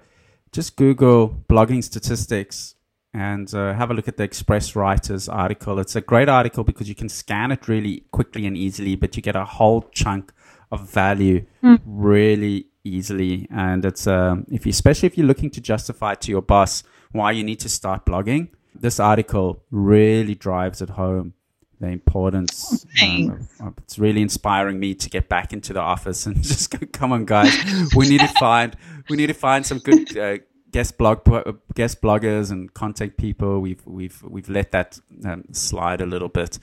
just 0.52 0.76
Google 0.76 1.44
blogging 1.50 1.84
statistics 1.84 2.76
and 3.14 3.54
uh, 3.54 3.74
have 3.74 3.92
a 3.92 3.94
look 3.94 4.08
at 4.08 4.18
the 4.18 4.24
Express 4.24 4.76
Writers 4.76 5.28
article. 5.28 5.80
It's 5.80 5.96
a 5.96 6.02
great 6.02 6.30
article 6.30 6.64
because 6.64 6.88
you 6.88 6.96
can 6.96 7.10
scan 7.10 7.52
it 7.52 7.68
really 7.68 8.06
quickly 8.12 8.46
and 8.46 8.56
easily, 8.56 8.96
but 8.96 9.16
you 9.16 9.22
get 9.22 9.36
a 9.36 9.44
whole 9.44 9.82
chunk 9.92 10.32
of 10.72 10.90
value 10.90 11.46
mm. 11.62 11.80
really 11.86 12.68
easily. 12.86 13.48
And 13.52 13.84
it's 13.84 14.08
um, 14.08 14.46
if 14.50 14.66
you, 14.66 14.70
especially 14.70 15.08
if 15.08 15.18
you're 15.18 15.28
looking 15.28 15.50
to 15.52 15.62
justify 15.62 16.16
to 16.16 16.32
your 16.32 16.42
boss 16.42 16.84
why 17.12 17.32
you 17.32 17.44
need 17.44 17.60
to 17.60 17.70
start 17.70 18.06
blogging, 18.06 18.50
this 18.74 18.98
article 18.98 19.64
really 19.72 20.36
drives 20.36 20.82
it 20.82 20.92
home 20.92 21.34
the 21.82 21.88
importance. 21.88 22.86
Um, 23.02 23.48
it's 23.80 24.00
really 24.00 24.22
inspiring 24.22 24.80
me 24.80 24.94
to 24.96 25.10
get 25.10 25.28
back 25.28 25.52
into 25.52 25.74
the 25.74 25.82
office 25.82 26.26
and 26.26 26.42
just 26.44 26.72
go, 26.72 26.86
come 26.94 27.12
on, 27.12 27.26
guys, 27.26 27.54
we 27.96 28.08
need 28.08 28.22
to 28.22 28.28
find 28.40 28.76
we 29.10 29.18
need 29.18 29.28
to 29.28 29.34
find 29.34 29.66
some 29.66 29.80
good 29.80 30.18
uh, 30.18 30.38
guest 30.72 30.98
blog 30.98 31.28
guest 31.74 32.02
bloggers 32.02 32.52
and 32.52 32.74
contact 32.74 33.18
people. 33.18 33.60
We've 33.60 33.86
we've 33.86 34.22
we've 34.24 34.50
let 34.50 34.72
that 34.72 35.00
um, 35.26 35.44
slide 35.52 36.02
a 36.02 36.06
little 36.06 36.30
bit. 36.30 36.60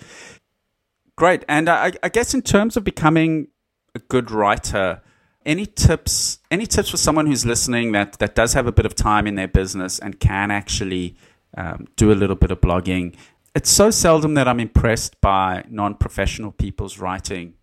Great, 1.17 1.45
and 1.49 1.69
I, 1.69 1.93
I 2.03 2.09
guess 2.09 2.33
in 2.33 2.43
terms 2.43 2.77
of 2.77 2.85
becoming 2.85 3.49
a 3.95 3.99
good 3.99 4.31
writer, 4.31 5.03
any 5.45 5.67
tips 5.67 6.39
any 6.51 6.65
tips 6.65 6.91
for 6.91 6.97
someone 6.97 7.27
who's 7.27 7.45
listening 7.45 7.93
that 7.93 8.19
that 8.21 8.37
does 8.37 8.53
have 8.53 8.67
a 8.69 8.73
bit 8.73 8.87
of 8.87 8.95
time 8.95 9.27
in 9.27 9.35
their 9.35 9.49
business 9.49 9.99
and 9.99 10.21
can 10.21 10.53
actually 10.53 11.17
um, 11.57 11.89
do 11.97 12.13
a 12.13 12.15
little 12.15 12.37
bit 12.37 12.53
of 12.53 12.61
blogging 12.61 13.17
it's 13.55 13.71
so 13.71 13.91
seldom 13.91 14.35
that 14.35 14.47
I'm 14.49 14.61
impressed 14.61 15.21
by 15.21 15.65
non-professional 15.69 16.53
people's 16.53 16.99
writing, 16.99 17.55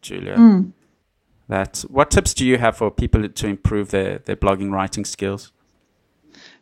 Julia. 0.00 0.36
Mm. 0.36 0.72
That 1.48 1.84
what 1.88 2.10
tips 2.10 2.34
do 2.34 2.46
you 2.46 2.58
have 2.58 2.76
for 2.76 2.90
people 2.90 3.28
to 3.28 3.46
improve 3.46 3.90
their 3.90 4.18
their 4.18 4.36
blogging 4.36 4.72
writing 4.72 5.04
skills? 5.04 5.52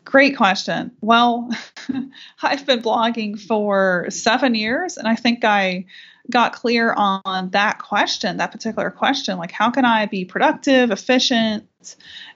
Great 0.05 0.37
question. 0.37 0.91
Well, 1.01 1.51
I've 2.43 2.66
been 2.66 2.83
blogging 2.83 3.39
for 3.39 4.07
seven 4.09 4.55
years, 4.55 4.97
and 4.97 5.07
I 5.07 5.14
think 5.14 5.45
I 5.45 5.85
got 6.31 6.53
clear 6.53 6.93
on 6.95 7.51
that 7.51 7.78
question, 7.78 8.39
that 8.39 8.53
particular 8.53 8.91
question. 8.91 9.39
Like, 9.39 9.53
how 9.53 9.70
can 9.70 9.85
I 9.85 10.07
be 10.07 10.24
productive, 10.24 10.91
efficient, 10.91 11.66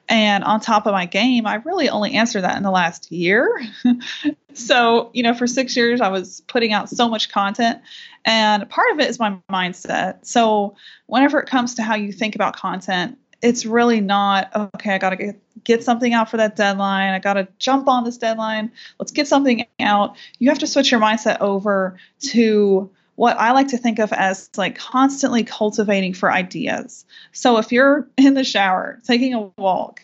and 0.09 0.45
on 0.45 0.61
top 0.61 0.87
of 0.87 0.93
my 0.93 1.07
game? 1.07 1.47
I 1.47 1.57
really 1.57 1.89
only 1.89 2.15
answered 2.15 2.43
that 2.43 2.57
in 2.57 2.63
the 2.63 2.71
last 2.71 3.11
year. 3.11 3.61
so, 4.55 5.11
you 5.13 5.23
know, 5.23 5.35
for 5.35 5.47
six 5.47 5.77
years, 5.77 6.01
I 6.01 6.09
was 6.09 6.43
putting 6.43 6.73
out 6.73 6.89
so 6.89 7.09
much 7.09 7.31
content. 7.31 7.81
And 8.25 8.69
part 8.69 8.93
of 8.93 9.01
it 9.01 9.11
is 9.11 9.19
my 9.19 9.37
mindset. 9.51 10.25
So, 10.25 10.77
whenever 11.07 11.39
it 11.41 11.49
comes 11.49 11.75
to 11.75 11.83
how 11.83 11.95
you 11.95 12.13
think 12.13 12.35
about 12.35 12.57
content, 12.57 13.19
it's 13.43 13.67
really 13.67 14.01
not 14.01 14.51
okay 14.75 14.95
i 14.95 14.99
gotta 14.99 15.17
get, 15.17 15.65
get 15.65 15.85
something 15.85 16.15
out 16.15 16.31
for 16.31 16.39
that 16.39 16.57
deadline 16.57 17.13
i 17.13 17.19
gotta 17.19 17.47
jump 17.59 17.89
on 17.89 18.03
this 18.03 18.17
deadline 18.17 18.73
let's 18.99 19.13
get 19.13 19.29
something 19.29 19.67
out 19.81 20.17
you 20.39 20.49
have 20.49 20.59
to 20.59 20.67
switch 20.67 20.91
your 20.91 21.01
mindset 21.01 21.39
over 21.41 21.99
to 22.21 22.91
what 23.17 23.37
I 23.39 23.53
like 23.53 23.69
to 23.69 23.79
think 23.79 23.99
of 23.99 24.13
as 24.13 24.51
like 24.57 24.77
constantly 24.77 25.45
cultivating 25.45 26.15
for 26.15 26.33
ideas. 26.33 27.05
So 27.33 27.59
if 27.59 27.71
you're 27.71 28.09
in 28.17 28.35
the 28.35 28.45
shower, 28.45 29.01
taking 29.05 29.35
a 29.35 29.51
walk, 29.57 30.03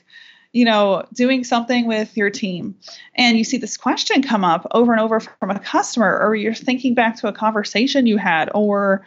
you 0.52 0.64
know, 0.64 1.04
doing 1.12 1.44
something 1.44 1.86
with 1.86 2.16
your 2.16 2.30
team, 2.30 2.76
and 3.14 3.38
you 3.38 3.44
see 3.44 3.56
this 3.56 3.76
question 3.76 4.22
come 4.22 4.44
up 4.44 4.66
over 4.72 4.92
and 4.92 5.00
over 5.00 5.20
from 5.20 5.50
a 5.50 5.58
customer, 5.58 6.18
or 6.20 6.34
you're 6.34 6.54
thinking 6.54 6.94
back 6.94 7.16
to 7.16 7.28
a 7.28 7.32
conversation 7.32 8.06
you 8.06 8.16
had, 8.16 8.50
or 8.54 9.04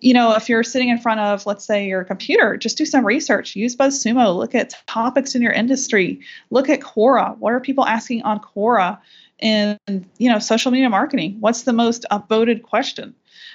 you 0.00 0.14
know, 0.14 0.34
if 0.36 0.48
you're 0.48 0.62
sitting 0.62 0.90
in 0.90 0.98
front 0.98 1.18
of, 1.18 1.44
let's 1.44 1.64
say, 1.64 1.88
your 1.88 2.04
computer, 2.04 2.56
just 2.56 2.78
do 2.78 2.86
some 2.86 3.04
research. 3.04 3.56
Use 3.56 3.74
BuzzSumo. 3.74 4.36
Look 4.36 4.54
at 4.54 4.72
topics 4.86 5.34
in 5.34 5.42
your 5.42 5.50
industry. 5.50 6.20
Look 6.50 6.68
at 6.68 6.78
Quora. 6.78 7.36
What 7.38 7.52
are 7.52 7.58
people 7.58 7.84
asking 7.84 8.22
on 8.22 8.38
Quora? 8.38 9.00
in 9.38 9.78
you 10.18 10.30
know 10.30 10.38
social 10.38 10.70
media 10.70 10.90
marketing 10.90 11.36
what's 11.40 11.62
the 11.62 11.72
most 11.72 12.04
upvoted 12.10 12.62
question 12.62 13.14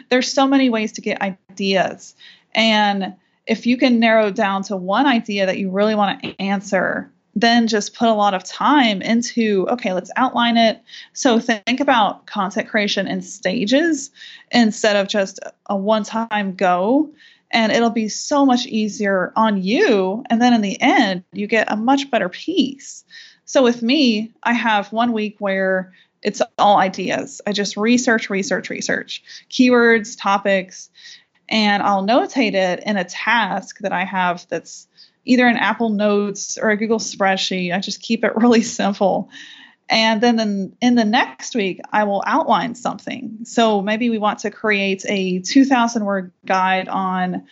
there's 0.10 0.32
so 0.32 0.48
many 0.48 0.70
ways 0.70 0.92
to 0.94 1.02
get 1.02 1.22
ideas 1.22 2.16
and 2.56 3.14
if 3.46 3.66
you 3.66 3.78
can 3.78 4.00
narrow 4.00 4.32
down 4.32 4.64
to 4.64 4.76
one 4.76 5.06
idea 5.06 5.46
that 5.46 5.58
you 5.58 5.70
really 5.70 5.96
want 5.96 6.22
to 6.22 6.42
answer 6.42 7.12
then 7.36 7.68
just 7.68 7.96
put 7.96 8.08
a 8.08 8.14
lot 8.14 8.34
of 8.34 8.44
time 8.44 9.02
into 9.02 9.68
okay 9.70 9.94
let's 9.94 10.12
outline 10.16 10.58
it. 10.58 10.82
So 11.14 11.40
think 11.40 11.80
about 11.80 12.28
content 12.28 12.70
creation 12.70 13.08
in 13.08 13.22
stages 13.22 14.12
instead 14.52 14.96
of 14.96 15.08
just 15.08 15.40
a 15.68 15.76
one 15.76 16.04
time 16.04 16.56
go 16.56 17.10
and 17.52 17.72
it'll 17.72 17.90
be 17.90 18.10
so 18.10 18.46
much 18.46 18.66
easier 18.66 19.32
on 19.36 19.62
you. 19.62 20.24
And 20.30 20.42
then 20.42 20.54
in 20.54 20.62
the 20.62 20.80
end 20.82 21.24
you 21.34 21.48
get 21.48 21.72
a 21.72 21.76
much 21.76 22.12
better 22.12 22.30
piece. 22.30 23.04
So 23.46 23.62
with 23.62 23.82
me, 23.82 24.32
I 24.44 24.54
have 24.54 24.92
one 24.92 25.12
week 25.12 25.36
where 25.40 25.94
it's 26.22 26.42
all 26.58 26.78
ideas. 26.78 27.42
I 27.46 27.52
just 27.52 27.76
research, 27.76 28.30
research, 28.30 28.70
research. 28.70 29.22
Keywords, 29.50 30.18
topics, 30.18 30.90
and 31.54 31.84
I'll 31.84 32.04
notate 32.04 32.56
it 32.56 32.82
in 32.84 32.98
a 32.98 33.04
task 33.04 33.78
that 33.82 33.94
I 33.94 34.06
have 34.06 34.46
that's 34.50 34.88
either 35.24 35.46
an 35.46 35.56
Apple 35.56 35.90
Notes 35.90 36.58
or 36.58 36.72
a 36.72 36.78
Google 36.78 36.98
spreadsheet. 36.98 37.72
I 37.72 37.80
just 37.80 38.02
keep 38.02 38.24
it 38.24 38.34
really 38.36 38.64
simple. 38.64 39.30
And 39.88 40.20
then 40.20 40.40
in, 40.40 40.76
in 40.82 40.96
the 40.96 41.06
next 41.06 41.54
week, 41.56 41.80
I 41.92 42.06
will 42.06 42.24
outline 42.26 42.74
something. 42.74 43.38
So 43.44 43.84
maybe 43.84 44.10
we 44.10 44.18
want 44.18 44.40
to 44.40 44.50
create 44.50 45.06
a 45.08 45.40
2,000 45.42 46.04
word 46.04 46.32
guide 46.44 46.88
on 46.88 47.46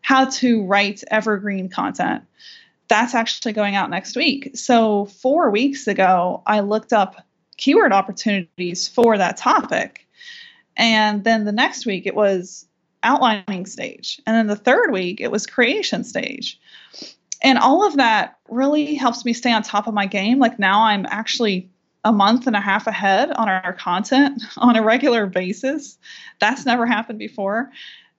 how 0.00 0.26
to 0.26 0.64
write 0.64 1.02
evergreen 1.10 1.68
content 1.68 2.22
that's 2.86 3.14
actually 3.14 3.52
going 3.52 3.76
out 3.76 3.88
next 3.88 4.16
week. 4.16 4.56
So, 4.56 5.06
four 5.06 5.50
weeks 5.50 5.86
ago, 5.86 6.42
I 6.44 6.58
looked 6.58 6.92
up 6.92 7.24
keyword 7.56 7.92
opportunities 7.92 8.88
for 8.88 9.16
that 9.16 9.36
topic. 9.36 10.08
And 10.76 11.22
then 11.22 11.44
the 11.44 11.52
next 11.52 11.86
week, 11.86 12.06
it 12.06 12.16
was 12.16 12.66
outlining 13.02 13.66
stage. 13.66 14.20
And 14.26 14.36
then 14.36 14.46
the 14.46 14.56
third 14.56 14.92
week, 14.92 15.20
it 15.20 15.30
was 15.30 15.46
creation 15.46 16.04
stage. 16.04 16.58
And 17.42 17.58
all 17.58 17.86
of 17.86 17.96
that 17.96 18.38
really 18.48 18.94
helps 18.94 19.24
me 19.24 19.32
stay 19.32 19.52
on 19.52 19.62
top 19.62 19.86
of 19.86 19.94
my 19.94 20.06
game. 20.06 20.38
Like 20.38 20.58
now, 20.58 20.82
I'm 20.82 21.06
actually 21.06 21.70
a 22.04 22.12
month 22.12 22.46
and 22.46 22.56
a 22.56 22.60
half 22.60 22.86
ahead 22.86 23.30
on 23.32 23.48
our 23.48 23.72
content 23.72 24.42
on 24.58 24.76
a 24.76 24.82
regular 24.82 25.26
basis. 25.26 25.98
That's 26.38 26.66
never 26.66 26.86
happened 26.86 27.18
before. 27.18 27.70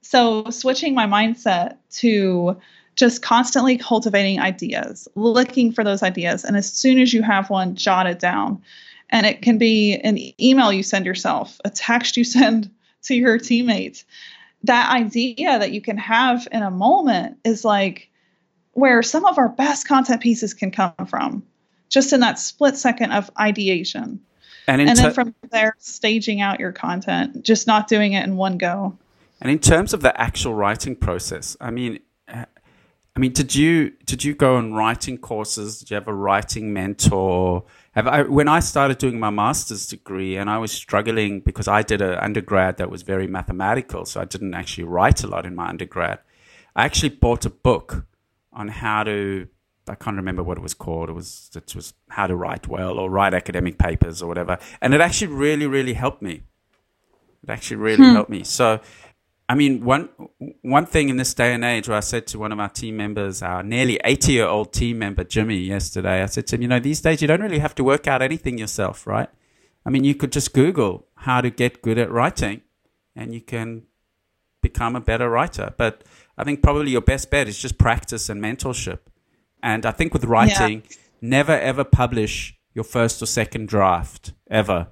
So, 0.02 0.50
switching 0.50 0.96
my 0.96 1.06
mindset 1.06 1.78
to 1.98 2.60
just 2.96 3.22
constantly 3.22 3.78
cultivating 3.78 4.40
ideas, 4.40 5.08
looking 5.16 5.72
for 5.72 5.84
those 5.84 6.04
ideas. 6.04 6.44
And 6.44 6.58
as 6.58 6.72
soon 6.72 7.00
as 7.00 7.14
you 7.14 7.22
have 7.22 7.50
one, 7.50 7.76
jot 7.76 8.08
it 8.08 8.20
down. 8.20 8.62
And 9.10 9.26
it 9.26 9.42
can 9.42 9.58
be 9.58 9.96
an 9.98 10.18
email 10.42 10.74
you 10.74 10.84
send 10.84 11.06
yourself, 11.06 11.60
a 11.66 11.70
text 11.70 12.18
you 12.18 12.24
send 12.38 12.70
to 13.04 13.16
your 13.16 13.38
teammates. 13.38 14.06
That 14.64 14.92
idea 14.92 15.60
that 15.60 15.72
you 15.72 15.82
can 15.82 15.98
have 15.98 16.48
in 16.52 16.62
a 16.62 16.72
moment 16.72 17.38
is 17.44 17.66
like 17.66 18.10
where 18.74 19.02
some 19.04 19.26
of 19.26 19.38
our 19.38 19.50
best 19.50 19.88
content 19.88 20.22
pieces 20.22 20.54
can 20.54 20.72
come 20.72 20.94
from, 21.08 21.44
just 21.90 22.14
in 22.14 22.20
that 22.22 22.40
split 22.40 22.78
second 22.78 23.12
of 23.12 23.30
ideation. 23.40 24.22
And, 24.68 24.82
and 24.82 24.98
then 24.98 25.14
from 25.14 25.36
there, 25.52 25.76
staging 25.80 26.40
out 26.40 26.60
your 26.60 26.72
content, 26.72 27.44
just 27.44 27.68
not 27.68 27.88
doing 27.88 28.14
it 28.14 28.24
in 28.24 28.38
one 28.38 28.58
go. 28.58 28.98
And 29.42 29.52
in 29.52 29.60
terms 29.60 29.94
of 29.94 30.02
the 30.02 30.20
actual 30.20 30.54
writing 30.54 30.96
process, 30.96 31.58
I 31.60 31.72
mean, 31.72 32.00
uh, 32.28 32.46
I 33.16 33.20
mean, 33.20 33.34
did 33.34 33.56
you 33.56 33.92
did 34.06 34.24
you 34.24 34.36
go 34.36 34.56
on 34.56 34.74
writing 34.74 35.18
courses? 35.18 35.80
Did 35.80 35.90
you 35.90 35.96
have 35.96 36.08
a 36.08 36.14
writing 36.14 36.72
mentor? 36.72 37.64
Have 37.94 38.08
I, 38.08 38.22
when 38.24 38.48
I 38.48 38.62
started 38.62 39.00
doing 39.00 39.20
my 39.20 39.30
master's 39.30 39.86
degree, 39.86 40.38
and 40.38 40.50
I 40.50 40.58
was 40.58 40.72
struggling 40.72 41.42
because 41.42 41.68
I 41.68 41.82
did 41.82 42.02
an 42.02 42.16
undergrad 42.16 42.78
that 42.78 42.90
was 42.90 43.02
very 43.02 43.28
mathematical, 43.28 44.06
so 44.06 44.22
I 44.22 44.26
didn't 44.26 44.54
actually 44.54 44.86
write 44.86 45.24
a 45.24 45.28
lot 45.28 45.46
in 45.46 45.56
my 45.56 45.68
undergrad. 45.68 46.20
I 46.74 46.86
actually 46.86 47.10
bought 47.10 47.46
a 47.46 47.50
book 47.50 48.06
on 48.54 48.70
how 48.70 49.04
to. 49.04 49.48
I 49.90 49.96
can't 49.96 50.16
remember 50.16 50.42
what 50.42 50.58
it 50.58 50.62
was 50.62 50.74
called. 50.74 51.10
It 51.10 51.14
was 51.14 51.52
it 51.54 51.76
was 51.76 51.94
how 52.10 52.28
to 52.28 52.36
write 52.36 52.68
well 52.68 52.98
or 52.98 53.10
write 53.10 53.34
academic 53.34 53.78
papers 53.78 54.22
or 54.22 54.28
whatever, 54.28 54.58
and 54.82 54.94
it 54.94 55.02
actually 55.02 55.34
really 55.34 55.68
really 55.68 55.94
helped 55.94 56.22
me. 56.22 56.44
It 57.44 57.50
actually 57.50 57.78
really 57.78 58.06
hmm. 58.06 58.14
helped 58.14 58.30
me. 58.30 58.44
So 58.44 58.80
I 59.50 59.56
mean, 59.56 59.84
one 59.84 60.10
one 60.62 60.86
thing 60.86 61.10
in 61.10 61.18
this 61.18 61.34
day 61.34 61.54
and 61.54 61.64
age, 61.66 61.90
where 61.90 61.98
I 61.98 62.02
said 62.02 62.26
to 62.28 62.40
one 62.40 62.52
of 62.54 62.60
our 62.60 62.70
team 62.70 62.96
members, 62.96 63.42
our 63.42 63.64
nearly 63.64 64.00
eighty 64.06 64.34
year 64.34 64.48
old 64.48 64.72
team 64.72 65.00
member 65.00 65.24
Jimmy, 65.24 65.58
yesterday, 65.58 66.24
I 66.24 66.28
said 66.28 66.48
to 66.48 66.56
him, 66.56 66.62
you 66.62 66.68
know, 66.70 66.80
these 66.80 67.02
days 67.02 67.22
you 67.22 67.28
don't 67.28 67.42
really 67.42 67.60
have 67.60 67.76
to 67.76 67.84
work 67.84 68.08
out 68.08 68.22
anything 68.22 68.58
yourself, 68.58 69.06
right? 69.06 69.30
I 69.86 69.90
mean, 69.90 70.04
you 70.04 70.16
could 70.16 70.32
just 70.32 70.54
Google 70.54 71.08
how 71.16 71.42
to 71.42 71.50
get 71.50 71.82
good 71.82 71.98
at 71.98 72.10
writing, 72.10 72.62
and 73.16 73.34
you 73.34 73.42
can 73.42 73.84
become 74.62 74.96
a 74.96 75.02
better 75.02 75.30
writer. 75.30 75.74
But 75.76 76.04
I 76.38 76.44
think 76.44 76.64
probably 76.64 76.92
your 76.92 77.02
best 77.02 77.30
bet 77.30 77.48
is 77.48 77.58
just 77.58 77.78
practice 77.78 78.30
and 78.30 78.42
mentorship. 78.42 79.00
And 79.62 79.86
I 79.86 79.92
think 79.92 80.14
with 80.14 80.24
writing, 80.26 80.84
yeah. 80.90 80.98
never 81.22 81.60
ever 81.60 81.84
publish 81.84 82.58
your 82.74 82.84
first 82.84 83.22
or 83.22 83.26
second 83.26 83.68
draft 83.68 84.34
ever. 84.50 84.88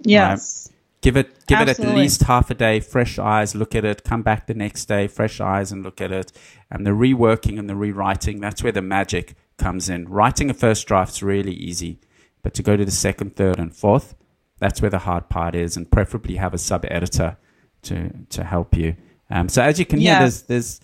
Yes. 0.00 0.71
Give 1.02 1.16
it 1.16 1.46
give 1.46 1.58
Absolutely. 1.58 1.84
it 1.84 1.88
at 1.88 1.96
least 1.96 2.22
half 2.22 2.50
a 2.50 2.54
day, 2.54 2.78
fresh 2.78 3.18
eyes, 3.18 3.56
look 3.56 3.74
at 3.74 3.84
it, 3.84 4.04
come 4.04 4.22
back 4.22 4.46
the 4.46 4.54
next 4.54 4.86
day, 4.86 5.08
fresh 5.08 5.40
eyes 5.40 5.72
and 5.72 5.82
look 5.82 6.00
at 6.00 6.12
it. 6.12 6.32
And 6.70 6.86
the 6.86 6.92
reworking 6.92 7.58
and 7.58 7.68
the 7.68 7.74
rewriting, 7.74 8.40
that's 8.40 8.62
where 8.62 8.72
the 8.72 8.82
magic 8.82 9.34
comes 9.58 9.88
in. 9.88 10.08
Writing 10.08 10.48
a 10.48 10.54
first 10.54 10.86
draft's 10.86 11.20
really 11.20 11.54
easy, 11.54 11.98
but 12.42 12.54
to 12.54 12.62
go 12.62 12.76
to 12.76 12.84
the 12.84 12.92
second, 12.92 13.34
third 13.34 13.58
and 13.58 13.74
fourth, 13.74 14.14
that's 14.60 14.80
where 14.80 14.90
the 14.90 15.00
hard 15.00 15.28
part 15.28 15.56
is 15.56 15.76
and 15.76 15.90
preferably 15.90 16.36
have 16.36 16.54
a 16.54 16.58
sub 16.58 16.84
editor 16.88 17.36
to 17.82 18.10
to 18.30 18.44
help 18.44 18.76
you. 18.76 18.94
Um, 19.28 19.48
so 19.48 19.60
as 19.60 19.80
you 19.80 19.86
can 19.86 19.98
hear, 19.98 20.20
there's 20.20 20.42
there's 20.42 20.80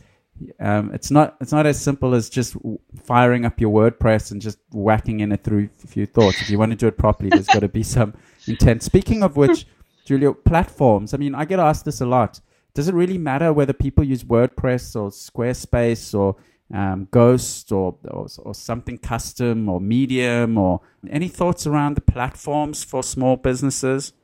um, 0.59 0.93
it's 0.93 1.13
not 1.13 1.37
it's 1.41 1.53
not 1.53 1.65
as 1.65 1.81
simple 1.81 2.15
as 2.15 2.29
just 2.29 2.57
firing 3.05 3.45
up 3.45 3.61
your 3.61 3.71
WordPress 3.71 4.33
and 4.33 4.43
just 4.43 4.59
whacking 4.73 5.21
in 5.21 5.31
it 5.31 5.45
through 5.45 5.69
a 5.85 5.87
few 5.87 6.07
thoughts. 6.07 6.41
If 6.41 6.51
you 6.51 6.59
want 6.59 6.73
to 6.73 6.77
do 6.77 6.89
it 6.89 6.99
properly, 6.99 7.31
there's 7.31 7.47
got 7.47 7.61
to 7.61 7.69
be 7.69 7.83
some 7.85 8.15
intent. 8.47 8.83
Speaking 8.83 9.23
of 9.23 9.37
which, 9.37 9.67
Julia, 10.09 10.33
platforms. 10.33 11.13
I 11.13 11.19
mean, 11.19 11.35
I 11.35 11.45
get 11.45 11.61
asked 11.61 11.85
this 11.85 12.01
a 12.01 12.07
lot. 12.07 12.41
Does 12.73 12.89
it 12.89 12.95
really 12.95 13.19
matter 13.19 13.53
whether 13.53 13.75
people 13.75 14.03
use 14.05 14.25
WordPress 14.25 14.97
or 14.97 15.11
Squarespace 15.11 16.19
or 16.19 16.37
um, 16.73 17.09
Ghost 17.11 17.71
or, 17.73 17.95
or, 18.05 18.27
or 18.39 18.55
something 18.55 18.97
custom 18.97 19.69
or 19.69 19.83
Medium 19.83 20.57
or 20.57 20.81
any 21.11 21.29
thoughts 21.29 21.67
around 21.67 21.95
the 21.95 22.01
platforms 22.01 22.83
for 22.83 23.03
small 23.03 23.37
businesses? 23.37 24.15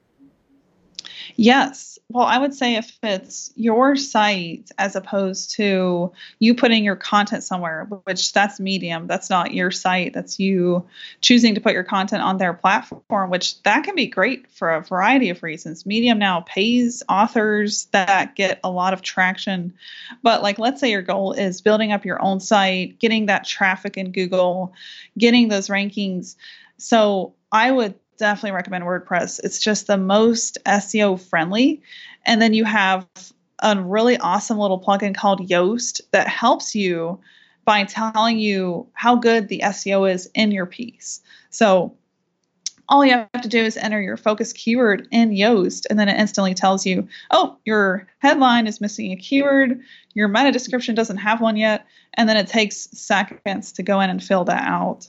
Yes. 1.36 1.98
Well, 2.09 2.26
I 2.26 2.39
would 2.39 2.55
say 2.55 2.76
if 2.76 2.97
it's 3.02 3.52
your 3.56 3.97
site 3.97 4.70
as 4.78 4.94
opposed 4.94 5.51
to 5.56 6.12
you 6.39 6.55
putting 6.55 6.85
your 6.85 6.97
content 6.97 7.43
somewhere, 7.43 7.85
which 8.05 8.32
that's 8.32 8.60
Medium, 8.60 9.06
that's 9.06 9.31
not 9.31 9.55
your 9.55 9.70
site, 9.70 10.12
that's 10.12 10.39
you 10.39 10.86
choosing 11.20 11.55
to 11.55 11.60
put 11.60 11.72
your 11.72 11.82
content 11.82 12.22
on 12.22 12.39
their 12.39 12.52
platform, 12.52 13.31
which 13.31 13.60
that 13.62 13.85
can 13.85 13.94
be 13.94 14.06
great 14.06 14.51
for 14.51 14.70
a 14.70 14.82
variety 14.82 15.31
of 15.31 15.43
reasons. 15.43 15.86
Medium 15.86 16.18
now 16.18 16.40
pays 16.43 17.02
authors 17.09 17.86
that 17.86 18.36
get 18.36 18.60
a 18.62 18.70
lot 18.70 18.93
of 18.93 19.02
traction. 19.02 19.72
But 20.22 20.43
like 20.43 20.59
let's 20.59 20.81
say 20.81 20.90
your 20.90 21.02
goal 21.02 21.32
is 21.32 21.62
building 21.62 21.93
up 21.93 22.05
your 22.05 22.22
own 22.22 22.39
site, 22.39 22.98
getting 22.98 23.26
that 23.26 23.44
traffic 23.44 23.97
in 23.97 24.12
Google, 24.12 24.74
getting 25.18 25.48
those 25.48 25.68
rankings. 25.68 26.36
So 26.76 27.35
I 27.51 27.70
would 27.70 27.94
definitely 28.16 28.52
recommend 28.52 28.84
WordPress. 28.84 29.40
It's 29.42 29.60
just 29.60 29.86
the 29.86 29.96
most 29.96 30.58
SEO 30.66 31.20
friendly. 31.20 31.82
And 32.26 32.40
then 32.40 32.54
you 32.54 32.64
have 32.64 33.06
a 33.60 33.80
really 33.80 34.16
awesome 34.18 34.58
little 34.58 34.80
plugin 34.80 35.14
called 35.14 35.48
Yoast 35.48 36.00
that 36.10 36.28
helps 36.28 36.74
you 36.74 37.20
by 37.64 37.84
telling 37.84 38.38
you 38.38 38.86
how 38.92 39.16
good 39.16 39.48
the 39.48 39.60
SEO 39.64 40.10
is 40.10 40.30
in 40.34 40.50
your 40.50 40.66
piece. 40.66 41.20
So 41.50 41.94
all 42.88 43.04
you 43.04 43.12
have 43.12 43.42
to 43.42 43.48
do 43.48 43.62
is 43.62 43.76
enter 43.76 44.00
your 44.00 44.16
focus 44.16 44.52
keyword 44.52 45.08
in 45.10 45.30
Yoast, 45.30 45.86
and 45.88 45.98
then 45.98 46.08
it 46.08 46.18
instantly 46.18 46.52
tells 46.52 46.84
you, 46.84 47.08
oh, 47.30 47.56
your 47.64 48.06
headline 48.18 48.66
is 48.66 48.80
missing 48.80 49.12
a 49.12 49.16
keyword, 49.16 49.80
your 50.12 50.28
meta 50.28 50.52
description 50.52 50.94
doesn't 50.94 51.16
have 51.16 51.40
one 51.40 51.56
yet, 51.56 51.86
and 52.14 52.28
then 52.28 52.36
it 52.36 52.46
takes 52.46 52.88
seconds 52.92 53.72
to 53.72 53.82
go 53.82 54.00
in 54.00 54.10
and 54.10 54.22
fill 54.22 54.44
that 54.44 54.64
out. 54.64 55.08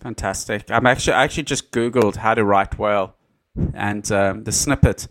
Fantastic. 0.00 0.70
I'm 0.70 0.86
actually 0.86 1.14
I 1.14 1.24
actually 1.24 1.44
just 1.44 1.70
googled 1.72 2.16
how 2.16 2.34
to 2.34 2.44
write 2.44 2.78
well, 2.78 3.16
and 3.74 4.10
um, 4.12 4.44
the 4.44 4.52
snippet, 4.52 5.08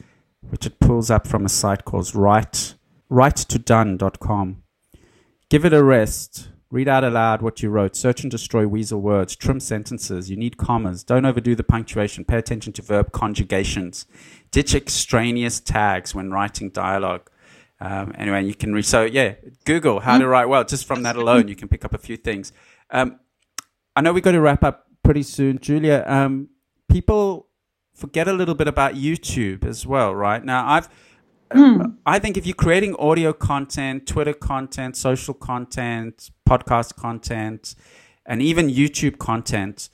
which 0.49 0.65
it 0.65 0.79
pulls 0.79 1.11
up 1.11 1.27
from 1.27 1.45
a 1.45 1.49
site 1.49 1.85
called 1.85 2.13
write 2.15 2.75
writetodone.com. 3.11 4.63
Give 5.49 5.65
it 5.65 5.73
a 5.73 5.83
rest. 5.83 6.49
Read 6.69 6.89
out 6.89 7.05
aloud 7.05 7.41
what 7.41 7.63
you 7.63 7.69
wrote. 7.69 7.95
Search 7.95 8.23
and 8.23 8.31
destroy 8.31 8.67
weasel 8.67 8.99
words. 8.99 9.37
Trim 9.37 9.61
sentences. 9.61 10.29
You 10.29 10.35
need 10.35 10.57
commas. 10.57 11.03
Don't 11.05 11.25
overdo 11.25 11.55
the 11.55 11.63
punctuation. 11.63 12.25
Pay 12.25 12.37
attention 12.37 12.73
to 12.73 12.81
verb 12.81 13.13
conjugations. 13.13 14.05
Ditch 14.51 14.75
extraneous 14.75 15.61
tags 15.61 16.13
when 16.13 16.31
writing 16.31 16.69
dialogue. 16.69 17.29
Um, 17.79 18.13
anyway, 18.17 18.43
you 18.43 18.53
can 18.53 18.73
read. 18.73 18.85
So 18.85 19.03
yeah, 19.03 19.35
Google 19.63 20.01
how 20.01 20.17
to 20.17 20.27
write 20.27 20.49
well. 20.49 20.65
Just 20.65 20.85
from 20.85 21.03
that 21.03 21.15
alone, 21.15 21.47
you 21.47 21.55
can 21.55 21.69
pick 21.69 21.85
up 21.85 21.93
a 21.93 21.97
few 21.97 22.17
things. 22.17 22.51
Um, 22.89 23.19
I 23.97 24.01
know 24.01 24.13
we've 24.13 24.21
got 24.21 24.33
to 24.33 24.41
wrap 24.41 24.63
up 24.63 24.85
pretty 25.03 25.23
soon. 25.23 25.57
Julia, 25.57 26.03
um, 26.05 26.49
people 26.87 27.47
forget 27.95 28.27
a 28.27 28.33
little 28.33 28.53
bit 28.53 28.67
about 28.67 28.93
YouTube 28.93 29.65
as 29.65 29.87
well, 29.87 30.13
right? 30.13 30.45
Now, 30.45 30.69
I've 30.69 30.87
Mm. 31.51 31.95
I 32.05 32.19
think 32.19 32.35
if 32.35 32.45
you're 32.45 32.53
creating 32.53 32.93
audio 32.99 33.31
content, 33.31 34.05
Twitter 34.05 34.33
content, 34.33 34.97
social 34.97 35.33
content, 35.33 36.29
podcast 36.47 36.97
content, 36.97 37.73
and 38.25 38.41
even 38.41 38.69
YouTube 38.69 39.17
content, 39.17 39.89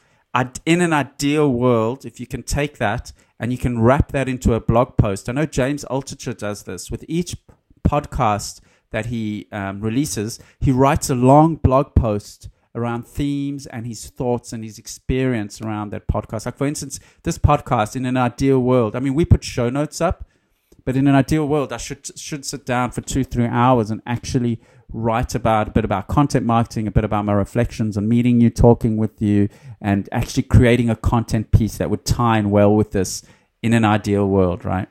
in 0.65 0.81
an 0.81 0.93
ideal 0.93 1.53
world, 1.53 2.05
if 2.05 2.19
you 2.19 2.25
can 2.25 2.41
take 2.41 2.79
that 2.79 3.13
and 3.39 3.51
you 3.51 3.59
can 3.59 3.79
wrap 3.79 4.11
that 4.13 4.27
into 4.27 4.55
a 4.55 4.59
blog 4.59 4.97
post, 4.97 5.29
I 5.29 5.33
know 5.33 5.45
James 5.45 5.85
Altucher 5.91 6.35
does 6.35 6.63
this 6.63 6.89
with 6.89 7.05
each 7.07 7.37
podcast 7.87 8.59
that 8.89 9.05
he 9.05 9.47
um, 9.51 9.79
releases, 9.79 10.39
he 10.59 10.71
writes 10.71 11.11
a 11.11 11.15
long 11.15 11.55
blog 11.57 11.93
post 11.93 12.49
around 12.75 13.07
themes 13.07 13.65
and 13.67 13.85
his 13.85 14.09
thoughts 14.09 14.53
and 14.53 14.63
his 14.63 14.77
experience 14.77 15.61
around 15.61 15.91
that 15.91 16.07
podcast. 16.07 16.45
Like, 16.45 16.57
for 16.57 16.67
instance, 16.67 16.99
this 17.23 17.37
podcast 17.37 17.95
in 17.95 18.05
an 18.05 18.17
ideal 18.17 18.59
world, 18.59 18.95
I 18.95 18.99
mean, 18.99 19.13
we 19.13 19.25
put 19.25 19.43
show 19.43 19.69
notes 19.69 20.01
up, 20.01 20.25
but 20.85 20.95
in 20.95 21.07
an 21.07 21.15
ideal 21.15 21.47
world, 21.47 21.71
I 21.71 21.77
should, 21.77 22.17
should 22.19 22.45
sit 22.45 22.65
down 22.65 22.91
for 22.91 23.01
two, 23.01 23.23
three 23.23 23.45
hours 23.45 23.91
and 23.91 24.01
actually 24.05 24.59
write 24.91 25.33
about 25.33 25.69
a 25.69 25.71
bit 25.71 25.85
about 25.85 26.07
content 26.07 26.45
marketing, 26.45 26.87
a 26.87 26.91
bit 26.91 27.03
about 27.03 27.25
my 27.25 27.33
reflections 27.33 27.97
on 27.97 28.07
meeting 28.07 28.41
you, 28.41 28.49
talking 28.49 28.97
with 28.97 29.21
you, 29.21 29.49
and 29.81 30.07
actually 30.11 30.43
creating 30.43 30.89
a 30.89 30.95
content 30.95 31.51
piece 31.51 31.77
that 31.77 31.89
would 31.89 32.05
tie 32.05 32.37
in 32.37 32.51
well 32.51 32.75
with 32.75 32.91
this 32.91 33.23
in 33.61 33.73
an 33.73 33.85
ideal 33.85 34.27
world, 34.27 34.65
right? 34.65 34.87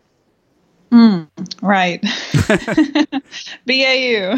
Mm, 0.93 1.29
right. 1.63 2.03
BAU. 3.67 4.37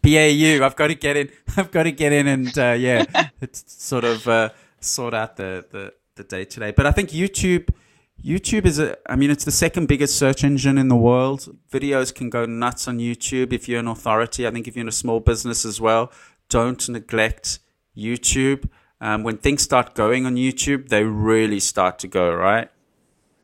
BAU. 0.00 0.64
I've 0.66 0.76
got 0.76 0.86
to 0.86 0.94
get 0.94 1.16
in. 1.18 1.30
I've 1.56 1.70
got 1.70 1.82
to 1.82 1.92
get 1.92 2.12
in 2.12 2.26
and 2.26 2.58
uh, 2.58 2.74
yeah, 2.78 3.04
it's 3.42 3.64
sort 3.66 4.04
of 4.04 4.26
uh, 4.26 4.48
sort 4.80 5.12
out 5.12 5.36
the 5.36 5.66
the 5.70 5.92
the 6.16 6.24
day 6.24 6.44
today. 6.46 6.70
But 6.70 6.86
I 6.86 6.92
think 6.92 7.10
YouTube. 7.10 7.68
YouTube 8.22 8.66
is 8.66 8.78
a, 8.78 8.98
I 9.10 9.16
mean, 9.16 9.30
it's 9.30 9.46
the 9.46 9.50
second 9.50 9.88
biggest 9.88 10.18
search 10.18 10.44
engine 10.44 10.76
in 10.76 10.88
the 10.88 10.96
world. 10.96 11.56
Videos 11.72 12.14
can 12.14 12.28
go 12.28 12.44
nuts 12.44 12.86
on 12.86 12.98
YouTube 12.98 13.50
if 13.50 13.66
you're 13.66 13.80
an 13.80 13.88
authority. 13.88 14.46
I 14.46 14.50
think 14.50 14.68
if 14.68 14.76
you're 14.76 14.82
in 14.82 14.88
a 14.88 14.92
small 14.92 15.20
business 15.20 15.64
as 15.64 15.80
well, 15.80 16.12
don't 16.50 16.86
neglect 16.90 17.60
YouTube. 17.96 18.68
Um, 19.00 19.22
when 19.22 19.38
things 19.38 19.62
start 19.62 19.94
going 19.94 20.26
on 20.26 20.34
YouTube, 20.34 20.90
they 20.90 21.02
really 21.02 21.60
start 21.60 21.98
to 22.00 22.08
go, 22.08 22.30
right? 22.30 22.68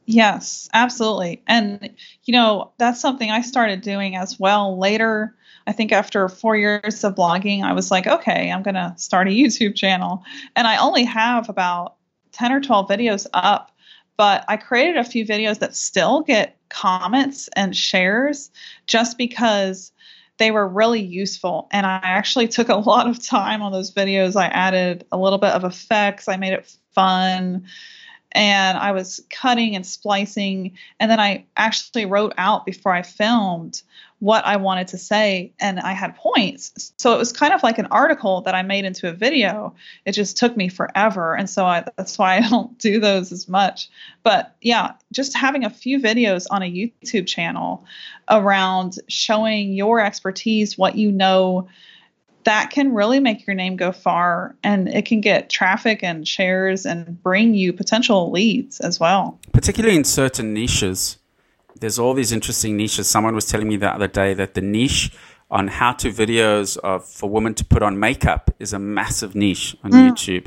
Yes, 0.07 0.69
absolutely. 0.73 1.43
And, 1.49 1.91
you 2.25 2.33
know, 2.33 2.73
that's 2.79 3.01
something 3.01 3.31
I 3.31 3.41
started 3.43 3.81
doing 3.81 4.15
as 4.17 4.39
well 4.39 4.79
later. 4.79 5.35
I 5.67 5.73
think 5.73 5.91
after 5.91 6.29
four 6.29 6.57
years 6.57 7.03
of 7.03 7.17
blogging, 7.17 7.65
I 7.65 7.73
was 7.73 7.91
like, 7.91 8.07
okay, 8.07 8.53
I'm 8.53 8.63
going 8.63 8.77
to 8.77 8.95
start 8.97 9.27
a 9.27 9.33
YouTube 9.33 9.75
channel. 9.75 10.23
And 10.55 10.67
I 10.69 10.77
only 10.77 11.05
have 11.05 11.49
about 11.49 11.97
10 12.31 12.53
or 12.53 12.61
12 12.61 12.89
videos 12.89 13.27
up, 13.35 13.73
but 14.17 14.45
I 14.47 14.57
created 14.57 14.97
a 14.97 15.03
few 15.05 15.27
videos 15.27 15.59
that 15.59 15.75
still 15.75 16.21
get 16.21 16.57
comments 16.69 17.49
and 17.57 17.77
shares 17.77 18.51
just 18.87 19.19
because 19.19 19.91
they 20.39 20.53
were 20.53 20.69
really 20.69 21.01
useful. 21.03 21.67
And 21.73 21.85
I 21.85 22.01
actually 22.03 22.47
took 22.47 22.69
a 22.69 22.77
lot 22.77 23.09
of 23.09 23.25
time 23.25 23.61
on 23.61 23.73
those 23.73 23.93
videos. 23.93 24.37
I 24.37 24.47
added 24.47 25.05
a 25.11 25.19
little 25.19 25.39
bit 25.39 25.51
of 25.51 25.65
effects, 25.65 26.29
I 26.29 26.37
made 26.37 26.53
it 26.53 26.73
fun 26.95 27.65
and 28.37 28.77
I 28.77 28.93
was 28.93 29.21
cutting 29.31 29.75
and 29.75 29.85
splicing. 29.85 30.77
And 31.01 31.11
then 31.11 31.19
I 31.19 31.47
actually 31.57 32.05
wrote 32.05 32.35
out 32.37 32.67
before 32.67 32.93
I 32.93 33.03
filmed 33.03 33.83
what 34.19 34.47
I 34.47 34.57
wanted 34.57 34.89
to 34.89 34.99
say, 34.99 35.53
and 35.61 35.79
I 35.79 35.93
had 35.93 36.17
points. 36.17 36.93
So 36.97 37.15
it 37.15 37.19
was 37.19 37.33
kind 37.33 37.53
of 37.53 37.63
like 37.63 37.79
an 37.79 37.87
article 37.87 38.41
that 38.43 38.55
I 38.55 38.63
made 38.63 38.87
into 38.87 39.09
a 39.09 39.13
video. 39.13 39.75
It 40.07 40.13
just 40.13 40.39
took 40.39 40.57
me 40.57 40.69
forever. 40.69 41.35
And 41.35 41.51
so 41.51 41.67
I, 41.67 41.85
that's 41.97 42.19
why 42.19 42.37
I 42.37 42.49
don't 42.49 42.79
do 42.79 42.99
those 42.99 43.31
as 43.33 43.47
much. 43.47 43.89
But 44.23 44.55
yeah, 44.61 44.93
just 45.13 45.37
having 45.37 45.65
a 45.65 45.71
few 45.71 45.99
videos 45.99 46.47
on 46.51 46.63
a 46.63 46.71
YouTube 46.71 47.27
channel 47.27 47.85
around 48.31 48.99
showing 49.09 49.75
your 49.75 50.01
expertise, 50.01 50.79
what 50.79 50.97
you 50.97 51.13
know 51.13 51.69
that 52.47 52.71
can 52.71 52.95
really 52.95 53.19
make 53.19 53.45
your 53.45 53.55
name 53.55 53.77
go 53.77 53.91
far 53.91 54.55
and 54.63 54.89
it 54.89 55.05
can 55.05 55.21
get 55.21 55.51
traffic 55.51 56.05
and 56.05 56.27
shares 56.27 56.87
and 56.87 57.21
bring 57.21 57.55
you 57.55 57.73
potential 57.73 58.31
leads 58.31 58.79
as 58.79 59.01
well. 59.01 59.39
Particularly 59.53 59.97
in 59.97 60.05
certain 60.05 60.55
niches. 60.55 61.19
There's 61.81 61.99
all 61.99 62.15
these 62.15 62.31
interesting 62.31 62.77
niches. 62.77 63.09
Someone 63.09 63.35
was 63.35 63.47
telling 63.47 63.69
me 63.69 63.77
the 63.77 63.93
other 63.93 64.07
day 64.07 64.33
that 64.35 64.55
the 64.55 64.61
niche 64.61 65.13
on 65.51 65.67
how 65.67 65.93
to 65.95 66.11
videos 66.11 66.77
of 66.79 67.05
for 67.05 67.29
women 67.29 67.53
to 67.55 67.65
put 67.65 67.83
on 67.83 67.99
makeup 67.99 68.55
is 68.61 68.73
a 68.73 68.79
massive 68.79 69.35
niche 69.35 69.77
on 69.83 69.91
mm. 69.91 70.09
YouTube. 70.09 70.47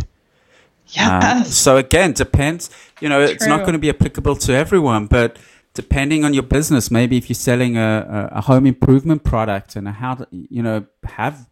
Yeah. 0.87 1.19
Uh, 1.21 1.43
so 1.43 1.75
again, 1.75 2.13
depends. 2.13 2.69
You 3.01 3.09
know, 3.09 3.25
True. 3.25 3.35
it's 3.35 3.45
not 3.45 3.59
going 3.59 3.73
to 3.73 3.79
be 3.79 3.89
applicable 3.89 4.37
to 4.37 4.53
everyone, 4.53 5.07
but 5.07 5.37
depending 5.73 6.23
on 6.23 6.33
your 6.33 6.43
business, 6.43 6.89
maybe 6.89 7.17
if 7.17 7.29
you're 7.29 7.35
selling 7.35 7.77
a, 7.77 8.29
a, 8.31 8.41
home 8.41 8.65
improvement 8.65 9.23
product 9.23 9.75
and 9.75 9.87
how 9.87 10.15
to, 10.15 10.27
you 10.31 10.63
know, 10.63 10.85
have 11.03 11.47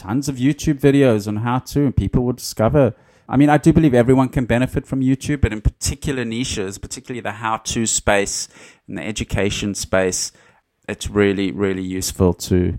tons 0.00 0.30
of 0.30 0.36
YouTube 0.36 0.80
videos 0.80 1.28
on 1.28 1.36
how 1.36 1.58
to, 1.58 1.84
and 1.84 1.94
people 1.94 2.24
will 2.24 2.32
discover. 2.32 2.94
I 3.28 3.36
mean, 3.36 3.50
I 3.50 3.58
do 3.58 3.70
believe 3.72 3.92
everyone 3.92 4.30
can 4.30 4.46
benefit 4.46 4.86
from 4.86 5.02
YouTube, 5.02 5.42
but 5.42 5.52
in 5.52 5.60
particular 5.60 6.24
niches, 6.24 6.78
particularly 6.78 7.20
the 7.20 7.32
how 7.32 7.58
to 7.58 7.84
space 7.84 8.48
and 8.88 8.96
the 8.96 9.06
education 9.06 9.74
space, 9.74 10.32
it's 10.88 11.08
really, 11.08 11.52
really 11.52 11.82
useful 11.82 12.32
to. 12.34 12.78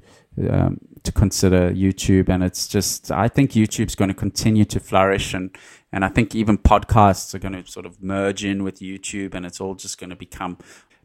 Um, 0.49 0.79
to 1.03 1.11
consider 1.11 1.71
YouTube, 1.71 2.29
and 2.29 2.43
it's 2.43 2.67
just 2.67 3.11
I 3.11 3.27
think 3.27 3.51
YouTube's 3.51 3.95
going 3.95 4.09
to 4.09 4.15
continue 4.15 4.65
to 4.65 4.79
flourish, 4.79 5.33
and 5.33 5.49
and 5.91 6.05
I 6.05 6.09
think 6.09 6.35
even 6.35 6.57
podcasts 6.57 7.33
are 7.33 7.39
going 7.39 7.53
to 7.53 7.69
sort 7.69 7.85
of 7.85 8.01
merge 8.01 8.45
in 8.45 8.63
with 8.63 8.79
YouTube, 8.79 9.33
and 9.33 9.45
it's 9.45 9.59
all 9.59 9.75
just 9.75 9.99
going 9.99 10.11
to 10.11 10.15
become 10.15 10.57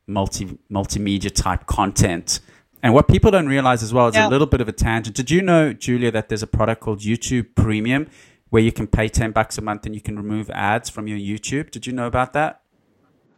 multi 0.06 0.59
multimedia 0.70 1.34
type 1.34 1.66
content. 1.66 2.40
And 2.86 2.94
what 2.94 3.08
people 3.08 3.32
don't 3.32 3.48
realize 3.48 3.82
as 3.82 3.92
well 3.92 4.06
is 4.06 4.14
yeah. 4.14 4.28
a 4.28 4.30
little 4.30 4.46
bit 4.46 4.60
of 4.60 4.68
a 4.68 4.72
tangent. 4.72 5.16
Did 5.16 5.28
you 5.28 5.42
know, 5.42 5.72
Julia, 5.72 6.12
that 6.12 6.28
there's 6.28 6.44
a 6.44 6.46
product 6.46 6.80
called 6.80 7.00
YouTube 7.00 7.56
Premium 7.56 8.08
where 8.50 8.62
you 8.62 8.70
can 8.70 8.86
pay 8.86 9.08
10 9.08 9.32
bucks 9.32 9.58
a 9.58 9.60
month 9.60 9.86
and 9.86 9.94
you 9.96 10.00
can 10.00 10.16
remove 10.16 10.48
ads 10.50 10.88
from 10.88 11.08
your 11.08 11.18
YouTube? 11.18 11.72
Did 11.72 11.88
you 11.88 11.92
know 11.92 12.06
about 12.06 12.32
that? 12.34 12.62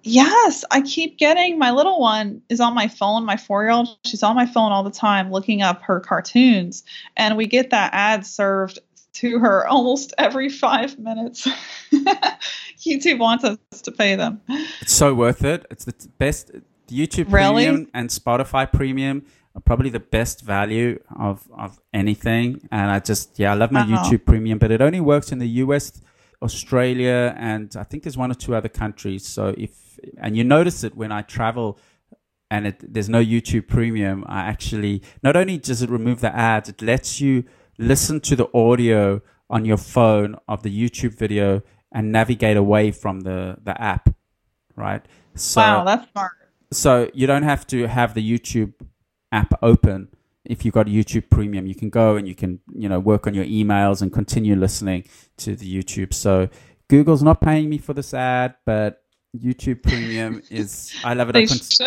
Yes, 0.03 0.67
I 0.71 0.83
keep 0.83 1.17
getting 1.17 1.59
my 1.59 1.71
little 1.71 1.99
one 1.99 2.43
is 2.51 2.61
on 2.61 2.75
my 2.75 2.89
phone, 2.89 3.25
my 3.25 3.39
four 3.39 3.63
year 3.63 3.73
old. 3.73 3.89
She's 4.05 4.23
on 4.23 4.37
my 4.37 4.45
phone 4.45 4.71
all 4.71 4.83
the 4.83 4.91
time 4.91 5.31
looking 5.31 5.63
up 5.63 5.81
her 5.85 5.99
cartoons, 5.99 6.85
and 7.17 7.35
we 7.39 7.47
get 7.47 7.71
that 7.71 7.95
ad 7.95 8.27
served 8.27 8.81
to 9.15 9.39
her 9.39 9.67
almost 9.67 10.13
every 10.19 10.51
five 10.51 10.99
minutes. 10.99 11.49
YouTube 12.77 13.19
wants 13.19 13.45
us 13.45 13.59
to 13.81 13.93
pay 13.93 14.15
them. 14.15 14.43
It's 14.83 14.93
so 14.93 15.15
worth 15.15 15.43
it. 15.43 15.65
It's 15.71 15.87
the 15.87 15.95
best. 16.19 16.51
YouTube 16.91 17.33
really? 17.33 17.65
Premium 17.67 17.89
and 17.95 18.09
Spotify 18.09 18.71
Premium 18.71 19.25
are 19.55 19.61
probably 19.61 19.91
the 19.91 20.01
best 20.01 20.43
value 20.43 20.99
of, 21.19 21.49
of 21.57 21.81
anything. 21.93 22.69
And 22.71 22.91
I 22.91 23.01
just, 23.01 23.39
yeah, 23.39 23.53
I 23.53 23.55
love 23.55 23.73
my 23.73 23.81
uh-huh. 23.81 24.05
YouTube 24.05 24.25
Premium, 24.25 24.59
but 24.59 24.71
it 24.71 24.81
only 24.81 25.01
works 25.01 25.33
in 25.33 25.39
the 25.39 25.49
US, 25.65 26.01
Australia, 26.43 27.35
and 27.37 27.75
I 27.77 27.85
think 27.85 28.05
there's 28.05 28.17
one 28.17 28.31
or 28.31 28.35
two 28.35 28.55
other 28.55 28.69
countries. 28.69 29.27
So 29.27 29.55
if, 29.59 29.99
and 30.19 30.37
you 30.37 30.45
notice 30.45 30.85
it 30.85 30.97
when 30.97 31.13
I 31.13 31.23
travel 31.23 31.79
and 32.51 32.69
it, 32.69 32.95
there's 32.95 33.09
no 33.09 33.23
YouTube 33.23 33.69
Premium, 33.69 34.25
I 34.27 34.41
actually, 34.41 35.03
not 35.23 35.37
only 35.37 35.59
does 35.59 35.83
it 35.83 35.91
remove 35.91 36.21
the 36.21 36.35
ads, 36.35 36.69
it 36.69 36.81
lets 36.81 37.21
you 37.21 37.45
listen 37.79 38.21
to 38.21 38.37
the 38.37 38.49
audio 38.57 39.21
on 39.51 39.65
your 39.65 39.77
phone 39.77 40.37
of 40.47 40.63
the 40.63 40.71
YouTube 40.71 41.15
video 41.15 41.63
and 41.93 42.13
navigate 42.13 42.57
away 42.57 42.91
from 42.91 43.21
the, 43.21 43.59
the 43.63 43.81
app, 43.81 44.15
right? 44.77 45.05
So, 45.35 45.61
wow, 45.61 45.85
that's 45.85 46.11
smart. 46.13 46.33
So 46.71 47.11
you 47.15 47.27
don't 47.27 47.45
have 47.45 47.67
to 47.69 47.87
have 47.87 48.15
the 48.15 48.39
YouTube 48.39 48.75
app 49.33 49.55
open 49.63 50.09
if 50.45 50.65
you've 50.65 50.75
got 50.75 50.87
YouTube 50.87 51.31
Premium. 51.31 51.67
You 51.67 51.75
can 51.75 51.91
go 51.91 52.17
and 52.17 52.27
you 52.29 52.35
can, 52.35 52.61
you 52.75 52.89
know, 52.89 52.99
work 52.99 53.27
on 53.27 53.35
your 53.35 53.45
emails 53.45 54.03
and 54.03 54.13
continue 54.13 54.57
listening 54.57 55.05
to 55.39 55.57
the 55.57 55.83
YouTube. 55.83 56.13
So 56.13 56.49
Google's 56.89 57.23
not 57.23 57.41
paying 57.41 57.69
me 57.69 57.79
for 57.79 57.95
this 57.95 58.13
ad, 58.15 58.55
but 58.65 59.03
YouTube 59.37 59.83
Premium 59.83 60.43
is 60.51 60.95
I 61.05 61.15
love 61.15 61.31
it. 61.31 61.37
I, 61.37 61.47
cons- 61.47 61.81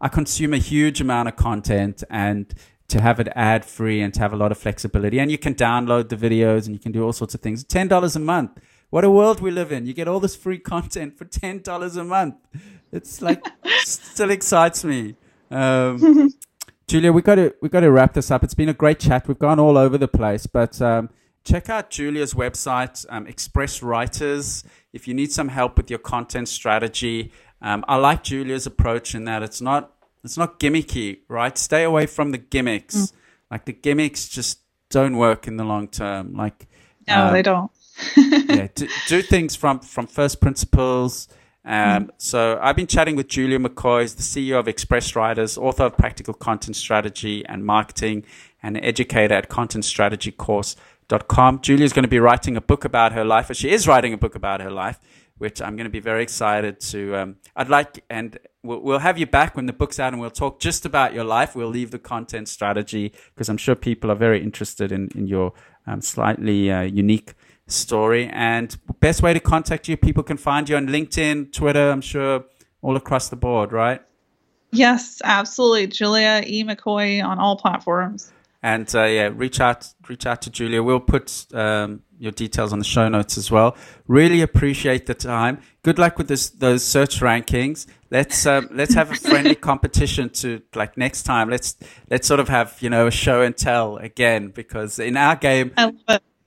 I 0.00 0.08
consume 0.08 0.54
a 0.54 0.58
huge 0.58 1.00
amount 1.00 1.28
of 1.28 1.36
content 1.36 2.04
and 2.10 2.52
to 2.88 3.00
have 3.00 3.18
it 3.20 3.28
ad 3.34 3.64
free 3.64 4.02
and 4.02 4.12
to 4.12 4.20
have 4.20 4.34
a 4.34 4.36
lot 4.36 4.52
of 4.52 4.58
flexibility. 4.58 5.18
And 5.18 5.30
you 5.30 5.38
can 5.38 5.54
download 5.54 6.10
the 6.10 6.16
videos 6.16 6.66
and 6.66 6.74
you 6.74 6.78
can 6.78 6.92
do 6.92 7.02
all 7.02 7.12
sorts 7.12 7.34
of 7.34 7.40
things. 7.40 7.64
Ten 7.64 7.88
dollars 7.88 8.16
a 8.16 8.20
month. 8.20 8.58
What 8.92 9.04
a 9.04 9.10
world 9.10 9.40
we 9.40 9.50
live 9.50 9.72
in. 9.72 9.86
You 9.86 9.94
get 9.94 10.06
all 10.06 10.20
this 10.20 10.36
free 10.36 10.58
content 10.58 11.16
for 11.16 11.24
ten 11.24 11.62
dollars 11.62 11.96
a 11.96 12.04
month. 12.04 12.34
It's 12.92 13.22
like 13.22 13.42
still 13.84 14.30
excites 14.30 14.84
me. 14.84 15.16
Um, 15.50 16.34
Julia, 16.86 17.10
we 17.10 17.22
got 17.22 17.36
to 17.36 17.54
we 17.62 17.70
got 17.70 17.80
to 17.80 17.90
wrap 17.90 18.12
this 18.12 18.30
up. 18.30 18.44
It's 18.44 18.52
been 18.52 18.68
a 18.68 18.74
great 18.74 19.00
chat. 19.00 19.26
We've 19.26 19.38
gone 19.38 19.58
all 19.58 19.78
over 19.78 19.96
the 19.96 20.08
place, 20.08 20.46
but 20.46 20.78
um, 20.82 21.08
check 21.42 21.70
out 21.70 21.88
Julia's 21.88 22.34
website, 22.34 23.06
um, 23.08 23.26
Express 23.26 23.82
Writers, 23.82 24.62
if 24.92 25.08
you 25.08 25.14
need 25.14 25.32
some 25.32 25.48
help 25.48 25.78
with 25.78 25.88
your 25.88 25.98
content 25.98 26.50
strategy. 26.50 27.32
Um, 27.62 27.86
I 27.88 27.96
like 27.96 28.22
Julia's 28.24 28.66
approach 28.66 29.14
in 29.14 29.24
that 29.24 29.42
it's 29.42 29.62
not 29.62 29.90
it's 30.22 30.36
not 30.36 30.60
gimmicky, 30.60 31.20
right? 31.28 31.56
Stay 31.56 31.84
away 31.84 32.04
from 32.04 32.32
the 32.32 32.38
gimmicks. 32.38 32.94
Mm. 32.94 33.12
Like 33.52 33.64
the 33.64 33.72
gimmicks 33.72 34.28
just 34.28 34.58
don't 34.90 35.16
work 35.16 35.48
in 35.48 35.56
the 35.56 35.64
long 35.64 35.88
term. 35.88 36.34
Like 36.34 36.68
no, 37.08 37.28
um, 37.28 37.32
they 37.32 37.40
don't. 37.40 37.70
Yeah, 38.16 38.68
do, 38.74 38.88
do, 39.08 39.22
things 39.22 39.56
from 39.56 39.80
from 39.80 40.06
first 40.06 40.40
principles. 40.40 41.28
Um, 41.64 42.06
mm. 42.06 42.10
So 42.18 42.58
I've 42.60 42.76
been 42.76 42.86
chatting 42.86 43.16
with 43.16 43.28
Julia 43.28 43.58
McCoy, 43.58 44.14
the 44.14 44.22
CEO 44.22 44.58
of 44.58 44.68
Express 44.68 45.14
Writers, 45.14 45.56
author 45.56 45.84
of 45.84 45.96
Practical 45.96 46.34
Content 46.34 46.76
Strategy 46.76 47.46
and 47.46 47.64
Marketing, 47.64 48.24
and 48.62 48.82
educator 48.84 49.34
at 49.34 49.48
contentstrategycourse.com. 49.48 51.60
Julia 51.60 51.84
is 51.84 51.92
going 51.92 52.04
to 52.04 52.08
be 52.08 52.18
writing 52.18 52.56
a 52.56 52.60
book 52.60 52.84
about 52.84 53.12
her 53.12 53.24
life, 53.24 53.50
or 53.50 53.54
she 53.54 53.70
is 53.70 53.86
writing 53.86 54.12
a 54.12 54.18
book 54.18 54.34
about 54.34 54.60
her 54.60 54.70
life, 54.70 54.98
which 55.38 55.62
I'm 55.62 55.76
going 55.76 55.84
to 55.84 55.90
be 55.90 56.00
very 56.00 56.22
excited 56.22 56.80
to. 56.80 57.16
Um, 57.16 57.36
I'd 57.54 57.68
like, 57.68 58.02
and 58.10 58.38
we'll, 58.64 58.80
we'll 58.80 58.98
have 58.98 59.18
you 59.18 59.26
back 59.26 59.54
when 59.54 59.66
the 59.66 59.72
book's 59.72 60.00
out, 60.00 60.12
and 60.12 60.20
we'll 60.20 60.30
talk 60.30 60.58
just 60.58 60.84
about 60.84 61.14
your 61.14 61.24
life. 61.24 61.54
We'll 61.54 61.68
leave 61.68 61.92
the 61.92 62.00
content 62.00 62.48
strategy 62.48 63.12
because 63.34 63.48
I'm 63.48 63.56
sure 63.56 63.76
people 63.76 64.10
are 64.10 64.16
very 64.16 64.42
interested 64.42 64.90
in 64.90 65.10
in 65.14 65.28
your 65.28 65.52
um, 65.86 66.00
slightly 66.00 66.72
uh, 66.72 66.82
unique 66.82 67.34
story. 67.72 68.28
And 68.32 68.76
best 69.00 69.22
way 69.22 69.32
to 69.32 69.40
contact 69.40 69.88
you, 69.88 69.96
people 69.96 70.22
can 70.22 70.36
find 70.36 70.68
you 70.68 70.76
on 70.76 70.86
LinkedIn, 70.86 71.52
Twitter, 71.52 71.90
I'm 71.90 72.00
sure, 72.00 72.44
all 72.80 72.96
across 72.96 73.28
the 73.28 73.36
board, 73.36 73.72
right? 73.72 74.00
Yes, 74.72 75.20
absolutely. 75.24 75.88
Julia 75.88 76.42
E. 76.46 76.64
McCoy 76.64 77.22
on 77.22 77.38
all 77.38 77.56
platforms. 77.56 78.32
And 78.64 78.92
uh, 78.94 79.04
yeah, 79.04 79.30
reach 79.34 79.60
out, 79.60 79.92
reach 80.08 80.24
out 80.24 80.40
to 80.42 80.50
Julia. 80.50 80.82
We'll 80.82 81.00
put 81.00 81.46
um, 81.52 82.02
your 82.18 82.30
details 82.30 82.72
on 82.72 82.78
the 82.78 82.84
show 82.84 83.08
notes 83.08 83.36
as 83.36 83.50
well. 83.50 83.76
Really 84.06 84.40
appreciate 84.40 85.06
the 85.06 85.14
time. 85.14 85.58
Good 85.82 85.98
luck 85.98 86.16
with 86.16 86.28
this, 86.28 86.50
those 86.50 86.84
search 86.84 87.18
rankings. 87.18 87.86
Let's 88.12 88.46
um, 88.46 88.68
let's 88.70 88.94
have 88.94 89.10
a 89.10 89.16
friendly 89.16 89.54
competition 89.70 90.28
to 90.30 90.62
like 90.76 90.96
next 90.96 91.24
time. 91.24 91.50
Let's 91.50 91.76
let's 92.08 92.28
sort 92.28 92.38
of 92.38 92.48
have 92.50 92.76
you 92.80 92.88
know 92.88 93.08
a 93.08 93.10
show 93.10 93.42
and 93.42 93.56
tell 93.56 93.96
again 93.96 94.50
because 94.50 95.00
in 95.00 95.16
our 95.16 95.34
game 95.34 95.72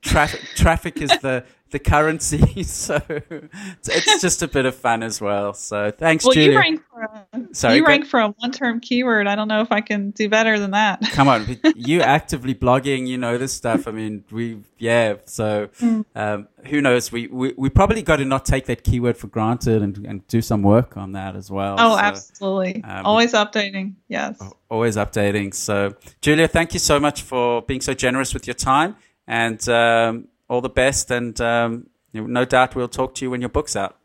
traffic 0.06 0.42
traffic 0.56 1.02
is 1.02 1.10
the 1.22 1.44
the 1.72 1.80
currency, 1.80 2.64
so 2.64 3.02
it's 3.10 4.22
just 4.22 4.42
a 4.42 4.48
bit 4.48 4.66
of 4.66 4.76
fun 4.76 5.04
as 5.04 5.20
well. 5.20 5.54
So 5.54 5.92
thanks, 5.92 6.24
well, 6.24 6.34
Julia. 6.34 6.52
you 6.52 6.58
rank 6.58 6.82
for 6.90 7.02
a, 7.02 7.54
Sorry, 7.54 7.76
you 7.78 7.86
rank 7.86 8.06
for 8.06 8.20
a 8.20 8.30
one-term 8.30 8.80
keyword. 8.80 9.28
I 9.28 9.36
don't 9.36 9.48
know 9.48 9.62
if 9.62 9.72
I 9.72 9.82
can 9.82 10.12
do 10.12 10.30
better 10.30 10.60
than 10.60 10.72
that. 10.72 11.02
Come 11.12 11.28
on, 11.28 11.60
you 11.76 12.02
actively 12.02 12.56
blogging, 12.56 13.08
you 13.08 13.18
know 13.18 13.38
this 13.38 13.52
stuff. 13.52 13.88
I 13.88 13.92
mean, 13.92 14.24
we 14.32 14.60
yeah. 14.78 15.16
So 15.26 15.68
mm. 15.82 16.06
um, 16.16 16.48
who 16.68 16.82
knows? 16.82 17.12
We, 17.12 17.28
we 17.28 17.54
we 17.58 17.70
probably 17.70 18.04
got 18.04 18.18
to 18.18 18.26
not 18.26 18.46
take 18.46 18.68
that 18.68 18.84
keyword 18.84 19.18
for 19.18 19.28
granted 19.28 19.82
and, 19.82 19.98
and 20.06 20.28
do 20.28 20.42
some 20.42 20.62
work 20.62 20.96
on 20.96 21.14
that 21.14 21.36
as 21.36 21.50
well. 21.50 21.76
Oh, 21.80 21.96
so, 21.96 22.00
absolutely. 22.00 22.84
Um, 22.84 23.06
always 23.06 23.34
updating. 23.34 23.96
Yes. 24.08 24.42
Always 24.70 24.96
updating. 24.96 25.54
So 25.54 25.96
Julia, 26.22 26.48
thank 26.48 26.74
you 26.74 26.80
so 26.80 27.00
much 27.00 27.24
for 27.24 27.64
being 27.64 27.82
so 27.82 27.94
generous 27.94 28.34
with 28.34 28.48
your 28.48 28.54
time 28.54 28.96
and 29.28 29.68
um, 29.70 30.28
all 30.50 30.62
the 30.62 30.70
best. 30.70 31.12
And 31.12 31.40
um, 31.42 31.88
no 32.14 32.46
doubt 32.46 32.76
we'll 32.76 32.88
talk 32.88 33.16
to 33.16 33.26
you 33.26 33.32
when 33.32 33.42
your 33.42 33.50
book's 33.50 33.76
out. 33.76 33.98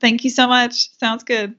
Thank 0.00 0.24
you 0.24 0.30
so 0.30 0.48
much. 0.48 0.90
Sounds 0.98 1.24
good. 1.24 1.54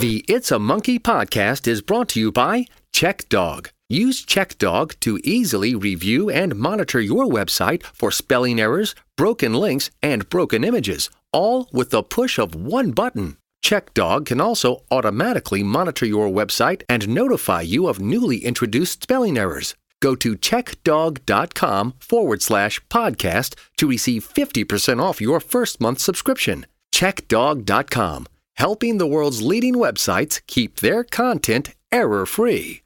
The 0.00 0.24
It's 0.28 0.50
a 0.50 0.58
Monkey 0.58 0.98
podcast 0.98 1.68
is 1.68 1.82
brought 1.82 2.08
to 2.10 2.20
you 2.20 2.32
by 2.32 2.66
CheckDog. 2.92 3.70
Use 3.88 4.24
CheckDog 4.24 4.98
to 5.00 5.20
easily 5.22 5.74
review 5.74 6.30
and 6.30 6.56
monitor 6.56 7.00
your 7.00 7.26
website 7.26 7.82
for 7.82 8.10
spelling 8.10 8.58
errors, 8.58 8.94
broken 9.16 9.54
links, 9.54 9.90
and 10.02 10.28
broken 10.28 10.64
images, 10.64 11.10
all 11.32 11.68
with 11.72 11.90
the 11.90 12.02
push 12.02 12.38
of 12.38 12.54
one 12.54 12.92
button. 12.92 13.36
CheckDog 13.64 14.26
can 14.26 14.40
also 14.40 14.82
automatically 14.90 15.62
monitor 15.62 16.06
your 16.06 16.28
website 16.28 16.82
and 16.88 17.08
notify 17.08 17.60
you 17.60 17.86
of 17.86 18.00
newly 18.00 18.38
introduced 18.38 19.02
spelling 19.02 19.38
errors. 19.38 19.74
Go 20.00 20.14
to 20.16 20.36
checkdog.com 20.36 21.94
forward 21.98 22.42
slash 22.42 22.80
podcast 22.88 23.54
to 23.78 23.88
receive 23.88 24.28
50% 24.28 25.00
off 25.02 25.20
your 25.20 25.40
first 25.40 25.80
month 25.80 26.00
subscription. 26.00 26.66
Checkdog.com, 26.92 28.26
helping 28.56 28.98
the 28.98 29.06
world's 29.06 29.42
leading 29.42 29.74
websites 29.74 30.40
keep 30.46 30.80
their 30.80 31.04
content 31.04 31.70
error 31.90 32.26
free. 32.26 32.82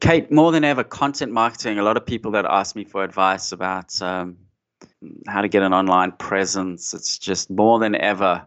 Kate, 0.00 0.32
more 0.32 0.50
than 0.50 0.64
ever, 0.64 0.82
content 0.82 1.30
marketing. 1.30 1.78
A 1.78 1.82
lot 1.84 1.96
of 1.96 2.04
people 2.04 2.32
that 2.32 2.44
ask 2.44 2.74
me 2.74 2.84
for 2.84 3.04
advice 3.04 3.52
about 3.52 4.02
um, 4.02 4.36
how 5.28 5.40
to 5.42 5.48
get 5.48 5.62
an 5.62 5.72
online 5.72 6.10
presence. 6.12 6.92
It's 6.92 7.18
just 7.18 7.50
more 7.50 7.78
than 7.78 7.94
ever 7.94 8.44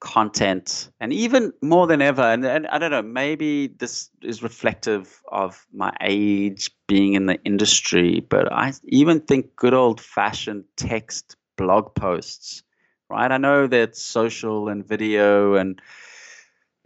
content 0.00 0.90
and 0.98 1.12
even 1.12 1.52
more 1.62 1.86
than 1.86 2.00
ever 2.00 2.22
and, 2.22 2.44
and, 2.44 2.66
i 2.68 2.78
don't 2.78 2.90
know 2.90 3.02
maybe 3.02 3.66
this 3.66 4.08
is 4.22 4.42
reflective 4.42 5.22
of 5.30 5.66
my 5.72 5.92
age 6.00 6.70
being 6.88 7.12
in 7.12 7.26
the 7.26 7.38
industry 7.44 8.20
but 8.28 8.50
i 8.52 8.72
even 8.84 9.20
think 9.20 9.54
good 9.56 9.74
old 9.74 10.00
fashioned 10.00 10.64
text 10.76 11.36
blog 11.56 11.94
posts 11.94 12.62
right? 13.10 13.32
I 13.32 13.36
know 13.38 13.66
that 13.66 13.96
social 13.96 14.68
and 14.68 14.86
video 14.86 15.56
and 15.56 15.82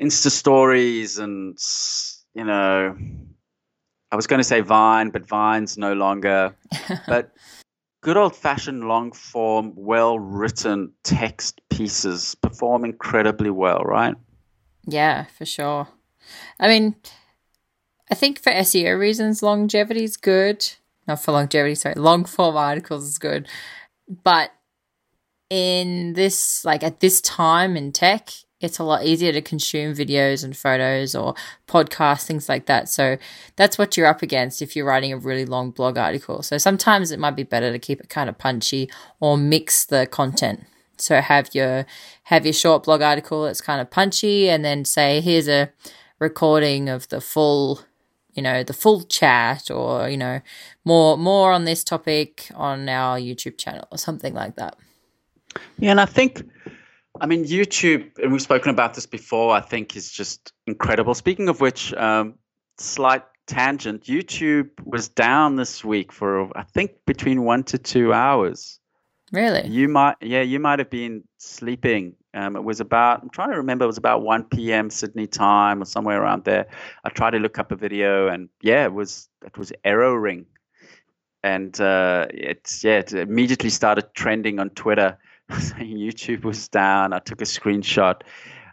insta 0.02 0.30
stories 0.30 1.18
and 1.18 1.56
you 2.34 2.44
know 2.44 2.96
i 4.10 4.16
was 4.16 4.26
going 4.26 4.40
to 4.40 4.44
say 4.44 4.60
vine 4.60 5.10
but 5.10 5.24
vine's 5.24 5.78
no 5.78 5.92
longer 5.92 6.56
but 7.06 7.30
good 8.04 8.18
old 8.18 8.36
fashioned 8.36 8.86
long 8.86 9.10
form, 9.12 9.72
well 9.74 10.18
written 10.18 10.92
text 11.04 11.62
pieces 11.70 12.34
perform 12.36 12.84
incredibly 12.84 13.48
well, 13.48 13.78
right? 13.78 14.14
Yeah, 14.86 15.24
for 15.36 15.46
sure. 15.46 15.88
I 16.60 16.68
mean, 16.68 16.96
I 18.10 18.14
think 18.14 18.38
for 18.38 18.52
SEO 18.52 18.98
reasons, 18.98 19.42
longevity 19.42 20.04
is 20.04 20.18
good. 20.18 20.70
Not 21.08 21.22
for 21.22 21.32
longevity, 21.32 21.74
sorry, 21.74 21.94
long 21.94 22.26
form 22.26 22.56
articles 22.56 23.08
is 23.08 23.18
good. 23.18 23.48
But 24.22 24.50
in 25.48 26.12
this, 26.12 26.62
like 26.62 26.84
at 26.84 27.00
this 27.00 27.22
time 27.22 27.74
in 27.74 27.90
tech, 27.90 28.28
it's 28.64 28.78
a 28.78 28.84
lot 28.84 29.04
easier 29.04 29.32
to 29.32 29.40
consume 29.40 29.94
videos 29.94 30.42
and 30.42 30.56
photos 30.56 31.14
or 31.14 31.34
podcasts, 31.68 32.26
things 32.26 32.48
like 32.48 32.66
that. 32.66 32.88
So 32.88 33.18
that's 33.56 33.78
what 33.78 33.96
you're 33.96 34.06
up 34.06 34.22
against 34.22 34.62
if 34.62 34.74
you're 34.74 34.86
writing 34.86 35.12
a 35.12 35.18
really 35.18 35.44
long 35.44 35.70
blog 35.70 35.96
article. 35.98 36.42
So 36.42 36.58
sometimes 36.58 37.10
it 37.10 37.18
might 37.18 37.36
be 37.36 37.42
better 37.42 37.70
to 37.70 37.78
keep 37.78 38.00
it 38.00 38.08
kind 38.08 38.28
of 38.28 38.38
punchy 38.38 38.90
or 39.20 39.36
mix 39.36 39.84
the 39.84 40.06
content. 40.06 40.64
So 40.96 41.20
have 41.20 41.54
your 41.54 41.86
have 42.24 42.46
your 42.46 42.52
short 42.52 42.84
blog 42.84 43.02
article 43.02 43.44
that's 43.44 43.60
kind 43.60 43.80
of 43.80 43.90
punchy 43.90 44.48
and 44.48 44.64
then 44.64 44.84
say 44.84 45.20
here's 45.20 45.48
a 45.48 45.70
recording 46.18 46.88
of 46.88 47.08
the 47.08 47.20
full 47.20 47.80
you 48.32 48.42
know 48.42 48.62
the 48.62 48.72
full 48.72 49.02
chat 49.02 49.70
or 49.70 50.08
you 50.08 50.16
know 50.16 50.40
more 50.84 51.16
more 51.16 51.52
on 51.52 51.64
this 51.64 51.82
topic 51.82 52.48
on 52.54 52.88
our 52.88 53.18
YouTube 53.18 53.58
channel 53.58 53.86
or 53.90 53.98
something 53.98 54.34
like 54.34 54.56
that. 54.56 54.76
Yeah, 55.78 55.92
and 55.92 56.00
I 56.00 56.06
think 56.06 56.42
I 57.20 57.26
mean, 57.26 57.44
YouTube, 57.44 58.10
and 58.18 58.32
we've 58.32 58.42
spoken 58.42 58.70
about 58.70 58.94
this 58.94 59.06
before, 59.06 59.54
I 59.54 59.60
think 59.60 59.96
is 59.96 60.10
just 60.10 60.52
incredible. 60.66 61.14
Speaking 61.14 61.48
of 61.48 61.60
which, 61.60 61.92
um, 61.94 62.34
slight 62.78 63.22
tangent, 63.46 64.04
YouTube 64.04 64.70
was 64.84 65.08
down 65.08 65.56
this 65.56 65.84
week 65.84 66.12
for, 66.12 66.56
I 66.58 66.64
think, 66.64 66.92
between 67.06 67.44
one 67.44 67.62
to 67.64 67.78
two 67.78 68.12
hours. 68.12 68.80
Really? 69.32 69.66
You 69.68 69.88
might, 69.88 70.16
yeah, 70.20 70.42
you 70.42 70.58
might 70.58 70.80
have 70.80 70.90
been 70.90 71.22
sleeping. 71.38 72.14
Um, 72.34 72.56
it 72.56 72.64
was 72.64 72.80
about, 72.80 73.22
I'm 73.22 73.30
trying 73.30 73.52
to 73.52 73.56
remember, 73.56 73.84
it 73.84 73.88
was 73.88 73.98
about 73.98 74.22
1 74.22 74.44
p.m. 74.44 74.90
Sydney 74.90 75.28
time 75.28 75.82
or 75.82 75.84
somewhere 75.84 76.20
around 76.20 76.44
there. 76.44 76.66
I 77.04 77.10
tried 77.10 77.30
to 77.30 77.38
look 77.38 77.58
up 77.60 77.70
a 77.70 77.76
video 77.76 78.26
and 78.26 78.48
yeah, 78.60 78.84
it 78.84 78.92
was, 78.92 79.28
it 79.44 79.56
was 79.56 79.72
erroring. 79.84 80.46
And 81.44 81.80
uh, 81.80 82.26
it's, 82.30 82.82
yeah, 82.82 82.98
it 82.98 83.12
immediately 83.12 83.70
started 83.70 84.06
trending 84.14 84.58
on 84.58 84.70
Twitter 84.70 85.16
saying 85.50 85.96
YouTube 85.96 86.44
was 86.44 86.68
down. 86.68 87.12
I 87.12 87.18
took 87.18 87.40
a 87.40 87.44
screenshot. 87.44 88.22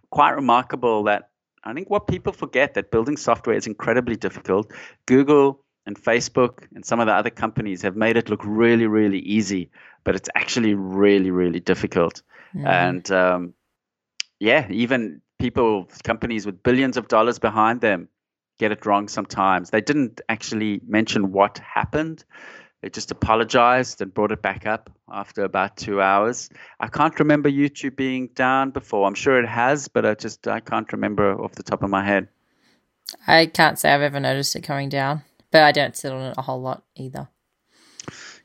Quite 0.10 0.32
remarkable 0.32 1.04
that 1.04 1.30
I 1.64 1.74
think 1.74 1.90
what 1.90 2.08
people 2.08 2.34
forget 2.34 2.74
that 2.74 2.92
building 2.92 3.18
software 3.18 3.56
is 3.56 3.68
incredibly 3.68 4.16
difficult. 4.16 4.72
Google 5.06 5.64
and 5.86 6.02
Facebook 6.02 6.66
and 6.76 6.86
some 6.86 7.00
of 7.00 7.08
the 7.08 7.14
other 7.14 7.30
companies 7.30 7.82
have 7.82 7.96
made 7.96 8.18
it 8.18 8.30
look 8.30 8.42
really, 8.44 8.88
really 8.88 9.20
easy, 9.20 9.70
but 10.04 10.16
it's 10.16 10.30
actually 10.36 10.74
really, 10.74 11.32
really 11.32 11.60
difficult. 11.60 12.22
Mm. 12.56 12.68
And 12.68 13.12
um, 13.12 13.54
yeah, 14.40 14.68
even 14.70 15.22
people, 15.40 15.88
companies 16.04 16.46
with 16.46 16.64
billions 16.64 16.98
of 16.98 17.08
dollars 17.08 17.40
behind 17.40 17.82
them, 17.82 18.10
get 18.60 18.72
it 18.72 18.86
wrong 18.86 19.08
sometimes. 19.08 19.72
They 19.72 19.82
didn't 19.82 20.22
actually 20.30 20.82
mention 20.88 21.32
what 21.32 21.60
happened. 21.60 22.24
They 22.82 22.90
just 22.90 23.12
apologized 23.12 24.02
and 24.02 24.12
brought 24.12 24.32
it 24.32 24.42
back 24.42 24.66
up 24.66 24.90
after 25.12 25.44
about 25.44 25.78
two 25.78 26.02
hours. 26.02 26.50
I 26.80 26.88
can't 26.88 27.18
remember 27.20 27.50
YouTube 27.50 27.96
being 27.96 28.28
down 28.34 28.72
before. 28.72 29.06
I'm 29.06 29.14
sure 29.14 29.40
it 29.40 29.48
has, 29.48 29.88
but 29.88 30.06
I 30.06 30.16
just 30.16 30.48
I 30.48 30.60
can't 30.62 30.92
remember 30.92 31.40
off 31.40 31.54
the 31.54 31.64
top 31.64 31.84
of 31.84 31.92
my 31.92 32.04
head. 32.04 32.28
I 33.28 33.46
can't 33.46 33.78
say 33.78 33.94
I've 33.94 34.02
ever 34.02 34.20
noticed 34.20 34.56
it 34.56 34.62
coming 34.62 34.90
down, 34.90 35.24
but 35.52 35.64
I 35.64 35.72
don't 35.72 35.96
sit 35.96 36.12
on 36.12 36.22
it 36.32 36.36
a 36.38 36.42
whole 36.42 36.62
lot 36.62 36.84
either. 36.96 37.30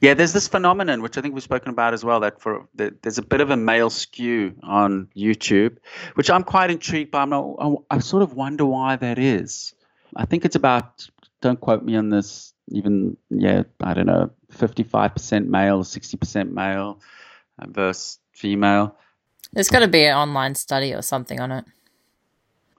Yeah, 0.00 0.12
there's 0.12 0.34
this 0.34 0.48
phenomenon 0.48 1.00
which 1.00 1.16
I 1.16 1.22
think 1.22 1.32
we've 1.32 1.42
spoken 1.42 1.70
about 1.70 1.94
as 1.94 2.04
well. 2.04 2.20
That 2.20 2.42
for 2.42 2.68
that 2.74 3.02
there's 3.02 3.16
a 3.16 3.22
bit 3.22 3.40
of 3.40 3.48
a 3.48 3.56
male 3.56 3.88
skew 3.88 4.54
on 4.62 5.08
YouTube, 5.16 5.78
which 6.14 6.28
I'm 6.28 6.44
quite 6.44 6.70
intrigued 6.70 7.10
by. 7.10 7.22
I'm 7.22 7.30
not, 7.30 7.84
I 7.90 8.00
sort 8.00 8.22
of 8.22 8.34
wonder 8.34 8.66
why 8.66 8.96
that 8.96 9.18
is. 9.18 9.74
I 10.14 10.26
think 10.26 10.44
it's 10.44 10.56
about. 10.56 11.08
Don't 11.40 11.60
quote 11.60 11.84
me 11.84 11.96
on 11.96 12.08
this 12.08 12.54
even 12.70 13.16
yeah, 13.30 13.62
I 13.80 13.94
don't 13.94 14.06
know, 14.06 14.30
55% 14.52 15.46
male, 15.46 15.82
60% 15.82 16.50
male 16.50 17.00
uh, 17.58 17.66
versus 17.68 18.18
female. 18.32 18.96
There's 19.52 19.68
got 19.68 19.80
to 19.80 19.88
be 19.88 20.04
an 20.04 20.16
online 20.16 20.54
study 20.54 20.92
or 20.92 21.02
something 21.02 21.40
on 21.40 21.52
it. 21.52 21.64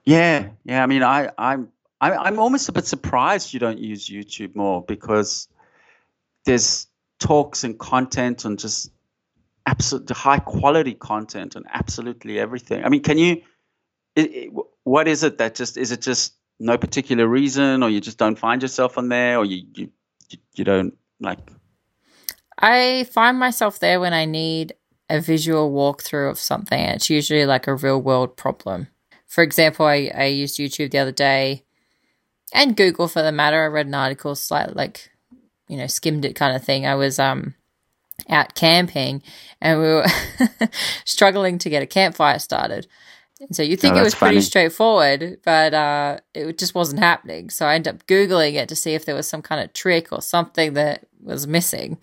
Yeah, 0.04 0.48
yeah. 0.64 0.82
I 0.82 0.86
mean, 0.86 1.02
I, 1.02 1.30
I'm, 1.36 1.70
I'm 2.00 2.38
almost 2.38 2.68
a 2.68 2.72
bit 2.72 2.86
surprised 2.86 3.52
you 3.52 3.60
don't 3.60 3.78
use 3.78 4.08
YouTube 4.08 4.54
more 4.54 4.82
because 4.82 5.48
there's 6.44 6.86
talks 7.18 7.64
and 7.64 7.78
content 7.78 8.44
and 8.44 8.58
just 8.58 8.90
absolute 9.66 10.08
high 10.10 10.38
quality 10.38 10.94
content 10.94 11.56
and 11.56 11.66
absolutely 11.72 12.38
everything. 12.38 12.84
I 12.84 12.88
mean, 12.88 13.02
can 13.02 13.18
you? 13.18 13.42
It, 14.16 14.30
it, 14.34 14.52
what 14.84 15.06
is 15.06 15.22
it 15.22 15.38
that 15.38 15.54
just 15.54 15.76
is 15.76 15.92
it 15.92 16.00
just 16.00 16.34
no 16.58 16.76
particular 16.78 17.26
reason, 17.26 17.82
or 17.82 17.90
you 17.90 18.00
just 18.00 18.18
don't 18.18 18.38
find 18.38 18.62
yourself 18.62 18.98
on 18.98 19.08
there, 19.08 19.38
or 19.38 19.44
you 19.44 19.64
you 19.74 19.90
you 20.54 20.64
don't 20.64 20.94
like? 21.20 21.38
I 22.58 23.04
find 23.12 23.38
myself 23.38 23.78
there 23.78 24.00
when 24.00 24.12
I 24.12 24.24
need 24.24 24.74
a 25.08 25.20
visual 25.20 25.72
walkthrough 25.72 26.30
of 26.30 26.38
something. 26.38 26.78
It's 26.78 27.08
usually 27.08 27.46
like 27.46 27.66
a 27.66 27.74
real 27.74 28.00
world 28.00 28.36
problem. 28.36 28.88
For 29.26 29.42
example, 29.42 29.86
I, 29.86 30.10
I 30.14 30.24
used 30.24 30.58
YouTube 30.58 30.90
the 30.90 30.98
other 30.98 31.12
day 31.12 31.64
and 32.52 32.76
Google 32.76 33.08
for 33.08 33.22
the 33.22 33.32
matter. 33.32 33.62
I 33.62 33.66
read 33.66 33.86
an 33.86 33.94
article, 33.94 34.34
slightly 34.34 34.74
like, 34.74 35.10
you 35.68 35.76
know, 35.76 35.86
skimmed 35.86 36.24
it 36.24 36.34
kind 36.34 36.56
of 36.56 36.64
thing. 36.64 36.86
I 36.86 36.94
was 36.94 37.18
um 37.18 37.54
out 38.28 38.54
camping 38.54 39.22
and 39.60 39.80
we 39.80 39.86
were 39.86 40.06
struggling 41.04 41.58
to 41.58 41.70
get 41.70 41.82
a 41.82 41.86
campfire 41.86 42.38
started. 42.38 42.86
So 43.52 43.62
you 43.62 43.76
think 43.76 43.94
oh, 43.94 44.00
it 44.00 44.02
was 44.02 44.14
funny. 44.14 44.32
pretty 44.32 44.44
straightforward, 44.44 45.38
but 45.44 45.72
uh, 45.72 46.18
it 46.34 46.58
just 46.58 46.74
wasn't 46.74 46.98
happening. 46.98 47.50
So 47.50 47.66
I 47.66 47.74
ended 47.76 47.94
up 47.94 48.06
Googling 48.06 48.54
it 48.54 48.68
to 48.68 48.76
see 48.76 48.94
if 48.94 49.04
there 49.04 49.14
was 49.14 49.28
some 49.28 49.42
kind 49.42 49.60
of 49.60 49.72
trick 49.72 50.12
or 50.12 50.20
something 50.20 50.74
that 50.74 51.06
was 51.22 51.46
missing. 51.46 52.02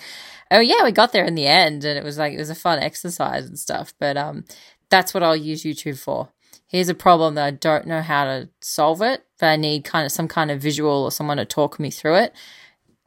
Oh 0.50 0.60
yeah, 0.60 0.84
we 0.84 0.92
got 0.92 1.12
there 1.12 1.26
in 1.26 1.36
the 1.36 1.48
end 1.48 1.84
and 1.84 1.98
it 1.98 2.04
was 2.04 2.18
like 2.18 2.34
it 2.34 2.38
was 2.38 2.50
a 2.50 2.56
fun 2.56 2.80
exercise 2.80 3.48
and 3.48 3.60
stuff. 3.60 3.94
But 4.00 4.16
um 4.16 4.46
that's 4.90 5.14
what 5.14 5.24
I'll 5.24 5.36
use 5.36 5.64
YouTube 5.64 6.00
for. 6.00 6.30
Here's 6.68 6.90
a 6.90 6.96
problem 6.96 7.36
that 7.36 7.46
I 7.46 7.52
don't 7.52 7.88
know 7.88 8.02
how 8.02 8.26
to 8.26 8.50
solve 8.62 9.02
it, 9.02 9.26
but 9.40 9.48
I 9.48 9.56
need 9.56 9.84
kind 9.84 10.06
of 10.06 10.12
some 10.12 10.28
kind 10.28 10.52
of 10.52 10.62
visual 10.62 11.04
or 11.04 11.12
someone 11.12 11.38
to 11.38 11.46
talk 11.46 11.80
me 11.80 11.92
through 11.92 12.16
it. 12.16 12.34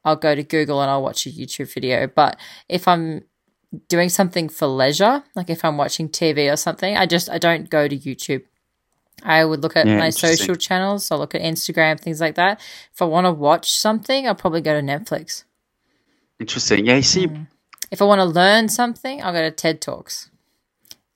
I'll 0.04 0.16
go 0.16 0.34
to 0.34 0.42
Google 0.42 0.80
and 0.80 0.90
I'll 0.90 1.02
watch 1.02 1.26
a 1.26 1.30
YouTube 1.30 1.72
video. 1.72 2.06
But 2.06 2.38
if 2.68 2.88
I'm 2.88 3.24
doing 3.88 4.08
something 4.08 4.48
for 4.48 4.66
leisure, 4.66 5.22
like 5.34 5.50
if 5.50 5.64
I'm 5.64 5.76
watching 5.76 6.08
TV 6.08 6.52
or 6.52 6.56
something, 6.56 6.96
I 6.96 7.06
just 7.06 7.28
I 7.30 7.38
don't 7.38 7.68
go 7.68 7.88
to 7.88 7.96
YouTube. 7.96 8.42
I 9.22 9.44
would 9.44 9.62
look 9.62 9.76
at 9.76 9.86
yeah, 9.86 9.98
my 9.98 10.10
social 10.10 10.54
channels. 10.54 11.10
I'll 11.10 11.18
look 11.18 11.34
at 11.34 11.42
Instagram, 11.42 11.98
things 11.98 12.20
like 12.20 12.36
that. 12.36 12.60
If 12.92 13.02
I 13.02 13.04
want 13.04 13.26
to 13.26 13.32
watch 13.32 13.72
something, 13.72 14.26
I'll 14.26 14.34
probably 14.34 14.60
go 14.60 14.74
to 14.74 14.86
Netflix. 14.86 15.44
Interesting. 16.38 16.86
Yeah, 16.86 16.96
you 16.96 17.02
see, 17.02 17.26
mm. 17.26 17.46
if 17.90 18.00
I 18.00 18.04
want 18.04 18.20
to 18.20 18.24
learn 18.24 18.68
something, 18.68 19.22
I'll 19.22 19.32
go 19.32 19.42
to 19.42 19.50
TED 19.50 19.80
Talks. 19.80 20.30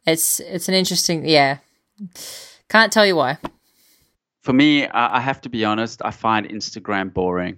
It's 0.04 0.40
it's 0.40 0.68
an 0.68 0.74
interesting, 0.74 1.26
yeah. 1.28 1.58
Can't 2.68 2.92
tell 2.92 3.06
you 3.06 3.16
why. 3.16 3.38
For 4.40 4.52
me, 4.52 4.88
I 4.88 5.20
have 5.20 5.40
to 5.42 5.48
be 5.48 5.64
honest. 5.64 6.02
I 6.04 6.10
find 6.10 6.48
Instagram 6.48 7.12
boring. 7.14 7.56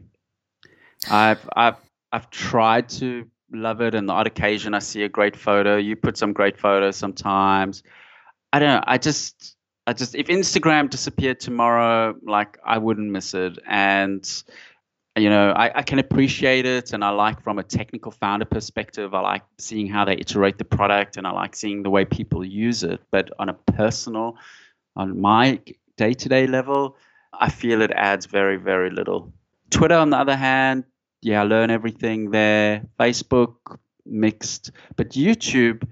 I've 1.10 1.48
I've 1.56 1.76
I've 2.12 2.28
tried 2.30 2.90
to 2.90 3.26
love 3.55 3.81
it, 3.81 3.94
and 3.94 4.09
the 4.09 4.12
odd 4.12 4.26
occasion 4.26 4.74
I 4.74 4.81
see 4.81 5.02
a 5.02 5.09
great 5.09 5.36
photo. 5.36 5.76
You 5.76 5.97
put 5.97 6.16
some 6.16 6.32
great 6.32 6.59
photos 6.59 6.97
sometimes. 6.97 7.82
I 8.52 8.59
don't 8.59 8.68
know. 8.68 8.85
I 8.86 8.98
just 8.98 9.56
I 9.86 9.93
just 9.93 10.14
if 10.14 10.28
Instagram 10.28 10.90
disappeared 10.90 11.40
tomorrow, 11.40 12.14
like 12.22 12.59
I 12.64 12.78
wouldn't 12.78 13.10
miss 13.10 13.35
it, 13.35 13.59
and 13.66 14.24
you 15.16 15.31
know, 15.31 15.51
I, 15.51 15.78
I, 15.78 15.82
can 15.82 16.01
appreciate 16.01 16.66
it 16.66 16.93
and 16.93 17.05
I 17.05 17.10
like 17.10 17.40
from 17.40 17.60
a 17.60 17.62
technical 17.62 18.10
founder 18.10 18.44
perspective, 18.44 19.14
I 19.14 19.20
like 19.20 19.43
seeing 19.59 19.86
how 19.86 20.05
they 20.05 20.14
iterate 20.14 20.59
the 20.59 20.64
product 20.64 21.16
and 21.16 21.24
I 21.26 21.31
like 21.31 21.55
seeing 21.55 21.85
the 21.85 21.90
way 21.90 22.05
people 22.05 22.44
use 22.44 22.82
it. 22.82 23.01
But 23.12 23.31
on 23.39 23.48
a 23.48 23.55
personal, 23.55 24.36
on 24.97 25.20
my 25.20 25.60
day 25.97 26.14
to 26.14 26.28
day 26.28 26.47
level, 26.48 26.97
I 27.32 27.48
feel 27.48 27.81
it 27.82 27.93
adds 27.93 28.26
very, 28.26 28.56
very 28.56 28.90
little. 28.90 29.32
Twitter, 29.70 29.94
on 29.94 30.10
the 30.10 30.16
other 30.16 30.36
hand, 30.36 30.85
yeah, 31.24 31.40
I 31.40 31.44
learn 31.44 31.70
everything 31.70 32.30
there. 32.30 32.82
Facebook, 32.98 33.56
mixed. 34.05 34.70
But 34.96 35.10
YouTube, 35.10 35.86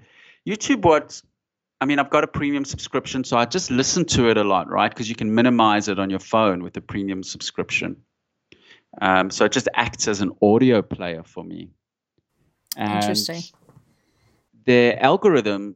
YouTube, 0.47 0.83
what 0.83 1.21
I 1.81 1.85
mean, 1.85 1.99
I've 1.99 2.09
got 2.09 2.23
a 2.23 2.27
premium 2.27 2.65
subscription, 2.65 3.23
so 3.23 3.37
I 3.37 3.45
just 3.45 3.69
listen 3.69 4.05
to 4.05 4.29
it 4.29 4.37
a 4.37 4.43
lot, 4.43 4.69
right? 4.69 4.89
Because 4.89 5.09
you 5.09 5.15
can 5.15 5.33
minimize 5.33 5.87
it 5.87 5.99
on 5.99 6.09
your 6.09 6.19
phone 6.19 6.63
with 6.63 6.77
a 6.77 6.81
premium 6.81 7.23
subscription. 7.23 7.97
Um, 9.01 9.29
so 9.31 9.45
it 9.45 9.51
just 9.51 9.67
acts 9.73 10.07
as 10.07 10.21
an 10.21 10.31
audio 10.41 10.81
player 10.81 11.23
for 11.23 11.43
me. 11.43 11.69
And 12.77 12.93
Interesting. 12.93 13.41
The 14.65 14.97
algorithm 15.03 15.75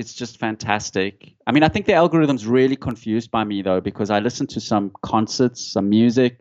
it's 0.00 0.14
just 0.14 0.38
fantastic. 0.38 1.34
I 1.46 1.52
mean, 1.52 1.62
I 1.62 1.68
think 1.68 1.84
the 1.84 1.92
algorithm's 1.92 2.46
really 2.46 2.76
confused 2.76 3.30
by 3.30 3.44
me 3.44 3.60
though, 3.60 3.82
because 3.82 4.08
I 4.08 4.20
listen 4.20 4.46
to 4.48 4.60
some 4.60 4.92
concerts, 5.02 5.72
some 5.72 5.90
music, 5.90 6.38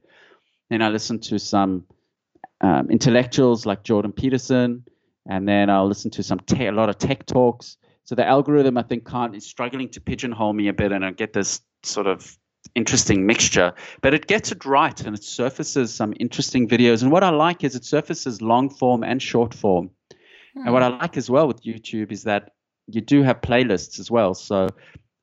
and 0.70 0.82
I 0.82 0.88
listen 0.88 1.20
to 1.20 1.38
some 1.38 1.84
um, 2.62 2.90
intellectuals 2.90 3.66
like 3.66 3.84
Jordan 3.84 4.12
Peterson, 4.12 4.84
and 5.28 5.48
then 5.48 5.70
I'll 5.70 5.88
listen 5.88 6.12
to 6.12 6.24
some 6.24 6.40
te- 6.40 6.68
a 6.68 6.72
lot 6.72 6.90
of 6.90 6.98
tech 6.98 7.26
talks. 7.26 7.78
So 8.04 8.16
the 8.16 8.26
algorithm, 8.26 8.78
I 8.78 8.84
think, 8.84 9.08
can't 9.08 9.36
is 9.36 9.46
struggling 9.46 9.90
to 9.90 10.02
pigeonhole 10.02 10.54
me 10.54 10.68
a 10.68 10.74
bit, 10.74 10.92
and 10.92 11.06
I 11.06 11.12
get 11.12 11.34
this 11.34 11.62
sort 11.84 12.08
of 12.08 12.38
interesting 12.76 13.26
mixture, 13.26 13.74
but 14.02 14.14
it 14.14 14.28
gets 14.28 14.52
it 14.52 14.66
right 14.66 15.00
and 15.06 15.16
it 15.16 15.24
surfaces 15.24 15.94
some 15.94 16.14
interesting 16.20 16.68
videos. 16.68 17.02
And 17.02 17.12
what 17.12 17.24
I 17.24 17.30
like 17.30 17.64
is 17.64 17.76
it 17.76 17.86
surfaces 17.86 18.42
long 18.42 18.70
form 18.70 19.04
and 19.04 19.22
short 19.22 19.54
form. 19.54 19.92
Hmm. 20.56 20.66
And 20.66 20.74
what 20.74 20.84
I 20.84 20.88
like 20.88 21.18
as 21.18 21.30
well 21.30 21.48
with 21.48 21.64
YouTube 21.64 22.12
is 22.12 22.24
that 22.24 22.52
you 22.88 23.02
do 23.02 23.24
have 23.24 23.42
playlists 23.42 24.00
as 24.00 24.10
well. 24.10 24.34
So 24.34 24.68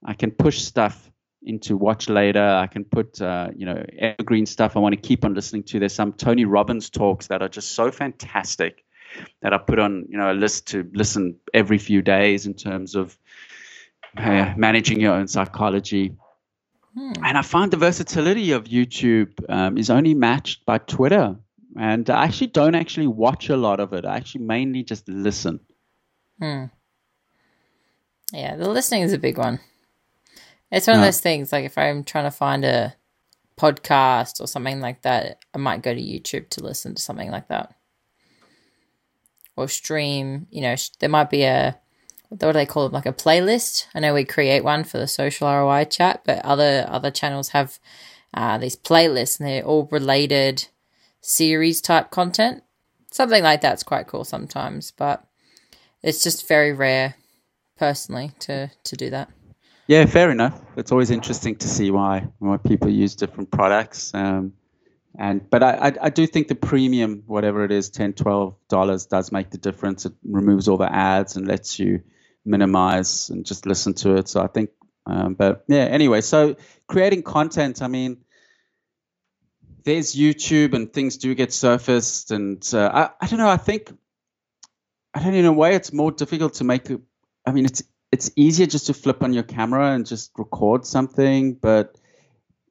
I 0.05 0.15
can 0.15 0.31
push 0.31 0.61
stuff 0.61 1.11
into 1.47 1.77
watch 1.77 2.09
later. 2.09 2.43
I 2.43 2.67
can 2.67 2.85
put, 2.85 3.21
uh, 3.23 3.49
you 3.57 3.65
know, 3.65 3.85
evergreen 3.99 4.47
stuff 4.47 4.77
I 4.77 4.81
want 4.81 4.95
to 4.95 5.01
keep 5.01 5.25
on 5.25 5.35
listening 5.35 5.63
to. 5.65 5.79
There's 5.79 5.95
some 5.95 6.13
Tony 6.13 6.45
Robbins 6.45 6.91
talks 6.91 7.29
that 7.29 7.41
are 7.41 7.49
just 7.49 7.73
so 7.73 7.91
fantastic 7.91 8.85
that 9.41 9.53
I 9.55 9.59
put 9.59 9.79
on, 9.79 10.07
you 10.09 10.19
know, 10.19 10.31
a 10.31 10.35
list 10.35 10.67
to 10.69 10.89
listen 10.93 11.37
every 11.55 11.79
few 11.79 12.03
days 12.03 12.47
in 12.47 12.55
terms 12.55 12.95
of 12.95 13.17
uh, 14.17 14.53
managing 14.57 15.01
your 15.01 15.15
own 15.15 15.29
psychology. 15.29 16.17
Hmm. 16.95 17.13
And 17.25 17.39
I 17.39 17.43
find 17.43 17.71
the 17.71 17.77
versatility 17.77 18.53
of 18.53 18.65
YouTube 18.65 19.33
um, 19.49 19.79
is 19.79 19.91
only 19.91 20.15
matched 20.15 20.67
by 20.67 20.79
Twitter. 20.79 21.37
And 21.79 22.09
I 22.09 22.25
actually 22.25 22.49
don't 22.49 22.75
actually 22.75 23.07
watch 23.07 23.51
a 23.51 23.57
lot 23.57 23.81
of 23.81 23.93
it. 23.93 24.05
I 24.05 24.17
actually 24.17 24.45
mainly 24.45 24.83
just 24.83 25.09
listen. 25.09 25.61
Hmm. 26.41 26.65
Yeah, 28.33 28.57
the 28.57 28.69
listening 28.69 29.03
is 29.03 29.13
a 29.13 29.19
big 29.19 29.39
one. 29.39 29.61
It's 30.71 30.87
one 30.87 30.97
of 30.97 31.03
those 31.03 31.21
things. 31.21 31.53
Like 31.53 31.65
if 31.65 31.79
I'm 31.79 32.05
trying 32.05 32.25
to 32.25 32.31
find 32.31 32.65
a 32.65 32.95
podcast 33.57 34.41
or 34.41 34.47
something 34.47 34.81
like 34.81 35.03
that, 35.03 35.45
I 35.55 35.59
might 35.59 35.83
go 35.83 35.95
to 35.95 36.01
YouTube 36.01 36.49
to 36.51 36.65
listen 36.65 36.95
to 36.95 37.03
something 37.03 37.31
like 37.31 37.49
that, 37.49 37.75
or 39.57 39.69
stream. 39.69 40.47
You 40.51 40.63
know, 40.63 40.75
there 40.99 41.09
might 41.09 41.31
be 41.31 41.45
a 41.45 41.79
what 42.29 42.41
do 42.41 42.53
they 42.53 42.67
call 42.67 42.87
it? 42.87 42.93
Like 42.93 43.07
a 43.07 43.13
playlist. 43.13 43.87
I 43.95 44.01
know 44.01 44.13
we 44.13 44.25
create 44.25 44.65
one 44.65 44.85
for 44.85 44.99
the 44.99 45.07
social 45.07 45.49
ROI 45.49 45.85
chat, 45.85 46.23
but 46.25 46.45
other 46.45 46.87
other 46.89 47.11
channels 47.11 47.51
have 47.51 47.79
uh, 48.35 48.59
these 48.59 48.77
playlists, 48.77 49.39
and 49.39 49.49
they're 49.49 49.63
all 49.63 49.89
related 49.91 50.69
series 51.21 51.81
type 51.81 52.11
content. 52.11 52.63
Something 53.13 53.43
like 53.43 53.61
that's 53.61 53.83
quite 53.83 54.09
cool 54.09 54.25
sometimes, 54.25 54.91
but 54.91 55.25
it's 56.03 56.23
just 56.23 56.49
very 56.49 56.73
rare, 56.73 57.15
personally, 57.79 58.33
to 58.41 58.71
to 58.85 58.97
do 58.97 59.11
that. 59.11 59.31
Yeah, 59.89 60.05
fair 60.07 60.31
enough. 60.31 60.61
It's 60.77 60.91
always 60.91 61.11
interesting 61.11 61.57
to 61.57 61.69
see 61.69 61.91
why 61.91 62.29
why 62.39 62.57
people 62.57 62.89
use 62.89 63.15
different 63.15 63.51
products. 63.51 64.13
Um, 64.15 64.55
and 65.19 65.49
but 65.49 65.63
I, 65.63 65.89
I, 65.89 65.93
I 66.03 66.11
do 66.11 66.27
think 66.27 66.49
the 66.49 66.55
premium, 66.55 67.23
whatever 67.27 67.65
it 67.65 67.73
is, 67.73 67.89
10 67.91 68.15
dollars, 68.69 69.07
does 69.07 69.33
make 69.33 69.51
the 69.51 69.59
difference. 69.59 70.05
It 70.05 70.13
removes 70.25 70.69
all 70.69 70.77
the 70.77 70.93
ads 70.93 71.37
and 71.37 71.47
lets 71.47 71.79
you 71.79 72.03
minimize 72.45 73.31
and 73.31 73.47
just 73.47 73.65
listen 73.65 73.95
to 73.95 74.17
it. 74.17 74.29
So 74.29 74.43
I 74.43 74.49
think, 74.49 74.71
um, 75.07 75.35
but 75.35 75.65
yeah. 75.69 75.85
Anyway, 75.85 76.21
so 76.21 76.57
creating 76.89 77.23
content. 77.23 77.81
I 77.81 77.87
mean, 77.87 78.19
there's 79.85 80.17
YouTube 80.17 80.75
and 80.75 80.93
things 80.93 81.17
do 81.17 81.35
get 81.35 81.53
surfaced, 81.53 82.33
and 82.33 82.69
uh, 82.75 82.91
I 82.93 83.25
I 83.25 83.29
don't 83.29 83.39
know. 83.39 83.49
I 83.49 83.57
think 83.57 83.93
I 85.15 85.23
don't 85.23 85.33
know. 85.33 85.39
In 85.39 85.45
a 85.47 85.53
way, 85.53 85.77
it's 85.77 85.93
more 85.93 86.11
difficult 86.11 86.55
to 86.55 86.65
make. 86.65 86.91
A, 86.91 87.01
I 87.47 87.53
mean, 87.53 87.67
it's 87.67 87.85
it's 88.13 88.31
easier 88.37 88.67
just 88.67 88.87
to 88.87 88.95
flip 88.95 89.23
on 89.23 89.33
your 89.33 89.43
camera 89.43 89.93
and 89.93 90.07
just 90.07 90.33
record 90.39 90.87
something, 90.87 91.55
but 91.55 91.97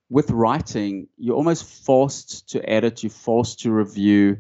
with 0.10 0.30
writing, 0.32 1.08
you're 1.18 1.36
almost 1.36 1.66
forced 1.86 2.50
to 2.50 2.70
edit, 2.70 3.04
you're 3.04 3.10
forced 3.10 3.60
to 3.62 3.72
review. 3.72 4.38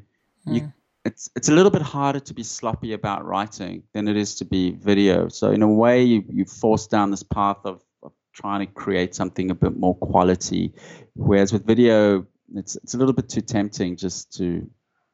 Mm. 0.47 0.55
You, 0.55 0.73
it's 1.03 1.29
it's 1.35 1.49
a 1.49 1.51
little 1.51 1.71
bit 1.71 1.81
harder 1.81 2.19
to 2.19 2.33
be 2.33 2.43
sloppy 2.43 2.93
about 2.93 3.25
writing 3.25 3.83
than 3.93 4.07
it 4.07 4.17
is 4.17 4.35
to 4.35 4.45
be 4.45 4.71
video. 4.71 5.27
So 5.27 5.51
in 5.51 5.61
a 5.61 5.71
way, 5.71 6.03
you 6.03 6.23
you 6.29 6.45
force 6.45 6.87
down 6.87 7.11
this 7.11 7.23
path 7.23 7.57
of, 7.63 7.81
of 8.01 8.11
trying 8.33 8.65
to 8.65 8.73
create 8.73 9.13
something 9.13 9.51
a 9.51 9.55
bit 9.55 9.77
more 9.77 9.95
quality. 9.95 10.73
Whereas 11.13 11.53
with 11.53 11.65
video, 11.65 12.25
it's 12.55 12.75
it's 12.77 12.93
a 12.93 12.97
little 12.97 13.13
bit 13.13 13.29
too 13.29 13.41
tempting 13.41 13.97
just 13.97 14.33
to 14.37 14.67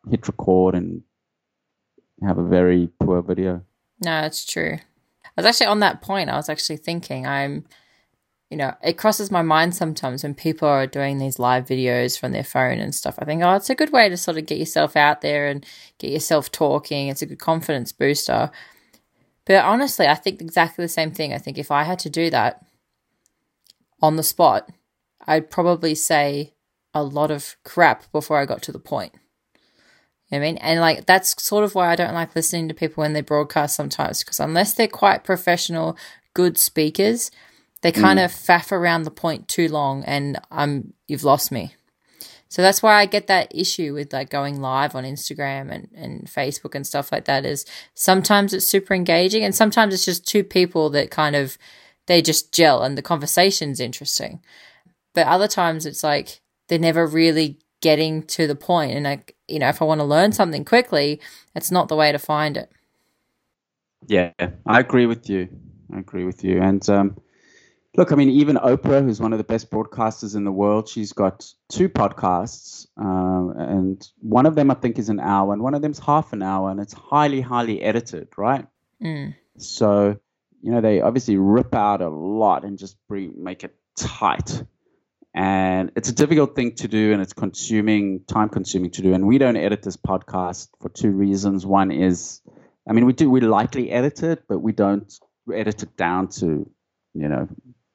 hit 0.09 0.27
record 0.27 0.75
and 0.75 1.01
have 2.23 2.37
a 2.37 2.47
very 2.47 2.87
poor 2.99 3.21
video. 3.21 3.61
No, 4.03 4.21
it's 4.21 4.45
true. 4.45 4.79
Was 5.41 5.45
actually 5.45 5.67
on 5.67 5.79
that 5.79 6.01
point. 6.01 6.29
I 6.29 6.35
was 6.35 6.49
actually 6.49 6.77
thinking 6.77 7.25
I'm 7.25 7.65
you 8.51 8.57
know, 8.57 8.75
it 8.83 8.97
crosses 8.97 9.31
my 9.31 9.41
mind 9.41 9.73
sometimes 9.73 10.23
when 10.23 10.35
people 10.35 10.67
are 10.67 10.85
doing 10.85 11.17
these 11.17 11.39
live 11.39 11.65
videos 11.65 12.19
from 12.19 12.33
their 12.33 12.43
phone 12.43 12.79
and 12.79 12.93
stuff. 12.93 13.15
I 13.17 13.23
think, 13.23 13.41
oh, 13.41 13.53
it's 13.53 13.69
a 13.69 13.75
good 13.75 13.93
way 13.93 14.09
to 14.09 14.17
sort 14.17 14.37
of 14.37 14.45
get 14.45 14.57
yourself 14.57 14.97
out 14.97 15.21
there 15.21 15.47
and 15.47 15.65
get 15.99 16.11
yourself 16.11 16.51
talking. 16.51 17.07
It's 17.07 17.21
a 17.21 17.25
good 17.25 17.39
confidence 17.39 17.93
booster. 17.93 18.51
But 19.45 19.63
honestly, 19.63 20.05
I 20.05 20.15
think 20.15 20.41
exactly 20.41 20.83
the 20.83 20.89
same 20.89 21.11
thing. 21.11 21.33
I 21.33 21.37
think 21.37 21.57
if 21.57 21.71
I 21.71 21.83
had 21.83 21.97
to 21.99 22.09
do 22.09 22.29
that 22.29 22.65
on 24.01 24.17
the 24.17 24.23
spot, 24.23 24.69
I'd 25.25 25.49
probably 25.49 25.95
say 25.95 26.53
a 26.93 27.03
lot 27.03 27.31
of 27.31 27.55
crap 27.63 28.11
before 28.11 28.37
I 28.37 28.45
got 28.45 28.61
to 28.63 28.73
the 28.73 28.79
point. 28.79 29.13
You 30.31 30.39
know 30.39 30.45
I 30.45 30.47
mean? 30.47 30.57
And 30.57 30.79
like 30.79 31.05
that's 31.05 31.41
sort 31.43 31.63
of 31.63 31.75
why 31.75 31.91
I 31.91 31.95
don't 31.95 32.13
like 32.13 32.35
listening 32.35 32.67
to 32.69 32.73
people 32.73 33.01
when 33.01 33.13
they 33.13 33.21
broadcast 33.21 33.75
sometimes 33.75 34.23
because 34.23 34.39
unless 34.39 34.73
they're 34.73 34.87
quite 34.87 35.23
professional, 35.23 35.97
good 36.33 36.57
speakers, 36.57 37.31
they 37.81 37.91
kind 37.91 38.19
mm. 38.19 38.25
of 38.25 38.31
faff 38.31 38.71
around 38.71 39.03
the 39.03 39.11
point 39.11 39.47
too 39.47 39.67
long 39.67 40.03
and 40.05 40.39
um 40.49 40.93
you've 41.07 41.23
lost 41.23 41.51
me. 41.51 41.75
So 42.47 42.61
that's 42.61 42.83
why 42.83 42.95
I 42.95 43.05
get 43.05 43.27
that 43.27 43.55
issue 43.55 43.93
with 43.93 44.11
like 44.11 44.29
going 44.29 44.59
live 44.59 44.93
on 44.93 45.05
Instagram 45.05 45.71
and, 45.71 45.87
and 45.95 46.25
Facebook 46.25 46.75
and 46.75 46.85
stuff 46.85 47.09
like 47.09 47.23
that 47.25 47.45
is 47.45 47.65
sometimes 47.93 48.53
it's 48.53 48.67
super 48.67 48.93
engaging 48.93 49.43
and 49.45 49.55
sometimes 49.55 49.93
it's 49.93 50.03
just 50.03 50.27
two 50.27 50.43
people 50.43 50.89
that 50.89 51.11
kind 51.11 51.35
of 51.35 51.57
they 52.07 52.21
just 52.21 52.53
gel 52.53 52.83
and 52.83 52.97
the 52.97 53.01
conversation's 53.01 53.79
interesting. 53.79 54.41
But 55.13 55.27
other 55.27 55.47
times 55.47 55.85
it's 55.85 56.03
like 56.03 56.41
they're 56.67 56.77
never 56.79 57.07
really 57.07 57.57
getting 57.81 58.23
to 58.23 58.47
the 58.47 58.55
point 58.55 58.91
and 58.91 59.03
like 59.03 59.35
you 59.47 59.59
know 59.59 59.69
if 59.69 59.81
I 59.81 59.85
want 59.85 59.99
to 59.99 60.05
learn 60.05 60.31
something 60.31 60.65
quickly, 60.65 61.19
it's 61.55 61.71
not 61.71 61.87
the 61.87 61.95
way 61.95 62.11
to 62.11 62.19
find 62.19 62.57
it. 62.57 62.71
Yeah, 64.07 64.31
I 64.65 64.79
agree 64.79 65.05
with 65.05 65.29
you. 65.29 65.49
I 65.93 65.99
agree 65.99 66.23
with 66.23 66.43
you. 66.43 66.61
And 66.61 66.87
um 66.89 67.17
Look, 67.97 68.13
I 68.13 68.15
mean, 68.15 68.29
even 68.29 68.55
Oprah, 68.55 69.03
who's 69.03 69.19
one 69.19 69.33
of 69.33 69.37
the 69.37 69.43
best 69.43 69.69
broadcasters 69.69 70.33
in 70.33 70.45
the 70.45 70.51
world, 70.51 70.87
she's 70.87 71.11
got 71.11 71.45
two 71.67 71.89
podcasts, 71.89 72.87
uh, 72.97 73.51
and 73.57 74.07
one 74.21 74.45
of 74.45 74.55
them 74.55 74.71
I 74.71 74.75
think 74.75 74.97
is 74.97 75.09
an 75.09 75.19
hour, 75.19 75.51
and 75.51 75.61
one 75.61 75.73
of 75.73 75.81
them's 75.81 75.99
half 75.99 76.31
an 76.31 76.41
hour, 76.41 76.71
and 76.71 76.79
it's 76.79 76.93
highly, 76.93 77.41
highly 77.41 77.81
edited, 77.81 78.29
right? 78.37 78.65
Mm. 79.03 79.35
So, 79.57 80.17
you 80.61 80.71
know, 80.71 80.79
they 80.79 81.01
obviously 81.01 81.35
rip 81.35 81.75
out 81.75 82.01
a 82.01 82.07
lot 82.07 82.63
and 82.63 82.77
just 82.77 82.95
bring, 83.09 83.33
make 83.35 83.65
it 83.65 83.75
tight, 83.97 84.63
and 85.33 85.91
it's 85.95 86.09
a 86.09 86.13
difficult 86.13 86.55
thing 86.55 86.75
to 86.75 86.87
do, 86.87 87.13
and 87.13 87.21
it's 87.21 87.33
consuming, 87.33 88.23
time 88.25 88.49
consuming 88.49 88.91
to 88.91 89.01
do. 89.01 89.13
And 89.13 89.27
we 89.27 89.37
don't 89.37 89.57
edit 89.57 89.83
this 89.83 89.97
podcast 89.97 90.69
for 90.81 90.89
two 90.89 91.11
reasons. 91.11 91.65
One 91.65 91.91
is 91.91 92.41
I 92.87 92.93
mean, 92.93 93.05
we 93.05 93.13
do 93.13 93.29
we 93.29 93.41
lightly 93.41 93.91
edit 93.91 94.23
it, 94.23 94.43
but 94.47 94.59
we 94.59 94.71
don't 94.71 95.13
edit 95.53 95.83
it 95.83 95.95
down 95.97 96.29
to 96.29 96.69
you 97.13 97.27
know 97.27 97.47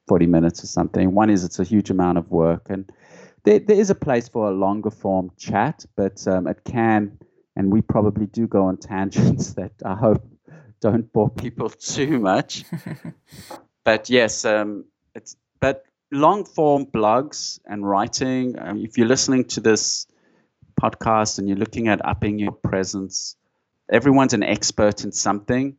40 0.07 0.27
minutes 0.27 0.63
or 0.63 0.67
something. 0.67 1.13
One 1.13 1.29
is 1.29 1.43
it's 1.43 1.59
a 1.59 1.63
huge 1.63 1.89
amount 1.89 2.17
of 2.17 2.31
work, 2.31 2.67
and 2.69 2.91
there, 3.43 3.59
there 3.59 3.77
is 3.77 3.89
a 3.89 3.95
place 3.95 4.29
for 4.29 4.47
a 4.47 4.51
longer 4.51 4.89
form 4.89 5.31
chat, 5.37 5.85
but 5.95 6.25
um, 6.27 6.47
it 6.47 6.63
can, 6.63 7.19
and 7.55 7.71
we 7.71 7.81
probably 7.81 8.25
do 8.25 8.47
go 8.47 8.65
on 8.65 8.77
tangents 8.77 9.53
that 9.55 9.73
I 9.85 9.95
hope 9.95 10.25
don't 10.79 11.11
bore 11.11 11.29
people 11.29 11.69
too 11.95 12.19
much. 12.19 12.63
but 13.83 14.09
yes, 14.09 14.45
um, 14.45 14.85
it's 15.13 15.35
but 15.59 15.83
long 16.11 16.45
form 16.45 16.85
blogs 16.85 17.59
and 17.65 17.87
writing. 17.87 18.55
Um, 18.59 18.83
if 18.85 18.97
you're 18.97 19.07
listening 19.07 19.45
to 19.45 19.61
this 19.61 20.07
podcast 20.79 21.39
and 21.39 21.47
you're 21.47 21.57
looking 21.57 21.87
at 21.87 22.05
upping 22.05 22.39
your 22.39 22.51
presence, 22.51 23.35
everyone's 23.91 24.33
an 24.33 24.43
expert 24.43 25.03
in 25.03 25.11
something. 25.11 25.77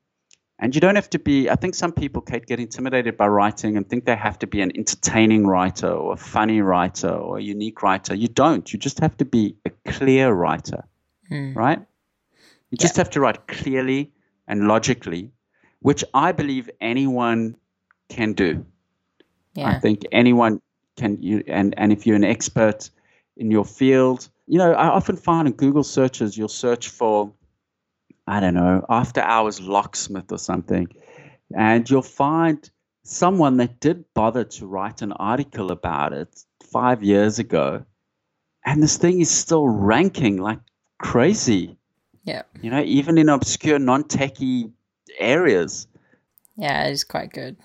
And 0.61 0.75
you 0.75 0.81
don't 0.81 0.97
have 0.97 1.09
to 1.11 1.21
be, 1.21 1.49
I 1.49 1.55
think 1.55 1.77
some 1.77 1.93
people, 1.93 2.21
Kate, 2.21 2.45
get 2.45 2.59
intimidated 2.59 3.17
by 3.17 3.29
writing 3.29 3.77
and 3.77 3.89
think 3.89 4.07
they 4.07 4.17
have 4.17 4.41
to 4.41 4.49
be 4.49 4.61
an 4.61 4.77
entertaining 4.77 5.47
writer 5.47 5.89
or 5.89 6.15
a 6.15 6.17
funny 6.17 6.61
writer 6.61 7.11
or 7.11 7.39
a 7.39 7.43
unique 7.43 7.81
writer. 7.83 8.15
You 8.15 8.27
don't. 8.27 8.73
You 8.73 8.79
just 8.79 8.99
have 8.99 9.17
to 9.19 9.25
be 9.25 9.55
a 9.65 9.71
clear 9.89 10.33
writer, 10.33 10.85
mm. 11.31 11.55
right? 11.55 11.81
You 12.71 12.77
just 12.77 12.97
have 12.97 13.11
to 13.11 13.21
write 13.21 13.47
clearly 13.47 14.13
and 14.49 14.67
logically, 14.67 15.31
which 15.79 16.03
I 16.13 16.33
believe 16.33 16.69
anyone 16.81 17.55
can 18.09 18.33
do. 18.33 18.67
Yeah. 19.59 19.71
I 19.71 19.81
think 19.81 20.03
anyone 20.13 20.61
can, 20.97 21.21
you, 21.21 21.43
and, 21.49 21.75
and 21.77 21.91
if 21.91 22.07
you're 22.07 22.15
an 22.15 22.23
expert 22.23 22.91
in 23.37 23.51
your 23.51 23.65
field, 23.65 24.29
you 24.47 24.57
know, 24.57 24.73
I 24.73 24.87
often 24.87 25.17
find 25.17 25.49
in 25.49 25.55
Google 25.55 25.83
searches, 25.83 26.39
you'll 26.39 26.47
search 26.47 26.91
for, 26.91 27.33
I 28.29 28.39
don't 28.39 28.55
know, 28.55 28.87
after 28.89 29.21
hours 29.21 29.61
locksmith 29.61 30.31
or 30.31 30.39
something, 30.39 30.87
and 31.57 31.91
you'll 31.91 32.03
find 32.03 32.71
someone 33.03 33.57
that 33.57 33.81
did 33.81 34.05
bother 34.15 34.45
to 34.45 34.67
write 34.67 35.03
an 35.03 35.11
article 35.13 35.73
about 35.73 36.13
it 36.13 36.29
five 36.63 37.03
years 37.03 37.41
ago. 37.41 37.85
And 38.65 38.81
this 38.81 38.97
thing 38.97 39.21
is 39.21 39.31
still 39.31 39.67
ranking 39.67 40.37
like 40.37 40.61
crazy. 41.01 41.77
Yeah. 42.23 42.43
You 42.63 42.71
know, 42.71 42.83
even 42.83 43.19
in 43.19 43.29
obscure, 43.29 43.81
non 43.81 44.05
techie 44.05 44.71
areas. 45.19 45.89
Yeah, 46.57 46.85
it 46.85 46.93
is 46.93 47.03
quite 47.03 47.33
good 47.33 47.57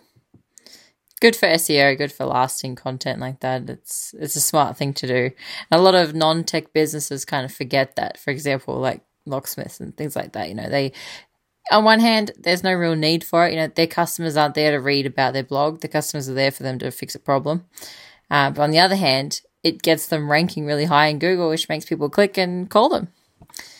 good 1.23 1.37
for 1.37 1.47
SEO, 1.47 1.97
good 1.97 2.11
for 2.11 2.25
lasting 2.25 2.75
content 2.75 3.21
like 3.21 3.39
that. 3.39 3.69
It's 3.69 4.13
it's 4.19 4.35
a 4.35 4.41
smart 4.41 4.75
thing 4.75 4.93
to 4.95 5.07
do. 5.07 5.31
a 5.71 5.79
lot 5.79 5.95
of 5.95 6.13
non-tech 6.13 6.73
businesses 6.73 7.23
kind 7.23 7.45
of 7.45 7.53
forget 7.53 7.95
that. 7.95 8.17
For 8.17 8.29
example, 8.29 8.77
like 8.77 8.99
locksmiths 9.25 9.79
and 9.79 9.95
things 9.95 10.17
like 10.17 10.33
that. 10.33 10.49
You 10.49 10.55
know, 10.55 10.67
they 10.69 10.91
on 11.71 11.85
one 11.85 12.01
hand, 12.01 12.31
there's 12.37 12.61
no 12.61 12.73
real 12.73 12.97
need 12.97 13.23
for 13.23 13.47
it. 13.47 13.51
You 13.51 13.59
know, 13.59 13.67
their 13.67 13.87
customers 13.87 14.35
aren't 14.35 14.55
there 14.55 14.71
to 14.71 14.81
read 14.81 15.05
about 15.05 15.31
their 15.31 15.45
blog. 15.45 15.79
The 15.79 15.87
customers 15.87 16.27
are 16.27 16.33
there 16.33 16.51
for 16.51 16.63
them 16.63 16.77
to 16.79 16.91
fix 16.91 17.15
a 17.15 17.19
problem. 17.19 17.63
Uh, 18.29 18.49
but 18.49 18.61
on 18.61 18.71
the 18.71 18.79
other 18.79 18.97
hand, 18.97 19.39
it 19.63 19.81
gets 19.81 20.07
them 20.07 20.29
ranking 20.29 20.65
really 20.65 20.83
high 20.83 21.07
in 21.07 21.19
Google, 21.19 21.47
which 21.47 21.69
makes 21.69 21.85
people 21.85 22.09
click 22.09 22.37
and 22.37 22.69
call 22.69 22.89
them. 22.89 23.07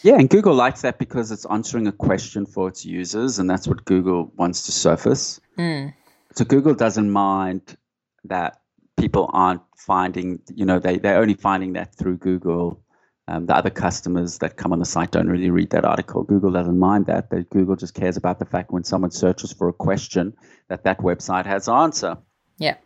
Yeah, 0.02 0.16
and 0.16 0.30
Google 0.30 0.56
likes 0.56 0.82
that 0.84 0.98
because 0.98 1.30
it's 1.30 1.46
answering 1.48 1.88
a 1.88 1.92
question 1.92 2.46
for 2.46 2.70
its 2.70 2.86
users, 2.86 3.38
and 3.38 3.50
that's 3.50 3.68
what 3.68 3.84
Google 3.84 4.32
wants 4.38 4.66
to 4.68 4.72
surface. 4.72 5.42
Mm. 5.58 5.94
So 6.34 6.46
Google 6.46 6.74
doesn't 6.74 7.12
mind 7.12 7.78
that 8.26 8.62
people 8.98 9.30
aren't 9.34 9.62
finding, 9.78 10.40
you 10.54 10.66
know, 10.66 10.80
they, 10.80 10.98
they're 10.98 11.20
only 11.20 11.36
finding 11.36 11.74
that 11.74 11.96
through 11.96 12.18
Google. 12.18 12.84
Um, 13.28 13.46
the 13.46 13.56
other 13.56 13.70
customers 13.70 14.40
that 14.40 14.58
come 14.58 14.74
on 14.74 14.80
the 14.80 14.86
site 14.86 15.12
don't 15.12 15.30
really 15.30 15.50
read 15.50 15.70
that 15.70 15.86
article. 15.86 16.24
Google 16.24 16.52
doesn't 16.52 16.78
mind 16.78 17.06
that. 17.06 17.30
But 17.30 17.50
Google 17.50 17.76
just 17.76 17.94
cares 17.94 18.18
about 18.18 18.40
the 18.40 18.46
fact 18.46 18.72
when 18.72 18.84
someone 18.84 19.12
searches 19.12 19.54
for 19.54 19.70
a 19.70 19.74
question 19.74 20.34
that 20.70 20.84
that 20.84 21.00
website 21.00 21.46
has 21.46 21.70
answer. 21.70 22.18
Yeah, 22.58 22.78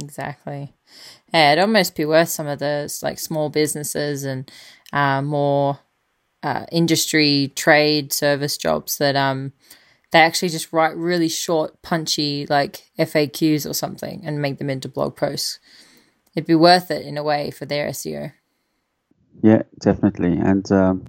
exactly. 0.00 0.74
Yeah, 1.34 1.52
it'd 1.52 1.62
almost 1.62 1.96
be 1.96 2.04
worth 2.04 2.28
some 2.28 2.46
of 2.46 2.60
the 2.60 2.96
like 3.02 3.18
small 3.18 3.50
businesses 3.50 4.24
and 4.24 4.50
uh, 4.92 5.20
more 5.20 5.80
uh, 6.42 6.66
industry 6.72 7.52
trade 7.54 8.12
service 8.12 8.56
jobs 8.56 8.98
that 8.98 9.16
um 9.16 9.52
they 10.12 10.20
actually 10.20 10.50
just 10.50 10.72
write 10.72 10.96
really 10.96 11.28
short, 11.28 11.80
punchy, 11.82 12.46
like 12.46 12.84
FAQs 12.98 13.68
or 13.68 13.72
something 13.72 14.22
and 14.24 14.40
make 14.40 14.58
them 14.58 14.70
into 14.70 14.88
blog 14.88 15.16
posts. 15.16 15.58
It'd 16.36 16.46
be 16.46 16.54
worth 16.54 16.90
it 16.90 17.04
in 17.04 17.18
a 17.18 17.22
way 17.22 17.50
for 17.50 17.64
their 17.64 17.88
SEO. 17.88 18.32
Yeah, 19.42 19.62
definitely. 19.80 20.38
And 20.38 20.70
um, 20.70 21.06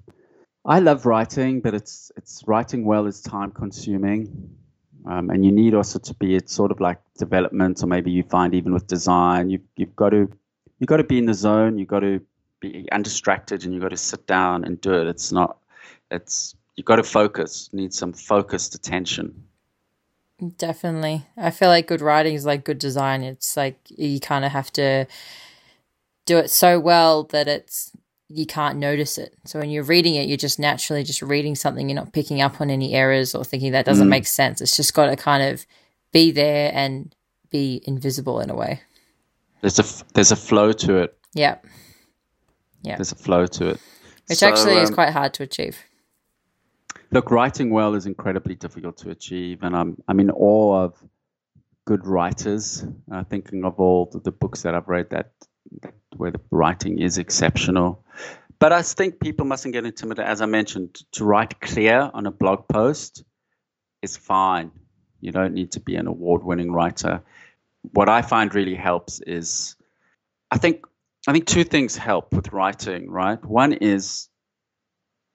I 0.66 0.80
love 0.80 1.06
writing, 1.06 1.60
but 1.60 1.74
it's 1.74 2.12
it's 2.16 2.44
writing 2.48 2.86
well 2.86 3.06
is 3.06 3.22
time 3.22 3.52
consuming. 3.52 4.56
Um, 5.06 5.30
and 5.30 5.46
you 5.46 5.52
need 5.52 5.74
also 5.74 6.00
to 6.00 6.14
be 6.14 6.36
it's 6.36 6.54
sort 6.54 6.72
of 6.72 6.80
like 6.80 7.00
development 7.18 7.84
or 7.84 7.88
maybe 7.88 8.10
you 8.10 8.24
find 8.24 8.56
even 8.56 8.74
with 8.74 8.88
design 8.88 9.50
you 9.50 9.60
you've 9.76 9.98
got 9.98 10.12
to 10.12 10.30
you've 10.80 10.88
got 10.88 10.98
to 10.98 11.04
be 11.04 11.18
in 11.18 11.26
the 11.26 11.34
zone 11.34 11.78
you've 11.78 11.90
got 11.90 12.00
to 12.00 12.22
be 12.62 12.88
undistracted 12.90 13.66
and 13.66 13.74
you've 13.74 13.84
got 13.84 13.90
to 13.90 13.98
sit 13.98 14.26
down 14.28 14.64
and 14.64 14.80
do 14.80 14.94
it 14.94 15.08
it's 15.08 15.34
not 15.34 15.58
it's 16.10 16.56
you've 16.76 16.86
got 16.86 16.98
to 16.98 17.04
focus, 17.04 17.70
need 17.74 17.94
some 17.94 18.14
focused 18.14 18.76
attention. 18.76 19.44
Definitely. 20.58 21.26
I 21.38 21.52
feel 21.52 21.70
like 21.70 21.88
good 21.88 22.02
writing 22.02 22.36
is 22.36 22.46
like 22.46 22.66
good 22.66 22.80
design. 22.80 23.24
It's 23.24 23.56
like 23.56 23.78
you 23.90 24.20
kind 24.20 24.44
of 24.44 24.52
have 24.52 24.72
to 24.74 25.06
do 26.26 26.38
it 26.38 26.50
so 26.50 26.80
well 26.80 27.24
that 27.26 27.48
it's 27.48 27.92
you 28.30 28.46
can't 28.46 28.78
notice 28.78 29.18
it. 29.18 29.36
So 29.46 29.60
when 29.60 29.70
you're 29.70 29.84
reading 29.84 30.16
it, 30.16 30.28
you're 30.28 30.38
just 30.38 30.60
naturally 30.60 31.04
just 31.04 31.22
reading 31.22 31.56
something. 31.56 31.88
You're 31.88 31.96
not 31.96 32.14
picking 32.14 32.42
up 32.42 32.60
on 32.60 32.70
any 32.70 32.94
errors 32.94 33.36
or 33.36 33.44
thinking 33.44 33.74
that 33.74 33.86
doesn't 33.86 34.08
mm. 34.08 34.12
make 34.12 34.26
sense. 34.26 34.60
It's 34.60 34.76
just 34.76 34.94
got 34.94 35.08
to 35.08 35.16
kind 35.16 35.44
of 35.44 35.66
be 36.12 36.32
there 36.32 36.72
and 36.74 37.14
be 37.52 37.82
invisible 37.86 38.40
in 38.40 38.50
a 38.50 38.56
way. 38.56 38.82
There's 39.62 39.80
a 39.80 40.06
there's 40.14 40.32
a 40.32 40.36
flow 40.36 40.72
to 40.74 40.98
it. 40.98 41.18
Yeah. 41.34 41.58
Yeah. 42.82 42.98
There's 42.98 43.12
a 43.12 43.16
flow 43.16 43.46
to 43.46 43.70
it. 43.70 43.80
Which 44.28 44.40
so, 44.40 44.48
actually 44.48 44.78
um, 44.78 44.84
is 44.84 44.90
quite 44.90 45.12
hard 45.12 45.34
to 45.36 45.44
achieve. 45.44 45.78
Look, 47.14 47.30
writing 47.30 47.70
well 47.70 47.94
is 47.94 48.08
incredibly 48.08 48.56
difficult 48.56 48.98
to 48.98 49.12
achieve, 49.12 49.60
and 49.62 49.76
I'm 49.76 50.02
I'm 50.08 50.20
in 50.20 50.32
awe 50.32 50.84
of 50.86 50.98
good 51.86 52.08
writers. 52.08 52.84
Uh, 53.12 53.24
thinking 53.24 53.64
of 53.66 53.80
all 53.80 54.10
the, 54.12 54.20
the, 54.20 54.32
books 54.32 54.64
that 54.64 54.74
I've 54.74 54.88
read 54.88 55.12
that, 55.12 55.32
that 55.84 55.94
where 56.18 56.32
the 56.32 56.40
writing 56.50 56.98
is 56.98 57.20
exceptional. 57.20 58.04
But 58.58 58.74
I 58.74 58.82
think 58.82 59.20
people 59.20 59.46
mustn't 59.46 59.76
get 59.76 59.86
intimidated. 59.86 60.28
As 60.28 60.42
I 60.42 60.48
mentioned, 60.48 60.96
to 61.12 61.24
write 61.24 61.62
clear 61.62 62.10
on 62.16 62.26
a 62.26 62.32
blog 62.32 62.68
post 62.68 63.24
is 64.02 64.18
fine. 64.18 64.72
You 65.22 65.32
don't 65.32 65.54
need 65.54 65.74
to 65.74 65.80
be 65.80 65.96
an 65.98 66.08
award-winning 66.08 66.72
writer. 66.72 67.22
What 67.92 68.10
I 68.10 68.24
find 68.24 68.56
really 68.56 68.76
helps 68.76 69.22
is, 69.22 69.76
I 70.50 70.58
think 70.58 70.84
I 71.28 71.32
think 71.32 71.46
two 71.46 71.64
things 71.64 71.96
help 71.96 72.34
with 72.34 72.52
writing. 72.52 73.08
Right, 73.08 73.46
one 73.46 73.74
is 73.74 74.30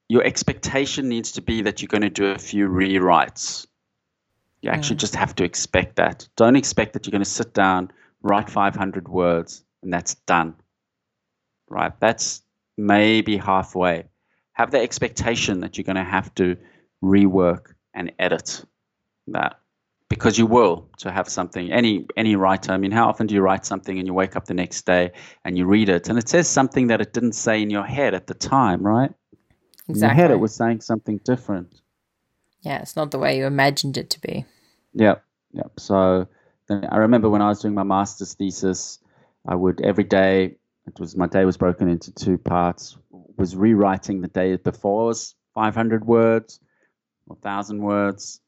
your 0.08 0.24
expectation 0.24 1.08
needs 1.08 1.32
to 1.32 1.42
be 1.42 1.62
that 1.62 1.82
you're 1.82 1.88
going 1.88 2.02
to 2.02 2.10
do 2.10 2.26
a 2.26 2.38
few 2.38 2.68
rewrites. 2.68 3.66
You 4.62 4.70
actually 4.70 4.96
mm. 4.96 5.00
just 5.00 5.14
have 5.14 5.34
to 5.36 5.44
expect 5.44 5.96
that. 5.96 6.26
Don't 6.36 6.56
expect 6.56 6.94
that 6.94 7.06
you're 7.06 7.12
going 7.12 7.22
to 7.22 7.30
sit 7.30 7.54
down, 7.54 7.90
write 8.22 8.50
500 8.50 9.08
words, 9.08 9.62
and 9.82 9.92
that's 9.92 10.14
done. 10.14 10.54
Right? 11.68 11.92
That's 12.00 12.42
maybe 12.76 13.36
halfway. 13.36 14.04
Have 14.52 14.70
the 14.70 14.80
expectation 14.80 15.60
that 15.60 15.76
you're 15.76 15.84
going 15.84 15.96
to 15.96 16.04
have 16.04 16.34
to 16.36 16.56
rework 17.04 17.74
and 17.94 18.10
edit 18.18 18.64
that 19.28 19.60
because 20.08 20.38
you 20.38 20.46
will 20.46 20.88
to 20.96 21.12
have 21.12 21.28
something 21.28 21.70
any 21.70 22.06
any 22.16 22.34
writer 22.34 22.72
i 22.72 22.76
mean 22.76 22.90
how 22.90 23.08
often 23.08 23.26
do 23.26 23.34
you 23.34 23.40
write 23.40 23.64
something 23.64 23.98
and 23.98 24.06
you 24.06 24.14
wake 24.14 24.36
up 24.36 24.46
the 24.46 24.54
next 24.54 24.86
day 24.86 25.10
and 25.44 25.56
you 25.56 25.66
read 25.66 25.88
it 25.88 26.08
and 26.08 26.18
it 26.18 26.28
says 26.28 26.48
something 26.48 26.88
that 26.88 27.00
it 27.00 27.12
didn't 27.12 27.32
say 27.32 27.62
in 27.62 27.70
your 27.70 27.84
head 27.84 28.14
at 28.14 28.26
the 28.26 28.34
time 28.34 28.82
right 28.82 29.12
Exactly. 29.88 30.12
In 30.12 30.16
your 30.16 30.28
head, 30.28 30.30
it 30.30 30.40
was 30.40 30.54
saying 30.54 30.80
something 30.80 31.18
different. 31.24 31.80
Yeah, 32.60 32.80
it's 32.80 32.96
not 32.96 33.10
the 33.10 33.18
way 33.18 33.38
you 33.38 33.46
imagined 33.46 33.96
it 33.96 34.10
to 34.10 34.20
be. 34.20 34.44
Yep, 34.94 35.24
yep. 35.52 35.80
So 35.80 36.28
I 36.70 36.96
remember 36.96 37.30
when 37.30 37.42
I 37.42 37.48
was 37.48 37.60
doing 37.60 37.74
my 37.74 37.84
master's 37.84 38.34
thesis, 38.34 38.98
I 39.46 39.54
would 39.54 39.80
every 39.80 40.04
day. 40.04 40.56
It 40.86 40.98
was 40.98 41.16
my 41.16 41.26
day 41.26 41.44
was 41.44 41.56
broken 41.56 41.88
into 41.88 42.12
two 42.12 42.38
parts. 42.38 42.96
Was 43.36 43.54
rewriting 43.54 44.20
the 44.20 44.28
day 44.28 44.56
before's 44.56 45.34
500 45.54 46.04
words, 46.06 46.60
or 47.26 47.36
1,000 47.36 47.80
words, 47.80 48.40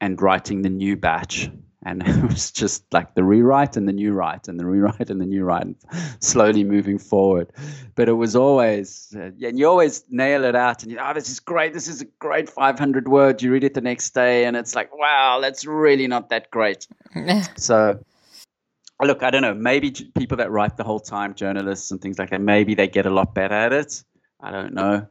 and 0.00 0.20
writing 0.20 0.62
the 0.62 0.68
new 0.68 0.96
batch 0.96 1.50
and 1.86 2.02
it 2.06 2.22
was 2.24 2.50
just 2.50 2.84
like 2.92 3.14
the 3.14 3.22
rewrite 3.22 3.76
and 3.76 3.88
the 3.88 3.92
new 3.92 4.12
write 4.12 4.48
and 4.48 4.58
the 4.58 4.66
rewrite 4.66 5.08
and 5.08 5.20
the 5.20 5.24
new 5.24 5.44
write 5.44 5.62
and 5.62 5.76
slowly 6.20 6.64
moving 6.64 6.98
forward. 6.98 7.52
But 7.94 8.08
it 8.08 8.14
was 8.14 8.34
always 8.34 9.14
uh, 9.16 9.30
and 9.40 9.58
you 9.58 9.68
always 9.68 10.04
nail 10.10 10.44
it 10.44 10.56
out 10.56 10.82
and 10.82 10.90
you 10.90 10.98
oh 11.00 11.14
this 11.14 11.30
is 11.30 11.40
great. 11.40 11.72
This 11.72 11.86
is 11.88 12.02
a 12.02 12.06
great 12.18 12.50
500 12.50 13.08
words 13.08 13.42
you 13.42 13.52
read 13.52 13.64
it 13.64 13.74
the 13.74 13.80
next 13.80 14.10
day 14.10 14.44
and 14.44 14.56
it's 14.56 14.74
like 14.74 14.94
wow 14.94 15.38
that's 15.40 15.64
really 15.64 16.08
not 16.08 16.28
that 16.30 16.50
great. 16.50 16.86
So 17.56 17.98
look 19.00 19.22
i 19.22 19.30
don't 19.30 19.42
know. 19.42 19.54
Maybe 19.54 19.92
people 19.92 20.38
that 20.38 20.50
write 20.50 20.76
the 20.76 20.84
whole 20.84 21.00
time 21.00 21.34
journalists 21.34 21.92
and 21.92 22.02
things 22.02 22.18
like 22.18 22.30
that 22.30 22.40
maybe 22.40 22.74
they 22.74 22.88
get 22.88 23.06
a 23.06 23.10
lot 23.10 23.32
better 23.32 23.54
at 23.54 23.72
it. 23.72 24.02
I 24.40 24.50
don't 24.50 24.74
know 24.74 25.06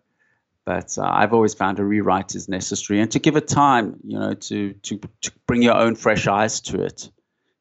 But 0.65 0.97
uh, 0.97 1.03
I've 1.07 1.31
always 1.31 1.53
found 1.53 1.79
a 1.79 1.85
rewrite 1.85 2.33
is 2.33 2.49
necessary, 2.49 2.99
and 2.99 3.11
to 3.11 3.19
give 3.19 3.35
it 3.35 3.47
time, 3.47 3.99
you 4.03 4.17
know, 4.19 4.33
to, 4.33 4.73
to 4.73 4.99
to 5.21 5.31
bring 5.45 5.61
your 5.61 5.75
own 5.75 5.95
fresh 5.95 6.27
eyes 6.27 6.59
to 6.61 6.81
it 6.81 7.09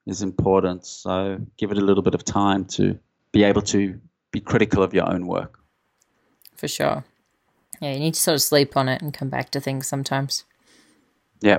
is 0.06 0.22
important. 0.22 0.86
So 0.86 1.38
give 1.58 1.70
it 1.70 1.78
a 1.78 1.82
little 1.82 2.02
bit 2.02 2.14
of 2.14 2.24
time 2.24 2.64
to 2.66 2.98
be 3.32 3.44
able 3.44 3.62
to 3.62 4.00
be 4.30 4.40
critical 4.40 4.82
of 4.82 4.94
your 4.94 5.08
own 5.08 5.26
work. 5.26 5.58
For 6.56 6.66
sure. 6.66 7.04
Yeah, 7.80 7.92
you 7.92 8.00
need 8.00 8.14
to 8.14 8.20
sort 8.20 8.36
of 8.36 8.42
sleep 8.42 8.76
on 8.76 8.88
it 8.88 9.02
and 9.02 9.12
come 9.12 9.28
back 9.28 9.50
to 9.50 9.60
things 9.60 9.86
sometimes. 9.86 10.44
Yeah. 11.40 11.58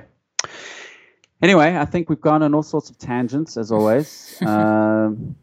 Anyway, 1.42 1.76
I 1.76 1.86
think 1.86 2.10
we've 2.10 2.22
gone 2.22 2.42
on 2.42 2.56
all 2.56 2.64
sorts 2.64 2.90
of 2.90 2.98
tangents 2.98 3.58
as 3.58 3.72
always. 3.72 4.42
um, 4.46 5.36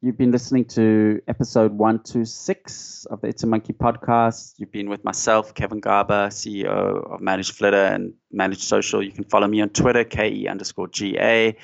You've 0.00 0.16
been 0.16 0.30
listening 0.30 0.64
to 0.66 1.20
episode 1.26 1.72
126 1.72 3.06
of 3.06 3.20
the 3.20 3.26
It's 3.26 3.42
a 3.42 3.48
Monkey 3.48 3.72
podcast. 3.72 4.54
You've 4.56 4.70
been 4.70 4.88
with 4.88 5.02
myself, 5.02 5.54
Kevin 5.54 5.80
Garber, 5.80 6.28
CEO 6.28 7.12
of 7.12 7.20
Managed 7.20 7.56
Flitter 7.56 7.84
and 7.84 8.12
Managed 8.30 8.62
Social. 8.62 9.02
You 9.02 9.10
can 9.10 9.24
follow 9.24 9.48
me 9.48 9.60
on 9.60 9.70
Twitter, 9.70 10.04
KE 10.04 10.46
underscore 10.46 10.86
GA. 10.86 11.56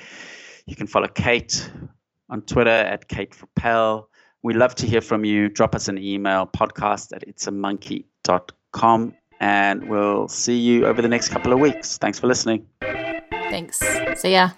You 0.65 0.75
can 0.75 0.85
follow 0.85 1.07
Kate 1.07 1.71
on 2.29 2.41
Twitter 2.41 2.69
at 2.69 3.07
Kate 3.07 3.31
Propel. 3.31 4.09
We 4.43 4.53
love 4.53 4.75
to 4.75 4.85
hear 4.85 4.99
from 4.99 5.23
you. 5.23 5.47
Drop 5.47 5.73
us 5.73 5.87
an 5.87 5.97
email, 5.97 6.45
podcast 6.45 7.15
at 7.15 7.25
itsamonkey.com, 7.25 9.13
and 9.39 9.89
we'll 9.89 10.27
see 10.27 10.57
you 10.57 10.85
over 10.85 11.01
the 11.01 11.07
next 11.07 11.29
couple 11.29 11.53
of 11.53 11.59
weeks. 11.59 11.97
Thanks 11.97 12.19
for 12.19 12.27
listening. 12.27 12.67
Thanks. 12.81 13.79
See 14.19 14.33
ya. 14.33 14.49